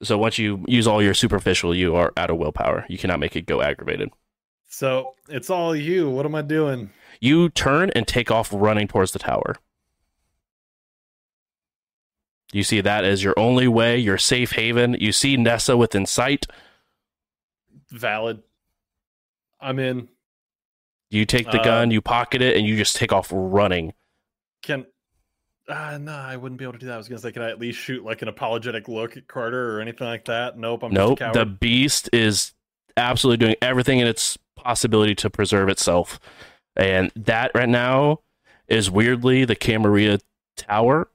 So 0.03 0.17
once 0.17 0.37
you 0.37 0.63
use 0.67 0.87
all 0.87 1.01
your 1.01 1.13
superficial, 1.13 1.75
you 1.75 1.95
are 1.95 2.11
out 2.17 2.29
of 2.29 2.37
willpower. 2.37 2.85
You 2.89 2.97
cannot 2.97 3.19
make 3.19 3.35
it 3.35 3.45
go 3.45 3.61
aggravated. 3.61 4.09
So 4.67 5.15
it's 5.29 5.49
all 5.49 5.75
you. 5.75 6.09
What 6.09 6.25
am 6.25 6.33
I 6.33 6.41
doing? 6.41 6.91
You 7.19 7.49
turn 7.49 7.91
and 7.91 8.07
take 8.07 8.31
off 8.31 8.49
running 8.51 8.87
towards 8.87 9.11
the 9.11 9.19
tower. 9.19 9.55
You 12.53 12.63
see 12.63 12.81
that 12.81 13.03
as 13.05 13.23
your 13.23 13.33
only 13.37 13.67
way, 13.67 13.97
your 13.97 14.17
safe 14.17 14.53
haven. 14.53 14.95
You 14.99 15.11
see 15.11 15.37
Nessa 15.37 15.77
within 15.77 16.05
sight. 16.05 16.47
Valid. 17.89 18.41
I'm 19.59 19.79
in. 19.79 20.09
You 21.09 21.25
take 21.25 21.51
the 21.51 21.59
Uh, 21.59 21.63
gun, 21.63 21.91
you 21.91 22.01
pocket 22.01 22.41
it, 22.41 22.57
and 22.57 22.65
you 22.65 22.75
just 22.75 22.95
take 22.95 23.11
off 23.13 23.29
running. 23.31 23.93
Can 24.63 24.85
uh 25.71 25.97
no, 25.97 26.13
I 26.13 26.35
wouldn't 26.35 26.59
be 26.59 26.65
able 26.65 26.73
to 26.73 26.79
do 26.79 26.87
that. 26.87 26.95
I 26.95 26.97
was 26.97 27.07
gonna 27.07 27.19
say, 27.19 27.31
can 27.31 27.41
I 27.41 27.49
at 27.49 27.59
least 27.59 27.79
shoot 27.79 28.03
like 28.03 28.21
an 28.21 28.27
apologetic 28.27 28.87
look 28.87 29.17
at 29.17 29.27
Carter 29.27 29.77
or 29.77 29.81
anything 29.81 30.07
like 30.07 30.25
that? 30.25 30.57
Nope, 30.57 30.83
I'm 30.83 30.93
nope. 30.93 31.19
just 31.19 31.35
a 31.35 31.39
The 31.39 31.45
beast 31.45 32.09
is 32.13 32.53
absolutely 32.97 33.45
doing 33.45 33.55
everything 33.61 33.99
in 33.99 34.07
its 34.07 34.37
possibility 34.55 35.15
to 35.15 35.29
preserve 35.29 35.69
itself. 35.69 36.19
And 36.75 37.11
that 37.15 37.51
right 37.53 37.69
now 37.69 38.19
is 38.67 38.89
weirdly 38.89 39.45
the 39.45 39.55
Camarilla 39.55 40.19
Tower. 40.57 41.09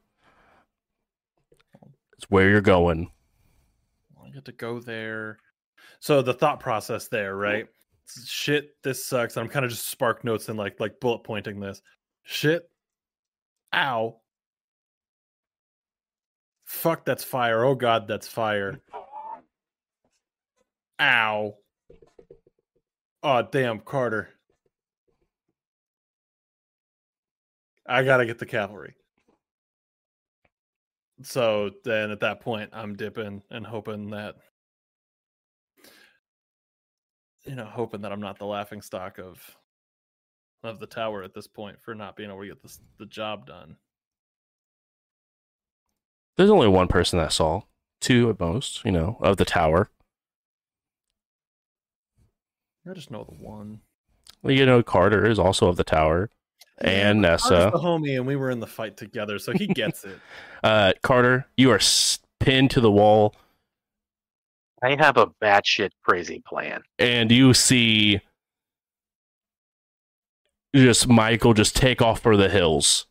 It's 2.16 2.28
where 2.28 2.48
you're 2.48 2.60
going. 2.60 3.10
I 4.24 4.30
get 4.30 4.44
to 4.46 4.52
go 4.52 4.80
there. 4.80 5.38
So 6.00 6.22
the 6.22 6.34
thought 6.34 6.60
process 6.60 7.08
there, 7.08 7.34
right? 7.34 7.66
Shit, 8.26 8.76
this 8.82 9.04
sucks. 9.04 9.36
I'm 9.36 9.48
kind 9.48 9.64
of 9.64 9.70
just 9.70 9.88
spark 9.88 10.24
notes 10.24 10.48
and 10.48 10.58
like 10.58 10.78
like 10.78 11.00
bullet 11.00 11.24
pointing 11.24 11.58
this. 11.58 11.82
Shit. 12.22 12.68
Ow. 13.74 14.20
Fuck, 16.66 17.04
that's 17.04 17.24
fire. 17.24 17.64
Oh 17.64 17.74
god, 17.74 18.08
that's 18.08 18.28
fire. 18.28 18.80
Ow. 21.00 21.54
Oh 23.22 23.42
damn, 23.50 23.80
Carter. 23.80 24.28
I 27.88 28.02
gotta 28.02 28.26
get 28.26 28.38
the 28.38 28.46
cavalry. 28.46 28.94
So 31.22 31.70
then 31.84 32.10
at 32.10 32.20
that 32.20 32.40
point, 32.40 32.70
I'm 32.72 32.96
dipping 32.96 33.42
and 33.50 33.66
hoping 33.66 34.10
that 34.10 34.36
you 37.46 37.54
know, 37.54 37.64
hoping 37.64 38.02
that 38.02 38.12
I'm 38.12 38.20
not 38.20 38.38
the 38.38 38.46
laughing 38.46 38.82
stock 38.82 39.18
of 39.18 39.40
of 40.64 40.80
the 40.80 40.86
tower 40.86 41.22
at 41.22 41.32
this 41.32 41.46
point 41.46 41.80
for 41.80 41.94
not 41.94 42.16
being 42.16 42.28
able 42.28 42.40
to 42.40 42.48
get 42.48 42.62
this 42.62 42.80
the 42.98 43.06
job 43.06 43.46
done. 43.46 43.76
There's 46.36 46.50
only 46.50 46.68
one 46.68 46.88
person 46.88 47.18
that 47.18 47.32
saw, 47.32 47.62
two 48.00 48.28
at 48.30 48.38
most, 48.38 48.84
you 48.84 48.92
know, 48.92 49.18
of 49.20 49.36
the 49.38 49.44
tower. 49.44 49.90
I 52.88 52.92
just 52.94 53.10
know 53.10 53.24
the 53.24 53.34
one. 53.34 53.80
Well, 54.42 54.54
You 54.54 54.66
know, 54.66 54.82
Carter 54.82 55.26
is 55.26 55.38
also 55.38 55.68
of 55.68 55.76
the 55.76 55.82
tower, 55.84 56.30
and 56.78 57.22
Carter's 57.24 57.50
Nessa. 57.50 57.70
the 57.72 57.78
homie, 57.80 58.16
and 58.16 58.26
we 58.26 58.36
were 58.36 58.50
in 58.50 58.60
the 58.60 58.66
fight 58.66 58.96
together, 58.96 59.38
so 59.38 59.52
he 59.52 59.66
gets 59.66 60.04
it. 60.04 60.18
Uh, 60.62 60.92
Carter, 61.02 61.46
you 61.56 61.70
are 61.72 61.80
pinned 62.38 62.70
to 62.72 62.80
the 62.80 62.92
wall, 62.92 63.34
I 64.82 64.94
have 65.00 65.16
a 65.16 65.28
batshit 65.42 65.90
crazy 66.04 66.42
plan. 66.46 66.82
and 66.98 67.32
you 67.32 67.54
see 67.54 68.20
just 70.74 71.08
Michael 71.08 71.54
just 71.54 71.74
take 71.74 72.02
off 72.02 72.20
for 72.20 72.36
the 72.36 72.50
hills. 72.50 73.06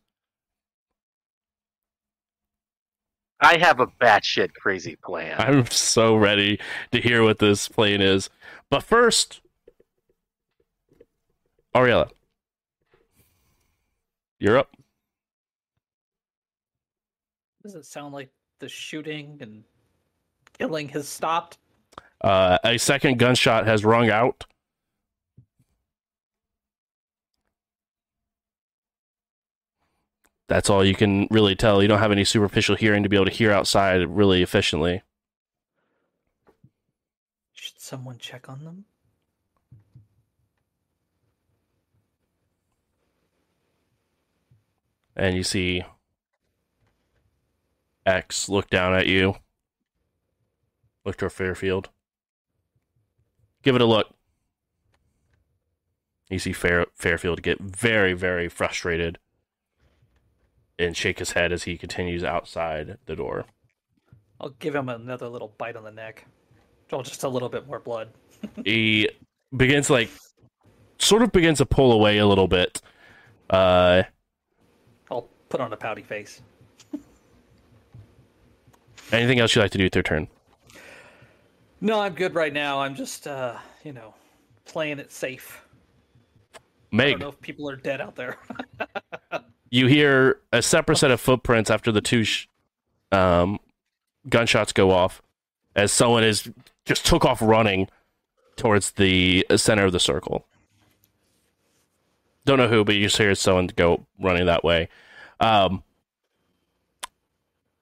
I 3.45 3.57
have 3.59 3.79
a 3.79 3.85
batshit 3.85 4.55
crazy 4.55 4.95
plan. 4.95 5.35
I'm 5.37 5.67
so 5.67 6.15
ready 6.15 6.59
to 6.91 6.99
hear 6.99 7.21
what 7.21 7.37
this 7.37 7.67
plan 7.67 8.01
is. 8.01 8.31
But 8.71 8.81
first, 8.81 9.39
Ariella, 11.75 12.09
you're 14.39 14.57
up. 14.57 14.75
Does 17.61 17.75
it 17.75 17.85
sound 17.85 18.15
like 18.15 18.29
the 18.57 18.67
shooting 18.67 19.37
and 19.39 19.63
killing 20.57 20.89
has 20.89 21.07
stopped? 21.07 21.59
Uh, 22.21 22.57
a 22.63 22.79
second 22.79 23.19
gunshot 23.19 23.67
has 23.67 23.85
rung 23.85 24.09
out. 24.09 24.43
That's 30.47 30.69
all 30.69 30.85
you 30.85 30.95
can 30.95 31.27
really 31.31 31.55
tell. 31.55 31.81
You 31.81 31.87
don't 31.87 31.99
have 31.99 32.11
any 32.11 32.23
superficial 32.23 32.75
hearing 32.75 33.03
to 33.03 33.09
be 33.09 33.15
able 33.15 33.25
to 33.25 33.31
hear 33.31 33.51
outside 33.51 34.07
really 34.07 34.43
efficiently. 34.43 35.01
Should 37.53 37.79
someone 37.79 38.19
check 38.19 38.47
on 38.47 38.63
them? 38.63 38.85
And 45.15 45.35
you 45.35 45.43
see 45.43 45.83
X 48.05 48.49
look 48.49 48.69
down 48.69 48.93
at 48.93 49.07
you. 49.07 49.35
Look 51.05 51.17
to 51.17 51.29
Fairfield. 51.29 51.89
Give 53.63 53.75
it 53.75 53.81
a 53.81 53.85
look. 53.85 54.13
You 56.29 56.37
see 56.37 56.53
Fair- 56.53 56.87
Fairfield 56.93 57.41
get 57.41 57.59
very, 57.59 58.13
very 58.13 58.49
frustrated 58.49 59.17
and 60.79 60.95
shake 60.95 61.19
his 61.19 61.31
head 61.31 61.51
as 61.51 61.63
he 61.63 61.77
continues 61.77 62.23
outside 62.23 62.97
the 63.05 63.15
door. 63.15 63.45
I'll 64.39 64.49
give 64.49 64.75
him 64.75 64.89
another 64.89 65.29
little 65.29 65.53
bite 65.57 65.75
on 65.75 65.83
the 65.83 65.91
neck. 65.91 66.25
Oh, 66.91 67.01
just 67.01 67.23
a 67.23 67.29
little 67.29 67.49
bit 67.49 67.67
more 67.67 67.79
blood. 67.79 68.09
he 68.65 69.09
begins 69.55 69.89
like 69.89 70.09
sort 70.97 71.21
of 71.21 71.31
begins 71.31 71.59
to 71.59 71.65
pull 71.65 71.93
away 71.93 72.17
a 72.17 72.27
little 72.27 72.47
bit. 72.47 72.81
Uh, 73.49 74.03
I'll 75.09 75.29
put 75.49 75.61
on 75.61 75.71
a 75.71 75.77
pouty 75.77 76.01
face. 76.01 76.41
anything 79.11 79.39
else 79.39 79.55
you'd 79.55 79.61
like 79.61 79.71
to 79.71 79.77
do 79.77 79.85
with 79.85 79.95
your 79.95 80.03
turn? 80.03 80.27
No, 81.81 81.99
I'm 81.99 82.13
good 82.13 82.33
right 82.33 82.53
now. 82.53 82.81
I'm 82.81 82.95
just, 82.95 83.27
uh, 83.27 83.57
you 83.83 83.93
know, 83.93 84.13
playing 84.65 84.99
it 84.99 85.11
safe. 85.11 85.61
I 86.93 87.11
don't 87.11 87.19
know 87.19 87.29
if 87.29 87.41
people 87.41 87.69
are 87.69 87.75
dead 87.75 88.01
out 88.01 88.15
there. 88.15 88.37
you 89.75 89.87
hear 89.87 90.39
a 90.53 90.61
separate 90.61 90.95
set 90.95 91.11
of 91.11 91.19
footprints 91.19 91.69
after 91.69 91.91
the 91.91 91.99
two 91.99 92.23
sh- 92.23 92.47
um, 93.11 93.59
gunshots 94.29 94.71
go 94.71 94.89
off 94.91 95.21
as 95.75 95.91
someone 95.91 96.23
is 96.23 96.49
just 96.85 97.05
took 97.05 97.25
off 97.25 97.41
running 97.41 97.89
towards 98.55 98.91
the 98.91 99.45
center 99.57 99.83
of 99.83 99.91
the 99.91 99.99
circle. 99.99 100.47
Don't 102.45 102.57
know 102.57 102.69
who, 102.69 102.85
but 102.85 102.95
you 102.95 103.03
just 103.03 103.17
hear 103.17 103.35
someone 103.35 103.67
go 103.75 104.05
running 104.17 104.45
that 104.45 104.63
way. 104.63 104.87
Um, 105.41 105.83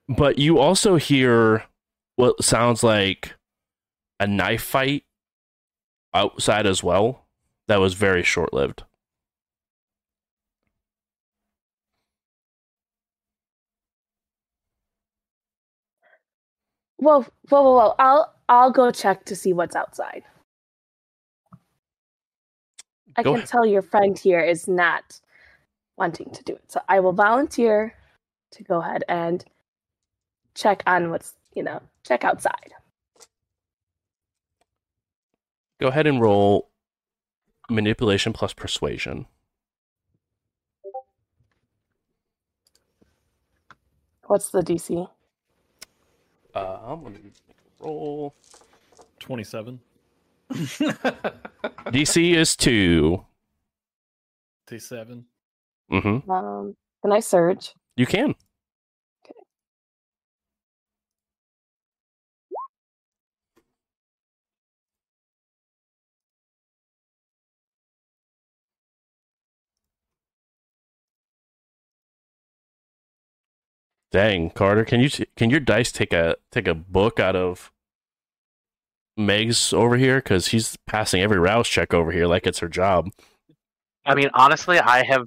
but 0.08 0.36
you 0.36 0.58
also 0.58 0.96
hear 0.96 1.62
what 2.16 2.42
sounds 2.42 2.82
like 2.82 3.34
a 4.18 4.26
knife 4.26 4.64
fight 4.64 5.04
outside 6.12 6.66
as 6.66 6.82
well. 6.82 7.24
That 7.68 7.78
was 7.78 7.94
very 7.94 8.24
short 8.24 8.52
lived. 8.52 8.82
Whoa, 16.98 17.22
whoa, 17.22 17.62
whoa, 17.62 17.72
whoa! 17.74 17.94
I'll 17.98 18.34
I'll 18.48 18.70
go 18.70 18.90
check 18.90 19.24
to 19.26 19.36
see 19.36 19.52
what's 19.52 19.76
outside. 19.76 20.22
I 23.16 23.24
Go 23.24 23.34
can 23.34 23.34
ahead. 23.34 23.48
tell 23.48 23.66
your 23.66 23.82
friend 23.82 24.18
here 24.18 24.40
is 24.40 24.68
not 24.68 25.20
wanting 25.96 26.30
to 26.32 26.44
do 26.44 26.54
it, 26.54 26.70
so 26.72 26.80
I 26.88 27.00
will 27.00 27.12
volunteer 27.12 27.94
to 28.52 28.64
go 28.64 28.80
ahead 28.80 29.04
and 29.08 29.44
check 30.54 30.82
on 30.86 31.10
what's 31.10 31.34
you 31.54 31.62
know 31.62 31.82
check 32.04 32.24
outside. 32.24 32.72
Go 35.80 35.88
ahead 35.88 36.06
and 36.06 36.20
roll 36.20 36.70
manipulation 37.70 38.32
plus 38.32 38.52
persuasion. 38.54 39.26
What's 44.26 44.50
the 44.50 44.62
DC? 44.62 45.08
Uh, 46.54 46.78
I'm 46.86 47.02
gonna 47.02 47.18
roll. 47.80 48.34
Twenty-seven. 49.18 49.80
DC 50.52 52.34
is 52.34 52.56
two. 52.56 53.24
T 54.66 54.78
seven. 54.78 55.24
Mm-hmm. 55.90 56.30
Um, 56.30 56.76
can 57.02 57.12
I 57.12 57.20
surge? 57.20 57.74
You 57.96 58.06
can. 58.06 58.34
Dang, 74.14 74.50
Carter, 74.50 74.84
can 74.84 75.00
you 75.00 75.10
can 75.36 75.50
your 75.50 75.58
dice 75.58 75.90
take 75.90 76.12
a 76.12 76.36
take 76.52 76.68
a 76.68 76.74
book 76.74 77.18
out 77.18 77.34
of 77.34 77.72
Meg's 79.16 79.72
over 79.72 79.96
here 79.96 80.18
because 80.18 80.46
he's 80.46 80.78
passing 80.86 81.20
every 81.20 81.40
rouse 81.40 81.66
check 81.68 81.92
over 81.92 82.12
here 82.12 82.28
like 82.28 82.46
it's 82.46 82.60
her 82.60 82.68
job. 82.68 83.10
I 84.06 84.14
mean, 84.14 84.30
honestly, 84.32 84.78
I 84.78 85.02
have. 85.04 85.26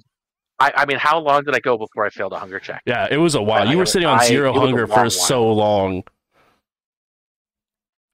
I, 0.58 0.72
I 0.74 0.86
mean, 0.86 0.96
how 0.96 1.18
long 1.18 1.44
did 1.44 1.54
I 1.54 1.60
go 1.60 1.76
before 1.76 2.06
I 2.06 2.08
failed 2.08 2.32
a 2.32 2.38
hunger 2.38 2.58
check? 2.58 2.80
Yeah, 2.86 3.06
it 3.10 3.18
was 3.18 3.34
a 3.34 3.42
while. 3.42 3.68
I- 3.68 3.70
you 3.70 3.76
were 3.76 3.82
I- 3.82 3.84
sitting 3.84 4.08
on 4.08 4.24
zero 4.24 4.54
a 4.56 4.58
hunger 4.58 4.86
for 4.86 5.00
while. 5.00 5.10
so 5.10 5.52
long. 5.52 6.04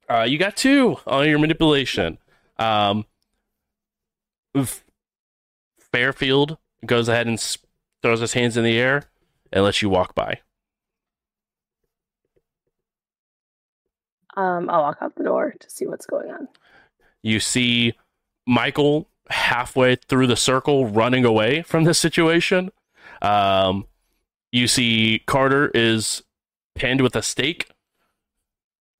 Uh, 0.09 0.27
you 0.29 0.39
got 0.39 0.57
two 0.57 0.97
on 1.07 1.29
your 1.29 1.39
manipulation. 1.39 2.19
Um, 2.59 3.07
Fairfield 5.93 6.59
goes 6.85 7.09
ahead 7.09 7.29
and 7.29 7.39
throws 8.03 8.19
his 8.19 8.33
hands 8.33 8.57
in 8.57 8.65
the 8.65 8.77
air 8.77 9.05
and 9.53 9.63
lets 9.63 9.81
you 9.83 9.89
walk 9.89 10.17
by. 10.17 10.41
Um, 14.36 14.69
I'll 14.69 14.82
walk 14.82 14.98
out 15.01 15.15
the 15.16 15.24
door 15.24 15.55
to 15.59 15.70
see 15.70 15.86
what's 15.86 16.06
going 16.06 16.31
on. 16.31 16.48
You 17.23 17.40
see 17.40 17.94
Michael 18.47 19.09
halfway 19.31 19.97
through 19.97 20.27
the 20.27 20.36
circle 20.36 20.86
running 20.86 21.24
away 21.24 21.62
from 21.62 21.85
this 21.85 21.98
situation. 21.98 22.70
Um, 23.23 23.86
you 24.52 24.69
see 24.69 25.23
Carter 25.27 25.70
is 25.74 26.23
pinned 26.74 27.01
with 27.01 27.16
a 27.16 27.23
stake, 27.23 27.70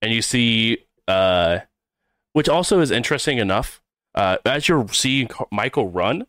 and 0.01 0.13
you 0.13 0.23
see, 0.23 0.79
uh, 1.07 1.61
which 2.33 2.49
also 2.49 2.81
is 2.81 2.91
interesting 2.91 3.39
enough. 3.39 3.81
Uh, 4.15 4.39
as 4.45 4.69
you're 4.69 4.89
seeing 4.89 5.29
Michael 5.51 5.89
run, 5.89 6.27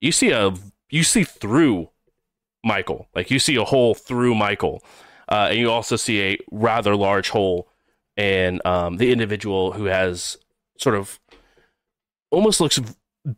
you 0.00 0.12
see 0.12 0.30
a 0.30 0.54
you 0.90 1.02
see 1.02 1.24
through 1.24 1.90
Michael, 2.64 3.08
like 3.14 3.30
you 3.30 3.38
see 3.38 3.56
a 3.56 3.64
hole 3.64 3.94
through 3.94 4.34
Michael, 4.34 4.82
uh, 5.28 5.48
and 5.50 5.58
you 5.58 5.70
also 5.70 5.96
see 5.96 6.22
a 6.22 6.38
rather 6.50 6.96
large 6.96 7.30
hole 7.30 7.68
in 8.16 8.60
um, 8.64 8.96
the 8.96 9.12
individual 9.12 9.72
who 9.72 9.84
has 9.84 10.36
sort 10.78 10.96
of 10.96 11.20
almost 12.30 12.60
looks 12.60 12.80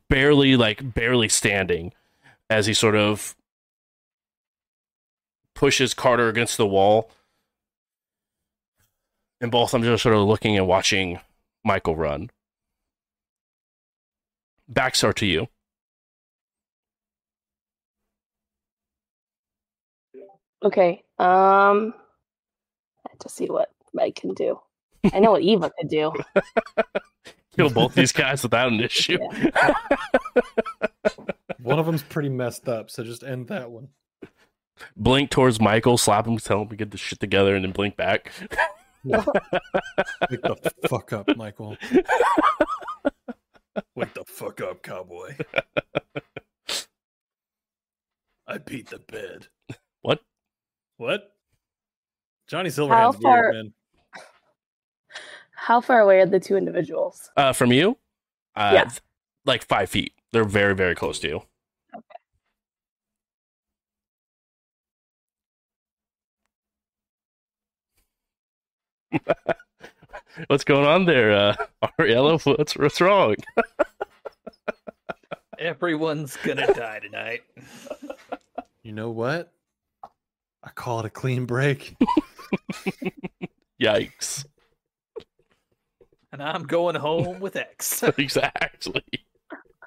barely 0.09 0.57
like 0.57 0.95
barely 0.95 1.29
standing 1.29 1.93
as 2.51 2.67
he 2.67 2.75
sort 2.75 2.97
of 2.97 3.37
pushes 5.55 5.95
Carter 5.95 6.29
against 6.29 6.57
the 6.57 6.67
wall. 6.67 7.11
And 9.41 9.51
both 9.51 9.73
of 9.75 9.81
them 9.81 9.83
just 9.83 10.03
sort 10.03 10.15
of 10.15 10.23
looking 10.27 10.57
and 10.57 10.67
watching 10.67 11.21
Michael 11.65 11.97
run. 11.97 12.31
Backs 14.69 15.03
are 15.05 15.13
to 15.15 15.27
you. 15.27 15.49
Okay. 20.63 21.05
Um, 21.19 21.95
I 23.07 23.11
have 23.11 23.19
to 23.21 23.29
see 23.29 23.47
what 23.47 23.71
Meg 23.95 24.17
can 24.17 24.35
do. 24.35 24.61
I 25.13 25.21
know 25.21 25.33
what 25.33 25.43
Eva 25.43 25.71
could 25.79 25.89
do. 25.89 26.13
Kill 27.57 27.71
both 27.71 27.95
these 27.95 28.13
guys 28.13 28.43
without 28.43 28.73
an 28.73 28.81
issue. 28.81 29.19
One 31.63 31.79
of 31.79 31.87
them's 31.87 32.03
pretty 32.03 32.29
messed 32.29 32.69
up, 32.69 32.91
so 32.91 33.03
just 33.03 33.23
end 33.25 33.49
that 33.49 33.71
one. 33.71 33.89
Blink 34.97 35.31
towards 35.31 35.61
Michael, 35.61 35.99
slap 35.99 36.27
him, 36.27 36.39
tell 36.39 36.63
him 36.63 36.69
to 36.69 36.77
get 36.77 36.93
the 36.93 36.97
shit 36.97 37.19
together, 37.21 37.55
and 37.57 37.65
then 37.65 37.73
blink 37.73 37.97
back. 37.97 38.33
Wake 39.05 39.23
the 40.43 40.73
fuck 40.89 41.13
up, 41.13 41.37
Michael. 41.37 41.77
Wake 43.95 44.15
the 44.15 44.25
fuck 44.27 44.61
up, 44.61 44.83
cowboy. 44.83 45.35
I 48.47 48.59
beat 48.59 48.89
the 48.91 48.99
bed. 49.01 49.49
What? 50.03 50.21
What? 50.97 51.33
Johnny 52.47 52.71
How 52.71 52.75
Silverhand's 52.77 53.19
far- 53.21 53.43
weird, 53.43 53.55
man. 53.55 53.73
How 55.61 55.81
far 55.81 55.99
away 56.01 56.21
are 56.21 56.27
the 56.27 56.39
two 56.39 56.57
individuals? 56.57 57.31
Uh, 57.37 57.53
from 57.53 57.73
you? 57.73 57.99
Uh, 58.55 58.71
Yeah. 58.75 58.85
th- 58.85 59.01
Like 59.45 59.65
five 59.67 59.91
feet. 59.91 60.13
They're 60.33 60.45
very, 60.45 60.75
very 60.75 60.95
close 60.95 61.19
to 61.21 61.29
you. 61.29 61.43
What's 70.49 70.65
going 70.65 70.87
on 70.87 71.07
there, 71.07 71.33
uh, 71.33 71.57
Ariella? 71.99 72.45
What's 72.57 72.77
what's 72.77 73.01
wrong? 73.01 73.37
Everyone's 75.59 76.37
gonna 76.45 76.67
die 76.75 77.01
tonight. 77.01 77.43
You 78.85 78.93
know 78.95 79.11
what? 79.11 79.53
I 80.63 80.71
call 80.75 81.01
it 81.01 81.05
a 81.05 81.11
clean 81.11 81.45
break. 81.45 81.95
Yikes! 83.83 84.47
And 86.33 86.43
I'm 86.43 86.65
going 86.65 86.95
home 86.95 87.41
with 87.41 87.57
X. 87.57 88.03
exactly. 88.19 89.03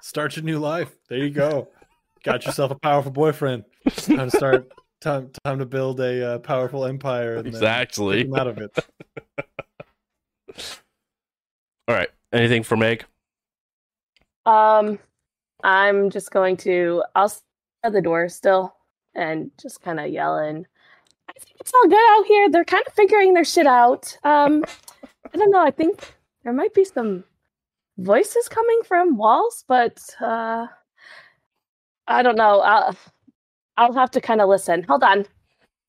Start 0.00 0.36
your 0.36 0.44
new 0.44 0.58
life. 0.58 0.90
There 1.08 1.18
you 1.18 1.30
go. 1.30 1.68
Got 2.24 2.44
yourself 2.44 2.70
a 2.70 2.74
powerful 2.74 3.12
boyfriend. 3.12 3.64
Time 3.88 4.30
to 4.30 4.36
start. 4.36 4.72
Time, 5.00 5.30
time 5.44 5.58
to 5.58 5.66
build 5.66 6.00
a 6.00 6.34
uh, 6.34 6.38
powerful 6.38 6.84
empire. 6.84 7.36
And 7.36 7.46
Exactly. 7.46 8.24
take 8.24 8.38
out 8.38 8.46
of 8.46 8.58
it. 8.58 8.78
All 11.88 11.94
right. 11.94 12.10
Anything 12.32 12.62
for 12.62 12.76
Meg? 12.76 13.04
Um, 14.46 14.98
I'm 15.62 16.10
just 16.10 16.30
going 16.30 16.56
to. 16.58 17.02
I'll 17.14 17.28
stand 17.28 17.42
at 17.84 17.92
the 17.92 18.02
door 18.02 18.28
still 18.28 18.74
and 19.14 19.50
just 19.60 19.80
kind 19.80 20.00
of 20.00 20.08
yelling. 20.08 20.66
I 21.28 21.32
think 21.38 21.56
it's 21.60 21.72
all 21.74 21.88
good 21.88 22.18
out 22.18 22.26
here. 22.26 22.50
They're 22.50 22.64
kind 22.64 22.84
of 22.86 22.92
figuring 22.94 23.34
their 23.34 23.44
shit 23.44 23.66
out. 23.66 24.16
Um, 24.24 24.64
I 25.32 25.36
don't 25.36 25.50
know. 25.50 25.64
I 25.64 25.70
think 25.70 26.14
there 26.44 26.52
might 26.52 26.74
be 26.74 26.84
some 26.84 27.24
voices 27.98 28.48
coming 28.48 28.80
from 28.84 29.16
walls, 29.16 29.64
but 29.68 30.00
uh, 30.20 30.66
I 32.06 32.22
don't 32.22 32.36
know. 32.36 32.60
I'll, 32.60 32.96
I'll 33.76 33.92
have 33.92 34.10
to 34.12 34.20
kind 34.20 34.40
of 34.40 34.48
listen. 34.48 34.82
Hold 34.84 35.02
on, 35.02 35.18
and 35.18 35.26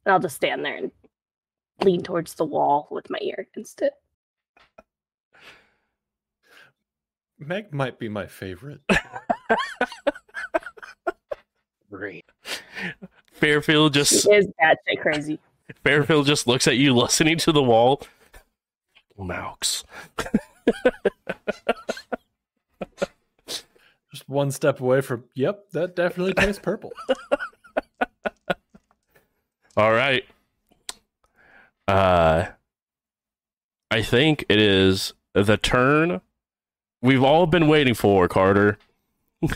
I'll 0.06 0.20
just 0.20 0.36
stand 0.36 0.64
there 0.64 0.78
and 0.78 0.92
lean 1.84 2.04
towards 2.04 2.36
the 2.36 2.46
wall 2.46 2.88
with 2.92 3.10
my 3.10 3.20
ear 3.22 3.48
against 3.52 3.82
it. 3.82 3.94
Meg 7.40 7.74
might 7.74 8.00
be 8.00 8.08
my 8.10 8.28
favorite. 8.28 8.82
Great. 11.92 12.26
Fairfield 13.34 13.94
She 13.94 14.00
just 14.00 14.30
is 14.32 14.48
batshit 14.62 15.02
crazy. 15.02 15.40
Fairfield 15.84 16.26
just 16.26 16.48
looks 16.48 16.68
at 16.68 16.78
you, 16.78 16.94
listening 16.94 17.38
to 17.40 17.52
the 17.52 17.64
wall. 17.64 18.02
Maux. 19.18 19.84
Just 24.12 24.30
one 24.30 24.52
step 24.52 24.80
away 24.80 25.02
from. 25.02 25.24
Yep, 25.36 25.72
that 25.72 25.96
definitely 25.96 26.34
tastes 26.34 26.60
purple. 26.60 26.94
All 29.78 29.92
right. 29.92 30.24
Uh, 31.88 32.46
I 33.90 34.04
think 34.04 34.46
it 34.50 34.60
is 34.60 35.14
the 35.34 35.58
turn 35.58 36.22
we've 37.02 37.24
all 37.24 37.48
been 37.48 37.68
waiting 37.68 37.96
for, 37.96 38.28
Carter. 38.28 38.78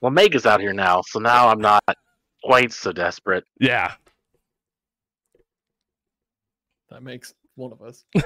Well, 0.00 0.10
Meg 0.10 0.34
is 0.34 0.46
out 0.46 0.60
here 0.60 0.72
now, 0.72 1.02
so 1.06 1.18
now 1.18 1.48
I'm 1.48 1.60
not 1.60 1.82
quite 2.42 2.72
so 2.72 2.92
desperate. 2.92 3.44
Yeah. 3.60 3.94
That 6.90 7.02
makes 7.02 7.34
one 7.56 7.72
of 7.72 7.82
us. 7.82 8.04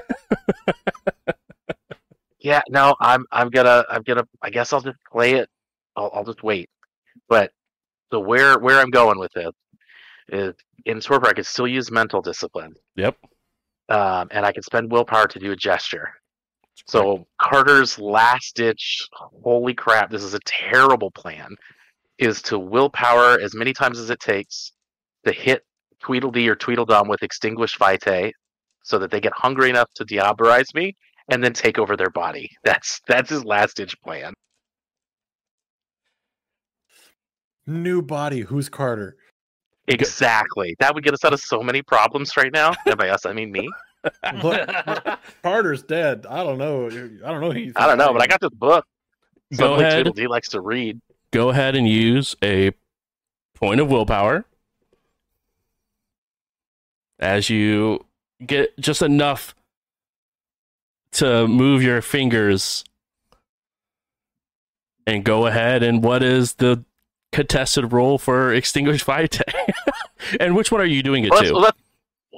Yeah, 2.47 2.63
no, 2.69 2.95
I'm 3.01 3.25
I'm 3.33 3.51
gonna 3.51 3.85
I'm 3.91 4.03
gonna 4.03 4.23
I 4.41 4.51
guess 4.51 4.73
I'll 4.73 4.81
just 4.81 4.99
play 5.11 5.33
it. 5.33 5.49
I'll 5.97 6.13
I'll 6.15 6.25
just 6.25 6.45
wait. 6.45 6.71
But 7.29 7.51
so 8.13 8.21
where 8.21 8.57
where 8.61 8.79
I'm 8.79 8.91
going 8.91 9.19
with 9.19 9.33
this 9.35 9.51
is 10.29 10.55
in 10.85 11.01
Torpor 11.01 11.27
I 11.27 11.33
can 11.33 11.43
still 11.43 11.67
use 11.67 11.91
mental 11.91 12.23
discipline. 12.23 12.75
Yep. 12.95 13.17
Um, 13.89 14.29
and 14.31 14.47
I 14.47 14.53
can 14.53 14.63
spend 14.63 14.93
willpower 14.93 15.27
to 15.27 15.41
do 15.41 15.51
a 15.51 15.57
gesture. 15.57 16.09
So 16.87 17.27
Carter's 17.43 17.99
last 17.99 18.55
ditch, 18.55 19.09
holy 19.13 19.75
crap, 19.75 20.09
this 20.09 20.23
is 20.23 20.35
a 20.35 20.41
terrible 20.47 21.11
plan, 21.11 21.49
is 22.19 22.41
to 22.43 22.61
willpower 22.61 23.41
as 23.41 23.57
many 23.57 23.73
times 23.73 23.99
as 23.99 24.09
it 24.09 24.21
takes 24.21 24.71
to 25.25 25.33
hit 25.33 25.65
Tweedledee 25.99 26.49
or 26.49 26.55
Tweedledum 26.55 27.09
with 27.09 27.25
Extinguished 27.25 27.77
Vitae 27.79 28.31
so 28.87 29.01
that 29.01 29.11
they 29.11 29.21
get 29.21 29.33
hungry 29.33 29.69
enough 29.69 29.93
to 29.95 30.05
diablerize 30.05 30.73
me 30.73 30.95
and 31.29 31.43
then 31.43 31.53
take 31.53 31.77
over 31.77 31.97
their 31.97 32.11
body. 32.11 32.49
That's 32.65 33.01
that's 33.09 33.31
his 33.31 33.45
last 33.45 33.77
ditch 33.77 34.01
plan. 34.01 34.33
New 37.67 38.01
body. 38.01 38.41
Who's 38.41 38.69
Carter? 38.69 39.17
Exactly. 39.89 40.77
That 40.79 40.95
would 40.95 41.03
get 41.03 41.15
us 41.15 41.25
out 41.25 41.33
of 41.33 41.41
so 41.41 41.63
many 41.63 41.83
problems 41.83 42.37
right 42.37 42.53
now. 42.53 42.73
And 42.87 42.97
by 42.97 43.09
us, 43.09 43.27
I 43.27 43.33
mean 43.33 43.53
me. 43.53 43.69
What? 44.41 45.19
Carter's 45.43 45.83
dead. 45.83 46.27
I 46.31 46.45
don't 46.45 46.59
know. 46.59 46.87
I 46.87 46.91
don't 46.91 47.41
know. 47.41 47.51
Who 47.51 47.59
you 47.59 47.73
I 47.75 47.89
don't 47.89 47.99
know, 47.99 48.13
but 48.13 48.23
I 48.23 48.29
got 48.29 48.41
this 48.41 48.51
book. 48.51 48.87
Go 49.51 49.57
Suddenly 49.57 49.85
ahead. 49.85 50.05
Tweedledee 50.05 50.29
likes 50.29 50.49
to 50.51 50.61
read. 50.61 51.01
Go 51.33 51.49
ahead 51.49 51.75
and 51.75 51.89
use 51.89 52.37
a 52.41 52.71
point 53.57 53.81
of 53.81 53.91
willpower 53.91 54.45
as 57.19 57.51
you 57.51 58.07
get 58.45 58.79
just 58.79 59.03
enough 59.03 59.55
to 61.13 61.47
move 61.47 61.83
your 61.83 62.03
fingers 62.03 62.85
and 65.07 65.25
go 65.25 65.47
ahead 65.47 65.83
and 65.83 66.03
what 66.03 66.23
is 66.23 66.55
the 66.55 66.85
contested 67.33 67.93
role 67.93 68.19
for 68.19 68.53
extinguished 68.53 69.05
vitae 69.05 69.43
and 70.41 70.55
which 70.57 70.71
one 70.71 70.81
are 70.81 70.87
you 70.87 71.03
doing 71.03 71.25
it 71.25 71.31
Well, 71.31 71.43
to 71.43 71.53
well, 71.53 71.73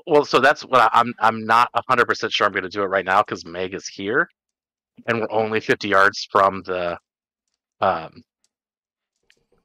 well, 0.07 0.25
so 0.25 0.41
that's 0.41 0.65
what 0.65 0.81
I, 0.81 0.89
I'm. 0.93 1.13
I'm 1.21 1.45
not 1.45 1.69
100 1.73 2.07
percent 2.07 2.33
sure 2.33 2.47
I'm 2.47 2.53
going 2.53 2.63
to 2.63 2.69
do 2.69 2.83
it 2.83 2.87
right 2.87 3.05
now 3.05 3.23
because 3.23 3.45
Meg 3.45 3.75
is 3.75 3.87
here, 3.87 4.29
and 5.07 5.21
we're 5.21 5.31
only 5.31 5.61
50 5.61 5.87
yards 5.87 6.27
from 6.31 6.63
the, 6.65 6.99
um, 7.81 8.23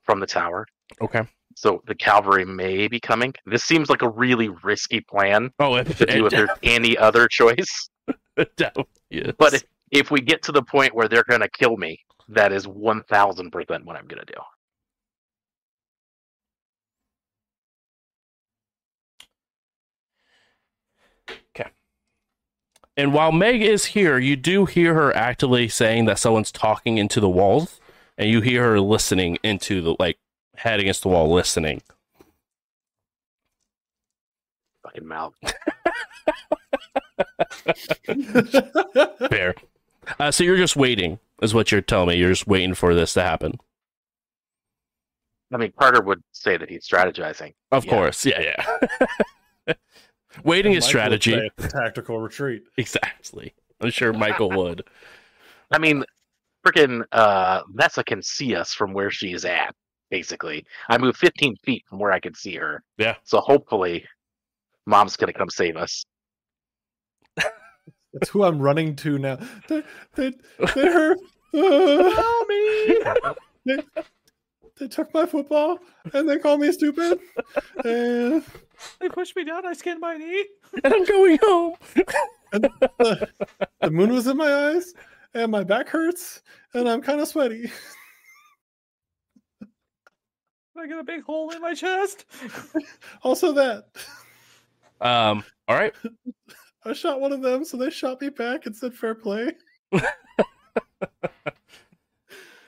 from 0.03 0.19
the 0.19 0.25
tower. 0.25 0.67
okay 1.01 1.25
So 1.55 1.81
the 1.87 1.95
cavalry 1.95 2.45
may 2.45 2.87
be 2.87 2.99
coming. 2.99 3.33
This 3.45 3.63
seems 3.63 3.89
like 3.89 4.01
a 4.01 4.09
really 4.09 4.49
risky 4.63 5.01
plan 5.01 5.51
oh 5.59 5.75
it, 5.75 5.85
to 5.97 6.05
do 6.05 6.25
if 6.25 6.31
there's 6.31 6.49
any 6.63 6.97
other 6.97 7.27
choice. 7.27 7.89
is. 8.37 9.33
But 9.37 9.53
if, 9.53 9.63
if 9.91 10.11
we 10.11 10.21
get 10.21 10.41
to 10.43 10.51
the 10.51 10.63
point 10.63 10.95
where 10.95 11.07
they're 11.07 11.23
going 11.23 11.41
to 11.41 11.49
kill 11.49 11.77
me, 11.77 11.99
that 12.29 12.51
is 12.51 12.67
1,000 12.67 13.51
percent 13.51 13.85
what 13.85 13.95
I'm 13.95 14.07
going 14.07 14.25
to 14.25 14.33
do. 14.33 14.39
Okay. 21.55 21.69
And 22.97 23.13
while 23.13 23.31
Meg 23.31 23.61
is 23.61 23.85
here, 23.85 24.17
you 24.17 24.35
do 24.35 24.65
hear 24.65 24.93
her 24.93 25.15
actively 25.15 25.67
saying 25.67 26.05
that 26.05 26.19
someone's 26.19 26.51
talking 26.51 26.97
into 26.97 27.19
the 27.19 27.29
walls, 27.29 27.79
and 28.17 28.29
you 28.29 28.41
hear 28.41 28.63
her 28.63 28.79
listening 28.79 29.37
into 29.43 29.81
the 29.81 29.95
like 29.99 30.17
head 30.55 30.79
against 30.79 31.03
the 31.03 31.09
wall, 31.09 31.31
listening. 31.31 31.81
Fucking 34.83 35.07
mouth. 35.07 35.33
Fair. 39.29 39.55
Uh, 40.19 40.31
so 40.31 40.43
you're 40.43 40.57
just 40.57 40.75
waiting, 40.75 41.19
is 41.41 41.53
what 41.53 41.71
you're 41.71 41.81
telling 41.81 42.09
me. 42.09 42.15
You're 42.17 42.29
just 42.31 42.47
waiting 42.47 42.73
for 42.73 42.93
this 42.93 43.13
to 43.13 43.21
happen. 43.23 43.59
I 45.53 45.57
mean, 45.57 45.71
Carter 45.77 46.01
would 46.01 46.21
say 46.31 46.57
that 46.57 46.69
he's 46.69 46.87
strategizing. 46.87 47.53
Of 47.71 47.85
Yeah. 47.85 47.91
course, 47.91 48.25
yeah, 48.25 48.55
yeah. 49.67 49.73
waiting 50.43 50.73
is 50.73 50.83
Michael 50.83 50.89
strategy. 50.89 51.31
say 51.31 51.49
it's 51.57 51.65
a 51.65 51.69
tactical 51.69 52.19
retreat. 52.19 52.63
Exactly. 52.77 53.53
I'm 53.79 53.91
sure 53.91 54.13
Michael 54.13 54.49
would. 54.49 54.83
I 55.71 55.77
mean, 55.77 56.03
freaking 56.65 57.03
uh, 57.11 57.61
Nessa 57.73 58.03
can 58.03 58.21
see 58.21 58.55
us 58.55 58.73
from 58.73 58.93
where 58.93 59.11
she 59.11 59.33
is 59.33 59.45
at. 59.45 59.75
Basically, 60.13 60.63
I 60.89 60.99
moved 60.99 61.17
15 61.17 61.55
feet 61.55 61.83
from 61.89 61.97
where 61.97 62.11
I 62.11 62.19
could 62.19 62.37
see 62.37 62.53
her. 62.53 62.83
Yeah. 62.99 63.15
So 63.23 63.39
hopefully, 63.39 64.05
Mom's 64.85 65.17
gonna 65.17 65.33
come 65.33 65.49
save 65.49 65.75
us. 65.75 66.05
That's 67.35 68.29
who 68.29 68.43
I'm 68.43 68.59
running 68.59 68.95
to 68.97 69.17
now. 69.17 69.39
They, 69.67 69.81
they, 70.13 70.33
they 70.75 70.85
hurt. 70.85 71.17
Uh, 71.55 73.33
they, 73.65 73.79
they 74.77 74.87
took 74.87 75.11
my 75.15 75.25
football 75.25 75.79
and 76.13 76.29
they 76.29 76.37
call 76.37 76.57
me 76.57 76.71
stupid. 76.71 77.19
And 77.83 78.43
They 78.99 79.09
pushed 79.09 79.35
me 79.35 79.45
down. 79.45 79.65
I 79.65 79.73
skinned 79.73 79.99
my 79.99 80.15
knee. 80.15 80.45
and 80.83 80.93
I'm 80.93 81.05
going 81.05 81.39
home. 81.41 81.73
the, 82.51 83.29
the 83.81 83.89
moon 83.89 84.13
was 84.13 84.27
in 84.27 84.37
my 84.37 84.67
eyes 84.67 84.93
and 85.33 85.51
my 85.51 85.63
back 85.63 85.89
hurts 85.89 86.43
and 86.75 86.87
I'm 86.87 87.01
kind 87.01 87.19
of 87.19 87.27
sweaty. 87.27 87.71
I 90.77 90.87
got 90.87 90.99
a 90.99 91.03
big 91.03 91.23
hole 91.23 91.51
in 91.51 91.61
my 91.61 91.73
chest. 91.73 92.25
Also, 93.23 93.51
that 93.53 93.85
Um, 94.99 95.43
all 95.67 95.75
right. 95.75 95.93
I 96.85 96.93
shot 96.93 97.21
one 97.21 97.31
of 97.31 97.41
them, 97.41 97.63
so 97.63 97.77
they 97.77 97.89
shot 97.89 98.19
me 98.19 98.29
back 98.29 98.65
and 98.65 98.75
said 98.75 98.93
fair 98.93 99.15
play. 99.15 99.53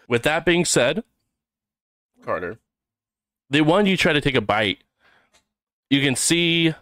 With 0.08 0.24
that 0.24 0.46
being 0.46 0.64
said, 0.64 1.04
Carter, 2.24 2.60
the 3.50 3.62
one 3.62 3.86
you 3.86 3.98
try 3.98 4.14
to 4.14 4.22
take 4.22 4.36
a 4.36 4.42
bite, 4.42 4.84
you 5.90 6.02
can 6.02 6.16
see 6.16 6.74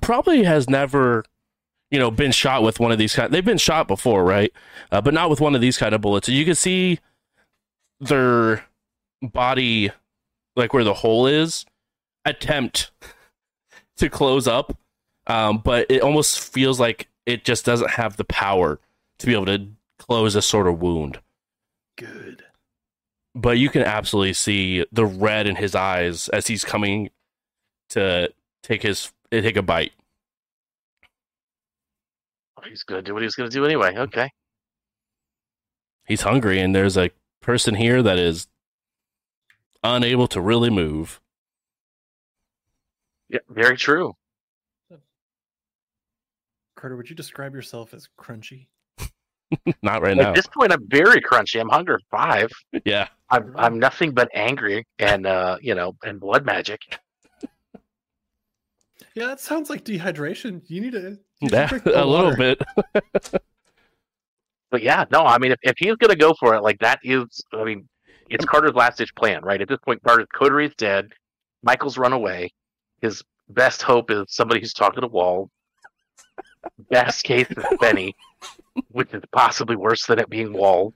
probably 0.00 0.44
has 0.44 0.70
never, 0.70 1.24
you 1.94 2.00
know, 2.00 2.10
been 2.10 2.32
shot 2.32 2.64
with 2.64 2.80
one 2.80 2.90
of 2.90 2.98
these 2.98 3.14
kind. 3.14 3.32
They've 3.32 3.44
been 3.44 3.56
shot 3.56 3.86
before, 3.86 4.24
right? 4.24 4.52
Uh, 4.90 5.00
but 5.00 5.14
not 5.14 5.30
with 5.30 5.40
one 5.40 5.54
of 5.54 5.60
these 5.60 5.78
kind 5.78 5.94
of 5.94 6.00
bullets. 6.00 6.28
You 6.28 6.44
can 6.44 6.56
see 6.56 6.98
their 8.00 8.64
body, 9.22 9.92
like 10.56 10.74
where 10.74 10.82
the 10.82 10.92
hole 10.92 11.28
is, 11.28 11.64
attempt 12.24 12.90
to 13.98 14.10
close 14.10 14.48
up, 14.48 14.76
um, 15.28 15.58
but 15.58 15.88
it 15.88 16.02
almost 16.02 16.40
feels 16.52 16.80
like 16.80 17.06
it 17.26 17.44
just 17.44 17.64
doesn't 17.64 17.90
have 17.90 18.16
the 18.16 18.24
power 18.24 18.80
to 19.18 19.26
be 19.26 19.32
able 19.32 19.46
to 19.46 19.68
close 20.00 20.34
a 20.34 20.42
sort 20.42 20.66
of 20.66 20.82
wound. 20.82 21.20
Good. 21.96 22.42
But 23.36 23.58
you 23.58 23.70
can 23.70 23.82
absolutely 23.82 24.32
see 24.32 24.84
the 24.90 25.06
red 25.06 25.46
in 25.46 25.54
his 25.54 25.76
eyes 25.76 26.28
as 26.30 26.48
he's 26.48 26.64
coming 26.64 27.10
to 27.90 28.32
take 28.64 28.82
his 28.82 29.12
take 29.30 29.56
a 29.56 29.62
bite. 29.62 29.92
He's 32.68 32.82
gonna 32.82 33.02
do 33.02 33.14
what 33.14 33.22
he's 33.22 33.34
gonna 33.34 33.50
do 33.50 33.64
anyway. 33.64 33.96
Okay. 33.96 34.30
He's 36.06 36.22
hungry, 36.22 36.60
and 36.60 36.74
there's 36.74 36.96
a 36.96 37.10
person 37.40 37.74
here 37.74 38.02
that 38.02 38.18
is 38.18 38.46
unable 39.82 40.26
to 40.28 40.40
really 40.40 40.70
move. 40.70 41.20
Yeah, 43.28 43.40
very 43.48 43.76
true. 43.76 44.14
Carter, 46.76 46.96
would 46.96 47.08
you 47.08 47.16
describe 47.16 47.54
yourself 47.54 47.94
as 47.94 48.08
crunchy? 48.18 48.66
Not 49.82 50.02
right 50.02 50.10
At 50.10 50.16
now. 50.18 50.28
At 50.30 50.34
this 50.34 50.46
point, 50.46 50.72
I'm 50.72 50.86
very 50.88 51.20
crunchy. 51.20 51.60
I'm 51.60 51.68
hunger 51.68 51.98
five. 52.10 52.50
Yeah. 52.84 53.08
I'm 53.30 53.54
I'm 53.56 53.78
nothing 53.78 54.12
but 54.12 54.28
angry 54.34 54.84
and 54.98 55.26
uh, 55.26 55.56
you 55.62 55.74
know, 55.74 55.96
and 56.04 56.20
blood 56.20 56.44
magic. 56.44 56.80
Yeah, 59.14 59.26
that 59.26 59.40
sounds 59.40 59.70
like 59.70 59.84
dehydration. 59.84 60.62
You 60.66 60.80
need 60.80 60.92
to 60.92 61.18
you 61.40 61.48
should 61.48 61.52
Yeah, 61.52 61.70
a 62.02 62.04
more 62.04 62.06
little 62.06 62.30
water. 62.30 62.56
bit. 63.14 63.32
But 64.70 64.82
yeah, 64.82 65.04
no, 65.12 65.20
I 65.20 65.38
mean, 65.38 65.52
if, 65.52 65.58
if 65.62 65.74
he's 65.78 65.94
gonna 65.94 66.16
go 66.16 66.34
for 66.40 66.56
it, 66.56 66.62
like 66.64 66.80
that 66.80 66.98
is, 67.04 67.44
I 67.52 67.62
mean, 67.62 67.88
it's 68.28 68.44
Carter's 68.44 68.74
last 68.74 68.98
ditch 68.98 69.14
plan, 69.14 69.40
right? 69.44 69.62
At 69.62 69.68
this 69.68 69.78
point, 69.84 70.02
Carter's 70.02 70.26
Coterie 70.34 70.72
dead. 70.76 71.12
Michael's 71.62 71.96
run 71.96 72.12
away. 72.12 72.50
His 73.00 73.22
best 73.48 73.82
hope 73.82 74.10
is 74.10 74.24
somebody 74.26 74.58
who's 74.58 74.72
talking 74.72 75.02
to 75.02 75.06
Wall. 75.06 75.48
Best 76.90 77.22
case 77.22 77.46
is 77.50 77.64
Benny, 77.78 78.16
which 78.88 79.14
is 79.14 79.22
possibly 79.30 79.76
worse 79.76 80.06
than 80.06 80.18
it 80.18 80.28
being 80.28 80.52
Wall. 80.52 80.92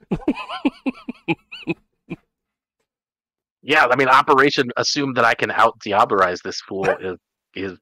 yeah, 3.62 3.86
I 3.88 3.94
mean, 3.94 4.08
Operation 4.08 4.70
assume 4.76 5.14
that 5.14 5.24
I 5.24 5.34
can 5.34 5.52
out 5.52 5.78
Diablerize 5.78 6.42
this 6.42 6.60
fool 6.62 6.88
is 7.00 7.16
is 7.54 7.78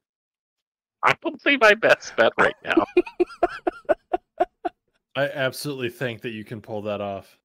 I 1.03 1.13
would 1.23 1.39
say 1.41 1.57
my 1.57 1.73
best 1.73 2.15
bet 2.15 2.31
right 2.39 2.55
now. 2.63 2.85
I 5.15 5.29
absolutely 5.29 5.89
think 5.89 6.21
that 6.21 6.29
you 6.29 6.43
can 6.43 6.61
pull 6.61 6.81
that 6.83 7.01
off. 7.01 7.37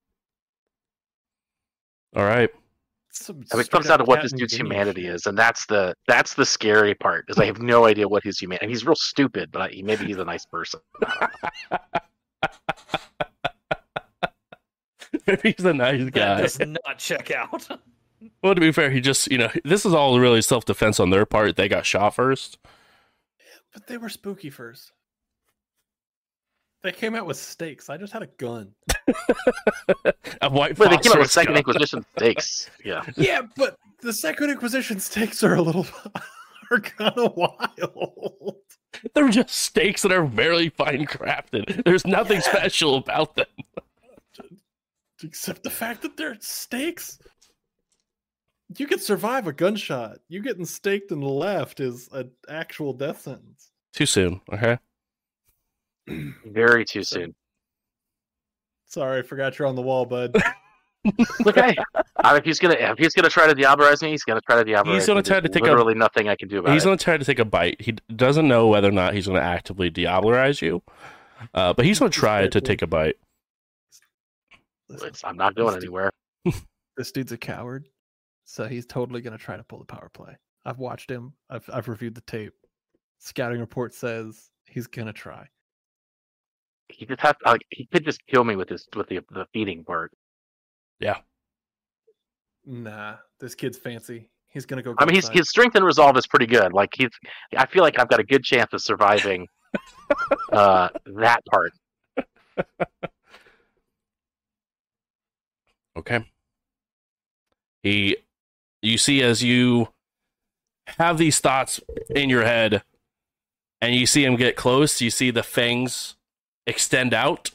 All 2.14 2.24
right. 2.24 2.50
Some 3.10 3.44
I 3.52 3.60
it 3.60 3.70
comes 3.70 3.86
down 3.86 3.98
straight-up 3.98 3.98
to 4.00 4.04
what 4.04 4.22
this 4.22 4.32
dude's 4.32 4.54
Vinny 4.54 4.68
humanity 4.68 5.06
is, 5.06 5.26
and 5.26 5.36
that's 5.36 5.66
the 5.66 5.94
that's 6.08 6.32
the 6.34 6.46
scary 6.46 6.94
part. 6.94 7.26
Is 7.28 7.38
I 7.38 7.44
have 7.44 7.60
no 7.60 7.84
idea 7.84 8.08
what 8.08 8.22
his 8.24 8.38
humanity. 8.38 8.64
And 8.64 8.70
he's 8.70 8.86
real 8.86 8.96
stupid, 8.96 9.50
but 9.52 9.60
I, 9.62 9.82
maybe 9.84 10.06
he's 10.06 10.16
a 10.16 10.24
nice 10.24 10.46
person. 10.46 10.80
Maybe 15.26 15.54
he's 15.56 15.64
a 15.64 15.74
nice 15.74 16.04
That 16.04 16.12
guy. 16.14 16.40
does 16.40 16.58
not 16.58 16.98
check 16.98 17.30
out. 17.30 17.68
Well, 18.42 18.54
to 18.54 18.60
be 18.60 18.72
fair, 18.72 18.90
he 18.90 19.00
just, 19.00 19.30
you 19.30 19.38
know, 19.38 19.50
this 19.64 19.84
is 19.84 19.92
all 19.94 20.18
really 20.18 20.42
self 20.42 20.64
defense 20.64 20.98
on 20.98 21.10
their 21.10 21.26
part. 21.26 21.56
They 21.56 21.68
got 21.68 21.86
shot 21.86 22.14
first. 22.14 22.58
But 23.72 23.86
they 23.86 23.96
were 23.96 24.08
spooky 24.08 24.50
first. 24.50 24.92
They 26.82 26.92
came 26.92 27.14
out 27.14 27.26
with 27.26 27.36
stakes. 27.36 27.88
I 27.88 27.96
just 27.96 28.12
had 28.12 28.22
a 28.22 28.26
gun. 28.38 28.72
a 30.42 30.50
white 30.50 30.76
But 30.76 30.90
they 30.90 30.98
came 30.98 31.12
out 31.12 31.18
with 31.20 31.30
phosphorus 31.30 31.32
Second 31.32 31.52
gun. 31.54 31.58
Inquisition 31.58 32.04
stakes. 32.16 32.70
Yeah, 32.84 33.04
yeah, 33.16 33.42
but 33.56 33.76
the 34.00 34.12
Second 34.12 34.50
Inquisition 34.50 34.98
stakes 34.98 35.44
are 35.44 35.54
a 35.54 35.62
little 35.62 35.86
are 36.70 36.80
kind 36.80 37.16
of 37.16 37.34
wild. 37.36 38.56
They're 39.14 39.28
just 39.28 39.50
stakes 39.50 40.02
that 40.02 40.12
are 40.12 40.24
very 40.24 40.68
fine 40.70 41.06
crafted. 41.06 41.84
There's 41.84 42.04
nothing 42.06 42.36
Yeah. 42.44 42.52
special 42.52 42.96
about 42.96 43.36
them. 43.36 43.46
Except 45.22 45.62
the 45.62 45.70
fact 45.70 46.02
that 46.02 46.16
they're 46.16 46.36
stakes. 46.40 47.18
You 48.78 48.86
could 48.86 49.00
survive 49.02 49.46
a 49.46 49.52
gunshot. 49.52 50.18
You 50.28 50.40
getting 50.42 50.64
staked 50.64 51.10
in 51.12 51.20
the 51.20 51.28
left 51.28 51.80
is 51.80 52.08
an 52.12 52.30
actual 52.48 52.92
death 52.92 53.22
sentence. 53.22 53.70
Too 53.92 54.06
soon. 54.06 54.40
Okay. 54.52 54.78
very 56.46 56.84
too 56.84 57.02
soon. 57.04 57.34
Sorry, 58.86 59.20
I 59.20 59.22
forgot 59.22 59.58
you're 59.58 59.68
on 59.68 59.74
the 59.76 59.82
wall, 59.82 60.04
bud. 60.04 60.34
Look, 61.44 61.56
hey, 61.56 61.74
I, 62.22 62.36
if 62.36 62.44
he's 62.44 62.60
gonna 62.60 62.74
if 62.78 62.98
he's 62.98 63.12
gonna 63.12 63.28
try 63.28 63.46
to 63.48 63.54
Diablerize 63.54 64.02
me, 64.02 64.10
he's 64.10 64.22
gonna 64.22 64.40
try 64.40 64.62
to 64.62 64.70
Diablerize 64.70 64.94
He's 64.94 65.06
gonna 65.06 65.18
me. 65.20 65.22
try 65.24 65.40
There's 65.40 65.52
to 65.54 65.60
take 65.60 65.66
a- 65.68 65.94
nothing 65.94 66.28
I 66.28 66.36
can 66.36 66.48
do 66.48 66.60
about 66.60 66.72
He's 66.74 66.82
it. 66.84 66.86
going 66.86 66.98
to 66.98 67.02
try 67.04 67.16
to 67.16 67.24
take 67.24 67.38
a 67.40 67.44
bite. 67.44 67.80
He 67.80 67.92
doesn't 68.14 68.46
know 68.46 68.68
whether 68.68 68.88
or 68.88 68.92
not 68.92 69.14
he's 69.14 69.26
going 69.26 69.40
to 69.40 69.44
actively 69.44 69.90
diablerize 69.90 70.62
you, 70.62 70.82
uh, 71.54 71.72
but 71.72 71.84
he's 71.84 71.98
going 71.98 72.12
to 72.12 72.18
try 72.18 72.46
to 72.46 72.60
take 72.60 72.82
a 72.82 72.86
bite. 72.86 73.16
Listen, 74.88 75.08
It's- 75.08 75.22
I'm 75.24 75.36
not 75.36 75.56
going 75.56 75.74
anywhere. 75.76 76.12
this 76.96 77.10
dude's 77.10 77.32
a 77.32 77.38
coward, 77.38 77.88
so 78.52 78.68
he's 78.68 78.84
totally 78.84 79.22
gonna 79.22 79.38
try 79.38 79.56
to 79.56 79.64
pull 79.64 79.78
the 79.78 79.86
power 79.86 80.10
play. 80.12 80.36
I've 80.66 80.78
watched 80.78 81.10
him. 81.10 81.32
I've 81.48 81.64
I've 81.72 81.88
reviewed 81.88 82.14
the 82.14 82.20
tape. 82.20 82.52
Scouting 83.18 83.60
report 83.60 83.94
says 83.94 84.50
he's 84.66 84.86
gonna 84.86 85.12
try. 85.12 85.46
He 86.88 87.06
just 87.06 87.20
has 87.22 87.34
like 87.46 87.62
he 87.70 87.86
could 87.86 88.04
just 88.04 88.20
kill 88.26 88.44
me 88.44 88.54
with 88.56 88.68
this 88.68 88.86
with 88.94 89.08
the 89.08 89.20
the 89.30 89.46
feeding 89.54 89.84
part. 89.84 90.12
Yeah. 91.00 91.16
Nah, 92.66 93.16
this 93.40 93.54
kid's 93.54 93.78
fancy. 93.78 94.28
He's 94.48 94.66
gonna 94.66 94.82
go. 94.82 94.94
I 94.98 95.06
mean, 95.06 95.14
his 95.14 95.30
his 95.30 95.48
strength 95.48 95.74
and 95.74 95.84
resolve 95.84 96.18
is 96.18 96.26
pretty 96.26 96.46
good. 96.46 96.74
Like 96.74 96.90
he's, 96.94 97.08
I 97.56 97.64
feel 97.64 97.82
like 97.82 97.98
I've 97.98 98.08
got 98.08 98.20
a 98.20 98.24
good 98.24 98.44
chance 98.44 98.70
of 98.74 98.82
surviving 98.82 99.46
uh, 100.52 100.90
that 101.06 101.40
part. 101.50 101.72
Okay. 105.96 106.24
He, 107.82 108.16
you 108.82 108.98
see, 108.98 109.22
as 109.22 109.42
you 109.42 109.88
have 110.98 111.16
these 111.16 111.38
thoughts 111.38 111.80
in 112.10 112.28
your 112.28 112.42
head, 112.42 112.82
and 113.80 113.94
you 113.94 114.06
see 114.06 114.24
him 114.24 114.36
get 114.36 114.56
close, 114.56 115.00
you 115.00 115.10
see 115.10 115.30
the 115.30 115.42
fangs 115.42 116.16
extend 116.66 117.14
out, 117.14 117.50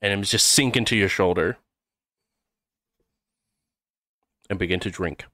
and 0.00 0.12
him 0.12 0.22
just 0.22 0.46
sink 0.46 0.76
into 0.76 0.96
your 0.96 1.08
shoulder 1.08 1.56
and 4.48 4.58
begin 4.58 4.80
to 4.80 4.90
drink. 4.90 5.24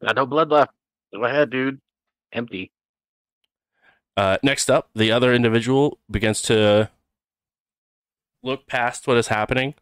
Got 0.00 0.16
no 0.16 0.26
blood 0.26 0.50
left. 0.50 0.72
Go 1.14 1.24
ahead, 1.24 1.50
dude. 1.50 1.80
Empty. 2.32 2.70
Uh, 4.16 4.38
next 4.42 4.70
up, 4.70 4.90
the 4.94 5.10
other 5.10 5.32
individual 5.32 5.98
begins 6.10 6.42
to 6.42 6.90
look 8.46 8.66
past 8.66 9.06
what 9.06 9.16
is 9.16 9.26
happening. 9.28 9.74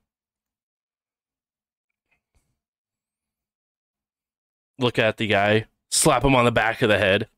Look 4.79 4.99
at 4.99 5.19
the 5.19 5.27
guy, 5.27 5.67
slap 5.91 6.25
him 6.25 6.35
on 6.35 6.47
the 6.47 6.51
back 6.51 6.83
of 6.83 6.89
the 6.89 6.99
head. 6.99 7.29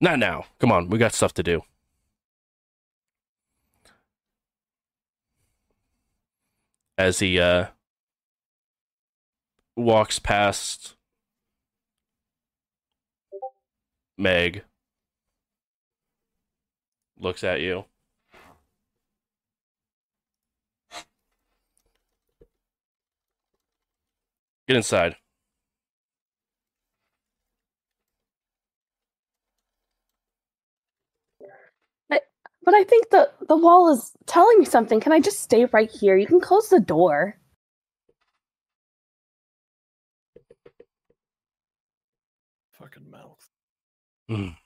Not 0.00 0.18
now. 0.18 0.44
Come 0.60 0.70
on, 0.70 0.88
we 0.88 0.98
got 0.98 1.14
stuff 1.14 1.34
to 1.34 1.42
do. 1.42 1.62
As 6.96 7.18
he 7.18 7.40
uh, 7.40 7.68
walks 9.74 10.18
past 10.18 10.96
Meg 14.18 14.64
looks 17.18 17.42
at 17.42 17.60
you. 17.60 17.86
Get 24.70 24.76
inside. 24.76 25.16
But 32.08 32.22
but 32.64 32.74
I 32.74 32.84
think 32.84 33.10
the 33.10 33.32
the 33.48 33.56
wall 33.56 33.92
is 33.92 34.12
telling 34.26 34.60
me 34.60 34.64
something. 34.64 35.00
Can 35.00 35.12
I 35.12 35.18
just 35.20 35.40
stay 35.40 35.64
right 35.66 35.90
here? 35.90 36.16
You 36.16 36.28
can 36.28 36.40
close 36.40 36.68
the 36.68 36.78
door. 36.78 37.36
Fucking 42.72 43.10
mouth. 43.10 43.48
Mm. 44.30 44.56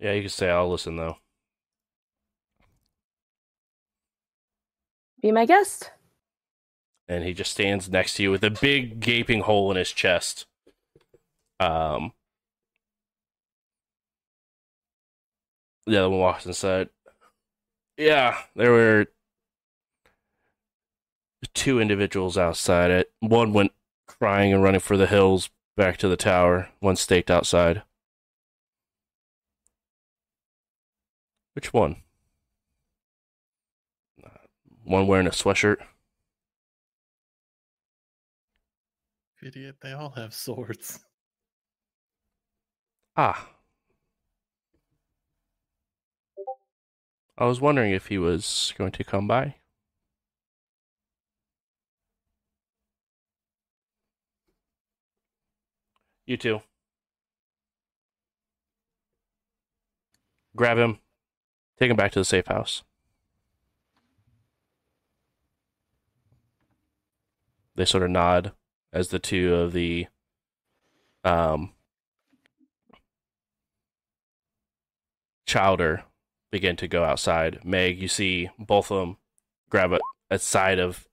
Yeah, 0.00 0.12
you 0.12 0.22
can 0.22 0.30
say 0.30 0.50
I'll 0.50 0.70
listen 0.70 0.96
though. 0.96 1.16
Be 5.20 5.32
my 5.32 5.44
guest. 5.44 5.90
And 7.08 7.24
he 7.24 7.34
just 7.34 7.50
stands 7.50 7.90
next 7.90 8.14
to 8.14 8.22
you 8.22 8.30
with 8.30 8.44
a 8.44 8.50
big 8.50 9.00
gaping 9.00 9.40
hole 9.40 9.70
in 9.70 9.76
his 9.76 9.92
chest. 9.92 10.46
Um 11.58 12.12
the 15.86 15.98
other 15.98 16.10
one 16.10 16.20
walks 16.20 16.46
inside. 16.46 16.88
Yeah, 17.96 18.38
there 18.54 18.72
were 18.72 19.06
two 21.54 21.80
individuals 21.80 22.38
outside 22.38 22.90
it. 22.90 23.12
One 23.20 23.52
went 23.52 23.72
crying 24.06 24.52
and 24.52 24.62
running 24.62 24.80
for 24.80 24.96
the 24.96 25.06
hills 25.06 25.50
back 25.76 25.96
to 25.98 26.08
the 26.08 26.16
tower. 26.16 26.70
One 26.80 26.96
staked 26.96 27.30
outside. 27.30 27.82
Which 31.54 31.72
one? 31.72 31.96
One 34.90 35.06
wearing 35.06 35.28
a 35.28 35.30
sweatshirt. 35.30 35.76
Idiot, 39.40 39.76
they 39.80 39.92
all 39.92 40.10
have 40.10 40.34
swords. 40.34 40.98
Ah. 43.16 43.50
I 47.36 47.44
was 47.44 47.60
wondering 47.60 47.92
if 47.92 48.06
he 48.06 48.18
was 48.18 48.72
going 48.78 48.92
to 48.92 49.04
come 49.04 49.28
by. 49.28 49.56
You 56.24 56.36
too. 56.36 56.62
Grab 60.56 60.78
him. 60.78 60.98
Take 61.78 61.90
him 61.90 61.96
back 61.96 62.12
to 62.12 62.20
the 62.20 62.24
safe 62.24 62.46
house. 62.46 62.82
They 67.80 67.86
sort 67.86 68.02
of 68.02 68.10
nod 68.10 68.52
as 68.92 69.08
the 69.08 69.18
two 69.18 69.54
of 69.54 69.72
the 69.72 70.06
um 71.24 71.72
chowder 75.46 76.04
begin 76.52 76.76
to 76.76 76.86
go 76.86 77.04
outside. 77.04 77.64
Meg, 77.64 77.98
you 77.98 78.06
see 78.06 78.50
both 78.58 78.90
of 78.90 79.00
them 79.00 79.16
grab 79.70 79.94
a, 79.94 79.98
a 80.30 80.38
side 80.38 80.78
of 80.78 81.08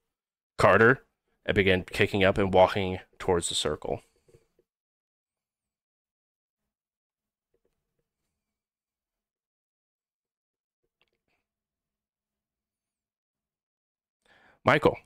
Carter 0.58 1.06
and 1.46 1.56
begin 1.56 1.84
kicking 1.84 2.26
up 2.26 2.38
and 2.38 2.54
walking 2.54 3.00
towards 3.18 3.48
the 3.48 3.56
circle. 3.56 4.02
Michael, 14.66 14.98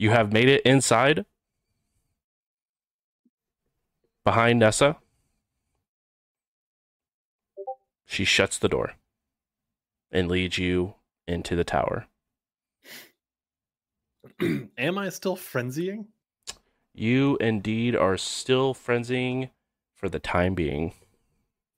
you 0.00 0.10
have 0.10 0.32
made 0.32 0.48
it 0.48 0.62
inside 0.62 1.26
behind 4.24 4.58
Nessa. 4.58 4.96
She 8.06 8.24
shuts 8.24 8.56
the 8.56 8.70
door 8.70 8.94
and 10.10 10.30
leads 10.30 10.56
you 10.56 10.94
into 11.28 11.54
the 11.54 11.64
tower. 11.64 12.06
Am 14.78 14.96
I 14.96 15.10
still 15.10 15.36
frenzying? 15.36 16.06
You 16.94 17.36
indeed 17.38 17.94
are 17.94 18.16
still 18.16 18.72
frenzying 18.72 19.50
for 19.94 20.08
the 20.08 20.18
time 20.18 20.54
being. 20.54 20.94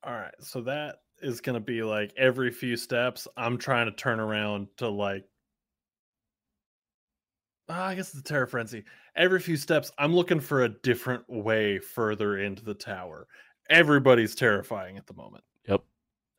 All 0.04 0.14
right, 0.14 0.34
so 0.38 0.60
that 0.60 1.00
is 1.20 1.40
going 1.40 1.54
to 1.54 1.60
be 1.60 1.82
like 1.82 2.12
every 2.16 2.52
few 2.52 2.76
steps, 2.76 3.26
I'm 3.36 3.58
trying 3.58 3.86
to 3.86 3.92
turn 3.92 4.20
around 4.20 4.68
to 4.76 4.88
like. 4.88 5.24
Ah, 7.68 7.86
I 7.86 7.94
guess 7.94 8.14
it's 8.14 8.22
terror 8.22 8.46
frenzy. 8.46 8.84
Every 9.16 9.40
few 9.40 9.56
steps, 9.56 9.90
I'm 9.98 10.14
looking 10.14 10.40
for 10.40 10.62
a 10.62 10.68
different 10.68 11.24
way 11.28 11.78
further 11.78 12.38
into 12.38 12.64
the 12.64 12.74
tower. 12.74 13.26
Everybody's 13.70 14.34
terrifying 14.34 14.98
at 14.98 15.06
the 15.06 15.14
moment. 15.14 15.44
Yep. 15.68 15.82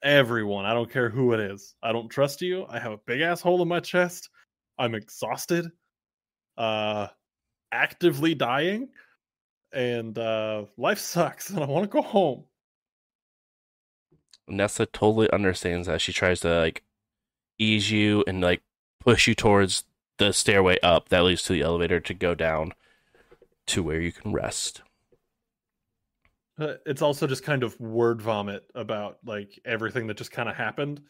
Everyone. 0.04 0.66
I 0.66 0.74
don't 0.74 0.92
care 0.92 1.10
who 1.10 1.34
it 1.34 1.40
is. 1.40 1.76
I 1.82 1.92
don't 1.92 2.10
trust 2.10 2.42
you. 2.42 2.66
I 2.70 2.80
have 2.80 2.92
a 2.92 3.00
big 3.06 3.22
ass 3.22 3.42
hole 3.42 3.62
in 3.62 3.68
my 3.68 3.80
chest. 3.80 4.30
I'm 4.78 4.96
exhausted. 4.96 5.72
Uh 6.58 7.08
actively 7.72 8.36
dying. 8.36 8.90
And 9.72 10.18
uh 10.18 10.66
life 10.78 11.00
sucks 11.14 11.50
and 11.50 11.64
I 11.64 11.66
want 11.66 11.84
to 11.84 11.90
go 11.90 12.02
home. 12.02 12.44
Nessa 14.48 14.86
totally 14.86 15.32
understands 15.32 15.88
that. 15.88 16.02
She 16.02 16.12
tries 16.12 16.42
to 16.42 16.60
like 16.60 16.84
ease 17.58 17.90
you 17.90 18.24
and 18.28 18.42
like 18.42 18.62
push 19.00 19.28
you 19.28 19.36
towards 19.36 19.86
the 20.18 20.32
stairway 20.32 20.80
up 20.82 21.10
that 21.10 21.24
leads 21.24 21.44
to 21.44 21.54
the 21.54 21.62
elevator 21.62 22.00
to 22.00 22.14
go 22.14 22.36
down 22.36 22.74
to 23.68 23.82
where 23.84 24.00
you 24.00 24.12
can 24.12 24.34
rest. 24.34 24.82
Uh, 26.60 26.76
It's 26.86 27.02
also 27.02 27.26
just 27.28 27.44
kind 27.44 27.64
of 27.64 27.80
word 27.80 28.22
vomit 28.22 28.64
about 28.76 29.18
like 29.26 29.60
everything 29.66 30.08
that 30.08 30.18
just 30.18 30.32
kind 30.32 30.50
of 30.50 30.56
happened. 30.56 31.02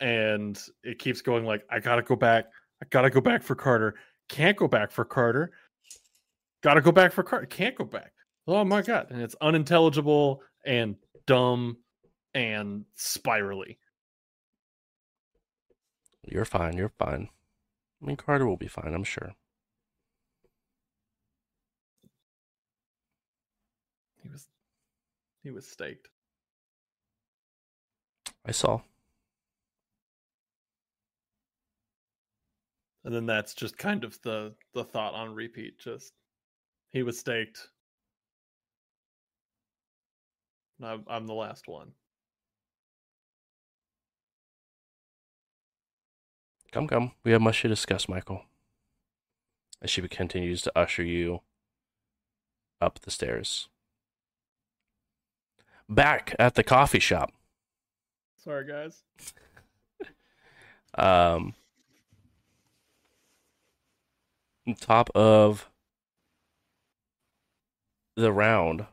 And 0.00 0.60
it 0.82 0.98
keeps 0.98 1.22
going 1.22 1.44
like, 1.44 1.64
I 1.70 1.80
gotta 1.80 2.02
go 2.02 2.16
back. 2.16 2.46
I 2.82 2.86
gotta 2.90 3.10
go 3.10 3.20
back 3.20 3.42
for 3.42 3.54
Carter. 3.54 3.96
Can't 4.28 4.56
go 4.56 4.68
back 4.68 4.90
for 4.90 5.04
Carter. 5.04 5.52
Gotta 6.62 6.80
go 6.80 6.92
back 6.92 7.12
for 7.12 7.22
Carter. 7.22 7.46
Can't 7.46 7.76
go 7.76 7.84
back. 7.84 8.12
Oh 8.46 8.64
my 8.64 8.82
god. 8.82 9.08
And 9.10 9.20
it's 9.20 9.36
unintelligible 9.40 10.42
and 10.64 10.96
dumb 11.26 11.78
and 12.34 12.84
spirally. 12.94 13.78
You're 16.24 16.44
fine. 16.44 16.76
You're 16.76 16.92
fine. 16.98 17.28
I 18.06 18.08
mean, 18.08 18.16
Carter 18.16 18.46
will 18.46 18.56
be 18.56 18.68
fine, 18.68 18.94
I'm 18.94 19.02
sure. 19.02 19.34
He 24.22 24.28
was 24.28 24.46
he 25.42 25.50
was 25.50 25.66
staked. 25.66 26.08
I 28.44 28.52
saw. 28.52 28.80
And 33.04 33.12
then 33.12 33.26
that's 33.26 33.54
just 33.54 33.76
kind 33.76 34.04
of 34.04 34.20
the 34.22 34.54
the 34.72 34.84
thought 34.84 35.14
on 35.14 35.34
repeat. 35.34 35.80
Just 35.80 36.12
he 36.90 37.02
was 37.02 37.18
staked. 37.18 37.70
I'm, 40.80 41.02
I'm 41.08 41.26
the 41.26 41.34
last 41.34 41.66
one. 41.66 41.90
Come, 46.76 46.88
come. 46.88 47.12
We 47.24 47.32
have 47.32 47.40
much 47.40 47.62
to 47.62 47.68
discuss, 47.68 48.06
Michael. 48.06 48.42
As 49.80 49.88
she 49.88 50.02
continues 50.02 50.60
to 50.60 50.78
usher 50.78 51.02
you 51.02 51.40
up 52.82 52.98
the 53.00 53.10
stairs. 53.10 53.70
Back 55.88 56.36
at 56.38 56.54
the 56.54 56.62
coffee 56.62 56.98
shop. 56.98 57.32
Sorry, 58.36 58.66
guys. 58.66 59.02
Um, 60.98 61.52
top 64.80 65.10
of 65.14 65.68
the 68.14 68.32
round, 68.32 68.86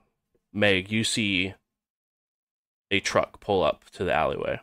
Meg, 0.51 0.91
you 0.91 1.05
see 1.05 1.53
a 2.91 2.99
truck 2.99 3.39
pull 3.39 3.63
up 3.63 3.85
to 3.91 4.03
the 4.03 4.13
alleyway. 4.13 4.59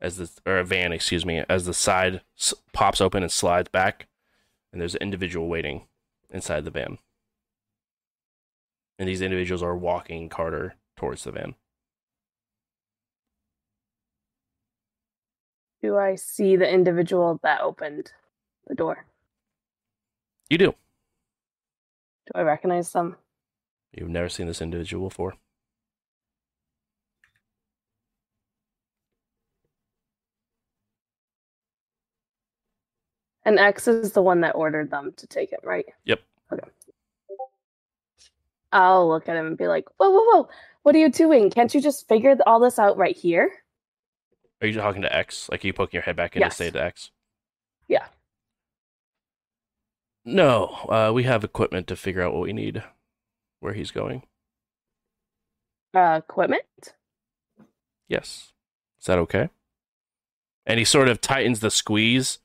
As 0.00 0.16
the 0.16 0.30
or 0.46 0.58
a 0.58 0.64
van, 0.64 0.92
excuse 0.92 1.26
me, 1.26 1.42
as 1.48 1.66
the 1.66 1.74
side 1.74 2.22
s- 2.38 2.54
pops 2.72 3.00
open 3.00 3.22
and 3.22 3.32
slides 3.32 3.68
back, 3.68 4.06
and 4.72 4.80
there's 4.80 4.94
an 4.94 5.02
individual 5.02 5.48
waiting 5.48 5.86
inside 6.30 6.64
the 6.64 6.70
van. 6.70 6.98
And 8.98 9.08
these 9.08 9.22
individuals 9.22 9.62
are 9.62 9.76
walking 9.76 10.28
Carter 10.28 10.74
towards 10.96 11.24
the 11.24 11.32
van. 11.32 11.54
Do 15.82 15.96
I 15.96 16.16
see 16.16 16.56
the 16.56 16.68
individual 16.68 17.38
that 17.42 17.60
opened 17.60 18.12
the 18.68 18.74
door. 18.74 19.06
You 20.48 20.58
do. 20.58 20.66
Do 22.26 22.32
I 22.34 22.42
recognize 22.42 22.92
them? 22.92 23.16
You've 23.92 24.10
never 24.10 24.28
seen 24.28 24.46
this 24.46 24.62
individual 24.62 25.08
before. 25.08 25.34
And 33.48 33.58
X 33.58 33.88
is 33.88 34.12
the 34.12 34.20
one 34.20 34.42
that 34.42 34.56
ordered 34.56 34.90
them 34.90 35.14
to 35.16 35.26
take 35.26 35.52
it, 35.52 35.60
right? 35.64 35.86
Yep. 36.04 36.20
Okay. 36.52 36.68
I'll 38.72 39.08
look 39.08 39.26
at 39.26 39.38
him 39.38 39.46
and 39.46 39.56
be 39.56 39.68
like, 39.68 39.86
"Whoa, 39.96 40.10
whoa, 40.10 40.24
whoa! 40.24 40.48
What 40.82 40.94
are 40.94 40.98
you 40.98 41.08
doing? 41.08 41.48
Can't 41.48 41.74
you 41.74 41.80
just 41.80 42.06
figure 42.08 42.36
all 42.46 42.60
this 42.60 42.78
out 42.78 42.98
right 42.98 43.16
here?" 43.16 43.50
Are 44.60 44.66
you 44.66 44.74
talking 44.74 45.00
to 45.00 45.16
X? 45.16 45.48
Like, 45.48 45.64
are 45.64 45.66
you 45.66 45.72
poking 45.72 45.96
your 45.96 46.02
head 46.02 46.14
back 46.14 46.36
in 46.36 46.42
to 46.42 46.50
say 46.50 46.70
to 46.70 46.82
X? 46.82 47.10
Yeah. 47.88 48.08
No, 50.26 50.66
uh, 50.90 51.12
we 51.14 51.22
have 51.22 51.42
equipment 51.42 51.86
to 51.86 51.96
figure 51.96 52.20
out 52.20 52.34
what 52.34 52.42
we 52.42 52.52
need, 52.52 52.84
where 53.60 53.72
he's 53.72 53.90
going. 53.90 54.24
Uh, 55.94 56.20
equipment. 56.22 56.92
Yes. 58.08 58.52
Is 59.00 59.06
that 59.06 59.16
okay? 59.20 59.48
And 60.66 60.78
he 60.78 60.84
sort 60.84 61.08
of 61.08 61.22
tightens 61.22 61.60
the 61.60 61.70
squeeze 61.70 62.40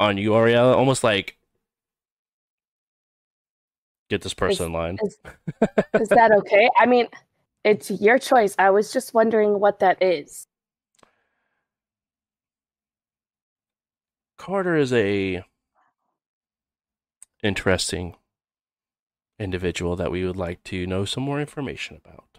on 0.00 0.18
you, 0.18 0.30
Ariella, 0.30 0.74
almost 0.74 1.04
like 1.04 1.36
get 4.10 4.22
this 4.22 4.34
person 4.34 4.66
in 4.66 4.72
line. 4.72 4.98
Is, 5.02 5.18
is 6.00 6.08
that 6.08 6.32
okay? 6.38 6.68
I 6.78 6.86
mean, 6.86 7.08
it's 7.64 7.90
your 7.90 8.18
choice. 8.18 8.54
I 8.58 8.70
was 8.70 8.92
just 8.92 9.14
wondering 9.14 9.58
what 9.60 9.78
that 9.80 10.02
is. 10.02 10.46
Carter 14.36 14.76
is 14.76 14.92
a 14.92 15.42
interesting 17.42 18.14
individual 19.38 19.96
that 19.96 20.10
we 20.10 20.24
would 20.24 20.36
like 20.36 20.62
to 20.64 20.86
know 20.86 21.04
some 21.04 21.22
more 21.22 21.40
information 21.40 22.00
about. 22.04 22.38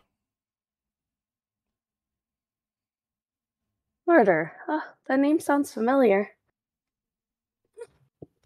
Murder. 4.07 4.53
Oh, 4.68 4.82
ah, 4.84 4.94
that 5.07 5.19
name 5.19 5.40
sounds 5.40 5.73
familiar. 5.73 6.32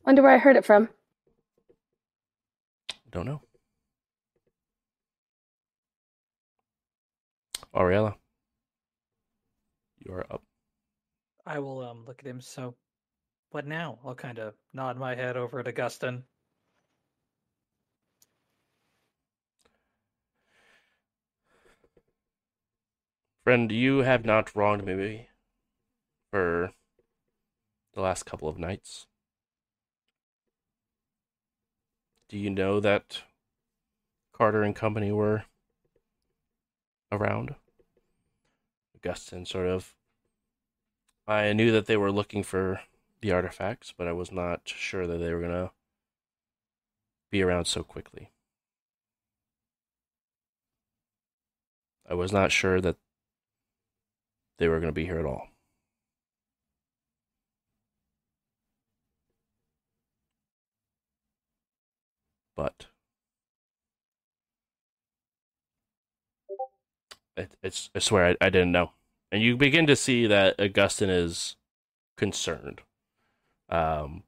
Wonder 0.06 0.22
where 0.22 0.32
I 0.32 0.38
heard 0.38 0.56
it 0.56 0.66
from. 0.66 0.90
Don't 3.12 3.26
know. 3.26 3.42
Ariella, 7.76 8.16
you 10.00 10.12
are 10.14 10.26
up. 10.32 10.42
I 11.46 11.60
will 11.60 11.84
um 11.84 12.04
look 12.06 12.20
at 12.20 12.28
him. 12.28 12.42
So, 12.42 12.76
what 13.52 13.68
now? 13.68 14.00
I'll 14.04 14.16
kind 14.16 14.40
of 14.40 14.56
nod 14.74 14.98
my 14.98 15.16
head 15.16 15.38
over 15.38 15.60
at 15.60 15.68
Augustine. 15.68 16.24
Friend, 23.44 23.72
you 23.72 24.00
have 24.00 24.26
not 24.26 24.56
wronged 24.56 24.86
me 24.86 25.30
for 26.32 26.72
the 27.94 28.02
last 28.02 28.24
couple 28.26 28.48
of 28.48 28.60
nights. 28.60 29.08
Do 32.30 32.38
you 32.38 32.52
know 32.52 32.80
that 32.80 33.24
Carter 34.32 34.62
and 34.62 34.76
company 34.76 35.12
were 35.12 35.46
around? 37.12 37.56
Augustine 38.96 39.48
sort 39.48 39.68
of. 39.68 39.96
I 41.28 41.54
knew 41.54 41.72
that 41.72 41.88
they 41.88 41.98
were 41.98 42.12
looking 42.12 42.44
for 42.44 42.82
the 43.22 43.32
artifacts, 43.32 43.94
but 43.98 44.08
I 44.08 44.12
was 44.12 44.32
not 44.32 44.62
sure 44.66 45.08
that 45.08 45.18
they 45.18 45.34
were 45.34 45.42
going 45.42 45.52
to 45.52 45.72
be 47.32 47.42
around 47.42 47.66
so 47.66 47.84
quickly. 47.84 48.30
I 52.08 52.14
was 52.14 52.32
not 52.32 52.52
sure 52.52 52.80
that 52.80 52.98
they 54.58 54.68
were 54.68 54.80
going 54.80 54.90
to 54.90 54.94
be 54.94 55.06
here 55.06 55.20
at 55.20 55.26
all. 55.26 55.48
But 62.60 62.88
it, 67.38 67.56
it's 67.64 67.90
I 67.96 68.00
swear 68.00 68.26
I, 68.26 68.48
I 68.48 68.50
didn't 68.50 68.74
know. 68.74 68.92
And 69.32 69.42
you 69.42 69.56
begin 69.56 69.88
to 69.88 69.96
see 69.96 70.28
that 70.28 70.60
Augustine 70.60 71.10
is 71.10 71.56
concerned. 72.18 72.82
Um, 73.70 74.24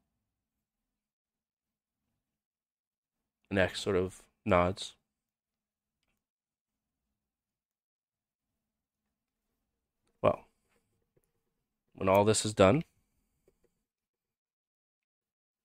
X 3.51 3.81
sort 3.81 3.97
of 3.97 4.21
nods. 4.45 4.93
Well, 10.21 10.45
when 11.95 12.07
all 12.07 12.23
this 12.23 12.45
is 12.45 12.53
done, 12.53 12.83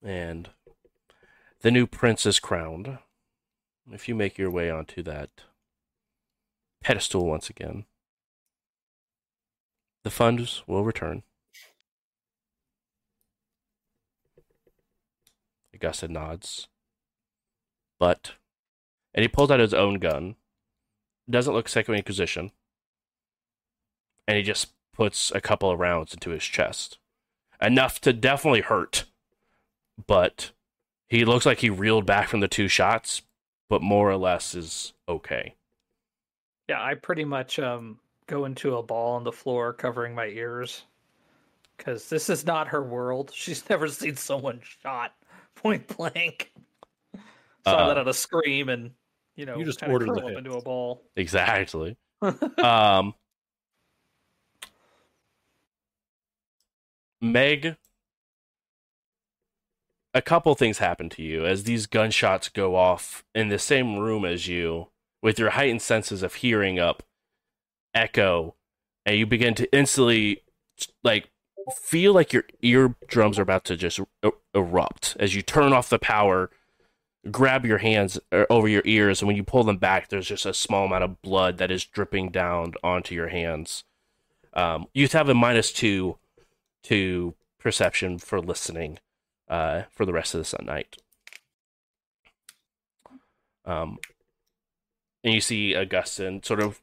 and 0.03 0.49
the 1.61 1.71
new 1.71 1.87
prince 1.87 2.25
is 2.25 2.39
crowned, 2.39 2.99
if 3.91 4.07
you 4.07 4.15
make 4.15 4.37
your 4.37 4.51
way 4.51 4.69
onto 4.69 5.01
that 5.03 5.29
pedestal 6.81 7.25
once 7.25 7.49
again, 7.49 7.85
the 10.03 10.11
funds 10.11 10.63
will 10.67 10.83
return. 10.83 11.23
Augusta 15.73 16.07
nods. 16.07 16.67
But, 17.99 18.33
and 19.13 19.21
he 19.21 19.27
pulls 19.27 19.51
out 19.51 19.59
his 19.59 19.73
own 19.73 19.95
gun. 19.95 20.35
Doesn't 21.29 21.53
look 21.53 21.67
Second 21.67 21.95
Inquisition. 21.95 22.51
And 24.27 24.37
he 24.37 24.43
just 24.43 24.73
puts 24.93 25.31
a 25.33 25.41
couple 25.41 25.69
of 25.69 25.79
rounds 25.79 26.13
into 26.13 26.31
his 26.31 26.43
chest. 26.43 26.97
Enough 27.61 28.01
to 28.01 28.13
definitely 28.13 28.61
hurt. 28.61 29.05
But 30.05 30.51
he 31.07 31.25
looks 31.25 31.45
like 31.45 31.59
he 31.59 31.69
reeled 31.69 32.05
back 32.05 32.27
from 32.29 32.39
the 32.39 32.47
two 32.47 32.67
shots, 32.67 33.21
but 33.69 33.81
more 33.81 34.09
or 34.09 34.17
less 34.17 34.53
is 34.55 34.93
okay. 35.07 35.55
Yeah, 36.69 36.81
I 36.83 36.95
pretty 36.95 37.23
much 37.25 37.59
um 37.59 37.99
go 38.27 38.45
into 38.45 38.75
a 38.75 38.83
ball 38.83 39.15
on 39.15 39.23
the 39.23 39.31
floor 39.31 39.71
covering 39.73 40.13
my 40.13 40.25
ears 40.27 40.83
because 41.77 42.09
this 42.09 42.29
is 42.29 42.45
not 42.45 42.67
her 42.69 42.83
world. 42.83 43.31
She's 43.35 43.67
never 43.69 43.87
seen 43.87 44.15
someone 44.15 44.59
shot 44.61 45.13
point 45.55 45.87
blank. 45.95 46.51
So 47.15 47.21
I 47.65 47.83
Uh, 47.83 47.87
let 47.87 47.97
out 47.97 48.07
a 48.07 48.13
scream 48.13 48.69
and 48.69 48.91
you 49.35 49.45
know 49.45 49.57
You 49.57 49.65
just 49.65 49.79
kinda 49.79 49.93
ordered 49.93 50.09
the 50.09 50.21
curl 50.21 50.31
up 50.31 50.37
into 50.37 50.53
a 50.53 50.61
ball. 50.61 51.03
Exactly. 51.15 51.97
um 52.63 53.13
Meg 57.21 57.77
a 60.17 60.21
couple 60.21 60.53
things 60.55 60.79
happen 60.79 61.09
to 61.09 61.21
you 61.21 61.45
as 61.45 61.63
these 61.63 61.85
gunshots 61.85 62.49
go 62.49 62.75
off 62.75 63.23
in 63.35 63.49
the 63.49 63.59
same 63.59 63.99
room 63.99 64.25
as 64.25 64.47
you 64.47 64.87
with 65.21 65.37
your 65.37 65.51
heightened 65.51 65.83
senses 65.83 66.23
of 66.23 66.33
hearing 66.35 66.79
up 66.79 67.03
echo 67.93 68.55
and 69.05 69.15
you 69.15 69.27
begin 69.27 69.53
to 69.53 69.71
instantly 69.71 70.41
like 71.03 71.29
feel 71.79 72.13
like 72.13 72.33
your 72.33 72.45
eardrums 72.63 73.37
are 73.37 73.43
about 73.43 73.63
to 73.65 73.77
just 73.77 73.99
e- 74.25 74.29
erupt. 74.55 75.15
As 75.19 75.35
you 75.35 75.43
turn 75.43 75.71
off 75.71 75.89
the 75.89 75.99
power 75.99 76.49
grab 77.29 77.63
your 77.63 77.77
hands 77.77 78.19
uh, 78.31 78.45
over 78.49 78.67
your 78.67 78.83
ears 78.85 79.21
and 79.21 79.27
when 79.27 79.37
you 79.37 79.43
pull 79.43 79.63
them 79.63 79.77
back 79.77 80.07
there's 80.07 80.27
just 80.27 80.47
a 80.47 80.53
small 80.53 80.85
amount 80.85 81.03
of 81.03 81.21
blood 81.21 81.59
that 81.59 81.69
is 81.69 81.85
dripping 81.85 82.29
down 82.29 82.73
onto 82.83 83.13
your 83.13 83.27
hands. 83.27 83.83
Um, 84.53 84.87
you 84.95 85.07
have 85.09 85.29
a 85.29 85.35
minus 85.35 85.71
two 85.71 86.17
to 86.83 87.35
perception 87.59 88.17
for 88.17 88.41
listening 88.41 88.97
uh, 89.49 89.83
for 89.91 90.05
the 90.05 90.13
rest 90.13 90.33
of 90.33 90.39
this 90.39 90.53
night 90.61 90.97
um, 93.65 93.97
and 95.23 95.33
you 95.33 95.41
see 95.41 95.75
Augustine 95.75 96.43
sort 96.43 96.59
of 96.59 96.81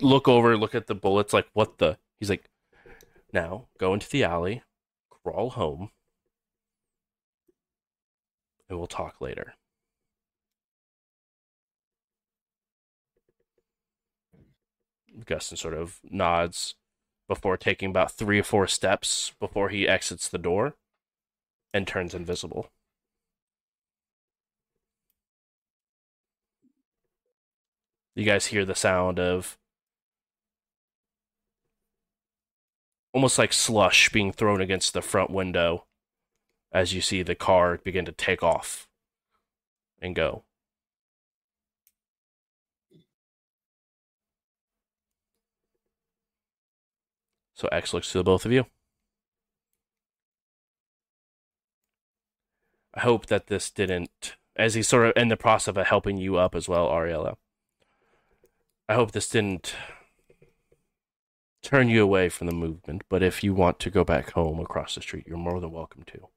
look 0.00 0.28
over 0.28 0.56
look 0.56 0.74
at 0.74 0.86
the 0.86 0.94
bullets 0.94 1.32
like 1.32 1.46
what 1.52 1.78
the 1.78 1.98
he's 2.18 2.30
like 2.30 2.48
now 3.32 3.66
go 3.78 3.92
into 3.92 4.08
the 4.08 4.24
alley 4.24 4.62
crawl 5.10 5.50
home 5.50 5.90
and 8.68 8.78
we'll 8.78 8.86
talk 8.86 9.20
later. 9.20 9.54
Gustin 15.24 15.56
sort 15.56 15.74
of 15.74 16.00
nods 16.02 16.74
before 17.28 17.56
taking 17.56 17.90
about 17.90 18.10
three 18.10 18.40
or 18.40 18.42
four 18.42 18.66
steps 18.66 19.32
before 19.38 19.68
he 19.68 19.88
exits 19.88 20.28
the 20.28 20.38
door 20.38 20.74
and 21.74 21.88
turns 21.88 22.14
invisible. 22.14 22.70
You 28.14 28.24
guys 28.24 28.46
hear 28.46 28.64
the 28.64 28.76
sound 28.76 29.18
of 29.18 29.58
almost 33.12 33.38
like 33.38 33.52
slush 33.52 34.08
being 34.10 34.32
thrown 34.32 34.60
against 34.60 34.94
the 34.94 35.02
front 35.02 35.30
window 35.30 35.84
as 36.72 36.94
you 36.94 37.00
see 37.00 37.22
the 37.22 37.34
car 37.34 37.78
begin 37.82 38.04
to 38.04 38.12
take 38.12 38.42
off 38.42 38.88
and 40.00 40.14
go. 40.14 40.44
So 47.54 47.68
X 47.72 47.92
looks 47.92 48.12
to 48.12 48.18
the 48.18 48.24
both 48.24 48.44
of 48.44 48.52
you. 48.52 48.66
I 52.94 53.00
hope 53.00 53.26
that 53.26 53.48
this 53.48 53.70
didn't, 53.70 54.36
as 54.56 54.74
he's 54.74 54.88
sort 54.88 55.06
of 55.06 55.12
in 55.16 55.28
the 55.28 55.36
process 55.36 55.76
of 55.76 55.86
helping 55.86 56.16
you 56.16 56.36
up 56.36 56.54
as 56.54 56.68
well, 56.68 56.88
Ariella. 56.88 57.36
I 58.88 58.94
hope 58.94 59.12
this 59.12 59.28
didn't 59.28 59.74
turn 61.62 61.88
you 61.88 62.02
away 62.02 62.28
from 62.28 62.46
the 62.46 62.52
movement, 62.52 63.02
but 63.08 63.22
if 63.22 63.42
you 63.42 63.54
want 63.54 63.80
to 63.80 63.90
go 63.90 64.04
back 64.04 64.32
home 64.32 64.60
across 64.60 64.94
the 64.94 65.00
street, 65.00 65.26
you're 65.26 65.38
more 65.38 65.60
than 65.60 65.72
welcome 65.72 66.04
to. 66.04 66.28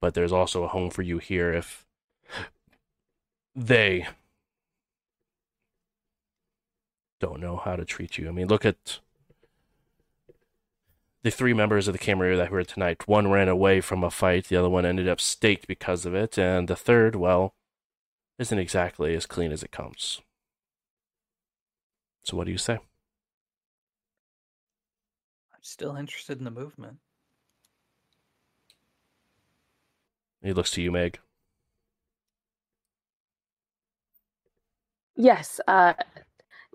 But 0.00 0.14
there's 0.14 0.32
also 0.32 0.64
a 0.64 0.68
home 0.68 0.90
for 0.90 1.02
you 1.02 1.18
here 1.18 1.52
if 1.52 1.86
they 3.54 4.08
don't 7.20 7.40
know 7.40 7.56
how 7.56 7.76
to 7.76 7.84
treat 7.84 8.18
you. 8.18 8.28
I 8.28 8.32
mean, 8.32 8.48
look 8.48 8.64
at 8.64 9.00
the 11.26 11.32
three 11.32 11.52
members 11.52 11.88
of 11.88 11.92
the 11.92 11.98
Camarilla 11.98 12.44
that 12.44 12.52
were 12.52 12.62
tonight. 12.62 13.08
One 13.08 13.28
ran 13.28 13.48
away 13.48 13.80
from 13.80 14.04
a 14.04 14.12
fight, 14.12 14.46
the 14.46 14.54
other 14.54 14.68
one 14.68 14.86
ended 14.86 15.08
up 15.08 15.20
staked 15.20 15.66
because 15.66 16.06
of 16.06 16.14
it, 16.14 16.38
and 16.38 16.68
the 16.68 16.76
third, 16.76 17.16
well, 17.16 17.52
isn't 18.38 18.60
exactly 18.60 19.12
as 19.16 19.26
clean 19.26 19.50
as 19.50 19.64
it 19.64 19.72
comes. 19.72 20.20
So, 22.22 22.36
what 22.36 22.46
do 22.46 22.52
you 22.52 22.58
say? 22.58 22.74
I'm 22.74 22.80
still 25.62 25.96
interested 25.96 26.38
in 26.38 26.44
the 26.44 26.50
movement. 26.52 26.98
He 30.44 30.52
looks 30.52 30.70
to 30.72 30.82
you, 30.82 30.92
Meg. 30.92 31.18
Yes. 35.16 35.60
Uh, 35.66 35.94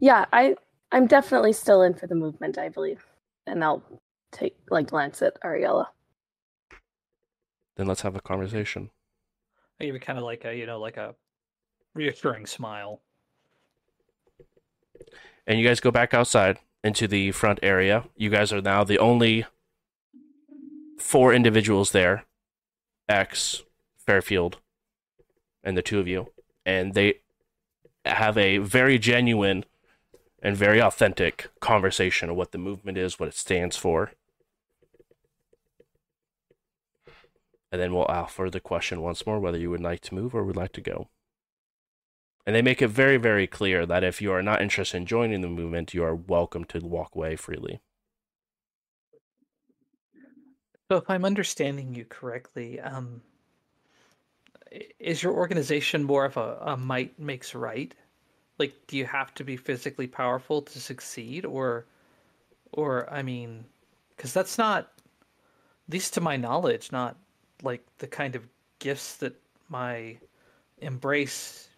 yeah, 0.02 0.26
I 0.34 0.56
I'm 0.92 1.08
definitely 1.08 1.54
still 1.54 1.84
in 1.84 1.94
for 1.94 2.08
the 2.08 2.16
movement. 2.16 2.58
I 2.58 2.68
believe, 2.68 3.06
and 3.48 3.64
I'll 3.64 3.82
take 4.32 4.56
like 4.70 4.88
glance 4.88 5.22
at 5.22 5.40
Ariella. 5.42 5.88
Then 7.76 7.88
let's 7.88 8.02
have 8.02 8.16
a 8.16 8.22
conversation. 8.22 8.90
I 9.80 9.86
give 9.86 9.96
it 9.96 10.06
kind 10.06 10.18
of 10.18 10.26
like 10.26 10.46
a 10.46 10.56
you 10.56 10.66
know 10.66 10.80
like 10.80 10.98
a 10.98 11.16
reassuring 11.94 12.46
smile. 12.46 13.02
And 15.48 15.60
you 15.60 15.68
guys 15.68 15.80
go 15.80 15.92
back 15.92 16.14
outside 16.14 16.60
into 16.84 17.08
the 17.08 17.32
front 17.32 17.60
area. 17.64 18.06
You 18.16 18.30
guys 18.30 18.54
are 18.54 18.62
now 18.62 18.84
the 18.84 19.00
only 19.00 19.46
four 20.98 21.34
individuals 21.34 21.92
there 21.92 22.26
X, 23.10 23.64
Fairfield, 23.98 24.60
and 25.64 25.76
the 25.76 25.82
two 25.82 26.00
of 26.00 26.08
you. 26.08 26.28
And 26.66 26.94
they 26.94 27.16
have 28.06 28.38
a 28.38 28.60
very 28.60 28.98
genuine 28.98 29.66
and 30.42 30.58
very 30.58 30.82
authentic 30.82 31.50
conversation 31.60 32.30
of 32.30 32.36
what 32.36 32.52
the 32.52 32.58
movement 32.58 32.98
is, 32.98 33.20
what 33.20 33.30
it 33.30 33.36
stands 33.36 33.76
for. 33.76 34.12
And 37.72 37.80
then 37.80 37.94
we'll 37.94 38.06
offer 38.06 38.50
the 38.50 38.60
question 38.60 39.02
once 39.02 39.26
more 39.26 39.40
whether 39.40 39.58
you 39.58 39.70
would 39.70 39.82
like 39.82 40.02
to 40.02 40.16
move 40.16 40.36
or 40.36 40.44
would 40.44 40.58
like 40.58 40.74
to 40.74 40.82
go. 40.82 41.08
And 42.46 42.56
they 42.56 42.62
make 42.62 42.82
it 42.82 42.88
very, 42.88 43.18
very 43.18 43.48
clear 43.48 43.86
that 43.86 44.04
if 44.04 44.22
you 44.22 44.32
are 44.32 44.42
not 44.42 44.62
interested 44.62 44.98
in 44.98 45.06
joining 45.06 45.42
the 45.42 45.48
movement, 45.48 45.94
you 45.94 46.04
are 46.04 46.16
welcome 46.16 46.66
to 46.66 46.80
walk 46.80 47.16
away 47.16 47.36
freely. 47.36 47.82
So, 50.90 50.98
if 50.98 51.10
I'm 51.10 51.24
understanding 51.24 51.96
you 51.96 52.04
correctly, 52.04 52.80
um, 52.82 53.22
is 55.00 55.24
your 55.24 55.34
organization 55.34 56.04
more 56.04 56.26
of 56.26 56.36
a, 56.36 56.58
a 56.62 56.78
might 56.78 57.18
makes 57.18 57.56
right? 57.56 57.94
Like, 58.58 58.74
do 58.88 58.98
you 58.98 59.06
have 59.06 59.34
to 59.36 59.44
be 59.44 59.56
physically 59.56 60.08
powerful 60.08 60.62
to 60.62 60.80
succeed, 60.80 61.46
or, 61.46 61.86
or 62.74 63.12
I 63.14 63.22
mean, 63.22 63.64
because 64.16 64.34
that's 64.34 64.58
not, 64.58 64.92
at 65.88 65.94
least 65.94 66.14
to 66.16 66.22
my 66.22 66.36
knowledge, 66.36 66.92
not 66.92 67.16
like 67.64 67.86
the 67.98 68.08
kind 68.08 68.36
of 68.36 68.48
gifts 68.80 69.18
that 69.18 69.36
my 69.70 70.18
embrace 70.80 71.70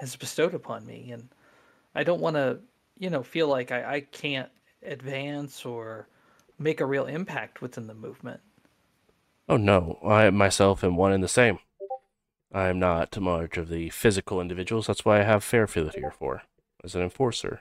has 0.00 0.16
bestowed 0.16 0.54
upon 0.54 0.86
me, 0.86 1.10
and 1.12 1.28
I 1.94 2.04
don't 2.04 2.20
want 2.20 2.36
to, 2.36 2.58
you 2.98 3.10
know, 3.10 3.22
feel 3.22 3.48
like 3.48 3.72
I, 3.72 3.96
I 3.96 4.00
can't 4.00 4.50
advance 4.82 5.64
or 5.64 6.08
make 6.58 6.80
a 6.80 6.86
real 6.86 7.06
impact 7.06 7.62
within 7.62 7.86
the 7.86 7.94
movement. 7.94 8.40
Oh 9.48 9.56
no, 9.56 9.98
I 10.04 10.30
myself 10.30 10.84
am 10.84 10.96
one 10.96 11.12
and 11.12 11.22
the 11.22 11.28
same. 11.28 11.58
I 12.52 12.68
am 12.68 12.78
not 12.78 13.18
much 13.20 13.56
of 13.56 13.68
the 13.68 13.90
physical 13.90 14.40
individuals. 14.40 14.86
That's 14.86 15.04
why 15.04 15.20
I 15.20 15.24
have 15.24 15.44
Fairfield 15.44 15.94
here 15.94 16.10
for 16.10 16.42
as 16.82 16.94
an 16.94 17.02
enforcer. 17.02 17.60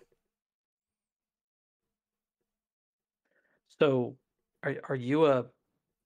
So, 3.80 4.18
are 4.64 4.76
are 4.90 4.96
you 4.96 5.26
a? 5.26 5.46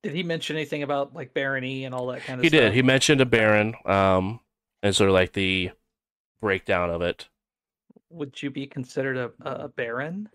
Did 0.02 0.14
he 0.14 0.22
mention 0.22 0.56
anything 0.56 0.82
about 0.82 1.14
like 1.14 1.32
barony 1.32 1.84
and 1.84 1.94
all 1.94 2.08
that 2.08 2.24
kind 2.24 2.40
of 2.40 2.42
He 2.42 2.48
stuff? 2.48 2.58
He 2.58 2.66
did. 2.66 2.74
He 2.74 2.82
mentioned 2.82 3.20
a 3.20 3.26
Baron, 3.26 3.74
um, 3.84 4.40
and 4.82 4.94
sort 4.94 5.10
of 5.10 5.14
like 5.14 5.32
the 5.32 5.70
breakdown 6.40 6.90
of 6.90 7.02
it. 7.02 7.28
Would 8.10 8.42
you 8.42 8.50
be 8.50 8.66
considered 8.66 9.16
a 9.16 9.30
a 9.44 9.68
baron? 9.68 10.28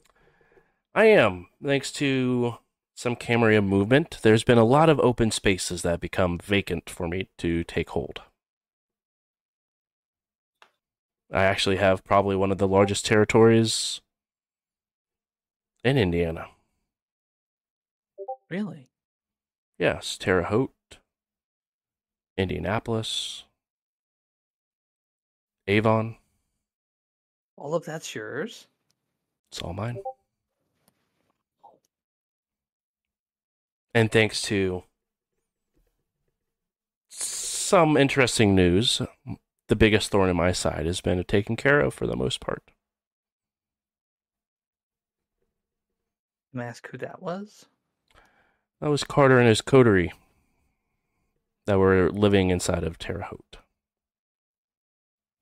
I 0.95 1.05
am, 1.05 1.47
thanks 1.63 1.91
to 1.93 2.57
some 2.95 3.15
Camarilla 3.15 3.61
movement. 3.61 4.17
There's 4.23 4.43
been 4.43 4.57
a 4.57 4.63
lot 4.63 4.89
of 4.89 4.99
open 4.99 5.29
spaces 5.29 5.83
that 5.83 5.91
have 5.91 5.99
become 5.99 6.39
vacant 6.39 6.89
for 6.89 7.07
me 7.07 7.29
to 7.37 7.63
take 7.63 7.89
hold. 7.91 8.21
I 11.31 11.43
actually 11.43 11.75
have 11.75 12.03
probably 12.03 12.35
one 12.35 12.51
of 12.51 12.57
the 12.57 12.67
largest 12.67 13.05
territories 13.05 14.01
in 15.83 15.97
Indiana. 15.97 16.47
Really? 18.49 18.86
Yes, 19.77 20.17
Terre 20.17 20.43
Haute, 20.43 20.97
Indianapolis, 22.35 23.43
Avon. 25.67 26.15
All 27.55 27.75
of 27.75 27.85
that's 27.85 28.15
yours? 28.15 28.67
It's 29.51 29.61
all 29.61 29.73
mine. 29.73 30.01
And 33.93 34.11
thanks 34.11 34.41
to 34.43 34.83
some 37.09 37.97
interesting 37.97 38.55
news, 38.55 39.01
the 39.67 39.75
biggest 39.75 40.09
thorn 40.11 40.29
in 40.29 40.35
my 40.35 40.51
side 40.51 40.85
has 40.85 41.01
been 41.01 41.23
taken 41.23 41.55
care 41.55 41.81
of 41.81 41.93
for 41.93 42.07
the 42.07 42.15
most 42.15 42.39
part. 42.39 42.63
Can 46.51 46.61
I 46.61 46.65
ask 46.65 46.87
who 46.87 46.97
that 46.99 47.21
was? 47.21 47.65
That 48.81 48.89
was 48.89 49.03
Carter 49.03 49.39
and 49.39 49.47
his 49.47 49.61
coterie 49.61 50.13
that 51.65 51.79
were 51.79 52.11
living 52.11 52.49
inside 52.49 52.83
of 52.83 52.97
Terre 52.97 53.21
Haute. 53.21 53.57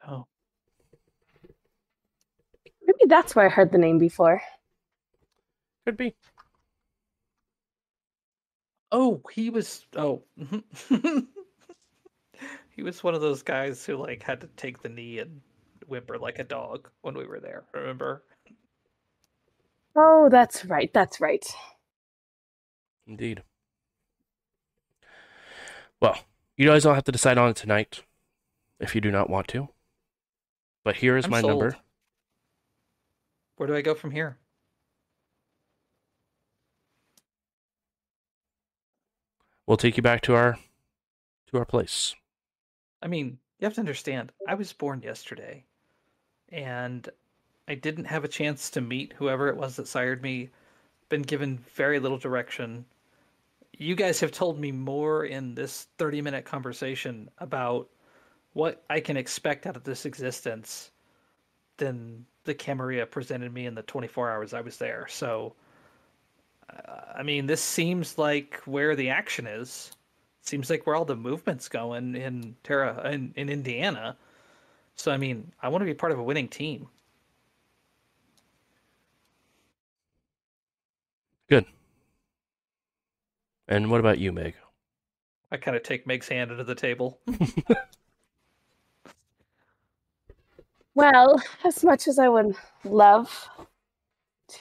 Oh, 0.07 0.25
Maybe 2.85 2.99
that's 3.07 3.35
where 3.35 3.45
I 3.45 3.49
heard 3.49 3.71
the 3.71 3.77
name 3.77 3.97
before. 3.97 4.41
Could 5.85 5.97
be. 5.97 6.15
oh, 8.91 9.21
he 9.33 9.49
was. 9.49 9.85
Oh, 9.95 10.23
he 12.69 12.83
was 12.83 13.03
one 13.03 13.15
of 13.15 13.21
those 13.21 13.43
guys 13.43 13.85
who 13.85 13.97
like 13.97 14.23
had 14.23 14.41
to 14.41 14.47
take 14.57 14.81
the 14.81 14.89
knee 14.89 15.19
and 15.19 15.41
whimper 15.87 16.17
like 16.17 16.39
a 16.39 16.43
dog 16.43 16.89
when 17.01 17.15
we 17.15 17.25
were 17.27 17.39
there. 17.39 17.65
Remember? 17.73 18.23
Oh, 19.95 20.29
that's 20.31 20.65
right. 20.65 20.91
That's 20.93 21.21
right. 21.21 21.45
Indeed. 23.07 23.43
Well, 26.01 26.17
you 26.57 26.67
guys 26.67 26.83
don't 26.83 26.95
have 26.95 27.03
to 27.05 27.11
decide 27.11 27.37
on 27.37 27.49
it 27.49 27.55
tonight 27.55 28.01
if 28.79 28.95
you 28.95 29.01
do 29.01 29.11
not 29.11 29.29
want 29.29 29.47
to. 29.49 29.69
But 30.83 30.97
here 30.97 31.17
is 31.17 31.27
my 31.27 31.41
number. 31.41 31.77
Where 33.57 33.67
do 33.67 33.75
I 33.75 33.81
go 33.81 33.95
from 33.95 34.11
here? 34.11 34.37
We'll 39.65 39.77
take 39.77 39.97
you 39.97 40.03
back 40.03 40.21
to 40.23 40.35
our 40.35 40.57
to 41.47 41.57
our 41.57 41.65
place. 41.65 42.15
I 43.01 43.07
mean, 43.07 43.37
you 43.59 43.65
have 43.65 43.73
to 43.75 43.79
understand, 43.79 44.31
I 44.47 44.55
was 44.55 44.73
born 44.73 45.01
yesterday, 45.01 45.63
and 46.49 47.07
I 47.67 47.75
didn't 47.75 48.05
have 48.05 48.23
a 48.23 48.27
chance 48.29 48.69
to 48.71 48.81
meet 48.81 49.13
whoever 49.13 49.47
it 49.47 49.57
was 49.57 49.75
that 49.75 49.87
sired 49.87 50.21
me. 50.21 50.49
Been 51.09 51.21
given 51.21 51.59
very 51.75 51.99
little 51.99 52.17
direction. 52.17 52.85
You 53.77 53.95
guys 53.95 54.19
have 54.21 54.31
told 54.31 54.59
me 54.59 54.71
more 54.71 55.25
in 55.25 55.55
this 55.55 55.87
30 55.97 56.21
minute 56.21 56.45
conversation 56.45 57.29
about 57.39 57.89
what 58.53 58.83
I 58.89 58.99
can 59.01 59.17
expect 59.17 59.65
out 59.67 59.75
of 59.75 59.83
this 59.83 60.05
existence 60.05 60.91
than 61.77 62.25
the 62.45 62.53
Camarilla 62.53 63.05
presented 63.05 63.53
me 63.53 63.65
in 63.65 63.75
the 63.75 63.81
24 63.83 64.31
hours 64.31 64.53
I 64.53 64.61
was 64.61 64.77
there. 64.77 65.07
So, 65.09 65.55
uh, 66.69 67.01
I 67.17 67.23
mean, 67.23 67.47
this 67.47 67.61
seems 67.61 68.17
like 68.17 68.61
where 68.65 68.95
the 68.95 69.09
action 69.09 69.47
is. 69.47 69.91
seems 70.41 70.69
like 70.69 70.85
where 70.87 70.95
all 70.95 71.05
the 71.05 71.15
movement's 71.15 71.67
going 71.69 72.15
in 72.15 72.55
Terra 72.63 73.09
in, 73.11 73.33
in 73.35 73.49
Indiana. 73.49 74.17
So 74.95 75.11
I 75.11 75.17
mean, 75.17 75.51
I 75.61 75.69
want 75.69 75.81
to 75.81 75.85
be 75.85 75.93
part 75.93 76.11
of 76.13 76.19
a 76.19 76.23
winning 76.23 76.47
team. 76.47 76.87
Good. 81.49 81.65
And 83.67 83.89
what 83.89 83.99
about 83.99 84.19
you, 84.19 84.31
Meg? 84.31 84.55
I 85.51 85.57
kind 85.57 85.77
of 85.77 85.83
take 85.83 86.05
Meg's 86.05 86.27
hand 86.27 86.51
into 86.51 86.63
the 86.63 86.75
table. 86.75 87.19
Well, 90.95 91.41
as 91.65 91.83
much 91.83 92.07
as 92.07 92.17
I 92.17 92.29
would 92.29 92.55
love 92.85 93.49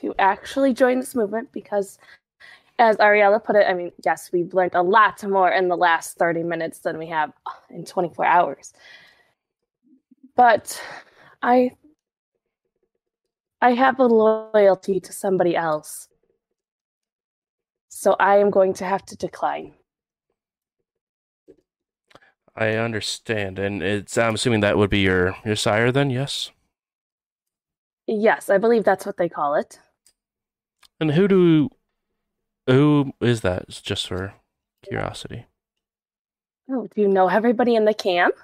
to 0.01 0.12
actually 0.18 0.74
join 0.74 0.98
this 0.98 1.14
movement, 1.14 1.52
because 1.52 1.97
as 2.81 2.97
Ariella 2.97 3.43
put 3.43 3.55
it, 3.55 3.66
I 3.68 3.72
mean, 3.72 3.93
yes, 4.05 4.31
we've 4.32 4.52
learned 4.52 4.74
a 4.74 4.82
lot 4.82 5.22
more 5.22 5.52
in 5.52 5.68
the 5.68 5.76
last 5.76 6.18
30 6.18 6.43
minutes 6.43 6.81
than 6.81 6.98
we 6.98 7.06
have 7.06 7.32
in 7.70 7.85
24 7.85 8.24
hours. 8.24 8.72
But 10.35 10.82
I 11.40 11.70
I 13.62 13.70
have 13.74 14.01
a 14.01 14.05
loyalty 14.05 14.98
to 14.98 15.12
somebody 15.12 15.55
else. 15.55 16.09
So 18.05 18.16
I 18.20 18.36
am 18.36 18.51
going 18.51 18.74
to 18.74 18.85
have 18.85 19.02
to 19.06 19.16
decline. 19.16 19.72
I 22.55 22.72
understand, 22.72 23.59
and 23.59 23.82
it's 23.82 24.18
I'm 24.18 24.35
assuming 24.35 24.60
that 24.60 24.76
would 24.76 24.90
be 24.90 24.98
your 24.98 25.36
your 25.43 25.56
sire 25.56 25.90
then, 25.90 26.10
yes. 26.10 26.51
Yes, 28.06 28.51
I 28.51 28.59
believe 28.59 28.85
that's 28.85 29.06
what 29.06 29.16
they 29.16 29.31
call 29.31 29.55
it. 29.55 29.81
And 31.01 31.12
who 31.12 31.26
do 31.26 31.70
who 32.66 33.14
is 33.22 33.40
that? 33.40 33.64
It's 33.68 33.81
just 33.81 34.06
for 34.06 34.35
curiosity. 34.86 35.47
Oh, 36.70 36.86
do 36.94 37.01
you 37.01 37.09
know 37.09 37.28
everybody 37.28 37.74
in 37.74 37.86
the 37.86 37.94
camp? 37.94 38.35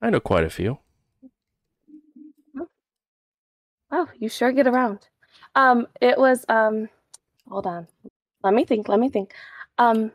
I 0.00 0.08
know 0.08 0.20
quite 0.20 0.44
a 0.44 0.48
few. 0.48 0.78
Oh, 3.90 4.08
you 4.18 4.30
sure 4.30 4.52
get 4.52 4.66
around. 4.66 5.00
Um, 5.54 5.86
it 6.00 6.16
was 6.16 6.46
um 6.48 6.88
hold 7.46 7.66
on. 7.66 7.88
Let 8.44 8.54
me 8.54 8.64
think, 8.64 8.88
let 8.88 8.98
me 9.00 9.08
think. 9.08 9.34
Um 9.78 10.12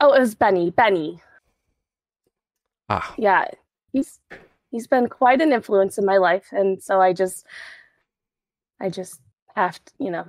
Oh, 0.00 0.12
it 0.14 0.20
was 0.20 0.34
Benny. 0.34 0.70
Benny. 0.70 1.20
Ah, 2.88 3.14
Yeah. 3.18 3.46
He's 3.92 4.20
he's 4.70 4.86
been 4.86 5.08
quite 5.08 5.40
an 5.40 5.52
influence 5.52 5.98
in 5.98 6.04
my 6.06 6.16
life 6.16 6.48
and 6.52 6.82
so 6.82 7.00
I 7.00 7.12
just 7.12 7.46
I 8.80 8.88
just 8.90 9.20
have 9.54 9.84
to, 9.84 9.92
you 9.98 10.10
know, 10.10 10.26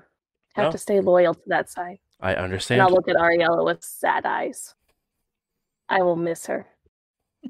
have 0.55 0.65
No. 0.65 0.71
to 0.71 0.77
stay 0.77 0.99
loyal 0.99 1.33
to 1.33 1.41
that 1.47 1.69
side. 1.69 1.99
I 2.19 2.33
And 2.33 2.41
understand. 2.41 2.81
I'll 2.81 2.89
look 2.91 3.07
at 3.09 3.15
Ariella 3.15 3.65
with 3.65 3.83
sad 3.83 4.25
eyes. 4.25 4.75
I 5.89 6.01
will 6.01 6.15
miss 6.15 6.45
her. 6.47 6.67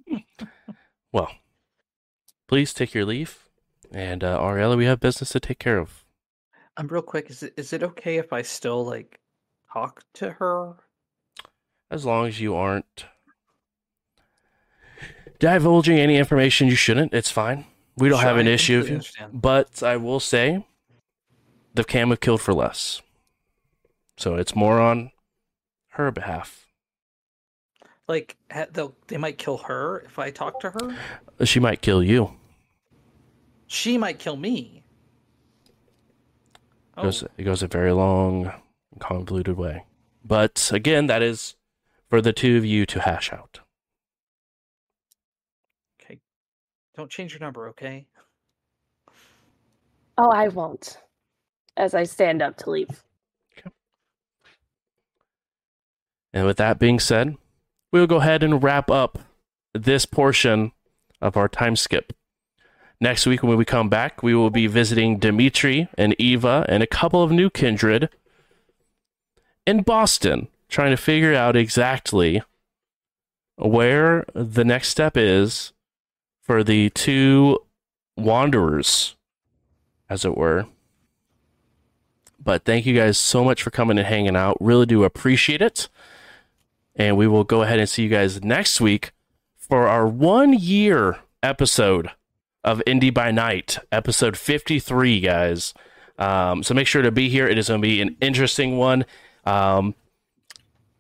Well, 1.12 1.30
please 2.48 2.74
take 2.74 2.96
your 2.96 3.06
leave, 3.06 3.48
and 3.92 4.24
uh, 4.24 4.40
Ariella, 4.40 4.76
we 4.76 4.86
have 4.86 5.00
business 5.00 5.30
to 5.34 5.40
take 5.40 5.60
care 5.60 5.78
of. 5.78 6.03
I'm 6.78 6.88
real 6.88 7.02
quick. 7.02 7.30
Is 7.30 7.44
it 7.44 7.54
is 7.58 7.74
it 7.74 7.84
okay 7.84 8.18
if 8.18 8.34
I 8.34 8.42
still 8.42 8.86
like 8.86 9.20
talk 9.72 10.04
to 10.16 10.32
her? 10.32 10.76
As 11.92 12.06
long 12.06 12.28
as 12.28 12.40
you 12.40 12.56
aren't 12.56 13.06
divulging 15.40 16.00
any 16.00 16.18
information 16.18 16.68
you 16.68 16.76
shouldn't, 16.76 17.14
it's 17.14 17.30
fine. 17.30 17.66
We 17.98 18.10
don't 18.10 18.20
Sure, 18.20 18.28
have 18.28 18.38
an 18.38 18.48
I 18.48 18.52
issue. 18.52 19.02
But 19.32 19.84
I 19.84 19.98
will 19.98 20.20
say, 20.20 20.66
the 21.76 21.84
cam 21.84 22.10
have 22.10 22.20
killed 22.20 22.42
for 22.42 22.54
less, 22.54 23.02
so 24.18 24.36
it's 24.36 24.56
more 24.56 24.80
on 24.80 25.12
her 25.90 26.12
behalf. 26.12 26.68
Like 28.08 28.36
they'll 28.72 28.96
they 29.08 29.18
might 29.18 29.38
kill 29.38 29.58
her 29.60 30.00
if 30.00 30.18
I 30.18 30.32
talk 30.32 30.60
to 30.62 30.72
her. 30.72 31.46
She 31.46 31.60
might 31.60 31.82
kill 31.82 32.04
you. 32.04 32.34
She 33.68 33.98
might 33.98 34.20
kill 34.20 34.36
me. 34.36 34.83
It 36.98 37.02
goes, 37.02 37.24
Oh, 37.24 37.28
it 37.38 37.44
goes 37.44 37.64
a 37.64 37.68
very 37.68 37.92
long, 37.92 38.52
convoluted 39.00 39.58
way. 39.58 39.86
But 40.24 40.70
again, 40.74 41.08
that 41.08 41.22
is 41.22 41.56
for 42.10 42.22
the 42.22 42.34
two 42.34 42.58
of 42.58 42.66
you 42.66 42.86
to 42.86 43.02
hash 43.02 43.34
out. 43.34 43.60
okay. 46.02 46.20
Don't 46.96 47.10
change 47.10 47.34
your 47.34 47.40
number, 47.40 47.68
okay? 47.70 48.08
Oh, 50.18 50.30
I 50.30 50.48
won't. 50.50 50.98
As 51.76 51.94
I 51.96 52.04
stand 52.04 52.42
up 52.42 52.58
to 52.58 52.70
leave. 52.70 53.04
And 56.36 56.48
with 56.48 56.58
that 56.58 56.80
being 56.80 57.00
said, 57.00 57.36
we'll 57.92 58.08
go 58.08 58.16
ahead 58.18 58.42
and 58.42 58.64
wrap 58.64 58.90
up 58.90 59.20
this 59.74 60.06
portion 60.08 60.72
of 61.22 61.38
our 61.38 61.48
time 61.48 61.76
skip. 61.76 62.12
Next 63.00 63.26
week, 63.26 63.44
when 63.44 63.58
we 63.58 63.66
come 63.66 63.90
back, 63.90 64.24
we 64.24 64.34
will 64.34 64.50
be 64.50 64.68
visiting 64.68 65.18
Dimitri 65.18 65.90
and 65.98 66.16
Eva 66.18 66.66
and 66.70 66.82
a 66.82 66.88
couple 66.88 67.22
of 67.22 67.32
new 67.32 67.50
kindred 67.50 68.10
in 69.66 69.82
Boston, 69.82 70.48
trying 70.70 70.92
to 70.92 70.98
figure 70.98 71.34
out 71.34 71.56
exactly 71.56 72.42
where 73.58 74.26
the 74.34 74.64
next 74.64 74.90
step 74.90 75.18
is 75.18 75.74
for 76.42 76.64
the 76.64 76.90
two 76.92 77.60
wanderers, 78.18 79.16
as 80.10 80.26
it 80.26 80.38
were. 80.38 80.66
But 82.42 82.66
thank 82.66 82.86
you 82.86 82.96
guys 82.96 83.18
so 83.18 83.44
much 83.44 83.64
for 83.64 83.70
coming 83.70 83.98
and 83.98 84.08
hanging 84.08 84.36
out. 84.36 84.58
Really 84.60 84.86
do 84.86 85.04
appreciate 85.04 85.62
it. 85.62 85.88
And 86.96 87.18
we 87.18 87.28
will 87.28 87.44
go 87.44 87.64
ahead 87.64 87.80
and 87.80 87.90
see 87.90 88.04
you 88.04 88.10
guys 88.10 88.44
next 88.44 88.82
week 88.82 89.12
for 89.56 89.88
our 89.88 90.06
one 90.06 90.54
year 90.54 91.20
episode 91.42 92.10
of 92.64 92.82
Indy 92.86 93.10
by 93.10 93.32
Night, 93.32 93.78
episode 93.92 94.38
53, 94.38 95.20
guys. 95.20 95.74
Um, 96.18 96.64
so 96.64 96.74
make 96.74 96.88
sure 96.88 97.02
to 97.02 97.12
be 97.12 97.30
here. 97.30 97.48
It 97.48 97.58
is 97.58 97.68
going 97.68 97.82
to 97.82 97.88
be 97.88 98.02
an 98.02 98.16
interesting 98.22 98.78
one. 98.78 99.06
Um, 99.46 99.96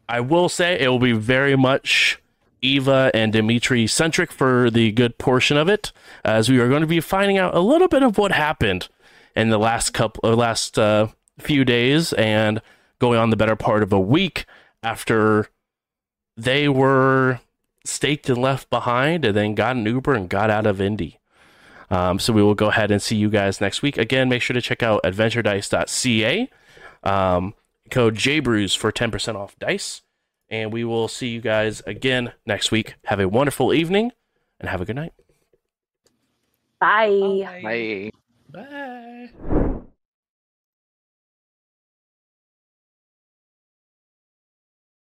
I 0.09 0.19
will 0.19 0.49
say 0.49 0.79
it 0.79 0.89
will 0.89 0.99
be 0.99 1.13
very 1.13 1.55
much 1.55 2.19
Eva 2.61 3.11
and 3.13 3.31
Dimitri 3.31 3.87
centric 3.87 4.31
for 4.31 4.69
the 4.69 4.91
good 4.91 5.17
portion 5.17 5.57
of 5.57 5.67
it, 5.67 5.91
as 6.23 6.49
we 6.49 6.59
are 6.59 6.69
going 6.69 6.81
to 6.81 6.87
be 6.87 6.99
finding 6.99 7.37
out 7.37 7.55
a 7.55 7.59
little 7.59 7.87
bit 7.87 8.03
of 8.03 8.17
what 8.17 8.31
happened 8.31 8.89
in 9.35 9.49
the 9.49 9.57
last 9.57 9.91
couple, 9.93 10.21
uh, 10.29 10.35
last 10.35 10.77
uh, 10.79 11.07
few 11.39 11.65
days, 11.65 12.13
and 12.13 12.61
going 12.99 13.19
on 13.19 13.29
the 13.29 13.37
better 13.37 13.55
part 13.55 13.83
of 13.83 13.91
a 13.91 13.99
week 13.99 14.45
after 14.81 15.47
they 16.37 16.67
were 16.67 17.39
staked 17.85 18.29
and 18.29 18.37
left 18.37 18.69
behind, 18.69 19.25
and 19.25 19.35
then 19.35 19.55
got 19.55 19.75
an 19.75 19.85
Uber 19.85 20.13
and 20.13 20.29
got 20.29 20.49
out 20.49 20.65
of 20.65 20.81
Indy. 20.81 21.19
Um, 21.89 22.19
so 22.19 22.33
we 22.33 22.41
will 22.43 22.55
go 22.55 22.69
ahead 22.69 22.91
and 22.91 23.01
see 23.01 23.15
you 23.15 23.29
guys 23.29 23.61
next 23.61 23.81
week. 23.81 23.97
Again, 23.97 24.29
make 24.29 24.41
sure 24.41 24.53
to 24.53 24.61
check 24.61 24.83
out 24.83 25.03
adventuredice.ca. 25.03 26.49
Um, 27.03 27.53
code 27.91 28.15
JBrews 28.15 28.77
for 28.77 28.91
10% 28.91 29.35
off 29.35 29.57
dice. 29.59 30.01
And 30.49 30.71
we 30.71 30.83
will 30.83 31.07
see 31.07 31.29
you 31.29 31.41
guys 31.41 31.81
again 31.87 32.33
next 32.45 32.71
week. 32.71 32.95
Have 33.05 33.19
a 33.19 33.27
wonderful 33.27 33.73
evening 33.73 34.11
and 34.59 34.69
have 34.69 34.81
a 34.81 34.85
good 34.85 34.95
night. 34.95 35.13
Bye. 36.79 37.61
Bye. 37.63 38.11
Bye. 38.49 39.59